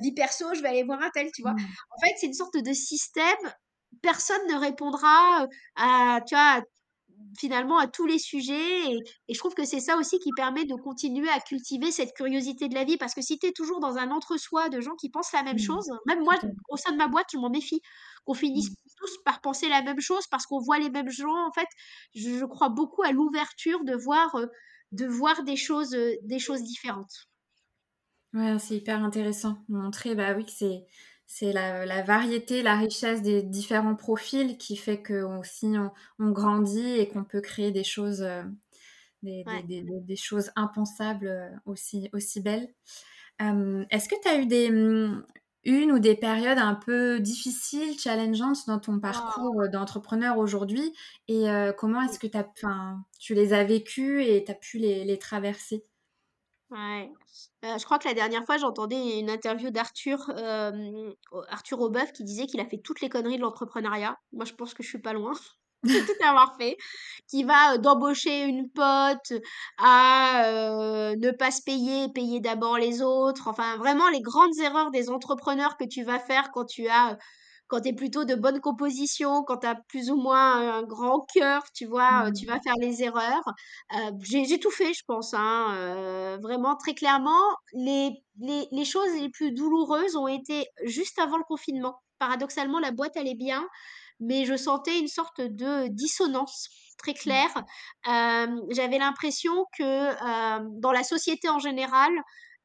vie 0.02 0.14
perso, 0.14 0.46
je 0.54 0.62
vais 0.62 0.70
aller 0.70 0.84
voir 0.84 1.02
un 1.02 1.10
tel, 1.12 1.30
tu 1.34 1.42
vois? 1.42 1.54
Mmh. 1.54 1.66
En 1.92 2.00
fait, 2.06 2.14
c'est 2.20 2.28
une 2.28 2.34
sorte 2.34 2.58
de 2.58 2.74
système, 2.74 3.38
personne 4.02 4.42
ne 4.50 4.56
répondra, 4.58 5.48
à 5.76 6.20
tu 6.28 6.36
vois? 6.36 6.62
Finalement 7.38 7.78
à 7.78 7.88
tous 7.88 8.06
les 8.06 8.20
sujets 8.20 8.92
et 8.92 9.04
et 9.28 9.34
je 9.34 9.40
trouve 9.40 9.54
que 9.54 9.66
c'est 9.66 9.80
ça 9.80 9.98
aussi 9.98 10.20
qui 10.20 10.34
permet 10.34 10.66
de 10.66 10.76
continuer 10.76 11.30
à 11.30 11.40
cultiver 11.40 11.92
cette 11.92 12.14
curiosité 12.16 12.68
de 12.70 12.76
la 12.76 12.84
vie 12.84 12.98
parce 12.98 13.14
que 13.14 13.22
si 13.22 13.38
tu 13.40 13.48
es 13.48 13.52
toujours 13.52 13.80
dans 13.80 13.98
un 13.98 14.12
entre-soi 14.12 14.70
de 14.70 14.82
gens 14.82 14.96
qui 14.96 15.10
pensent 15.10 15.32
la 15.34 15.44
même 15.44 15.58
Mmh. 15.58 15.60
chose, 15.60 15.90
même 16.06 16.22
moi 16.24 16.36
au 16.70 16.78
sein 16.78 16.92
de 16.92 16.98
ma 16.98 17.08
boîte, 17.08 17.28
je 17.34 17.38
m'en 17.38 17.50
méfie, 17.50 17.82
qu'on 18.26 18.34
finisse 18.34 18.68
Mmh. 18.68 18.76
tous 18.98 19.18
par 19.26 19.42
penser 19.42 19.70
la 19.70 19.82
même 19.84 20.00
chose 20.02 20.26
parce 20.32 20.46
qu'on 20.46 20.60
voit 20.60 20.80
les 20.80 20.90
mêmes 20.90 21.10
gens. 21.10 21.34
En 21.48 21.52
fait, 21.54 21.68
je 22.16 22.38
je 22.40 22.46
crois 22.46 22.70
beaucoup 22.70 23.04
à 23.04 23.12
l'ouverture 23.12 23.84
de 23.84 23.96
voir, 23.96 24.36
heu, 24.38 24.50
de 24.92 25.06
voir 25.08 25.44
des 25.44 25.56
choses, 25.56 25.94
heu, 25.96 26.16
des 26.24 26.40
choses 26.40 26.64
différentes. 26.64 27.28
Ouais, 28.34 28.58
c'est 28.60 28.78
hyper 28.78 29.04
intéressant. 29.04 29.64
Montrer, 29.70 30.14
bah 30.16 30.34
oui, 30.36 30.46
que 30.46 30.52
c'est 30.52 30.86
c'est 31.30 31.54
la 31.54 31.86
la 31.88 32.04
variété, 32.04 32.64
la 32.64 32.76
richesse 32.78 33.22
des 33.24 33.44
différents 33.44 33.96
profils 33.96 34.58
qui 34.58 34.78
fait 34.78 35.04
qu'on 35.04 35.40
aussi 35.40 35.68
on 35.78 35.92
on 36.20 36.32
grandit 36.32 37.00
et 37.00 37.08
qu'on 37.10 37.24
peut 37.26 37.42
créer 37.42 37.72
des 37.72 37.86
choses, 37.86 38.24
heu, 38.24 38.46
des 39.24 39.46
des 39.46 39.64
Ouais. 39.64 39.64
des 39.64 39.84
des 39.84 40.02
des 40.02 40.18
choses 40.18 40.52
impensables, 40.58 41.28
heu, 41.28 41.50
aussi 41.66 42.10
aussi 42.14 42.42
belles. 42.42 42.70
Est-ce 43.90 44.10
que 44.10 44.16
tu 44.22 44.28
as 44.28 44.40
eu 44.40 44.46
des, 44.46 44.70
mmh, 44.72 45.26
une 45.66 45.92
ou 45.92 46.00
des 46.00 46.16
périodes 46.16 46.58
un 46.58 46.76
peu 46.76 47.20
difficiles, 47.20 48.00
challengeantes 48.00 48.66
dans 48.68 48.80
ton 48.80 49.00
Oh, 49.12 49.40
parcours, 49.40 49.62
heu, 49.62 49.70
d'entrepreneur 49.70 50.38
aujourd'hui? 50.38 50.94
Et 51.28 51.46
comment 51.78 52.02
est-ce 52.02 52.20
que 52.20 52.28
tu 52.28 52.38
as 52.38 52.48
enfin, 52.56 53.04
tu 53.20 53.34
les 53.36 53.54
as 53.54 53.64
vécues 53.64 54.24
et 54.24 54.44
tu 54.44 54.52
as 54.52 54.56
pu 54.56 54.78
les 54.80 55.04
les 55.06 55.20
traverser? 55.20 55.86
Ouais. 56.72 57.12
Heu, 57.64 57.78
je 57.78 57.86
crois 57.86 58.00
que 58.00 58.08
la 58.08 58.14
dernière 58.14 58.46
fois, 58.46 58.58
j'entendais 58.58 59.20
une 59.20 59.30
interview 59.30 59.70
d'Arthur, 59.70 60.32
au 61.32 61.42
Arthur 61.50 61.80
Aubeuf 61.80 62.12
qui 62.14 62.24
disait 62.24 62.46
qu'il 62.46 62.60
a 62.60 62.66
fait 62.66 62.80
toutes 62.84 63.02
les 63.02 63.10
conneries 63.10 63.38
de 63.38 63.42
l'entrepreneuriat. 63.42 64.18
Moi, 64.34 64.46
je 64.46 64.54
pense 64.54 64.74
que 64.74 64.84
je 64.84 64.90
suis 64.90 65.02
pas 65.02 65.14
loin 65.14 65.34
de 65.84 66.00
tout 66.06 66.28
avoir 66.28 66.58
fait. 66.58 66.78
Qui 67.28 67.44
va, 67.44 67.76
heu, 67.76 67.78
d'embaucher 67.80 68.44
une 68.44 68.70
pote 68.70 69.34
à, 69.78 71.14
ne 71.18 71.32
pas 71.32 71.52
se 71.52 71.62
payer, 71.64 72.10
payer 72.14 72.40
d'abord 72.40 72.78
les 72.78 73.02
autres. 73.02 73.48
Enfin, 73.48 73.78
vraiment 73.78 74.10
les 74.10 74.22
grandes 74.22 74.58
erreurs 74.60 74.92
des 74.92 75.10
entrepreneurs 75.10 75.78
que 75.78 75.86
tu 75.86 76.04
vas 76.04 76.20
faire 76.20 76.52
quand 76.52 76.66
tu 76.66 76.88
as, 76.88 77.18
quand 77.70 77.82
tu 77.82 77.90
es 77.90 77.94
plutôt 77.94 78.26
de 78.26 78.36
bonne 78.36 78.60
composition, 78.62 79.44
quand 79.44 79.60
tu 79.60 79.68
as 79.68 79.76
plus 79.90 80.12
ou 80.12 80.18
moins 80.18 80.80
un 80.80 80.84
grand 80.84 81.22
cœur, 81.34 81.64
tu 81.74 81.86
vois? 81.86 82.28
Heu, 82.28 82.32
tu 82.36 82.46
Mmh. 82.46 82.48
vas 82.48 82.60
faire 82.62 82.76
les 82.82 83.04
erreurs. 83.04 83.44
Heu, 83.94 84.12
j'ai 84.24 84.60
tout 84.60 84.72
fait, 84.72 84.94
je 84.94 85.04
pense, 85.08 85.34
hein, 85.34 85.76
heu, 86.38 86.40
vraiment 86.42 86.76
très 86.78 86.94
clairement. 86.96 87.42
Les 87.74 88.12
les 88.42 88.68
les 88.72 88.86
choses 88.86 89.14
les 89.20 89.30
plus 89.30 89.52
douloureuses 89.52 90.16
ont 90.16 90.28
été 90.28 90.68
juste 90.86 91.20
avant 91.20 91.38
le 91.38 91.44
confinement. 91.44 92.02
Paradoxalement, 92.20 92.80
la 92.80 92.92
boîte 92.92 93.16
allait 93.18 93.36
bien, 93.36 93.68
mais 94.20 94.46
je 94.46 94.56
sentais 94.58 95.00
une 95.00 95.08
sorte 95.08 95.42
de 95.42 95.88
dissonance 95.90 96.68
très 96.98 97.14
Mmh. 97.26 97.40
claire. 97.40 97.64
J'avais 98.06 98.98
l'impression 99.00 99.66
que, 99.78 100.80
dans 100.82 100.92
la 100.92 101.04
société 101.04 101.50
en 101.50 101.60
général, 101.60 102.12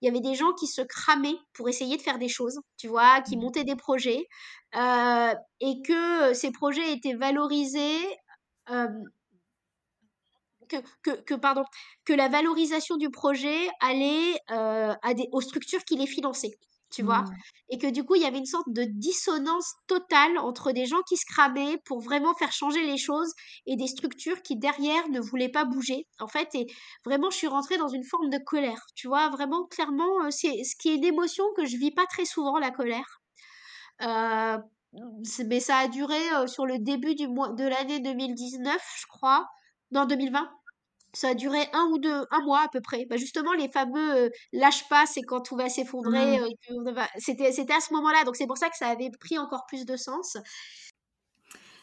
il 0.05 0.09
y 0.09 0.11
avait 0.11 0.21
des 0.21 0.35
gens 0.37 0.53
qui 0.55 0.67
se 0.69 0.83
cramaient 0.83 1.39
pour 1.55 1.69
essayer 1.71 1.97
de 1.97 2.03
faire 2.03 2.19
des 2.21 2.29
choses, 2.29 2.61
tu 2.79 2.89
vois? 2.89 3.23
Qui 3.23 3.37
Mmh. 3.37 3.41
montaient 3.45 3.65
des 3.65 3.77
projets, 3.77 4.27
heu 4.77 5.33
et 5.61 5.83
que, 5.83 6.35
ces 6.35 6.53
projets 6.53 6.93
étaient 6.93 7.15
valorisés, 7.17 7.99
que 10.69 10.77
que 11.03 11.11
que 11.23 11.35
pardon, 11.35 11.65
que 12.05 12.13
la 12.13 12.29
valorisation 12.29 12.97
du 12.97 13.11
projet 13.11 13.69
allait, 13.81 14.37
à 14.49 15.15
des 15.15 15.29
aux 15.33 15.41
structures 15.41 15.85
qui 15.85 15.97
les 15.97 16.07
finançaient, 16.07 16.53
tu 16.95 17.03
vois? 17.03 17.25
Mmh. 17.25 17.43
Et 17.71 17.79
que 17.79 17.89
du 17.91 18.05
coup, 18.05 18.15
il 18.17 18.23
y 18.23 18.27
avait 18.27 18.39
une 18.39 18.47
sorte 18.47 18.69
de 18.71 18.85
dissonance 18.85 19.73
totale 19.89 20.39
entre 20.39 20.73
des 20.73 20.87
gens 20.87 21.03
qui 21.09 21.17
se 21.17 21.27
cramaient 21.27 21.79
pour 21.87 22.01
vraiment 22.01 22.35
faire 22.35 22.53
changer 22.53 22.85
les 22.87 22.99
choses 22.99 23.33
et 23.67 23.77
des 23.77 23.87
structures 23.89 24.43
qui 24.43 24.57
derrière 24.57 25.09
ne 25.11 25.21
voulaient 25.21 25.49
pas 25.51 25.65
bouger. 25.65 26.07
En 26.21 26.29
fait 26.29 26.49
et 26.55 26.67
vraiment 27.05 27.31
je 27.31 27.37
suis 27.39 27.47
rentrée 27.49 27.79
dans 27.79 27.89
une 27.89 28.05
forme 28.05 28.31
de 28.31 28.39
colère, 28.39 28.87
tu 28.95 29.09
vois? 29.09 29.29
Vraiment 29.31 29.67
clairement, 29.67 30.25
heu, 30.27 30.31
c'est 30.31 30.65
ce 30.65 30.77
qui 30.77 30.91
est 30.91 30.97
une 30.97 31.05
émotion 31.05 31.45
que 31.57 31.65
je 31.67 31.77
vis 31.77 31.91
pas 31.93 32.07
très 32.07 32.25
souvent, 32.27 32.59
la 32.59 32.71
colère. 32.71 33.21
C'est 35.25 35.45
mais 35.45 35.61
ça 35.61 35.79
a 35.79 35.89
duré, 35.89 36.19
heu, 36.35 36.47
sur 36.47 36.67
le 36.67 36.79
début 36.79 37.15
du 37.15 37.29
mois 37.29 37.51
de 37.51 37.65
l'année 37.65 38.01
2019, 38.01 38.83
je 39.01 39.07
crois. 39.09 39.49
Non 39.93 40.07
2020. 40.07 40.51
Ça 41.15 41.29
a 41.31 41.35
duré 41.35 41.69
un 41.73 41.87
ou 41.93 41.99
2 41.99 42.27
un 42.31 42.41
mois 42.45 42.61
à 42.63 42.69
peu 42.69 42.81
près. 42.81 43.07
Bah, 43.07 43.17
justement 43.17 43.53
les 43.55 43.71
fameux, 43.71 44.27
heu, 44.27 44.31
lâche 44.53 44.89
pas, 44.89 45.07
c'est 45.07 45.23
quand 45.23 45.41
tout 45.43 45.57
va 45.57 45.69
s'effondrer, 45.69 46.39
Mmh. 46.39 46.45
va 46.95 47.09
c'était 47.19 47.53
c'était 47.53 47.73
à 47.75 47.81
ce 47.81 47.93
moment-là, 47.95 48.25
donc 48.25 48.37
c'est 48.37 48.47
pour 48.47 48.59
ça 48.59 48.69
que 48.71 48.77
ça 48.77 48.89
avait 48.89 49.11
pris 49.21 49.39
encore 49.39 49.65
plus 49.67 49.87
de 49.87 49.97
sens. 49.97 50.37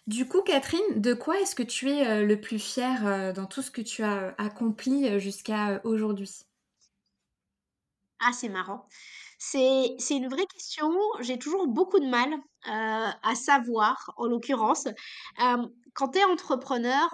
Du 0.07 0.27
coup, 0.27 0.41
Catherine, 0.43 1.01
de 1.01 1.13
quoi 1.15 1.39
est-ce 1.39 1.55
que 1.55 1.63
tu 1.63 1.89
es, 1.89 2.05
heu, 2.07 2.25
le 2.25 2.39
plus 2.41 2.59
fière, 2.59 3.05
heu, 3.07 3.33
dans 3.33 3.45
tout 3.45 3.61
ce 3.61 3.71
que 3.71 3.81
tu 3.81 4.03
as, 4.03 4.35
accompli, 4.37 5.19
jusqu'à, 5.19 5.81
aujourd'hui? 5.83 6.29
Ah, 8.19 8.31
c'est 8.33 8.49
marrant. 8.49 8.87
C'est 9.39 9.95
c'est 9.99 10.15
une 10.15 10.27
vraie 10.29 10.45
question. 10.45 10.91
J'ai 11.21 11.39
toujours 11.39 11.67
beaucoup 11.67 11.99
de 11.99 12.05
mal, 12.07 12.29
à 12.63 13.35
savoir, 13.35 14.13
en 14.17 14.27
l'occurrence, 14.27 14.87
quand 15.93 16.09
tu 16.09 16.19
es 16.19 16.23
entrepreneur, 16.23 17.09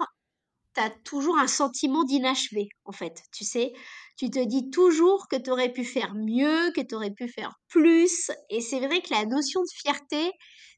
tu 0.78 1.02
toujours 1.04 1.38
un 1.38 1.46
sentiment 1.48 2.04
d'inachevé, 2.04 2.68
en 2.84 2.92
fait, 2.92 3.22
tu 3.32 3.44
sais? 3.44 3.72
Tu 4.16 4.30
te 4.30 4.38
dis 4.44 4.70
toujours 4.70 5.28
que 5.28 5.36
tu 5.36 5.50
aurais 5.50 5.72
pu 5.72 5.84
faire 5.84 6.14
mieux, 6.14 6.72
que 6.74 6.80
tu 6.80 6.94
aurais 6.94 7.12
pu 7.12 7.28
faire 7.28 7.54
plus 7.68 8.30
et 8.50 8.60
c'est 8.60 8.80
vrai 8.80 9.00
que 9.02 9.12
la 9.14 9.26
notion 9.26 9.60
de 9.62 9.68
fierté, 9.82 10.32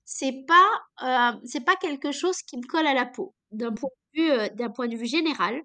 c'est 0.05 0.45
pas, 0.47 1.35
heu, 1.35 1.41
c'est 1.47 1.65
pas 1.65 1.77
quelque 1.77 2.13
chose 2.13 2.37
qui 2.43 2.57
me 2.59 2.67
colle 2.67 2.87
à 2.87 2.95
la 2.95 3.07
peau, 3.07 3.35
d'un 3.53 3.73
point 3.73 3.89
de 4.15 4.21
vue, 4.23 4.31
heu, 4.33 4.49
d'un 4.57 4.71
point 4.71 4.89
de 4.89 4.97
vue 4.97 5.07
général. 5.07 5.61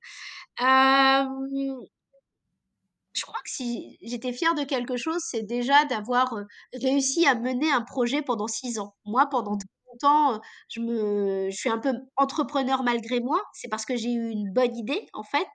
Je 3.14 3.22
crois 3.24 3.40
que 3.44 3.50
si 3.50 3.98
j'étais 4.04 4.32
fière 4.34 4.54
de 4.56 4.64
quelque 4.64 4.96
chose, 4.98 5.22
c'est 5.26 5.42
déjà 5.44 5.86
d'avoir, 5.86 6.34
heu, 6.38 6.46
réussi 6.74 7.26
à 7.26 7.34
mener 7.34 7.72
un 7.72 7.82
projet 7.82 8.22
pendant 8.22 8.48
6 8.48 8.78
ans. 8.78 8.94
Moi, 9.06 9.26
pendant. 9.32 9.58
Longtemps, 10.04 10.42
je 10.70 10.82
me 10.82 11.50
je 11.52 11.56
suis 11.58 11.70
un 11.70 11.80
peu 11.80 11.94
entrepreneur 12.18 12.84
malgré 12.84 13.20
moi. 13.22 13.42
C'est 13.54 13.70
parce 13.70 13.86
que 13.86 13.96
j'ai 13.96 14.12
eu 14.14 14.30
une 14.30 14.52
bonne 14.54 14.76
idée, 14.76 15.08
en 15.14 15.24
fait, 15.24 15.48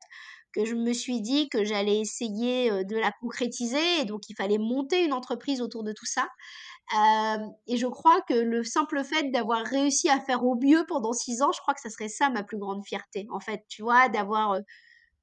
que 0.52 0.64
je 0.64 0.74
me 0.74 0.92
suis 0.92 1.20
dit 1.22 1.48
que 1.48 1.64
j'allais 1.64 2.00
essayer, 2.00 2.70
de 2.84 2.96
la 2.96 3.12
concrétiser 3.20 4.00
et 4.00 4.04
donc 4.04 4.28
il 4.28 4.34
fallait 4.36 4.58
monter 4.58 5.04
une 5.04 5.12
entreprise 5.12 5.60
autour 5.62 5.84
de 5.84 5.92
tout 5.92 6.06
ça. 6.06 6.28
Et 7.66 7.76
je 7.76 7.86
crois 7.86 8.20
que 8.22 8.34
le 8.34 8.64
simple 8.64 9.02
fait 9.04 9.30
d'avoir 9.30 9.64
réussi 9.64 10.08
à 10.08 10.20
faire 10.20 10.44
au 10.44 10.56
mieux 10.56 10.84
pendant 10.88 11.12
6 11.12 11.42
ans, 11.42 11.52
je 11.52 11.60
crois 11.60 11.74
que 11.74 11.80
ça 11.80 11.90
serait 11.90 12.08
ça 12.08 12.30
ma 12.30 12.42
plus 12.42 12.58
grande 12.58 12.84
fierté, 12.86 13.26
en 13.30 13.40
fait, 13.40 13.64
tu 13.68 13.82
vois? 13.82 14.08
D'avoir, 14.08 14.58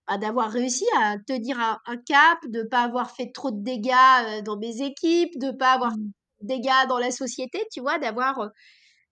bah, 0.07 0.18
d'avoir 0.20 0.51
réussi 0.51 0.86
à 0.97 1.18
tenir 1.28 1.59
un 1.59 1.80
un 1.88 1.97
cap, 1.97 2.39
de 2.49 2.63
pas 2.63 2.84
avoir 2.84 3.11
fait 3.11 3.32
trop 3.34 3.51
de 3.51 3.63
dégâts, 3.63 4.43
dans 4.45 4.57
mes 4.57 4.82
équipes, 4.84 5.38
de 5.39 5.51
pas 5.51 5.74
avoir 5.74 5.93
Mmh. 5.93 6.11
dégâts 6.41 6.88
dans 6.89 6.99
la 6.99 7.11
société, 7.11 7.65
tu 7.74 7.82
vois? 7.82 7.99
D'avoir, 7.99 8.49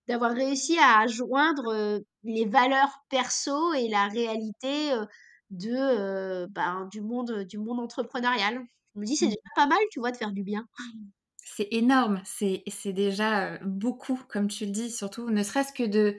d'avoir 0.08 0.32
réussi 0.34 0.78
à 0.80 1.08
joindre, 1.08 2.02
les 2.24 2.46
valeurs 2.46 3.00
perso 3.10 3.74
et 3.74 3.88
la 3.90 4.08
réalité, 4.08 4.92
de, 5.52 6.48
ben, 6.48 6.88
du 6.92 7.02
monde, 7.02 7.44
du 7.46 7.58
monde 7.60 7.80
entrepreneurial. 7.80 8.62
Je 8.96 9.00
me 9.00 9.06
dis: 9.06 9.16
«C'est 9.18 9.28
déjà 9.28 9.36
Mmh. 9.36 9.56
pas 9.56 9.68
mal, 9.68 9.80
tu 9.92 10.00
vois, 10.00 10.12
de 10.12 10.18
faire 10.18 10.32
du 10.32 10.44
bien». 10.44 10.66
C'est 11.44 11.68
énorme, 11.72 12.22
c'est 12.26 12.64
déjà, 12.94 13.60
beaucoup 13.60 14.20
comme 14.30 14.48
tu 14.48 14.66
le 14.66 14.72
dis, 14.72 14.90
surtout 14.92 15.30
ne 15.30 15.44
serait-ce 15.44 15.74
que 15.74 15.84
de 15.84 16.18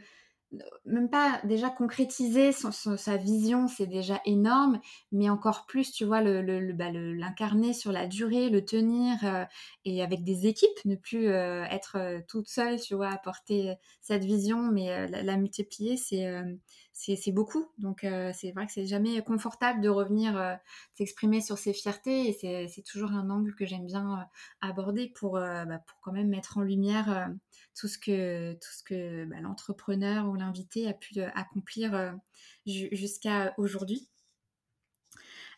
même 0.84 1.11
pas 1.11 1.40
déjà 1.44 1.70
concrétiser 1.70 2.53
sa 2.53 3.16
vision, 3.16 3.66
c'est 3.66 3.86
déjà 3.86 4.20
énorme, 4.24 4.80
mais 5.12 5.28
encore 5.28 5.66
plus, 5.66 5.92
tu 5.92 6.05
vois, 6.05 6.22
bah, 6.22 6.90
l'incarner 6.92 7.72
sur 7.72 7.92
la 7.92 8.07
durée, 8.07 8.49
le 8.49 8.64
tenir 8.64 9.18
euh, 9.24 9.44
et 9.84 10.03
avec 10.03 10.22
des 10.22 10.47
équipes, 10.47 10.84
ne 10.84 10.94
plus 10.94 11.28
euh, 11.28 11.64
être 11.64 11.97
euh, 11.97 12.20
toute 12.28 12.49
seule, 12.49 12.80
tu 12.80 12.94
vois, 12.94 13.09
apporter 13.09 13.74
cette 14.01 14.24
vision, 14.24 14.70
mais 14.70 15.09
la, 15.09 15.36
multiplier, 15.36 15.97
c'est 15.97 17.32
beaucoup. 17.32 17.66
Donc, 17.78 18.07
c'est 18.34 18.53
vrai 18.53 18.66
que 18.66 18.72
c'est 18.72 18.86
jamais 18.86 19.20
confortable 19.22 19.80
de 19.80 19.88
revenir 19.88 20.59
s'exprimer 20.94 21.40
sur 21.40 21.59
ses 21.59 21.72
fiertés 21.72 22.28
et 22.28 22.68
c'est 22.68 22.82
toujours 22.82 23.12
un 23.12 23.30
angle 23.30 23.55
que 23.55 23.66
j'aime 23.66 23.86
bien 23.86 24.28
aborder 24.61 25.12
bah, 25.22 25.78
pour 25.86 26.01
quand 26.01 26.12
même 26.12 26.28
mettre 26.28 26.59
en 26.59 26.62
lumière 26.62 27.28
tout 27.76 27.88
ce 27.88 27.98
que, 27.98 28.54
tout 28.54 28.72
ce 28.72 28.82
que 28.82 29.24
bah, 29.26 29.40
l'entrepreneur 29.40 30.28
ou 30.28 30.34
l'invité 30.34 30.88
a 30.88 30.94
pu 30.94 31.20
euh, 31.20 31.28
accomplir 31.34 31.94
euh, 31.94 32.12
jusqu'à 32.64 33.54
aujourd'hui. 33.58 34.08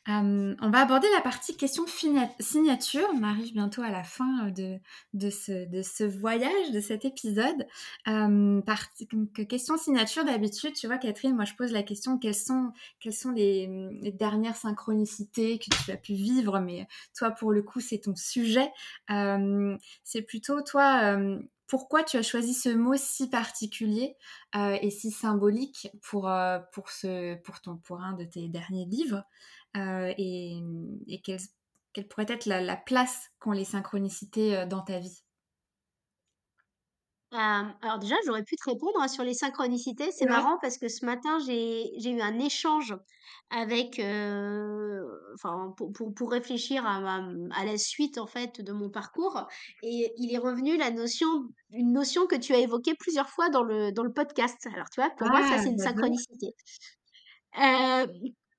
Euh, 0.09 0.55
on 0.63 0.71
va 0.71 0.79
aborder 0.79 1.07
la 1.15 1.21
partie 1.21 1.55
question 1.55 1.85
signature. 2.41 3.07
On 3.15 3.23
arrive 3.23 3.53
bientôt 3.53 3.83
à 3.83 3.91
la 3.91 4.03
fin 4.03 4.49
de, 4.49 4.79
de, 5.13 5.29
ce, 5.29 6.05
voyage, 6.05 6.71
de 6.73 6.81
cet 6.81 7.05
épisode. 7.05 7.67
question 9.49 9.77
signature, 9.77 10.25
d'habitude, 10.25 10.73
tu 10.73 10.87
vois, 10.87 10.97
Catherine, 10.97 11.35
moi 11.35 11.45
je 11.45 11.53
pose 11.55 11.73
la 11.73 11.83
question 11.83 12.17
quelles 12.17 12.35
sont, 12.35 12.73
quelles 13.01 13.13
sont 13.13 13.33
les, 13.33 13.69
les, 14.01 14.13
dernières 14.13 14.57
synchronicités 14.57 15.59
que 15.59 15.69
tu 15.85 15.91
as 15.91 15.99
pu 15.99 16.15
vivre? 16.15 16.59
Mais 16.61 16.87
toi, 17.15 17.31
pour 17.31 17.53
le 17.53 17.63
coup, 17.63 17.81
c'est 17.81 17.99
ton 17.99 18.17
sujet. 18.17 18.71
c'est 20.05 20.23
plutôt, 20.23 20.63
toi, 20.63 21.19
pourquoi 21.69 22.03
tu 22.03 22.17
as 22.17 22.23
choisi 22.23 22.55
ce 22.55 22.71
mot 22.71 22.97
si 22.97 23.29
particulier 23.29 24.17
euh, 24.57 24.77
et 24.81 24.91
si 24.91 25.11
symbolique 25.11 25.89
pour, 26.03 26.29
euh, 26.29 26.59
pour, 26.73 28.01
un 28.01 28.15
de 28.15 28.25
tes 28.25 28.49
derniers 28.49 28.87
livres 28.87 29.23
euh, 29.77 30.13
et 30.17 30.61
quelle, 31.23 32.09
pourrait 32.09 32.27
être 32.29 32.47
la 32.47 32.77
place 32.77 33.31
qu'ont 33.39 33.53
les 33.53 33.65
synchronicités 33.65 34.67
dans 34.67 34.83
ta 34.83 34.99
vie? 34.99 35.23
Alors 37.83 37.99
déjà, 37.99 38.15
j'aurais 38.27 38.43
pu 38.43 38.57
te 38.57 38.71
répondre, 38.71 38.99
hein, 39.01 39.09
sur 39.09 39.23
les 39.25 39.35
synchronicités. 39.35 40.11
C'est 40.13 40.27
marrant 40.27 40.57
parce 40.63 40.79
que 40.79 40.89
ce 40.89 41.05
matin, 41.05 41.39
j'ai 41.47 41.91
j'ai 41.99 42.11
eu 42.11 42.21
un 42.21 42.39
échange 42.39 42.95
avec, 43.51 44.01
enfin, 45.35 45.75
pour 45.77 45.93
pour 45.93 46.15
pour 46.15 46.31
réfléchir 46.31 46.87
à 46.87 46.97
à 47.53 47.65
la 47.65 47.77
suite, 47.79 48.19
en 48.19 48.27
fait, 48.27 48.61
de 48.63 48.73
mon 48.73 48.91
parcours 48.91 49.47
et 49.83 50.11
il 50.17 50.33
est 50.35 50.39
revenu 50.39 50.77
la 50.79 50.91
notion 50.91 51.27
une 51.71 51.93
notion 51.93 52.27
que 52.27 52.37
tu 52.37 52.55
as 52.55 52.59
évoquée 52.59 52.95
plusieurs 52.99 53.29
fois 53.29 53.51
dans 53.51 53.63
le 53.63 53.93
dans 53.93 54.05
le 54.05 54.13
podcast. 54.13 54.67
Alors, 54.75 54.89
tu 54.91 55.01
vois, 55.01 55.11
pour 55.19 55.29
moi, 55.31 55.43
ça, 55.43 55.57
ah, 55.57 55.63
c'est 55.63 55.71
une 55.71 55.79
synchronicité. 55.79 56.55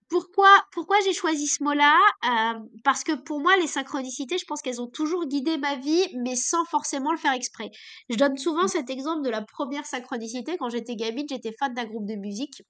Pourquoi, 0.09 0.49
pourquoi 0.71 0.97
j'ai 1.05 1.13
choisi 1.13 1.47
ce 1.47 1.63
mot-là 1.63 1.95
euh, 2.25 2.59
Parce 2.83 3.03
que 3.03 3.13
pour 3.13 3.39
moi, 3.39 3.55
les 3.57 3.67
synchronicités, 3.67 4.37
je 4.37 4.45
pense 4.45 4.61
qu'elles 4.61 4.81
ont 4.81 4.87
toujours 4.87 5.27
guidé 5.27 5.57
ma 5.57 5.75
vie, 5.75 6.07
mais 6.17 6.35
sans 6.35 6.65
forcément 6.65 7.11
le 7.11 7.17
faire 7.17 7.33
exprès. 7.33 7.69
Je 8.09 8.15
donne 8.15 8.37
souvent 8.37 8.65
mmh. 8.65 8.69
cet 8.69 8.89
exemple 8.89 9.21
de 9.23 9.29
la 9.29 9.43
première 9.43 9.85
synchronicité. 9.85 10.57
Quand 10.57 10.69
j'étais 10.69 10.95
gamine, 10.95 11.27
j'étais 11.29 11.53
fan 11.59 11.73
d'un 11.73 11.85
groupe 11.85 12.07
de 12.07 12.15
musique 12.15 12.63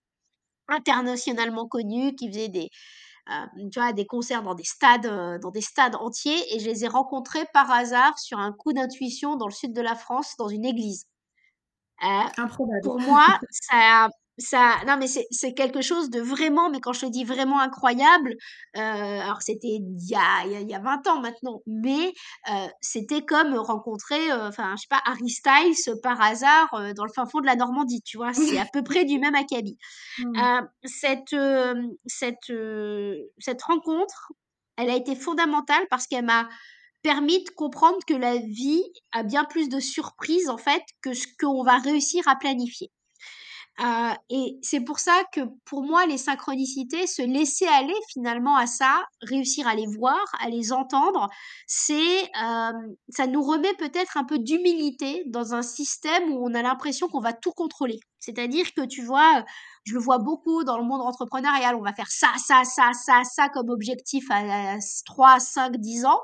internationalement 0.67 1.67
connu 1.67 2.15
qui 2.15 2.27
faisait 2.27 2.49
des, 2.49 2.69
euh, 3.29 3.45
tu 3.71 3.79
vois, 3.79 3.93
des 3.93 4.05
concerts 4.05 4.43
dans 4.43 4.55
des 4.55 4.63
stades, 4.63 5.05
euh, 5.05 5.37
dans 5.39 5.51
des 5.51 5.61
stades 5.61 5.95
entiers, 5.95 6.55
et 6.55 6.59
je 6.59 6.65
les 6.65 6.85
ai 6.85 6.87
rencontrés 6.87 7.45
par 7.53 7.69
hasard 7.71 8.17
sur 8.19 8.39
un 8.39 8.51
coup 8.51 8.73
d'intuition 8.73 9.35
dans 9.35 9.47
le 9.47 9.53
sud 9.53 9.73
de 9.73 9.81
la 9.81 9.95
France, 9.95 10.35
dans 10.37 10.47
une 10.47 10.65
église. 10.65 11.05
Improbable. 12.01 12.81
Pour 12.83 12.99
moi, 12.99 13.25
ça, 13.51 14.09
ça 14.39 14.77
non 14.87 14.97
mais 14.97 15.07
c'est 15.07 15.53
quelque 15.53 15.81
chose 15.81 16.09
de 16.09 16.21
vraiment 16.21 16.69
mais 16.69 16.79
quand 16.79 16.93
je 16.93 17.01
te 17.01 17.05
dis 17.05 17.23
vraiment 17.25 17.59
incroyable 17.59 18.35
euh, 18.77 18.79
alors 18.79 19.41
c'était 19.41 19.67
il 19.67 20.09
y 20.09 20.15
a 20.15 20.45
y 20.45 20.73
a 20.73 20.79
20 20.79 21.07
ans 21.07 21.21
maintenant 21.21 21.61
mais 21.67 22.13
euh, 22.49 22.67
c'était 22.81 23.23
comme 23.23 23.53
rencontrer 23.55 24.31
euh, 24.31 24.47
enfin 24.47 24.75
je 24.77 24.81
sais 24.81 24.87
pas 24.89 25.01
Harry 25.05 25.29
Styles 25.29 25.99
par 26.01 26.21
hasard 26.21 26.69
dans 26.95 27.05
le 27.05 27.11
fin 27.13 27.25
fond 27.25 27.41
de 27.41 27.45
la 27.45 27.55
Normandie 27.55 28.01
tu 28.01 28.17
vois 28.17 28.33
c'est 28.33 28.57
à 28.57 28.65
peu 28.65 28.83
près 28.83 29.05
du 29.05 29.19
même 29.19 29.35
acabit. 29.35 29.77
Mmh. 30.19 30.61
cette 30.85 31.35
cette 32.05 32.51
cette 33.37 33.61
rencontre 33.61 34.31
elle 34.77 34.89
a 34.89 34.95
été 34.95 35.15
fondamentale 35.15 35.85
parce 35.89 36.07
qu'elle 36.07 36.25
m'a 36.25 36.47
permis 37.01 37.43
de 37.43 37.49
comprendre 37.51 37.97
que 38.07 38.13
la 38.13 38.37
vie 38.37 38.83
a 39.11 39.23
bien 39.23 39.45
plus 39.45 39.69
de 39.69 39.79
surprises 39.79 40.49
en 40.49 40.57
fait 40.57 40.83
que 41.01 41.13
ce 41.13 41.27
qu'on 41.39 41.63
va 41.63 41.77
réussir 41.77 42.27
à 42.27 42.35
planifier 42.35 42.91
euh, 43.81 44.13
et 44.29 44.57
c'est 44.61 44.81
pour 44.81 44.99
ça 44.99 45.23
que 45.31 45.41
pour 45.65 45.83
moi, 45.83 46.05
les 46.05 46.17
synchronicités, 46.17 47.07
se 47.07 47.21
laisser 47.21 47.65
aller 47.65 47.95
finalement 48.11 48.57
à 48.57 48.67
ça, 48.67 49.05
réussir 49.21 49.67
à 49.67 49.75
les 49.75 49.87
voir, 49.87 50.19
à 50.39 50.49
les 50.49 50.73
entendre, 50.73 51.29
c'est 51.65 52.23
euh, 52.23 52.71
ça 53.09 53.27
nous 53.27 53.41
remet 53.41 53.73
peut-être 53.75 54.17
un 54.17 54.25
peu 54.25 54.37
d'humilité 54.37 55.23
dans 55.27 55.53
un 55.53 55.61
système 55.61 56.31
où 56.31 56.45
on 56.45 56.53
a 56.53 56.61
l'impression 56.61 57.07
qu'on 57.07 57.21
va 57.21 57.31
tout 57.33 57.51
contrôler. 57.51 57.99
C'est-à-dire 58.19 58.73
que 58.73 58.85
tu 58.85 59.01
vois, 59.01 59.45
je 59.85 59.93
le 59.93 59.99
vois 59.99 60.17
beaucoup 60.17 60.65
dans 60.65 60.77
le 60.77 60.83
monde 60.83 61.01
entrepreneurial, 61.01 61.75
on 61.75 61.81
va 61.81 61.93
faire 61.93 62.11
ça, 62.11 62.33
ça, 62.37 62.63
ça, 62.65 62.91
ça, 62.93 63.23
ça 63.23 63.47
comme 63.47 63.69
objectif 63.69 64.25
à 64.29 64.77
3, 65.05 65.39
5, 65.39 65.77
10 65.77 66.05
ans. 66.05 66.19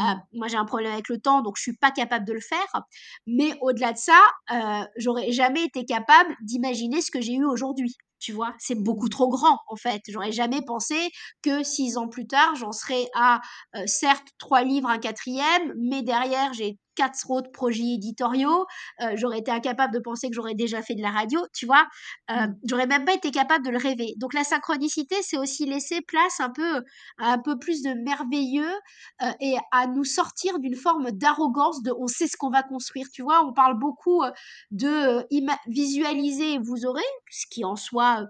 Euh, 0.00 0.04
moi, 0.32 0.48
j'ai 0.48 0.56
un 0.56 0.64
problème 0.64 0.92
avec 0.92 1.08
le 1.08 1.18
temps, 1.20 1.40
donc 1.42 1.56
je 1.56 1.62
suis 1.62 1.76
pas 1.76 1.90
capable 1.90 2.26
de 2.26 2.32
le 2.32 2.40
faire. 2.40 2.82
Mais 3.26 3.56
au-delà 3.60 3.92
de 3.92 3.98
ça, 3.98 4.20
euh, 4.52 4.84
j'aurais 4.96 5.30
jamais 5.32 5.64
été 5.64 5.84
capable 5.84 6.34
d'imaginer 6.40 7.00
ce 7.00 7.10
que 7.10 7.20
j'ai 7.20 7.34
eu 7.34 7.44
aujourd'hui. 7.44 7.96
Tu 8.18 8.32
vois, 8.32 8.54
c'est 8.58 8.74
beaucoup 8.74 9.08
trop 9.08 9.28
grand 9.28 9.58
en 9.68 9.76
fait. 9.76 10.02
J'aurais 10.08 10.32
jamais 10.32 10.62
pensé 10.62 10.96
que 11.42 11.62
six 11.62 11.96
ans 11.98 12.08
plus 12.08 12.26
tard, 12.26 12.54
j'en 12.56 12.72
serais 12.72 13.06
à 13.14 13.40
euh, 13.76 13.82
certes 13.86 14.28
trois 14.38 14.62
livres, 14.64 14.88
un 14.88 14.98
quatrième, 14.98 15.74
mais 15.76 16.02
derrière 16.02 16.52
j'ai 16.54 16.78
quatre 16.94 17.30
autres 17.30 17.50
projets 17.50 17.94
éditoriaux. 17.94 18.66
Euh, 19.00 19.12
j'aurais 19.16 19.38
été 19.38 19.50
incapable 19.50 19.92
de 19.94 19.98
penser 19.98 20.28
que 20.28 20.34
j'aurais 20.34 20.54
déjà 20.54 20.82
fait 20.82 20.94
de 20.94 21.02
la 21.02 21.10
radio, 21.10 21.40
tu 21.52 21.66
vois. 21.66 21.86
Euh, 22.30 22.46
mmh. 22.46 22.56
J'aurais 22.68 22.86
même 22.86 23.04
pas 23.04 23.14
été 23.14 23.30
capable 23.30 23.64
de 23.64 23.70
le 23.70 23.78
rêver. 23.78 24.14
Donc 24.16 24.34
la 24.34 24.44
synchronicité, 24.44 25.16
c'est 25.22 25.38
aussi 25.38 25.66
laisser 25.66 26.00
place 26.02 26.40
un 26.40 26.50
peu 26.50 26.82
à 27.18 27.32
un 27.34 27.38
peu 27.38 27.58
plus 27.58 27.82
de 27.82 27.94
merveilleux 27.94 28.74
euh, 29.22 29.32
et 29.40 29.56
à 29.72 29.86
nous 29.86 30.04
sortir 30.04 30.58
d'une 30.58 30.76
forme 30.76 31.10
d'arrogance 31.10 31.82
de 31.82 31.92
on 31.98 32.06
sait 32.06 32.28
ce 32.28 32.36
qu'on 32.36 32.50
va 32.50 32.62
construire, 32.62 33.06
tu 33.12 33.22
vois. 33.22 33.44
On 33.44 33.52
parle 33.52 33.78
beaucoup 33.78 34.22
de 34.70 35.26
visualiser 35.66 36.58
vous 36.58 36.86
aurez, 36.86 37.02
ce 37.30 37.46
qui 37.50 37.64
en 37.64 37.76
soi 37.76 38.26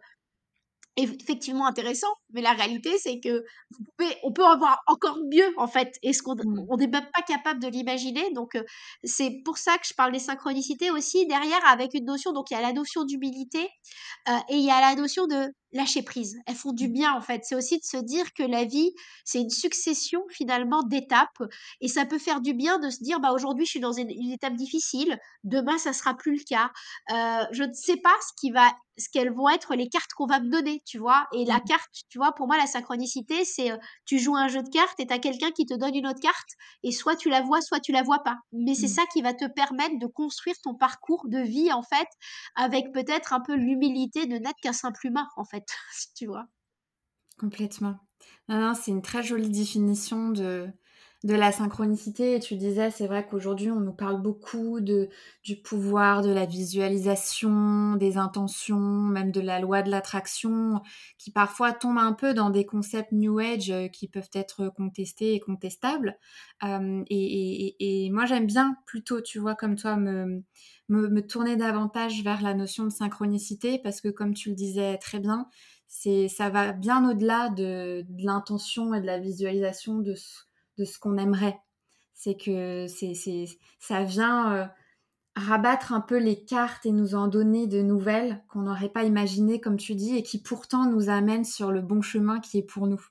effectivement 0.96 1.66
intéressant, 1.66 2.12
mais 2.32 2.40
la 2.40 2.52
réalité, 2.52 2.98
c'est 2.98 3.20
que 3.20 3.44
vous 3.70 3.84
pouvez, 3.96 4.16
on 4.22 4.32
peut 4.32 4.44
avoir 4.44 4.82
encore 4.86 5.18
mieux, 5.32 5.52
en 5.56 5.66
fait, 5.66 5.96
et 6.02 6.12
ce 6.12 6.22
qu'on 6.22 6.34
mmh. 6.34 6.76
n'est 6.78 6.86
même 6.86 7.08
pas 7.12 7.22
capable 7.22 7.60
de 7.60 7.68
l'imaginer. 7.68 8.30
Donc, 8.32 8.56
c'est 9.02 9.42
pour 9.44 9.58
ça 9.58 9.76
que 9.78 9.86
je 9.86 9.94
parle 9.94 10.12
des 10.12 10.18
synchronicités 10.18 10.90
aussi 10.90 11.26
derrière, 11.26 11.64
avec 11.66 11.94
une 11.94 12.04
notion, 12.04 12.32
donc 12.32 12.50
il 12.50 12.54
y 12.54 12.56
a 12.56 12.62
la 12.62 12.72
notion 12.72 13.04
d'humilité 13.04 13.68
et 14.28 14.54
il 14.54 14.64
y 14.64 14.70
a 14.70 14.80
la 14.80 14.94
notion 14.94 15.26
de 15.26 15.52
lâcher 15.74 16.02
prise. 16.02 16.38
Elles 16.46 16.54
font 16.54 16.72
du 16.72 16.88
mmh. 16.88 16.92
bien 16.92 17.12
en 17.12 17.20
fait. 17.20 17.42
C'est 17.44 17.56
aussi 17.56 17.78
de 17.78 17.84
se 17.84 17.96
dire 17.98 18.32
que 18.32 18.42
la 18.42 18.64
vie, 18.64 18.92
c'est 19.24 19.40
une 19.40 19.50
succession 19.50 20.22
finalement 20.30 20.82
d'étapes 20.82 21.42
et 21.80 21.88
ça 21.88 22.06
peut 22.06 22.18
faire 22.18 22.40
du 22.40 22.54
bien 22.54 22.78
de 22.78 22.88
se 22.88 23.02
dire 23.02 23.20
bah 23.20 23.32
aujourd'hui 23.32 23.66
je 23.66 23.70
suis 23.70 23.80
dans 23.80 23.92
une, 23.92 24.10
étape 24.30 24.54
difficile, 24.54 25.18
demain 25.42 25.76
ça 25.76 25.92
sera 25.92 26.14
plus 26.14 26.38
le 26.38 26.44
cas. 26.44 26.70
Euh, 27.12 27.44
je 27.52 27.64
ne 27.64 27.72
sais 27.72 27.96
pas 27.96 28.14
ce 28.26 28.32
qui 28.40 28.50
va 28.50 28.72
ce 28.98 29.08
qu'elles 29.08 29.32
vont 29.32 29.48
être 29.48 29.74
les 29.74 29.88
cartes 29.88 30.12
qu'on 30.14 30.26
va 30.26 30.40
me 30.40 30.50
donner, 30.50 30.82
tu 30.86 30.98
vois. 30.98 31.26
Et 31.32 31.44
la 31.44 31.58
mmh. 31.58 31.64
carte, 31.64 31.90
tu 32.08 32.18
vois, 32.18 32.32
pour 32.32 32.46
moi, 32.46 32.56
la 32.56 32.66
synchronicité, 32.66 33.44
c'est 33.44 33.70
euh, 33.70 33.76
tu 34.04 34.18
joues 34.18 34.36
un 34.36 34.48
jeu 34.48 34.62
de 34.62 34.68
cartes 34.68 34.98
et 35.00 35.06
tu 35.06 35.12
as 35.12 35.18
quelqu'un 35.18 35.50
qui 35.50 35.66
te 35.66 35.74
donne 35.74 35.94
une 35.94 36.06
autre 36.06 36.20
carte 36.20 36.50
et 36.82 36.92
soit 36.92 37.16
tu 37.16 37.28
la 37.28 37.40
vois, 37.40 37.60
soit 37.60 37.80
tu 37.80 37.92
la 37.92 38.02
vois 38.02 38.22
pas. 38.22 38.36
Mais 38.52 38.74
c'est 38.74 38.86
mmh. 38.86 38.88
ça 38.88 39.02
qui 39.12 39.22
va 39.22 39.34
te 39.34 39.46
permettre 39.46 39.98
de 39.98 40.06
construire 40.06 40.56
ton 40.62 40.74
parcours 40.74 41.24
de 41.26 41.38
vie, 41.38 41.72
en 41.72 41.82
fait, 41.82 42.08
avec 42.54 42.92
peut-être 42.92 43.32
un 43.32 43.40
peu 43.40 43.54
l'humilité 43.54 44.26
de 44.26 44.36
n'être 44.36 44.60
qu'un 44.62 44.72
simple 44.72 45.06
humain, 45.06 45.28
en 45.36 45.44
fait. 45.44 45.63
tu 46.16 46.26
vois. 46.26 46.48
Complètement. 47.38 47.98
c'est 48.74 48.90
une 48.90 49.02
très 49.02 49.22
jolie 49.22 49.50
définition 49.50 50.30
de, 50.30 50.68
de 51.24 51.34
la 51.34 51.52
synchronicité. 51.52 52.38
Tu 52.38 52.54
disais, 52.54 52.90
c'est 52.90 53.06
vrai 53.06 53.26
qu'aujourd'hui, 53.26 53.70
on 53.70 53.80
nous 53.80 53.94
parle 53.94 54.20
beaucoup 54.20 54.80
de, 54.80 55.08
du 55.42 55.56
pouvoir, 55.56 56.20
de 56.20 56.30
la 56.30 56.44
visualisation, 56.44 57.96
des 57.96 58.18
intentions, 58.18 58.78
même 58.78 59.32
de 59.32 59.40
la 59.40 59.58
loi 59.58 59.82
de 59.82 59.90
l'attraction, 59.90 60.82
qui 61.16 61.30
parfois 61.30 61.72
tombent 61.72 61.98
un 61.98 62.12
peu 62.12 62.34
dans 62.34 62.50
des 62.50 62.66
concepts 62.66 63.10
New 63.12 63.38
Age 63.38 63.70
euh, 63.70 63.88
qui 63.88 64.06
peuvent 64.06 64.30
être 64.34 64.68
contestés 64.68 65.34
et 65.34 65.40
contestables. 65.40 66.18
Euh, 66.62 67.02
et, 67.08 68.10
moi, 68.12 68.26
j'aime 68.26 68.46
bien 68.46 68.76
plutôt, 68.86 69.22
tu 69.22 69.38
vois, 69.38 69.54
comme 69.54 69.76
toi, 69.76 69.96
me, 69.96 70.42
me, 70.90 71.20
tourner 71.26 71.56
davantage 71.56 72.22
vers 72.22 72.42
la 72.42 72.52
notion 72.52 72.84
de 72.84 72.90
synchronicité, 72.90 73.80
parce 73.82 74.02
que 74.02 74.08
comme 74.08 74.34
tu 74.34 74.50
le 74.50 74.54
disais 74.54 74.98
très 74.98 75.20
bien, 75.20 75.48
c'est 75.88 76.28
ça 76.28 76.50
va 76.50 76.72
bien 76.72 77.08
au-delà 77.08 77.48
de, 77.48 78.04
l'intention 78.18 78.92
et 78.94 79.00
de 79.00 79.06
la 79.06 79.18
visualisation 79.18 80.00
de 80.00 80.14
ce, 80.14 80.42
de 80.78 80.84
ce 80.84 80.98
qu'on 80.98 81.18
aimerait. 81.18 81.58
C'est 82.14 82.36
que 82.36 82.86
c'est, 82.86 83.14
ça 83.80 84.04
vient, 84.04 84.52
euh, 84.54 84.66
rabattre 85.36 85.92
un 85.92 86.00
peu 86.00 86.18
les 86.18 86.44
cartes 86.44 86.86
et 86.86 86.92
nous 86.92 87.14
en 87.14 87.26
donner 87.28 87.66
de 87.66 87.82
nouvelles 87.82 88.44
qu'on 88.48 88.62
n'aurait 88.62 88.88
pas 88.88 89.04
imaginées, 89.04 89.60
comme 89.60 89.76
tu 89.76 89.94
dis, 89.94 90.16
et 90.16 90.22
qui 90.22 90.40
pourtant 90.40 90.86
nous 90.86 91.08
amènent 91.08 91.44
sur 91.44 91.72
le 91.72 91.82
bon 91.82 92.02
chemin 92.02 92.40
qui 92.40 92.58
est 92.58 92.62
pour 92.62 92.86
nous. 92.86 93.04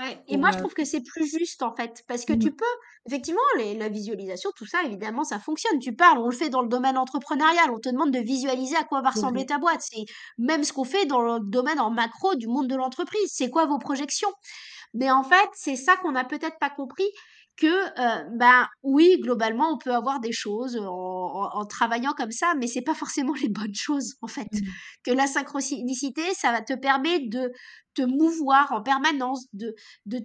Ouais. 0.00 0.22
Et 0.28 0.36
moi, 0.36 0.52
je 0.52 0.58
trouve 0.58 0.74
que 0.74 0.84
c'est 0.84 1.02
plus 1.02 1.26
juste, 1.26 1.62
en 1.62 1.74
fait, 1.74 2.04
parce 2.06 2.24
que 2.24 2.32
Mmh. 2.32 2.38
tu 2.38 2.52
peux, 2.54 2.64
effectivement, 3.06 3.40
les, 3.56 3.74
la 3.74 3.88
visualisation, 3.88 4.50
tout 4.54 4.66
ça, 4.66 4.82
évidemment, 4.84 5.24
ça 5.24 5.40
fonctionne. 5.40 5.80
Tu 5.80 5.92
parles, 5.92 6.18
on 6.18 6.28
le 6.28 6.36
fait 6.36 6.50
dans 6.50 6.62
le 6.62 6.68
domaine 6.68 6.96
entrepreneurial, 6.96 7.70
on 7.72 7.80
te 7.80 7.88
demande 7.88 8.12
de 8.12 8.20
visualiser 8.20 8.76
à 8.76 8.84
quoi 8.84 9.02
va 9.02 9.10
ressembler 9.10 9.44
ta 9.46 9.58
boîte. 9.58 9.80
C'est 9.80 10.04
même 10.36 10.62
ce 10.62 10.72
qu'on 10.72 10.84
fait 10.84 11.06
dans 11.06 11.20
le 11.20 11.40
domaine 11.40 11.80
en 11.80 11.90
macro 11.90 12.36
du 12.36 12.46
monde 12.46 12.68
de 12.68 12.76
l'entreprise. 12.76 13.30
C'est 13.32 13.50
quoi 13.50 13.66
vos 13.66 13.78
projections? 13.78 14.30
Mais 14.94 15.10
en 15.10 15.22
fait, 15.22 15.48
c'est 15.54 15.76
ça 15.76 15.96
qu'on 15.96 16.12
n'a 16.12 16.24
peut-être 16.24 16.58
pas 16.58 16.70
compris, 16.70 17.08
que, 17.56 17.66
euh, 17.66 18.24
ben 18.36 18.68
oui, 18.84 19.18
globalement, 19.20 19.72
on 19.72 19.78
peut 19.78 19.92
avoir 19.92 20.20
des 20.20 20.30
choses 20.32 20.76
en, 20.76 20.84
en- 20.86 21.50
en 21.60 21.66
travaillant 21.66 22.12
comme 22.12 22.30
ça, 22.30 22.54
mais 22.56 22.68
c'est 22.68 22.82
pas 22.82 22.94
forcément 22.94 23.34
les 23.42 23.48
bonnes 23.48 23.74
choses, 23.74 24.14
en 24.22 24.28
fait. 24.28 24.46
Mmh. 24.52 24.58
Que 25.04 25.10
la 25.10 25.26
synchronicité, 25.26 26.22
ça 26.34 26.52
va 26.52 26.62
te 26.62 26.74
permettre 26.74 27.28
de 27.28 27.52
te 27.94 28.02
mouvoir 28.02 28.70
en 28.72 28.80
permanence, 28.82 29.46
de, 29.54 29.74
de, 30.06 30.20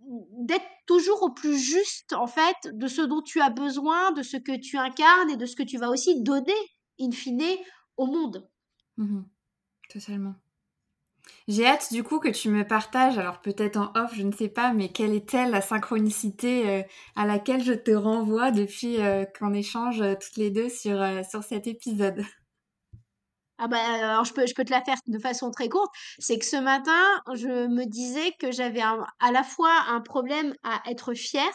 d'être 0.00 0.66
toujours 0.86 1.22
au 1.22 1.30
plus 1.30 1.56
juste, 1.58 2.12
en 2.12 2.26
fait, 2.26 2.56
de 2.72 2.88
ce 2.88 3.02
dont 3.02 3.22
tu 3.22 3.40
as 3.40 3.50
besoin, 3.50 4.10
de 4.12 4.22
ce 4.22 4.36
que 4.36 4.56
tu 4.58 4.76
incarnes 4.76 5.30
et 5.30 5.36
de 5.36 5.46
ce 5.46 5.54
que 5.54 5.62
tu 5.62 5.78
vas 5.78 5.88
aussi 5.90 6.20
donner, 6.22 6.52
in 7.00 7.12
fine, 7.12 7.42
au 7.96 8.06
monde. 8.06 8.48
Mmh. 8.96 9.22
Totalement. 9.88 10.34
J'ai 11.48 11.66
hâte 11.66 11.92
du 11.92 12.02
coup 12.02 12.18
que 12.20 12.28
tu 12.28 12.48
me 12.50 12.66
partages, 12.66 13.18
alors 13.18 13.40
peut-être 13.40 13.76
en 13.76 13.92
off, 13.96 14.12
je 14.14 14.22
ne 14.22 14.32
sais 14.32 14.48
pas, 14.48 14.72
mais 14.72 14.88
quelle 14.90 15.12
est-elle 15.14 15.50
la 15.50 15.60
synchronicité 15.60 16.68
euh, 16.68 16.82
à 17.16 17.26
laquelle 17.26 17.62
je 17.62 17.72
te 17.72 17.90
renvoie 17.92 18.50
depuis 18.52 19.00
euh, 19.00 19.24
qu'on 19.38 19.52
échange 19.54 20.00
euh, 20.02 20.14
toutes 20.14 20.36
les 20.36 20.50
deux 20.50 20.68
sur, 20.68 21.04
sur 21.28 21.42
cet 21.44 21.66
épisode? 21.66 22.24
Ah 23.58 23.68
bah, 23.68 23.78
alors 23.78 24.24
je 24.24 24.34
peux, 24.34 24.46
je 24.46 24.54
peux 24.54 24.64
te 24.64 24.70
la 24.70 24.82
faire 24.84 24.96
de 25.06 25.18
façon 25.18 25.50
très 25.50 25.68
courte. 25.68 25.90
C'est 26.18 26.38
que 26.38 26.44
ce 26.44 26.56
matin, 26.56 27.02
je 27.34 27.66
me 27.68 27.86
disais 27.86 28.32
que 28.38 28.52
j'avais 28.52 28.82
à 28.82 29.32
la 29.32 29.42
fois 29.42 29.72
un 29.88 30.00
problème 30.02 30.54
à 30.62 30.82
être 30.90 31.14
fière, 31.14 31.52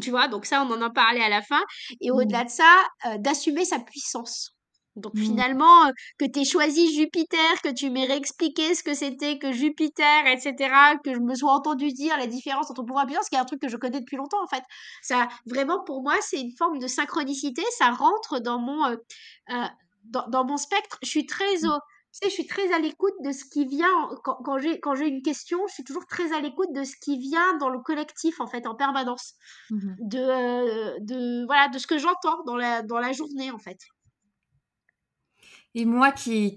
tu 0.00 0.10
vois, 0.10 0.28
donc 0.28 0.46
ça, 0.46 0.62
on 0.62 0.72
en 0.72 0.82
a 0.82 0.90
parlé 0.90 1.20
à 1.20 1.28
la 1.28 1.42
fin, 1.42 1.62
et 2.00 2.10
Mmh. 2.12 2.12
au-delà 2.12 2.44
de 2.44 2.50
ça, 2.50 2.84
d'assumer 3.18 3.64
sa 3.64 3.78
puissance. 3.80 4.55
Donc 4.96 5.12
Mmh. 5.12 5.18
finalement, 5.18 5.90
que 6.18 6.24
tu 6.24 6.40
aies 6.40 6.44
choisi 6.44 6.94
Jupiter, 6.94 7.60
que 7.62 7.68
tu 7.72 7.90
m'aies 7.90 8.06
réexpliqué 8.06 8.74
ce 8.74 8.82
que 8.82 8.94
c'était 8.94 9.38
que 9.38 9.52
Jupiter, 9.52 10.26
etc., 10.26 10.96
que 11.04 11.14
je 11.14 11.20
me 11.20 11.34
sois 11.34 11.52
entendu 11.52 11.88
dire 11.92 12.16
la 12.16 12.26
différence 12.26 12.70
entre 12.70 12.82
pouvoir 12.82 13.04
et 13.04 13.06
puissance, 13.06 13.28
qui 13.28 13.36
est 13.36 13.38
un 13.38 13.44
truc 13.44 13.60
que 13.60 13.68
je 13.68 13.76
connais 13.76 14.00
depuis 14.00 14.16
longtemps 14.16 14.42
en 14.42 14.46
fait. 14.48 14.62
Ça, 15.02 15.28
vraiment, 15.46 15.82
pour 15.84 16.02
moi, 16.02 16.14
c'est 16.22 16.40
une 16.40 16.56
forme 16.56 16.78
de 16.78 16.86
synchronicité, 16.86 17.62
ça 17.78 17.90
rentre 17.90 18.40
dans 18.40 18.58
mon, 18.58 18.84
euh, 18.86 18.96
euh, 19.50 19.64
dans, 20.04 20.26
dans 20.28 20.44
mon 20.44 20.56
spectre. 20.56 20.98
Je 21.02 21.08
suis 21.08 21.26
très 21.26 21.64
au, 21.66 21.72
tu 22.12 22.20
sais, 22.22 22.28
je 22.30 22.34
suis 22.34 22.46
très 22.46 22.72
à 22.72 22.78
l'écoute 22.78 23.14
de 23.22 23.32
ce 23.32 23.44
qui 23.44 23.66
vient 23.66 23.92
en- 23.92 24.16
quand, 24.24 24.36
quand 24.44 24.58
j'ai 24.58 24.80
quand 24.80 24.94
j'ai 24.94 25.06
une 25.08 25.22
question, 25.22 25.58
je 25.68 25.74
suis 25.74 25.84
toujours 25.84 26.06
très 26.06 26.32
à 26.32 26.40
l'écoute 26.40 26.72
de 26.72 26.84
ce 26.84 26.94
qui 27.02 27.18
vient 27.18 27.56
dans 27.58 27.68
le 27.68 27.80
collectif 27.80 28.40
en 28.40 28.46
fait 28.46 28.66
en 28.66 28.74
permanence, 28.74 29.34
Mmh. 29.70 29.96
de 29.98 30.18
euh, 30.18 30.96
de 31.00 31.44
voilà 31.46 31.68
de 31.68 31.78
ce 31.78 31.86
que 31.86 31.98
j'entends 31.98 32.42
dans 32.46 32.56
la 32.56 32.82
dans 32.82 32.98
la 32.98 33.12
journée 33.12 33.50
en 33.50 33.58
fait. 33.58 33.78
Et 35.78 35.84
moi 35.84 36.10
qui, 36.10 36.54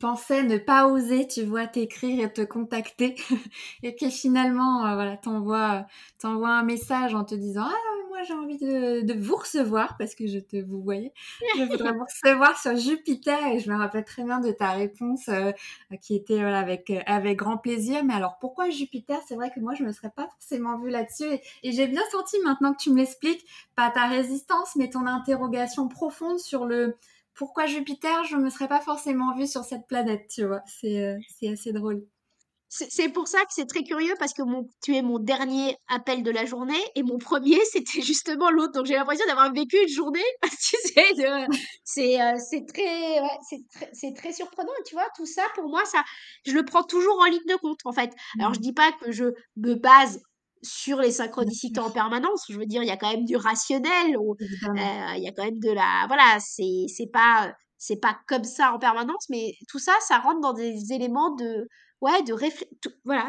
pensais 0.00 0.42
ne 0.42 0.56
pas 0.56 0.88
oser, 0.88 1.28
tu 1.28 1.42
vois, 1.42 1.66
t'écrire 1.66 2.24
et 2.24 2.32
te 2.32 2.40
contacter, 2.40 3.14
et 3.82 3.94
qui 3.94 4.10
finalement, 4.10 4.86
euh, 4.86 4.94
voilà, 4.94 5.18
t'envoie, 5.18 5.84
t'envoie 6.18 6.48
un 6.48 6.62
message 6.62 7.14
en 7.14 7.24
te 7.24 7.34
disant, 7.34 7.64
ah, 7.66 8.06
moi 8.08 8.22
j'ai 8.22 8.32
envie 8.32 8.56
de, 8.56 9.18
vous 9.20 9.36
recevoir, 9.36 9.98
parce 9.98 10.14
que 10.14 10.26
je 10.26 10.38
te 10.38 10.56
vous 10.56 10.80
voyais, 10.80 11.12
je 11.58 11.64
voudrais 11.64 11.92
vous 11.92 12.06
recevoir 12.06 12.58
sur 12.58 12.74
Jupiter, 12.74 13.38
et 13.48 13.58
je 13.58 13.70
me 13.70 13.76
rappelle 13.76 14.06
très 14.06 14.24
bien 14.24 14.40
de 14.40 14.50
ta 14.50 14.70
réponse, 14.70 15.28
euh, 15.28 15.52
qui 16.00 16.16
était, 16.16 16.40
avec, 16.40 16.90
grand 17.36 17.58
plaisir, 17.58 18.02
mais 18.02 18.14
alors 18.14 18.38
pourquoi 18.40 18.70
Jupiter? 18.70 19.18
C'est 19.28 19.34
vrai 19.34 19.50
que 19.54 19.60
moi 19.60 19.74
je 19.74 19.84
me 19.84 19.92
serais 19.92 20.08
pas 20.08 20.26
forcément 20.26 20.78
vue 20.78 20.88
là-dessus, 20.88 21.34
et, 21.34 21.42
et 21.64 21.72
j'ai 21.72 21.86
bien 21.86 22.02
senti 22.10 22.38
maintenant 22.46 22.72
que 22.72 22.82
tu 22.82 22.90
me 22.92 22.96
l'expliques, 22.96 23.44
pas 23.76 23.90
ta 23.90 24.06
résistance, 24.06 24.74
mais 24.76 24.88
ton 24.88 25.06
interrogation 25.06 25.86
profonde 25.86 26.38
sur 26.38 26.64
le, 26.64 26.96
pourquoi 27.40 27.64
Jupiter, 27.64 28.24
je 28.24 28.36
me 28.36 28.50
serais 28.50 28.68
pas 28.68 28.82
forcément 28.82 29.34
vue 29.34 29.46
sur 29.46 29.64
cette 29.64 29.86
planète, 29.88 30.28
tu 30.30 30.44
vois. 30.44 30.60
C'est 30.66 31.00
euh, 31.02 31.16
c'est 31.38 31.48
assez 31.48 31.72
drôle. 31.72 32.02
C'est 32.68 33.08
pour 33.08 33.26
ça 33.28 33.38
que 33.40 33.52
c'est 33.52 33.66
très 33.66 33.82
curieux 33.82 34.14
parce 34.20 34.32
que 34.32 34.42
mon, 34.42 34.68
tu 34.84 34.94
es 34.94 35.02
mon 35.02 35.18
dernier 35.18 35.76
appel 35.88 36.22
de 36.22 36.30
la 36.30 36.44
journée 36.46 36.80
et 36.94 37.02
mon 37.02 37.18
premier 37.18 37.58
c'était 37.72 38.02
justement 38.02 38.50
l'autre. 38.50 38.72
Donc 38.74 38.86
j'ai 38.86 38.94
l'impression 38.94 39.24
d'avoir 39.26 39.52
vécu 39.54 39.76
une 39.82 39.88
journée. 39.88 40.22
Tu 40.60 40.76
sais, 40.94 41.14
c'est 41.84 42.20
euh, 42.20 42.36
c'est 42.38 42.66
très, 42.66 43.20
ouais, 43.20 43.38
c'est 43.48 43.60
très, 43.74 43.90
c'est 43.94 44.14
très 44.14 44.32
surprenant. 44.32 44.70
Tu 44.86 44.94
vois, 44.94 45.06
tout 45.16 45.26
ça 45.26 45.42
pour 45.54 45.68
moi, 45.68 45.84
ça, 45.86 46.04
je 46.46 46.52
le 46.52 46.64
prends 46.64 46.84
toujours 46.84 47.18
en 47.20 47.24
ligne 47.24 47.40
de 47.48 47.56
compte 47.56 47.80
en 47.84 47.92
fait. 47.92 48.12
Alors 48.38 48.54
je 48.54 48.60
Mmh. 48.60 48.62
dis 48.62 48.72
pas 48.74 48.92
que 48.92 49.10
je 49.10 49.24
me 49.56 49.74
base 49.74 50.20
sur 50.62 51.00
les 51.00 51.12
synchronicités 51.12 51.80
en 51.80 51.90
permanence. 51.90 52.44
Je 52.50 52.58
veux 52.58 52.66
dire, 52.66 52.82
il 52.82 52.88
y 52.88 52.90
a 52.90 52.96
quand 52.96 53.10
même 53.10 53.24
du 53.24 53.36
rationnel. 53.36 54.16
on- 54.18 54.34
euh, 54.78 55.14
Il 55.16 55.22
y 55.22 55.28
a 55.28 55.32
quand 55.32 55.44
même 55.44 55.58
de 55.60 55.70
la, 55.70 56.04
voilà, 56.08 56.38
c'est 56.40 56.86
c'est 56.88 57.10
pas 57.12 57.54
c'est 57.78 58.00
pas 58.00 58.18
comme 58.28 58.44
ça 58.44 58.72
en 58.74 58.78
permanence, 58.78 59.26
mais 59.30 59.54
tout 59.68 59.78
ça, 59.78 59.92
ça 60.06 60.18
rentre 60.18 60.40
dans 60.40 60.52
des 60.52 60.92
éléments 60.92 61.34
de 61.34 61.66
Ouais, 62.02 62.22
de 62.22 62.32
tout 62.80 62.90
voilà, 63.04 63.28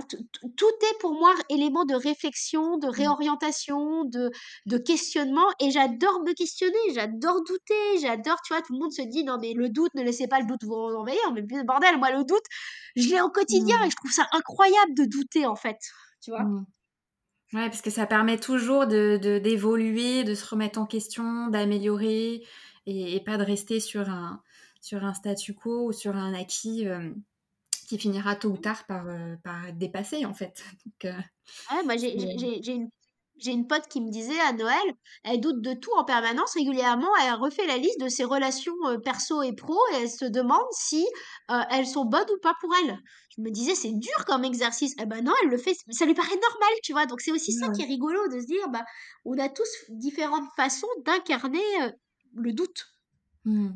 tout 0.58 0.66
est 0.82 0.98
pour 1.02 1.14
moi 1.14 1.34
élément 1.50 1.84
de 1.84 1.94
réflexion, 1.94 2.78
de 2.78 2.88
Mmh. 2.96 3.12
réorientation, 3.12 4.06
de 4.06 4.32
de 4.66 4.78
questionnement 4.78 5.46
et 5.60 5.72
j'adore 5.72 6.22
me 6.24 6.34
questionner, 6.34 6.78
j'adore 6.94 7.44
douter, 7.44 8.00
j'adore, 8.02 8.38
tu 8.46 8.54
vois, 8.54 8.62
tout 8.62 8.72
le 8.74 8.80
monde 8.80 8.94
se 8.94 9.02
dit: 9.02 9.24
«Non 9.26 9.38
mais 9.42 9.54
le 9.54 9.70
doute, 9.70 9.92
ne 9.96 10.04
laissez 10.04 10.28
pas 10.28 10.40
le 10.40 10.46
doute 10.48 10.64
vous 10.64 10.74
envahir», 10.74 11.20
mais 11.34 11.42
bordel, 11.66 11.98
moi 11.98 12.12
le 12.12 12.24
doute, 12.24 12.44
je 12.96 13.10
l'ai 13.10 13.22
au 13.22 13.30
quotidien 13.30 13.76
et 13.86 13.90
Mmh. 13.90 13.92
je 13.92 13.96
trouve 13.98 14.12
ça 14.12 14.28
incroyable 14.32 14.94
de 14.96 15.06
douter 15.06 15.46
en 15.46 15.56
fait, 15.56 15.78
tu 16.22 16.32
vois? 16.32 16.46
Mmh. 16.46 16.66
Ouais, 17.54 17.70
parce 17.70 17.82
que 17.82 17.90
ça 17.90 18.06
permet 18.08 18.38
toujours 18.38 18.88
de, 18.88 19.18
de- 19.22 19.38
d'évoluer, 19.38 20.24
de 20.24 20.36
se 20.36 20.46
remettre 20.48 20.80
en 20.80 20.86
question, 20.86 21.48
d'améliorer, 21.50 22.46
et, 22.86 23.16
et 23.16 23.20
pas 23.24 23.38
de 23.38 23.44
rester 23.44 23.80
sur 23.82 24.10
un, 24.10 24.42
sur 24.80 25.04
un 25.04 25.14
statu 25.14 25.54
quo 25.54 25.88
ou 25.88 25.92
sur 25.92 26.16
un 26.16 26.34
acquis 26.34 26.88
euh, 26.88 27.12
qui 27.90 27.98
finira 28.00 28.36
tôt 28.38 28.52
ou 28.52 28.58
tard 28.58 28.86
par, 28.88 29.08
euh, 29.10 29.36
par 29.44 29.68
être 29.68 29.78
dépassé, 29.78 30.26
en 30.26 30.34
fait. 30.34 30.64
Donc, 30.86 31.06
euh, 31.06 31.22
Ouais, 31.72 31.84
moi 31.84 31.98
j'ai 31.98 32.14
une 32.74 32.90
j'ai 33.42 33.52
une 33.52 33.68
pote 33.68 33.88
qui 33.88 34.02
me 34.02 34.10
disait 34.10 34.40
à 34.42 34.54
Noël, 34.54 34.96
elle 35.24 35.42
doute 35.42 35.62
de 35.62 35.74
tout 35.74 35.92
en 35.98 36.06
permanence, 36.06 36.54
régulièrement, 36.54 37.10
elle 37.24 37.34
refait 37.34 37.66
la 37.66 37.78
liste 37.78 38.00
de 38.00 38.08
ses 38.08 38.24
relations 38.24 38.76
euh, 38.86 38.98
perso 38.98 39.42
et 39.42 39.54
pro 39.54 39.78
et 39.94 40.04
elle 40.04 40.10
se 40.10 40.26
demande 40.26 40.66
si 40.72 41.06
euh, 41.50 41.62
elles 41.72 41.88
sont 41.88 42.06
bonnes 42.06 42.30
ou 42.34 42.40
pas 42.42 42.54
pour 42.62 42.72
elle. 42.84 42.98
Je 43.36 43.42
me 43.42 43.50
disais, 43.50 43.76
c'est 43.76 43.94
dur 43.94 44.26
comme 44.26 44.44
exercice. 44.44 44.94
Eh 45.02 45.06
ben 45.06 45.24
non, 45.24 45.34
elle 45.44 45.50
le 45.50 45.58
fait, 45.58 45.76
ça 45.90 46.06
lui 46.06 46.14
paraît 46.14 46.30
normal, 46.30 46.74
tu 46.84 46.92
vois. 46.92 47.06
Donc 47.06 47.22
c'est 47.22 47.32
aussi 47.32 47.54
ça 47.54 47.70
qui 47.70 47.82
est 47.82 47.86
rigolo 47.86 48.20
de 48.28 48.40
se 48.40 48.46
dire, 48.46 48.70
bah, 48.70 48.84
on 49.26 49.38
a 49.38 49.50
tous 49.50 49.70
différentes 49.90 50.50
façons 50.56 50.88
d'incarner 51.06 51.64
euh, 51.82 51.92
le 52.36 52.54
doute. 52.54 52.86
Mmh. 53.46 53.70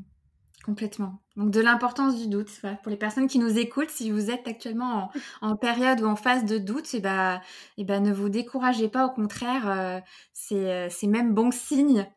Complètement. 0.66 1.22
Donc 1.36 1.52
de 1.52 1.62
l'importance 1.62 2.20
du 2.20 2.28
doute. 2.28 2.50
Pour 2.82 2.90
les 2.90 2.98
personnes 2.98 3.28
qui 3.28 3.38
nous 3.38 3.60
écoutent, 3.60 3.92
si 3.92 4.10
vous 4.10 4.32
êtes 4.32 4.48
actuellement 4.48 5.12
en, 5.42 5.56
période 5.56 6.02
ou 6.02 6.08
en 6.08 6.16
phase 6.16 6.44
de 6.44 6.58
doute, 6.58 6.92
et 6.96 7.02
ben, 7.02 7.40
et 7.78 7.84
ben, 7.84 8.02
ne 8.02 8.12
vous 8.12 8.30
découragez 8.30 8.90
pas. 8.90 9.06
Au 9.06 9.12
contraire, 9.12 9.70
euh, 9.70 10.00
c'est, 10.34 10.72
euh, 10.72 10.88
c'est 10.90 11.06
même 11.06 11.36
bon 11.36 11.52
signe 11.52 12.08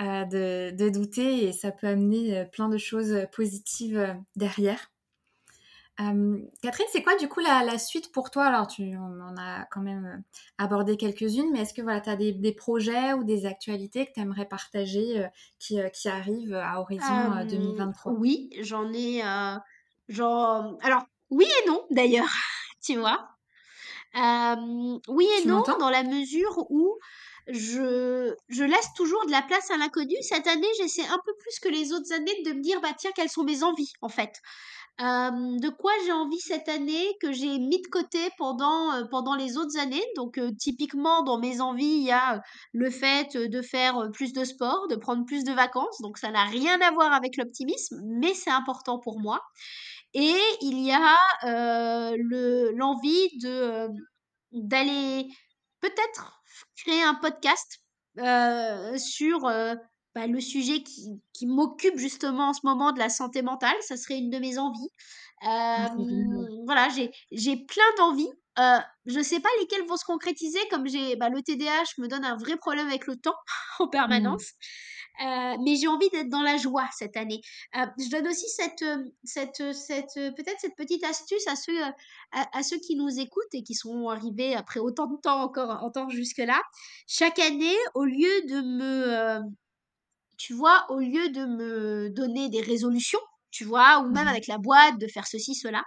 euh, 0.00 0.24
de, 0.24 0.88
douter 0.88 1.44
et 1.44 1.52
ça 1.52 1.70
peut 1.70 1.86
amener 1.86 2.46
plein 2.50 2.70
de 2.70 2.78
choses 2.78 3.26
positives 3.30 4.16
derrière. 4.36 4.90
Euh, 6.00 6.38
Catherine, 6.62 6.86
c'est 6.92 7.02
quoi 7.02 7.16
du 7.16 7.28
coup 7.28 7.40
la, 7.40 7.64
la 7.64 7.78
suite 7.78 8.12
pour 8.12 8.30
toi? 8.30 8.44
Alors, 8.46 8.66
tu 8.68 8.96
on 8.96 9.20
en 9.20 9.36
a 9.36 9.64
quand 9.66 9.80
même 9.80 10.06
euh, 10.06 10.38
abordé 10.58 10.96
quelques-unes, 10.96 11.50
mais 11.52 11.60
est-ce 11.62 11.74
que 11.74 11.82
voilà, 11.82 12.00
tu 12.00 12.08
as 12.10 12.16
des, 12.16 12.32
des 12.32 12.52
projets 12.52 13.12
ou 13.14 13.24
des 13.24 13.46
actualités 13.46 14.06
que 14.06 14.12
tu 14.12 14.20
aimerais 14.20 14.46
partager 14.46 15.24
euh, 15.24 15.28
qui, 15.58 15.80
euh, 15.80 15.88
qui 15.88 16.08
arrivent 16.08 16.54
à 16.54 16.80
horizon 16.80 17.32
euh, 17.32 17.44
Euh, 17.44 17.44
2023? 17.44 18.16
oui, 18.18 18.50
j'en 18.60 18.92
ai, 18.92 19.22
genre, 20.08 20.76
alors, 20.82 21.04
oui 21.30 21.46
et 21.62 21.68
non 21.68 21.86
d'ailleurs, 21.90 22.28
tu 22.82 22.96
vois. 22.96 23.28
Oui 25.08 25.28
et 25.40 25.44
Tu 25.44 25.46
non, 25.46 25.62
dans 25.78 25.90
la 25.90 26.02
mesure 26.02 26.66
où 26.70 26.98
je, 27.48 28.34
je 28.48 28.62
laisse 28.64 28.92
toujours 28.94 29.24
de 29.26 29.30
la 29.30 29.42
place 29.42 29.70
à 29.70 29.76
l'inconnu. 29.76 30.14
Cette 30.22 30.46
année, 30.46 30.66
j'essaie 30.78 31.06
un 31.06 31.20
peu 31.24 31.32
plus 31.38 31.58
que 31.60 31.68
les 31.68 31.92
autres 31.92 32.12
années 32.12 32.42
de 32.44 32.52
me 32.52 32.60
dire, 32.60 32.80
bah 32.80 32.92
tiens, 32.98 33.10
quelles 33.14 33.30
sont 33.30 33.44
mes 33.44 33.62
envies, 33.62 33.92
en 34.02 34.08
fait. 34.08 34.40
De 34.98 35.68
quoi 35.68 35.92
j'ai 36.04 36.12
envie 36.12 36.40
cette 36.40 36.68
année 36.68 37.06
que 37.20 37.30
j'ai 37.30 37.58
mis 37.58 37.80
de 37.80 37.86
côté 37.86 38.18
pendant, 38.36 39.06
pendant 39.10 39.36
les 39.36 39.56
autres 39.56 39.78
années? 39.78 40.04
Donc, 40.16 40.40
typiquement, 40.58 41.22
dans 41.22 41.38
mes 41.38 41.60
envies, 41.60 41.84
il 41.84 42.04
y 42.04 42.10
a 42.10 42.42
le 42.72 42.90
fait 42.90 43.36
de 43.36 43.62
faire 43.62 44.10
plus 44.12 44.32
de 44.32 44.42
sport, 44.44 44.88
de 44.88 44.96
prendre 44.96 45.24
plus 45.24 45.44
de 45.44 45.52
vacances. 45.52 46.00
Donc, 46.02 46.18
ça 46.18 46.30
n'a 46.32 46.44
rien 46.44 46.80
à 46.80 46.90
voir 46.90 47.12
avec 47.12 47.36
l'optimisme, 47.36 48.00
mais 48.04 48.34
c'est 48.34 48.50
important 48.50 48.98
pour 48.98 49.20
moi. 49.20 49.40
Et 50.14 50.36
il 50.62 50.80
y 50.80 50.92
a 50.92 51.16
le, 51.44 52.72
l'envie 52.74 53.28
euh, 53.44 53.88
d'aller 54.52 55.28
peut-être 55.80 56.42
créer 56.76 57.02
un 57.02 57.14
podcast 57.14 57.78
sur 58.96 59.48
bah, 60.18 60.26
le 60.26 60.40
sujet 60.40 60.82
qui, 60.82 61.20
qui 61.32 61.46
m'occupe 61.46 61.96
justement 61.96 62.48
en 62.48 62.52
ce 62.52 62.60
moment 62.64 62.90
de 62.90 62.98
la 62.98 63.08
santé 63.08 63.40
mentale. 63.42 63.76
Ça 63.82 63.96
serait 63.96 64.18
une 64.18 64.30
de 64.30 64.38
mes 64.38 64.58
envies. 64.58 64.90
Ah, 65.42 65.92
génial. 65.96 66.48
voilà, 66.66 66.88
j'ai, 66.88 67.56
plein 67.66 67.94
d'envies. 67.96 68.32
Euh, 68.58 68.78
je 69.06 69.20
sais 69.22 69.38
pas 69.38 69.48
lesquelles 69.60 69.86
vont 69.86 69.96
se 69.96 70.04
concrétiser, 70.04 70.58
comme 70.70 70.88
j'ai 70.88 71.14
bah, 71.14 71.28
le 71.28 71.40
TDAH 71.40 71.84
me 71.98 72.08
donne 72.08 72.24
un 72.24 72.36
vrai 72.36 72.56
problème 72.56 72.88
avec 72.88 73.06
le 73.06 73.14
temps 73.14 73.36
en 73.78 73.86
Mmh. 73.86 73.90
permanence. 73.90 74.52
Euh, 75.20 75.56
mais 75.64 75.74
j'ai 75.76 75.88
envie 75.88 76.08
d'être 76.10 76.28
dans 76.28 76.42
la 76.42 76.56
joie 76.56 76.88
cette 76.92 77.16
année. 77.16 77.40
Euh, 77.76 77.86
je 77.98 78.08
donne 78.10 78.28
aussi 78.28 78.48
cette, 78.48 78.82
euh, 78.82 79.04
cette, 79.24 79.60
euh, 79.60 79.72
cette 79.72 80.16
euh, 80.16 80.30
peut-être 80.32 80.60
cette 80.60 80.76
petite 80.76 81.02
astuce 81.04 81.46
à 81.48 81.56
ceux, 81.56 81.76
euh, 81.82 81.90
à, 82.32 82.58
à 82.58 82.62
ceux 82.62 82.78
qui 82.78 82.94
nous 82.94 83.18
écoutent 83.18 83.52
et 83.52 83.64
qui 83.64 83.74
sont 83.74 84.08
arrivés 84.08 84.54
après 84.54 84.78
autant 84.78 85.06
de 85.08 85.16
temps 85.20 85.42
encore 85.42 85.82
en 85.82 85.90
temps 85.90 86.08
jusque-là. 86.08 86.62
Chaque 87.08 87.38
année, 87.40 87.76
au 87.94 88.04
lieu 88.04 88.42
de 88.48 88.60
me, 88.60 89.08
euh, 89.08 89.40
tu 90.38 90.54
vois, 90.54 90.86
au 90.90 91.00
lieu 91.00 91.28
de 91.30 91.44
me 91.44 92.10
donner 92.10 92.48
des 92.48 92.62
résolutions, 92.62 93.20
tu 93.50 93.64
vois, 93.64 94.00
ou 94.00 94.10
même 94.10 94.26
Mmh 94.26 94.28
avec 94.28 94.46
la 94.46 94.58
boîte, 94.58 94.98
de 94.98 95.06
faire 95.08 95.26
ceci, 95.26 95.54
cela, 95.54 95.84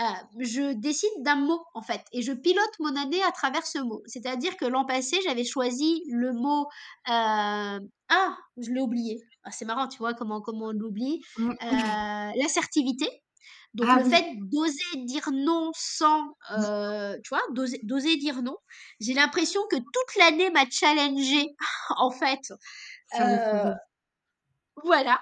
euh, 0.00 0.04
je 0.38 0.74
décide 0.74 1.10
d'un 1.20 1.36
mot, 1.36 1.60
en 1.74 1.82
fait, 1.82 2.02
et 2.12 2.22
je 2.22 2.32
pilote 2.32 2.70
mon 2.78 2.94
année 2.96 3.22
à 3.24 3.32
travers 3.32 3.66
ce 3.66 3.78
mot. 3.78 4.00
C'est-à-dire 4.06 4.56
que 4.56 4.64
l'an 4.64 4.84
passé, 4.84 5.18
j'avais 5.24 5.44
choisi 5.44 6.02
le 6.08 6.32
mot... 6.32 6.66
euh, 7.08 7.80
ah, 8.10 8.36
je 8.58 8.70
l'ai 8.70 8.80
oublié. 8.80 9.18
Ah, 9.44 9.50
c'est 9.50 9.64
marrant, 9.64 9.88
tu 9.88 9.98
vois, 9.98 10.14
comment, 10.14 10.40
comment 10.40 10.66
on 10.66 10.72
l'oublie. 10.72 11.20
Mmh. 11.36 11.50
Euh, 11.50 12.30
l'assertivité. 12.36 13.08
Donc 13.74 13.88
Ah 13.90 13.96
le 13.98 14.04
oui. 14.04 14.10
fait 14.10 14.24
d'oser 14.50 15.04
dire 15.04 15.28
non 15.32 15.70
sans, 15.74 16.28
tu 17.22 17.28
vois, 17.28 17.42
d'oser 17.52 17.80
d'oser 17.82 18.16
dire 18.16 18.42
non. 18.42 18.56
J'ai 19.00 19.14
l'impression 19.14 19.60
que 19.70 19.76
toute 19.76 20.16
l'année 20.18 20.50
m'a 20.50 20.64
challengée, 20.70 21.48
en 21.98 22.10
fait, 22.10 22.52
euh, 23.14 23.74
voilà, 24.84 25.20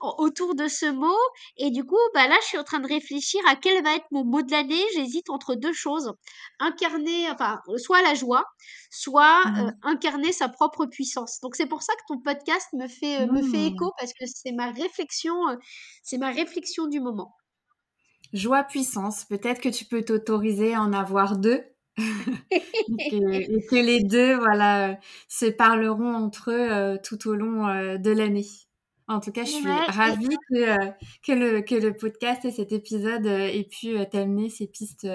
au- 0.00 0.14
autour 0.24 0.54
de 0.54 0.68
ce 0.68 0.86
mot. 0.86 1.16
Et 1.56 1.70
du 1.70 1.84
coup, 1.84 1.98
bah 2.14 2.28
là, 2.28 2.36
je 2.42 2.46
suis 2.46 2.58
en 2.58 2.62
train 2.64 2.78
de 2.78 2.86
réfléchir 2.86 3.40
à 3.48 3.56
quel 3.56 3.82
va 3.82 3.96
être 3.96 4.06
mon 4.12 4.24
mot 4.24 4.42
de 4.42 4.50
l'année. 4.52 4.80
J'hésite 4.94 5.28
entre 5.28 5.54
deux 5.56 5.72
choses. 5.72 6.12
Incarner, 6.60 7.28
enfin, 7.30 7.60
soit 7.78 8.00
la 8.02 8.14
joie, 8.14 8.44
soit 8.90 9.44
euh, 9.58 9.70
Mmh 9.70 9.82
incarner 9.82 10.32
sa 10.32 10.48
propre 10.48 10.86
puissance. 10.86 11.40
Donc 11.42 11.56
c'est 11.56 11.66
pour 11.66 11.82
ça 11.82 11.94
que 11.94 12.02
ton 12.08 12.20
podcast 12.20 12.68
me 12.74 12.86
fait, 12.88 13.22
euh, 13.22 13.26
me 13.32 13.42
fait 13.42 13.66
Mmh. 13.66 13.68
écho 13.68 13.92
parce 13.98 14.12
que 14.12 14.24
c'est 14.26 14.52
ma 14.52 14.70
réflexion, 14.70 15.48
euh, 15.48 15.56
c'est 16.04 16.18
ma 16.18 16.30
réflexion 16.30 16.86
du 16.86 17.00
moment. 17.00 17.34
Joie 18.34 18.64
puissance, 18.64 19.24
peut-être 19.24 19.60
que 19.60 19.68
tu 19.70 19.84
peux 19.86 20.02
t'autoriser 20.04 20.74
à 20.74 20.82
en 20.82 20.92
avoir 20.92 21.36
2 21.38 21.64
et 22.88 23.02
que 23.10 23.16
et 23.16 23.66
que 23.66 23.76
les 23.76 24.02
2 24.02 24.36
voilà, 24.36 24.92
heu, 24.92 24.96
se 25.28 25.46
parleront 25.46 26.14
entre 26.14 26.50
eux, 26.50 26.94
heu, 26.96 26.98
tout 27.02 27.28
au 27.28 27.34
long, 27.34 27.68
heu, 27.68 27.98
de 27.98 28.10
l'année. 28.10 28.46
En 29.08 29.20
tout 29.20 29.32
cas, 29.32 29.44
je 29.44 29.50
suis 29.50 29.82
Ouais, 29.82 29.88
ravie 29.88 30.38
que, 30.48 31.32
le 31.32 31.60
que 31.62 31.74
le 31.74 31.96
podcast 31.96 32.44
et 32.44 32.50
cet 32.52 32.72
épisode, 32.72 33.26
ait 33.26 33.64
pu, 33.70 33.96
t'amener 34.10 34.48
ces 34.50 34.66
pistes, 34.68 35.06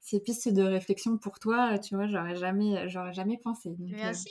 ces 0.00 0.20
pistes 0.20 0.48
de 0.48 0.62
réflexion 0.62 1.18
pour 1.18 1.38
toi, 1.38 1.78
tu 1.78 1.94
vois? 1.96 2.06
J'aurais 2.08 2.36
jamais, 2.36 2.88
j'aurais 2.88 3.12
jamais 3.14 3.38
pensé 3.38 3.70
donc 3.70 3.96
merci. 4.02 4.30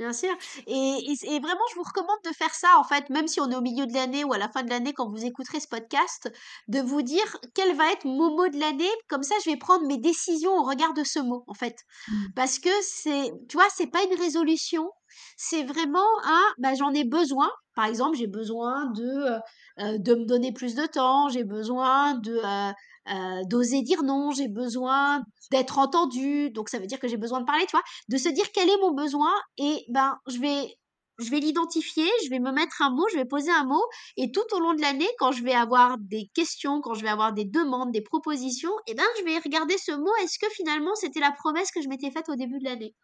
Bien 0.00 0.14
sûr. 0.14 0.30
Et, 0.66 1.12
et, 1.24 1.40
vraiment, 1.40 1.60
je 1.70 1.74
vous 1.76 1.82
recommande 1.82 2.16
de 2.24 2.30
faire 2.30 2.54
ça, 2.54 2.68
en 2.78 2.84
fait, 2.84 3.10
même 3.10 3.28
si 3.28 3.38
on 3.38 3.50
est 3.50 3.54
au 3.54 3.60
milieu 3.60 3.84
de 3.84 3.92
l'année 3.92 4.24
ou 4.24 4.32
à 4.32 4.38
la 4.38 4.48
fin 4.48 4.62
de 4.62 4.70
l'année, 4.70 4.94
quand 4.94 5.06
vous 5.10 5.26
écouterez 5.26 5.60
ce 5.60 5.68
podcast, 5.68 6.32
de 6.68 6.80
vous 6.80 7.02
dire 7.02 7.36
quel 7.54 7.76
va 7.76 7.92
être 7.92 8.06
mon 8.06 8.34
mot 8.34 8.48
de 8.48 8.58
l'année. 8.58 8.88
Comme 9.08 9.22
ça, 9.22 9.34
je 9.44 9.50
vais 9.50 9.58
prendre 9.58 9.86
mes 9.86 9.98
décisions 9.98 10.52
au 10.56 10.62
regard 10.62 10.94
de 10.94 11.04
ce 11.04 11.18
mot, 11.18 11.44
en 11.48 11.52
fait. 11.52 11.76
mmh, 12.08 12.14
Parce 12.34 12.58
que 12.58 12.70
c'est, 12.80 13.30
tu 13.50 13.58
vois, 13.58 13.66
c'est 13.76 13.88
pas 13.88 14.02
une 14.10 14.18
résolution. 14.18 14.90
C'est 15.36 15.64
vraiment 15.64 16.06
un, 16.24 16.42
bah, 16.56 16.74
j'en 16.74 16.94
ai 16.94 17.04
besoin. 17.04 17.50
Par 17.74 17.84
exemple, 17.84 18.16
j'ai 18.16 18.26
besoin 18.26 18.86
de, 18.92 19.02
euh, 19.04 19.38
euh, 19.80 19.98
de 19.98 20.14
me 20.14 20.24
donner 20.24 20.52
plus 20.52 20.74
de 20.74 20.86
temps. 20.86 21.28
J'ai 21.28 21.44
besoin 21.44 22.14
de, 22.14 22.40
euh, 22.42 22.72
euh, 23.10 23.42
d'oser 23.44 23.82
dire 23.82 24.02
non. 24.02 24.30
J'ai 24.30 24.48
besoin 24.48 25.22
d'être 25.50 25.78
entendu. 25.78 26.50
Donc, 26.50 26.68
ça 26.68 26.78
veut 26.78 26.86
dire 26.86 26.98
que 26.98 27.08
j'ai 27.08 27.16
besoin 27.16 27.40
de 27.40 27.46
parler, 27.46 27.64
tu 27.66 27.72
vois 27.72 27.84
de 28.08 28.16
se 28.16 28.28
dire 28.28 28.50
quel 28.52 28.68
est 28.68 28.78
mon 28.78 28.92
besoin 28.92 29.32
et 29.58 29.84
ben 29.88 30.18
je 30.26 30.38
vais 30.38 30.76
je 31.18 31.30
vais 31.30 31.40
l'identifier, 31.40 32.08
je 32.24 32.30
vais 32.30 32.38
me 32.38 32.50
mettre 32.50 32.80
un 32.82 32.90
mot, 32.90 33.06
je 33.12 33.16
vais 33.16 33.26
poser 33.26 33.50
un 33.50 33.64
mot 33.64 33.82
et 34.16 34.32
tout 34.32 34.44
au 34.52 34.58
long 34.58 34.74
de 34.74 34.80
l'année 34.80 35.08
quand 35.18 35.32
je 35.32 35.42
vais 35.42 35.52
avoir 35.52 35.98
des 35.98 36.30
questions, 36.34 36.80
quand 36.80 36.94
je 36.94 37.02
vais 37.02 37.10
avoir 37.10 37.32
des 37.34 37.44
demandes, 37.44 37.92
des 37.92 38.00
propositions, 38.00 38.72
et 38.86 38.94
ben 38.94 39.04
je 39.18 39.24
vais 39.24 39.38
regarder 39.38 39.76
ce 39.76 39.92
mot, 39.92 40.14
est-ce 40.22 40.38
que 40.38 40.50
finalement 40.52 40.94
c'était 40.94 41.20
la 41.20 41.32
promesse 41.32 41.70
que 41.72 41.82
je 41.82 41.88
m'étais 41.88 42.10
faite 42.10 42.28
au 42.30 42.36
début 42.36 42.58
de 42.58 42.64
l'année? 42.64 42.94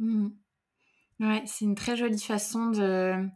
Mmh. 0.00 0.28
Ouais, 1.20 1.42
c'est 1.46 1.64
une 1.64 1.76
très 1.76 1.96
jolie 1.96 2.20
façon 2.20 2.70
de 2.70 3.28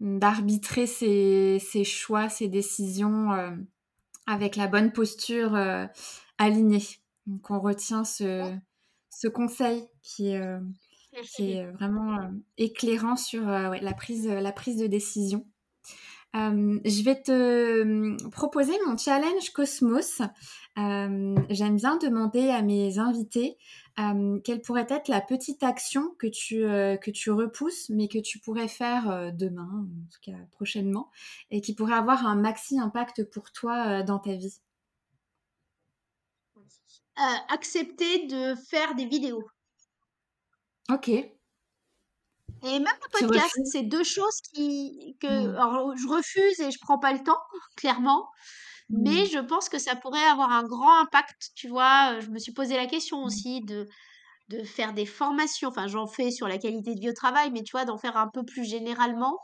d'arbitrer 0.00 0.86
ses 0.86 1.84
choix, 1.84 2.30
ses 2.30 2.48
décisions, 2.48 3.34
heu, 3.34 3.66
avec 4.30 4.56
la 4.56 4.68
bonne 4.68 4.92
posture, 4.92 5.54
heu, 5.56 5.88
alignée. 6.38 6.84
Donc 7.26 7.50
on 7.50 7.60
retient 7.60 8.04
ce 8.04 8.56
ce 9.10 9.28
conseil 9.28 9.88
qui 10.02 10.30
est, 10.30 10.42
qui 11.24 11.52
est 11.52 11.66
vraiment, 11.72 12.20
heu, 12.22 12.42
éclairant 12.58 13.16
sur, 13.16 13.48
heu, 13.48 13.70
ouais, 13.70 13.80
la 13.80 13.94
prise, 13.94 14.26
la 14.28 14.52
prise 14.52 14.78
de 14.78 14.86
décision. 14.88 15.46
Euh, 16.36 16.78
je 16.84 17.02
vais 17.02 17.20
te 17.20 17.82
hum, 17.82 18.16
proposer 18.30 18.74
mon 18.86 18.96
challenge 18.96 19.50
Cosmos. 19.50 20.20
Euh, 20.78 21.34
J'aime 21.48 21.76
bien 21.76 21.96
demander 21.96 22.48
à 22.50 22.62
mes 22.62 22.98
invités 22.98 23.58
euh, 23.98 24.38
quelle 24.44 24.62
pourrait 24.62 24.86
être 24.88 25.08
la 25.08 25.20
petite 25.20 25.62
action 25.64 26.14
que 26.18 26.28
tu, 26.28 26.64
euh, 26.64 26.96
que 26.96 27.10
tu 27.10 27.30
repousses, 27.30 27.88
mais 27.90 28.06
que 28.06 28.18
tu 28.18 28.38
pourrais 28.38 28.68
faire 28.68 29.10
euh, 29.10 29.30
demain, 29.32 29.68
en 29.72 30.10
tout 30.12 30.20
cas 30.22 30.38
prochainement, 30.52 31.10
et 31.50 31.60
qui 31.60 31.74
pourrait 31.74 31.94
avoir 31.94 32.24
un 32.26 32.36
maxi 32.36 32.78
impact 32.78 33.24
pour 33.24 33.50
toi 33.50 34.00
euh, 34.00 34.02
dans 34.04 34.20
ta 34.20 34.34
vie. 34.34 34.60
Euh, 36.56 37.22
accepter 37.48 38.26
de 38.28 38.54
faire 38.54 38.94
des 38.94 39.04
vidéos. 39.04 39.44
Ok, 40.90 41.10
Et 42.62 42.78
même 42.78 42.86
le 42.86 43.10
podcast, 43.12 43.58
c'est 43.64 43.82
deux 43.82 44.04
choses 44.04 44.40
qui 44.52 45.16
que 45.20 45.26
Mm, 45.28 45.54
alors 45.56 45.96
je 45.96 46.06
refuse 46.08 46.60
et 46.60 46.70
je 46.70 46.78
prends 46.80 46.98
pas 46.98 47.12
le 47.12 47.22
temps, 47.22 47.40
clairement. 47.76 48.28
Mais 48.90 49.24
mm, 49.24 49.30
je 49.32 49.38
pense 49.40 49.68
que 49.68 49.78
ça 49.78 49.96
pourrait 49.96 50.24
avoir 50.24 50.50
un 50.52 50.64
grand 50.64 51.00
impact, 51.02 51.50
tu 51.56 51.68
vois? 51.68 52.20
Je 52.20 52.28
me 52.30 52.38
suis 52.38 52.52
posé 52.52 52.76
la 52.76 52.86
question 52.86 53.22
aussi 53.24 53.62
de 53.62 53.88
de 54.50 54.64
faire 54.64 54.94
des 54.94 55.06
formations. 55.06 55.68
Enfin, 55.70 55.88
j'en 55.88 56.06
fais 56.08 56.30
sur 56.32 56.48
la 56.48 56.58
qualité 56.58 56.94
de 56.94 57.00
vie 57.00 57.10
au 57.10 57.14
travail, 57.14 57.50
mais 57.52 57.62
tu 57.62 57.72
vois, 57.72 57.84
d'en 57.86 57.98
faire 57.98 58.16
un 58.16 58.28
peu 58.32 58.44
plus 58.44 58.64
généralement. 58.64 59.38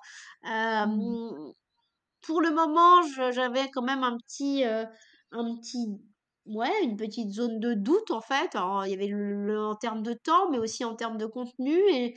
pour 2.22 2.40
le 2.40 2.50
moment, 2.50 3.02
j'avais 3.32 3.70
quand 3.70 3.82
même 3.82 4.02
un 4.02 4.16
petit, 4.18 4.64
euh, 4.64 4.84
un 5.32 5.56
petit, 5.56 5.86
ouais, 6.46 6.72
une 6.82 6.96
petite 6.96 7.30
zone 7.32 7.60
de 7.60 7.74
doute 7.74 8.10
en 8.10 8.20
fait. 8.20 8.54
Alors, 8.56 8.84
il 8.86 8.90
y 8.90 8.94
avait 8.94 9.06
le, 9.06 9.46
le- 9.46 9.60
en 9.64 9.76
termes 9.76 10.02
de 10.02 10.12
temps, 10.14 10.50
mais 10.50 10.58
aussi 10.58 10.84
en 10.84 10.96
termes 10.96 11.18
de 11.18 11.26
contenu. 11.26 11.78
Et, 11.92 12.14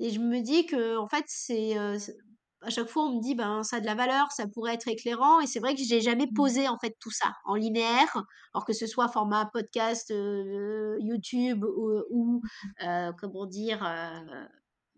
et 0.00 0.10
je 0.10 0.20
me 0.20 0.40
dis 0.42 0.66
que 0.66 0.96
en 0.98 1.08
fait, 1.08 1.24
c'est, 1.28 1.78
euh, 1.78 1.98
c'est- 1.98 2.16
à 2.62 2.70
chaque 2.70 2.88
fois, 2.88 3.04
on 3.04 3.16
me 3.16 3.22
dit, 3.22 3.34
ben, 3.34 3.62
ça 3.62 3.76
a 3.76 3.80
de 3.80 3.86
la 3.86 3.94
valeur, 3.94 4.32
ça 4.32 4.46
pourrait 4.46 4.74
être 4.74 4.88
éclairant. 4.88 5.40
Et 5.40 5.46
c'est 5.46 5.60
vrai 5.60 5.74
que 5.74 5.80
j'ai 5.82 6.00
jamais 6.02 6.26
mm, 6.26 6.34
posé 6.34 6.68
en 6.68 6.78
fait 6.78 6.94
tout 7.00 7.10
ça 7.10 7.32
en 7.46 7.54
linéaire, 7.54 8.22
alors 8.54 8.66
que 8.66 8.74
ce 8.74 8.86
soit 8.86 9.08
format 9.08 9.46
podcast, 9.52 10.10
euh, 10.10 10.96
YouTube 11.00 11.64
ou, 11.64 12.02
ou, 12.10 12.42
euh, 12.84 13.12
comment 13.18 13.46
dire. 13.46 13.82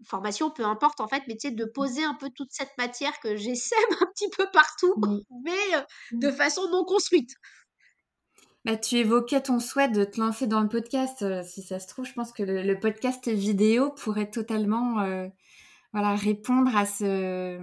formation, 0.05 0.51
peu 0.51 0.65
importe 0.65 1.01
en 1.01 1.07
fait, 1.07 1.23
mais 1.29 1.35
tu 1.37 1.49
sais, 1.49 1.55
de 1.55 1.65
poser 1.65 2.05
un 2.05 2.15
peu 2.15 2.29
toute 2.35 2.49
cette 2.53 2.77
matière 2.77 3.19
que 3.21 3.37
j'essaime 3.37 3.79
un 4.01 4.07
petit 4.07 4.29
peu 4.37 4.47
partout, 4.53 4.95
mm, 4.97 5.19
mais 5.45 5.85
de 6.13 6.31
façon 6.33 6.69
non 6.71 6.85
construite. 6.85 7.31
Bah, 8.65 8.77
tu 8.77 8.97
évoquais 8.97 9.41
ton 9.43 9.59
souhait 9.59 9.89
de 9.89 10.05
te 10.05 10.21
lancer 10.21 10.47
dans 10.47 10.61
le 10.61 10.69
podcast. 10.69 11.23
Euh, 11.23 11.43
si 11.43 11.63
ça 11.63 11.81
se 11.81 11.89
trouve, 11.89 12.05
je 12.05 12.13
pense 12.13 12.33
que 12.33 12.45
le, 12.45 12.63
le 12.63 12.79
podcast 12.79 13.29
vidéo 13.29 13.91
pourrait 13.91 14.31
totalement 14.31 15.01
euh, 15.01 15.27
voilà, 15.93 16.15
répondre 16.15 16.75
à, 16.77 16.87
ce, 16.87 17.59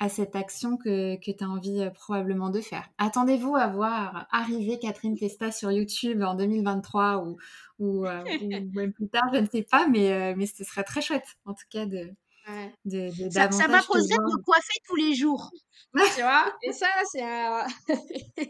à 0.00 0.08
cette 0.08 0.34
action 0.34 0.76
que, 0.76 1.14
que 1.24 1.30
tu 1.30 1.44
as 1.44 1.48
envie 1.48 1.80
euh, 1.82 1.90
probablement 1.90 2.50
de 2.50 2.60
faire. 2.60 2.88
Attendez-vous 2.98 3.54
à 3.54 3.68
voir 3.68 4.26
arriver 4.32 4.80
Catherine 4.80 5.16
Testa 5.16 5.52
sur 5.52 5.70
YouTube 5.70 6.20
en 6.22 6.34
2023 6.34 7.18
ou, 7.24 7.36
ou, 7.78 8.06
ou 8.06 8.08
même 8.74 8.92
plus 8.92 9.08
tard, 9.08 9.30
je 9.32 9.38
ne 9.38 9.46
sais 9.46 9.62
pas, 9.62 9.86
mais, 9.86 10.34
mais 10.34 10.46
ce 10.46 10.64
serait 10.64 10.82
très 10.84 11.00
chouette 11.00 11.36
en 11.44 11.54
tout 11.54 11.66
cas 11.70 11.86
de, 11.86 12.10
Ouais. 12.48 12.74
de, 12.86 13.24
de 13.26 13.30
Ça, 13.30 13.50
ça 13.52 13.68
m'imposerait 13.68 14.16
voir. 14.16 14.28
de 14.30 14.38
me 14.38 14.42
coiffer 14.42 14.78
tous 14.88 14.96
les 14.96 15.14
jours, 15.14 15.50
tu 16.16 16.22
vois. 16.22 16.52
Et 16.64 16.72
ça, 16.72 16.88
c'est 17.12 17.22
un... 17.22 17.66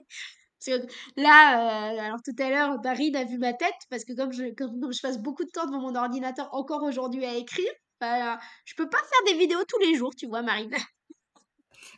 Parce 0.64 0.78
que 0.78 0.86
là, 1.16 1.92
euh, 1.94 2.00
alors 2.00 2.18
tout 2.22 2.34
à 2.42 2.50
l'heure, 2.50 2.80
Marine 2.84 3.16
a 3.16 3.24
vu 3.24 3.38
ma 3.38 3.52
tête, 3.54 3.74
parce 3.90 4.04
que 4.04 4.12
comme 4.14 4.32
je, 4.32 4.54
comme, 4.54 4.80
comme 4.80 4.92
je 4.92 5.00
passe 5.02 5.18
beaucoup 5.18 5.44
de 5.44 5.50
temps 5.50 5.66
devant 5.66 5.80
mon 5.80 5.94
ordinateur 5.94 6.48
encore 6.52 6.82
aujourd'hui 6.82 7.24
à 7.24 7.34
écrire, 7.34 7.70
bah, 8.00 8.38
je 8.64 8.74
peux 8.74 8.88
pas 8.88 8.98
faire 8.98 9.32
des 9.34 9.38
vidéos 9.38 9.64
tous 9.68 9.78
les 9.80 9.94
jours, 9.96 10.14
tu 10.16 10.26
vois, 10.26 10.42
Marine. 10.42 10.70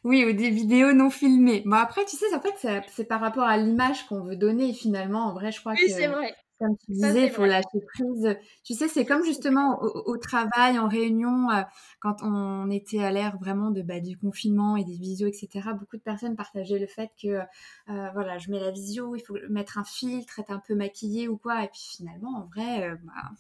Oui, 0.05 0.25
ou 0.25 0.33
des 0.33 0.51
vidéos 0.51 0.93
non 0.93 1.11
filmées. 1.11 1.63
Bon, 1.65 1.77
après, 1.77 2.05
tu 2.05 2.17
sais, 2.17 2.35
en 2.35 2.41
fait, 2.41 2.85
c'est 2.89 3.05
par 3.05 3.21
rapport 3.21 3.45
à 3.45 3.57
l'image 3.57 4.07
qu'on 4.07 4.21
veut 4.21 4.37
donner. 4.37 4.73
Finalement, 4.73 5.27
en 5.27 5.33
vrai, 5.33 5.53
je 5.53 5.61
crois 5.61 5.75
Oui, 5.75 5.87
que 5.87 5.93
c'est 5.93 6.09
vrai. 6.09 6.35
Comme 6.63 6.77
tu 6.79 6.93
disais, 6.93 7.27
il 7.27 7.31
faut 7.31 7.45
lâcher 7.45 7.81
prise. 7.95 8.37
Tu 8.63 8.75
sais, 8.75 8.87
c'est 8.87 9.05
comme 9.05 9.25
justement 9.25 9.83
au, 9.83 10.17
travail, 10.17 10.79
en 10.79 10.89
réunion, 10.89 11.51
euh, 11.51 11.63
quand 12.01 12.23
on 12.23 12.71
était 12.71 13.03
à 13.03 13.11
l'ère 13.11 13.37
vraiment 13.39 13.71
de, 13.71 13.83
bah, 13.83 14.01
du 14.01 14.17
confinement 14.17 14.77
et 14.77 14.85
des 14.85 14.97
visios, 14.97 15.27
etc. 15.27 15.71
Beaucoup 15.79 15.97
de 15.97 16.03
personnes 16.03 16.37
partageaient 16.37 16.79
le 16.79 16.87
fait 16.87 17.11
que, 17.21 17.29
euh, 17.29 18.11
voilà, 18.13 18.39
je 18.39 18.51
mets 18.51 18.61
la 18.61 18.71
visio, 18.71 19.17
il 19.17 19.21
faut 19.21 19.37
mettre 19.49 19.79
un 19.79 19.85
filtre, 19.85 20.39
être 20.39 20.51
un 20.51 20.61
peu 20.61 20.75
maquillé 20.75 21.29
ou 21.29 21.37
quoi. 21.37 21.65
Et 21.65 21.69
puis 21.69 21.83
finalement, 21.97 22.37
en 22.37 22.47
vrai, 22.47 22.91
euh, 22.91 22.97
bah, 23.03 23.31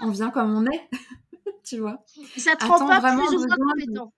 on 0.00 0.10
vient 0.10 0.30
comme 0.30 0.54
on 0.54 0.66
est, 0.66 0.90
tu 1.64 1.78
vois. 1.78 2.04
Ça 2.36 2.56
te 2.56 2.64
rend 2.64 2.86
pas 2.86 3.00
plus 3.00 3.34
ou 3.34 3.46
moins 3.46 3.56
compétent. 3.56 4.12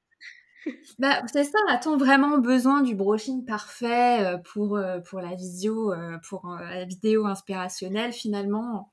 Bah, 0.99 1.23
c'est 1.32 1.45
ça, 1.45 1.59
a-t-on 1.69 1.97
vraiment 1.97 2.39
besoin 2.39 2.82
du 2.82 2.95
brushing 2.95 3.45
parfait 3.45 4.24
euh, 4.24 4.39
pour, 4.39 4.77
euh, 4.77 5.01
pour 5.01 5.20
la 5.20 5.35
visio, 5.35 5.93
euh, 5.93 6.19
pour 6.28 6.47
la 6.49 6.85
vidéo 6.85 7.27
inspirationnelle 7.27 8.12
finalement? 8.12 8.93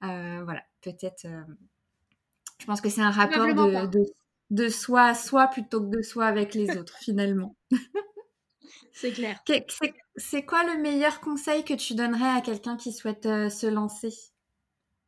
Voilà, 0.00 0.62
peut-être. 0.82 1.26
je 2.60 2.66
pense 2.66 2.80
que 2.80 2.88
c'est 2.88 3.02
un 3.02 3.10
rapport 3.10 3.46
de, 3.46 4.06
de, 4.50 4.68
soi 4.68 5.02
à 5.02 5.14
soi 5.14 5.48
plutôt 5.48 5.80
que 5.80 5.96
de 5.96 6.02
soi 6.02 6.26
avec 6.26 6.54
les 6.54 6.76
autres 6.76 6.96
finalement. 6.98 7.56
c'est 8.92 9.12
clair. 9.12 9.42
C'est 10.16 10.44
quoi 10.44 10.64
le 10.64 10.80
meilleur 10.80 11.20
conseil 11.20 11.64
que 11.64 11.74
tu 11.74 11.94
donnerais 11.94 12.36
à 12.36 12.40
quelqu'un 12.40 12.76
qui 12.76 12.92
souhaite 12.92 13.24
se 13.24 13.66
lancer? 13.66 14.14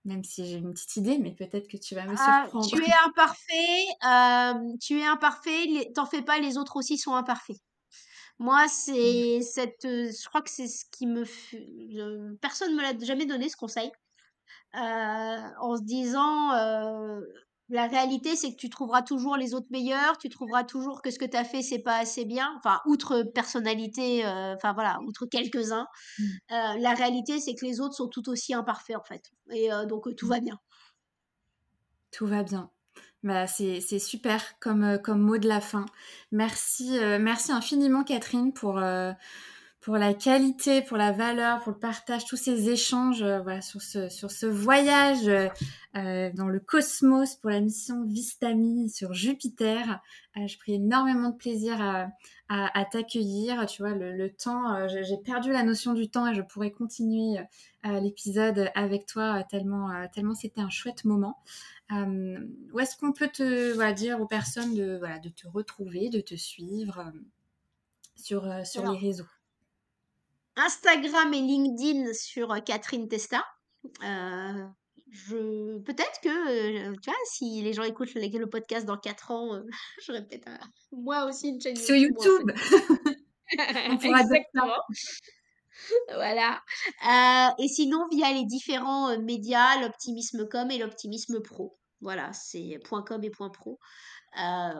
Même 0.04 0.24
si 0.24 0.46
j'ai 0.46 0.56
une 0.56 0.72
petite 0.72 0.96
idée, 0.96 1.18
mais 1.18 1.32
peut-être 1.32 1.68
que 1.68 1.76
tu 1.76 1.94
vas 1.94 2.06
me 2.06 2.14
ah, 2.18 2.44
surprendre. 2.44 2.68
tu 2.68 2.82
es 2.82 2.94
imparfait, 3.06 3.86
euh, 4.06 4.76
tu 4.80 4.98
es 4.98 5.06
imparfait, 5.06 5.90
t'en 5.94 6.06
fais 6.06 6.22
pas, 6.22 6.38
les 6.38 6.56
autres 6.56 6.76
aussi 6.76 6.96
sont 6.98 7.14
imparfaits. 7.14 7.58
Moi, 8.38 8.66
c'est 8.68 9.42
cette, 9.42 9.84
euh, 9.84 10.10
je 10.10 10.28
crois 10.28 10.40
que 10.40 10.48
c'est 10.48 10.68
ce 10.68 10.86
qui 10.90 11.06
me, 11.06 11.24
personne 12.36 12.74
me 12.74 12.80
l'a 12.80 12.98
jamais 12.98 13.26
donné 13.26 13.50
ce 13.50 13.56
conseil, 13.56 13.90
euh, 14.76 15.48
en 15.60 15.76
se 15.76 15.82
disant, 15.82 16.50
la 17.70 17.86
réalité, 17.86 18.34
c'est 18.36 18.50
que 18.50 18.56
tu 18.56 18.68
trouveras 18.68 19.02
toujours 19.02 19.36
les 19.36 19.54
autres 19.54 19.68
meilleurs, 19.70 20.18
tu 20.18 20.28
trouveras 20.28 20.64
toujours 20.64 21.02
que 21.02 21.10
ce 21.10 21.18
que 21.18 21.24
tu 21.24 21.36
as 21.36 21.44
fait, 21.44 21.62
c'est 21.62 21.78
pas 21.78 21.98
assez 21.98 22.24
bien. 22.24 22.52
Enfin, 22.58 22.80
outre 22.84 23.22
personnalité, 23.22 24.26
euh, 24.26 24.54
enfin 24.56 24.72
voilà, 24.72 24.98
outre 25.06 25.26
quelques-uns. 25.26 25.86
Mmh. 26.18 26.24
Euh, 26.24 26.78
la 26.78 26.94
réalité, 26.94 27.38
c'est 27.38 27.54
que 27.54 27.64
les 27.64 27.80
autres 27.80 27.94
sont 27.94 28.08
tout 28.08 28.28
aussi 28.28 28.54
imparfaits, 28.54 28.96
en 28.96 29.04
fait. 29.04 29.30
Et 29.52 29.72
euh, 29.72 29.86
donc, 29.86 30.14
tout 30.16 30.26
va 30.26 30.40
bien. 30.40 30.58
Tout 32.10 32.26
va 32.26 32.42
bien. 32.42 32.70
Bah, 33.22 33.46
c'est 33.46 33.80
super 33.98 34.58
comme, 34.58 34.98
comme 35.02 35.20
mot 35.20 35.38
de 35.38 35.46
la 35.46 35.60
fin. 35.60 35.86
Merci, 36.32 36.98
merci 37.20 37.52
infiniment, 37.52 38.02
Catherine, 38.02 38.52
pour 38.52 38.80
pour 39.80 39.96
la 39.96 40.12
qualité, 40.12 40.82
pour 40.82 40.98
la 40.98 41.10
valeur, 41.10 41.60
pour 41.60 41.72
le 41.72 41.78
partage, 41.78 42.26
tous 42.26 42.36
ces 42.36 42.68
échanges 42.68 43.22
euh, 43.22 43.40
voilà, 43.40 43.62
sur, 43.62 43.80
ce, 43.80 44.10
sur 44.10 44.30
ce 44.30 44.44
voyage 44.44 45.26
euh, 45.26 45.48
euh, 45.96 46.30
dans 46.34 46.48
le 46.48 46.60
cosmos 46.60 47.36
pour 47.36 47.48
la 47.48 47.60
mission 47.60 48.04
Vistami 48.04 48.90
sur 48.90 49.14
Jupiter. 49.14 50.00
je 50.36 50.58
pris 50.58 50.74
énormément 50.74 51.30
de 51.30 51.36
plaisir 51.36 51.80
à, 51.80 52.10
à, 52.48 52.84
t'accueillir. 52.84 53.64
Tu 53.66 53.80
vois, 53.82 53.94
le, 53.94 54.12
le 54.14 54.30
temps, 54.30 54.86
j'ai 54.88 55.16
perdu 55.16 55.50
la 55.50 55.62
notion 55.62 55.94
du 55.94 56.10
temps 56.10 56.26
et 56.26 56.34
je 56.34 56.42
pourrais 56.42 56.70
continuer 56.70 57.38
l'épisode 57.84 58.70
avec 58.74 59.06
toi 59.06 59.42
tellement, 59.44 59.88
tellement 60.12 60.34
c'était 60.34 60.60
un 60.60 60.70
chouette 60.70 61.04
moment. 61.04 61.38
où 61.90 62.80
est-ce 62.80 62.96
qu'on 62.96 63.12
peut 63.12 63.28
te 63.28 63.72
voilà, 63.72 63.92
dire 63.92 64.20
aux 64.20 64.26
personnes 64.26 64.74
de, 64.74 64.98
voilà, 64.98 65.18
de 65.18 65.28
te 65.28 65.48
retrouver, 65.48 66.08
de 66.10 66.20
te 66.20 66.34
suivre 66.34 67.12
sur, 68.16 68.46
sur 68.64 68.90
les 68.92 68.98
réseaux? 68.98 69.26
Instagram 70.56 71.32
et 71.34 71.40
LinkedIn 71.40 72.12
sur 72.14 72.52
euh, 72.52 72.60
Catherine 72.60 73.08
Testa. 73.08 73.44
Euh, 74.04 74.66
je 75.10 75.78
peut-être 75.80 76.20
que 76.22 76.28
euh, 76.28 76.94
tu 77.02 77.10
vois 77.10 77.18
si 77.24 77.62
les 77.62 77.72
gens 77.72 77.82
écoutent 77.82 78.14
le, 78.14 78.46
podcast 78.46 78.86
dans 78.86 78.98
4 78.98 79.30
ans 79.30 79.60
je 80.06 80.12
peut-être 80.12 80.48
moi 80.92 81.24
aussi 81.24 81.48
une 81.48 81.60
chaîne 81.60 81.76
sur 81.76 81.96
YouTube, 81.96 82.50
exactement. 84.04 84.76
voilà. 86.10 86.62
Et 87.58 87.68
sinon 87.68 88.06
via 88.12 88.32
les 88.32 88.44
différents 88.44 89.18
médias 89.18 89.80
l'optimisme 89.80 90.46
com 90.48 90.70
et 90.70 90.78
l'optimisme 90.78 91.40
pro. 91.40 91.76
Voilà 92.00 92.32
c'est 92.32 92.78
.com 92.88 93.24
et 93.24 93.30
.pro. 93.30 93.80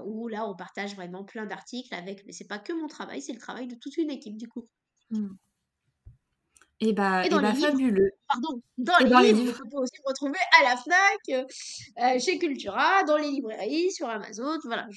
Où 0.05 0.28
là 0.28 0.47
on 0.47 0.55
partage 0.55 0.94
vraiment 0.94 1.24
plein 1.24 1.47
d'articles 1.47 1.92
avec 1.94 2.24
mais 2.26 2.32
c'est 2.32 2.47
pas 2.47 2.59
que 2.60 2.72
mon 2.72 2.86
travail 2.86 3.22
c'est 3.22 3.32
le 3.32 3.40
travail 3.40 3.66
de 3.66 3.74
toute 3.74 3.97
une 3.97 4.10
équipe 4.10 4.36
du 4.36 4.47
coup. 4.47 4.68
Mmh. 5.10 5.30
Et 6.82 6.94
bah, 6.94 7.27
et 7.27 7.28
dans 7.28 7.40
les 7.40 7.52
fabuleux. 7.52 8.12
Pardon, 8.27 8.62
dans, 8.78 8.97
les, 9.01 9.05
livres, 9.05 9.20
les 9.20 9.32
livres, 9.32 9.62
on 9.66 9.69
peut 9.69 9.82
aussi 9.82 10.01
me 10.02 10.09
retrouver 10.09 10.39
à 10.59 10.62
la 10.65 10.77
FNAC, 10.78 11.47
euh, 11.98 12.19
chez 12.19 12.39
Cultura, 12.39 13.05
dans 13.05 13.19
les 13.19 13.28
librairies, 13.28 13.93
sur 13.93 14.09
Amazon, 14.09 14.59
voilà, 14.65 14.89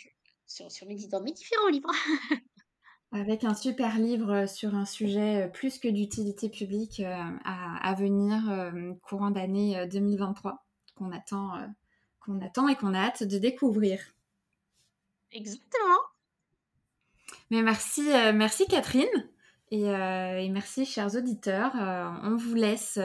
sur, 0.48 0.72
sur 0.72 0.88
mes, 0.88 0.96
dans 1.08 1.22
mes 1.22 1.34
différents 1.34 1.68
livres. 1.68 1.92
Avec 3.12 3.44
un 3.44 3.54
super 3.54 4.00
livre 4.00 4.46
sur 4.48 4.74
un 4.76 4.86
sujet 4.86 5.52
plus 5.54 5.78
que 5.78 5.90
d'utilité 5.90 6.50
publique 6.50 7.02
euh, 7.02 7.16
à, 7.44 7.90
à, 7.90 7.94
venir 7.96 8.50
euh, 8.50 8.94
courant 9.02 9.30
d'année 9.30 9.86
2023, 9.92 10.66
qu'on 10.96 11.12
attend, 11.12 11.52
qu'on 12.22 12.40
attend 12.42 12.70
et 12.70 12.76
qu'on 12.76 12.94
a 12.94 13.00
hâte 13.00 13.24
de 13.24 13.38
découvrir. 13.38 14.00
Exactement. 15.34 16.00
Mais 17.52 17.62
merci, 17.62 18.04
merci 18.34 18.66
Catherine. 18.68 19.33
Euh, 19.74 20.38
et, 20.38 20.50
merci, 20.50 20.86
chers 20.86 21.16
auditeurs. 21.16 21.76
Euh, 21.76 22.08
on 22.24 22.36
vous 22.36 22.54
laisse 22.54 23.00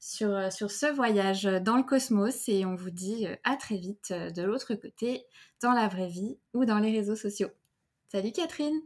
sur, 0.00 0.50
sur 0.50 0.70
ce 0.70 0.86
voyage 0.86 1.44
dans 1.44 1.76
le 1.76 1.82
cosmos 1.82 2.48
et 2.48 2.64
on 2.64 2.74
vous 2.74 2.90
dit 2.90 3.26
euh, 3.26 3.36
à 3.44 3.56
très 3.56 3.76
vite 3.76 4.12
de 4.12 4.42
l'autre 4.42 4.74
côté, 4.74 5.26
dans 5.62 5.72
la 5.72 5.86
vraie 5.86 6.08
vie 6.08 6.38
ou 6.54 6.64
dans 6.64 6.78
les 6.78 6.92
réseaux 6.92 7.16
sociaux. 7.16 7.50
Salut 8.08 8.32
Catherine. 8.32 8.80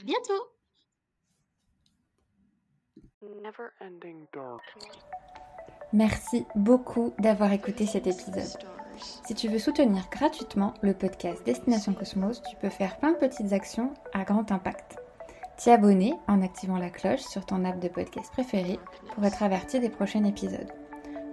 À 0.00 0.02
bientôt. 0.04 0.48
Merci 5.92 6.46
beaucoup 6.54 7.12
d'avoir 7.18 7.52
écouté 7.52 7.84
cet 7.84 8.06
épisode. 8.06 8.58
Si 9.26 9.34
tu 9.34 9.48
veux 9.48 9.58
soutenir 9.58 10.08
gratuitement 10.10 10.72
le 10.82 10.94
podcast 10.94 11.44
Destination 11.44 11.92
Cosmos, 11.92 12.42
tu 12.42 12.56
peux 12.56 12.70
faire 12.70 12.98
plein 12.98 13.12
de 13.12 13.18
petites 13.18 13.52
actions 13.52 13.92
à 14.14 14.24
grand 14.24 14.50
impact 14.50 15.01
t'y 15.56 15.70
abonner 15.70 16.14
en 16.28 16.42
activant 16.42 16.78
la 16.78 16.90
cloche 16.90 17.20
sur 17.20 17.44
ton 17.44 17.64
app 17.64 17.78
de 17.78 17.88
podcast 17.88 18.32
préféré 18.32 18.78
pour 19.14 19.24
être 19.24 19.42
averti 19.42 19.80
des 19.80 19.90
prochains 19.90 20.24
épisodes. 20.24 20.72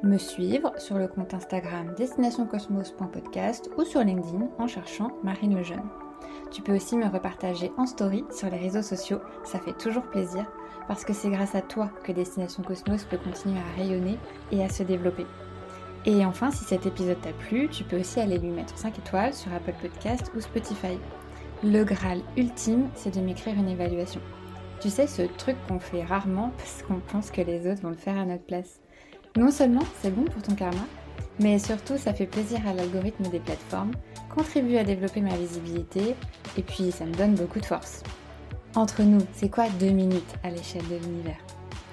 Me 0.04 0.18
suivre 0.18 0.72
sur 0.78 0.98
le 0.98 1.08
compte 1.08 1.34
Instagram 1.34 1.94
destinationcosmos.podcast 1.98 3.70
ou 3.78 3.84
sur 3.84 4.02
LinkedIn 4.02 4.48
en 4.58 4.68
cherchant 4.68 5.12
Marine 5.24 5.58
Lejeune. 5.58 5.90
Tu 6.52 6.62
peux 6.62 6.76
aussi 6.76 6.98
me 6.98 7.08
repartager 7.08 7.72
en 7.78 7.86
story 7.86 8.24
sur 8.32 8.50
les 8.50 8.58
réseaux 8.58 8.82
sociaux, 8.82 9.20
ça 9.44 9.60
fait 9.60 9.78
toujours 9.78 10.04
plaisir 10.04 10.46
parce 10.88 11.06
que 11.06 11.14
c'est 11.14 11.30
grâce 11.30 11.54
à 11.54 11.62
toi 11.62 11.92
que 12.04 12.12
Destination 12.12 12.64
Cosmos 12.64 13.04
peut 13.04 13.18
continuer 13.18 13.60
à 13.60 13.78
rayonner 13.78 14.18
et 14.52 14.64
à 14.64 14.70
se 14.70 14.82
développer. 14.84 15.28
Et 16.06 16.26
enfin, 16.26 16.50
si 16.50 16.64
cet 16.64 16.86
épisode 16.86 17.22
t'a 17.22 17.34
plu, 17.34 17.68
tu 17.70 17.84
peux 17.84 18.00
aussi 18.00 18.20
aller 18.20 18.38
lui 18.38 18.50
mettre 18.50 18.78
5 18.78 18.98
étoiles 18.98 19.34
sur 19.34 19.54
Apple 19.54 19.76
Podcast 19.82 20.32
ou 20.36 20.42
Spotify. 20.42 20.98
Le 21.62 21.84
Graal 21.84 22.22
ultime, 22.38 22.88
c'est 22.96 23.14
de 23.14 23.20
m'écrire 23.20 23.56
une 23.56 23.68
évaluation. 23.68 24.22
Tu 24.80 24.90
sais, 24.90 25.08
ce 25.08 25.24
truc 25.24 25.58
qu'on 25.68 25.80
fait 25.80 26.06
rarement 26.06 26.54
parce 26.58 26.84
qu'on 26.84 27.02
pense 27.12 27.32
que 27.32 27.42
les 27.42 27.70
autres 27.70 27.82
vont 27.82 27.90
le 27.90 27.96
faire 27.96 28.18
à 28.18 28.24
notre 28.24 28.46
place. 28.46 28.80
Non 29.36 29.52
seulement 29.52 29.84
c'est 30.02 30.16
bon 30.16 30.24
pour 30.24 30.42
ton 30.42 30.56
karma, 30.56 30.86
mais 31.38 31.60
surtout 31.60 31.98
ça 31.98 32.14
fait 32.14 32.28
plaisir 32.28 32.66
à 32.66 32.74
l'algorithme 32.74 33.28
des 33.28 33.40
plateformes, 33.40 33.92
contribue 34.34 34.78
à 34.78 34.86
développer 34.86 35.20
ma 35.20 35.36
visibilité, 35.36 36.16
et 36.58 36.62
puis 36.62 36.94
ça 36.94 37.06
me 37.06 37.14
donne 37.14 37.36
beaucoup 37.36 37.60
de 37.60 37.66
force. 37.66 38.04
Entre 38.76 39.04
nous, 39.04 39.22
c'est 39.34 39.50
quoi 39.50 39.68
deux 39.82 39.92
minutes 39.92 40.36
à 40.44 40.50
l'échelle 40.52 40.88
de 40.88 40.96
l'univers? 40.96 41.40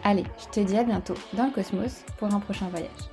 Allez, 0.04 0.24
je 0.38 0.46
te 0.46 0.60
dis 0.60 0.78
à 0.78 0.84
bientôt 0.84 1.14
dans 1.32 1.46
le 1.46 1.52
cosmos 1.52 2.04
pour 2.18 2.32
un 2.32 2.38
prochain 2.38 2.68
voyage. 2.68 3.10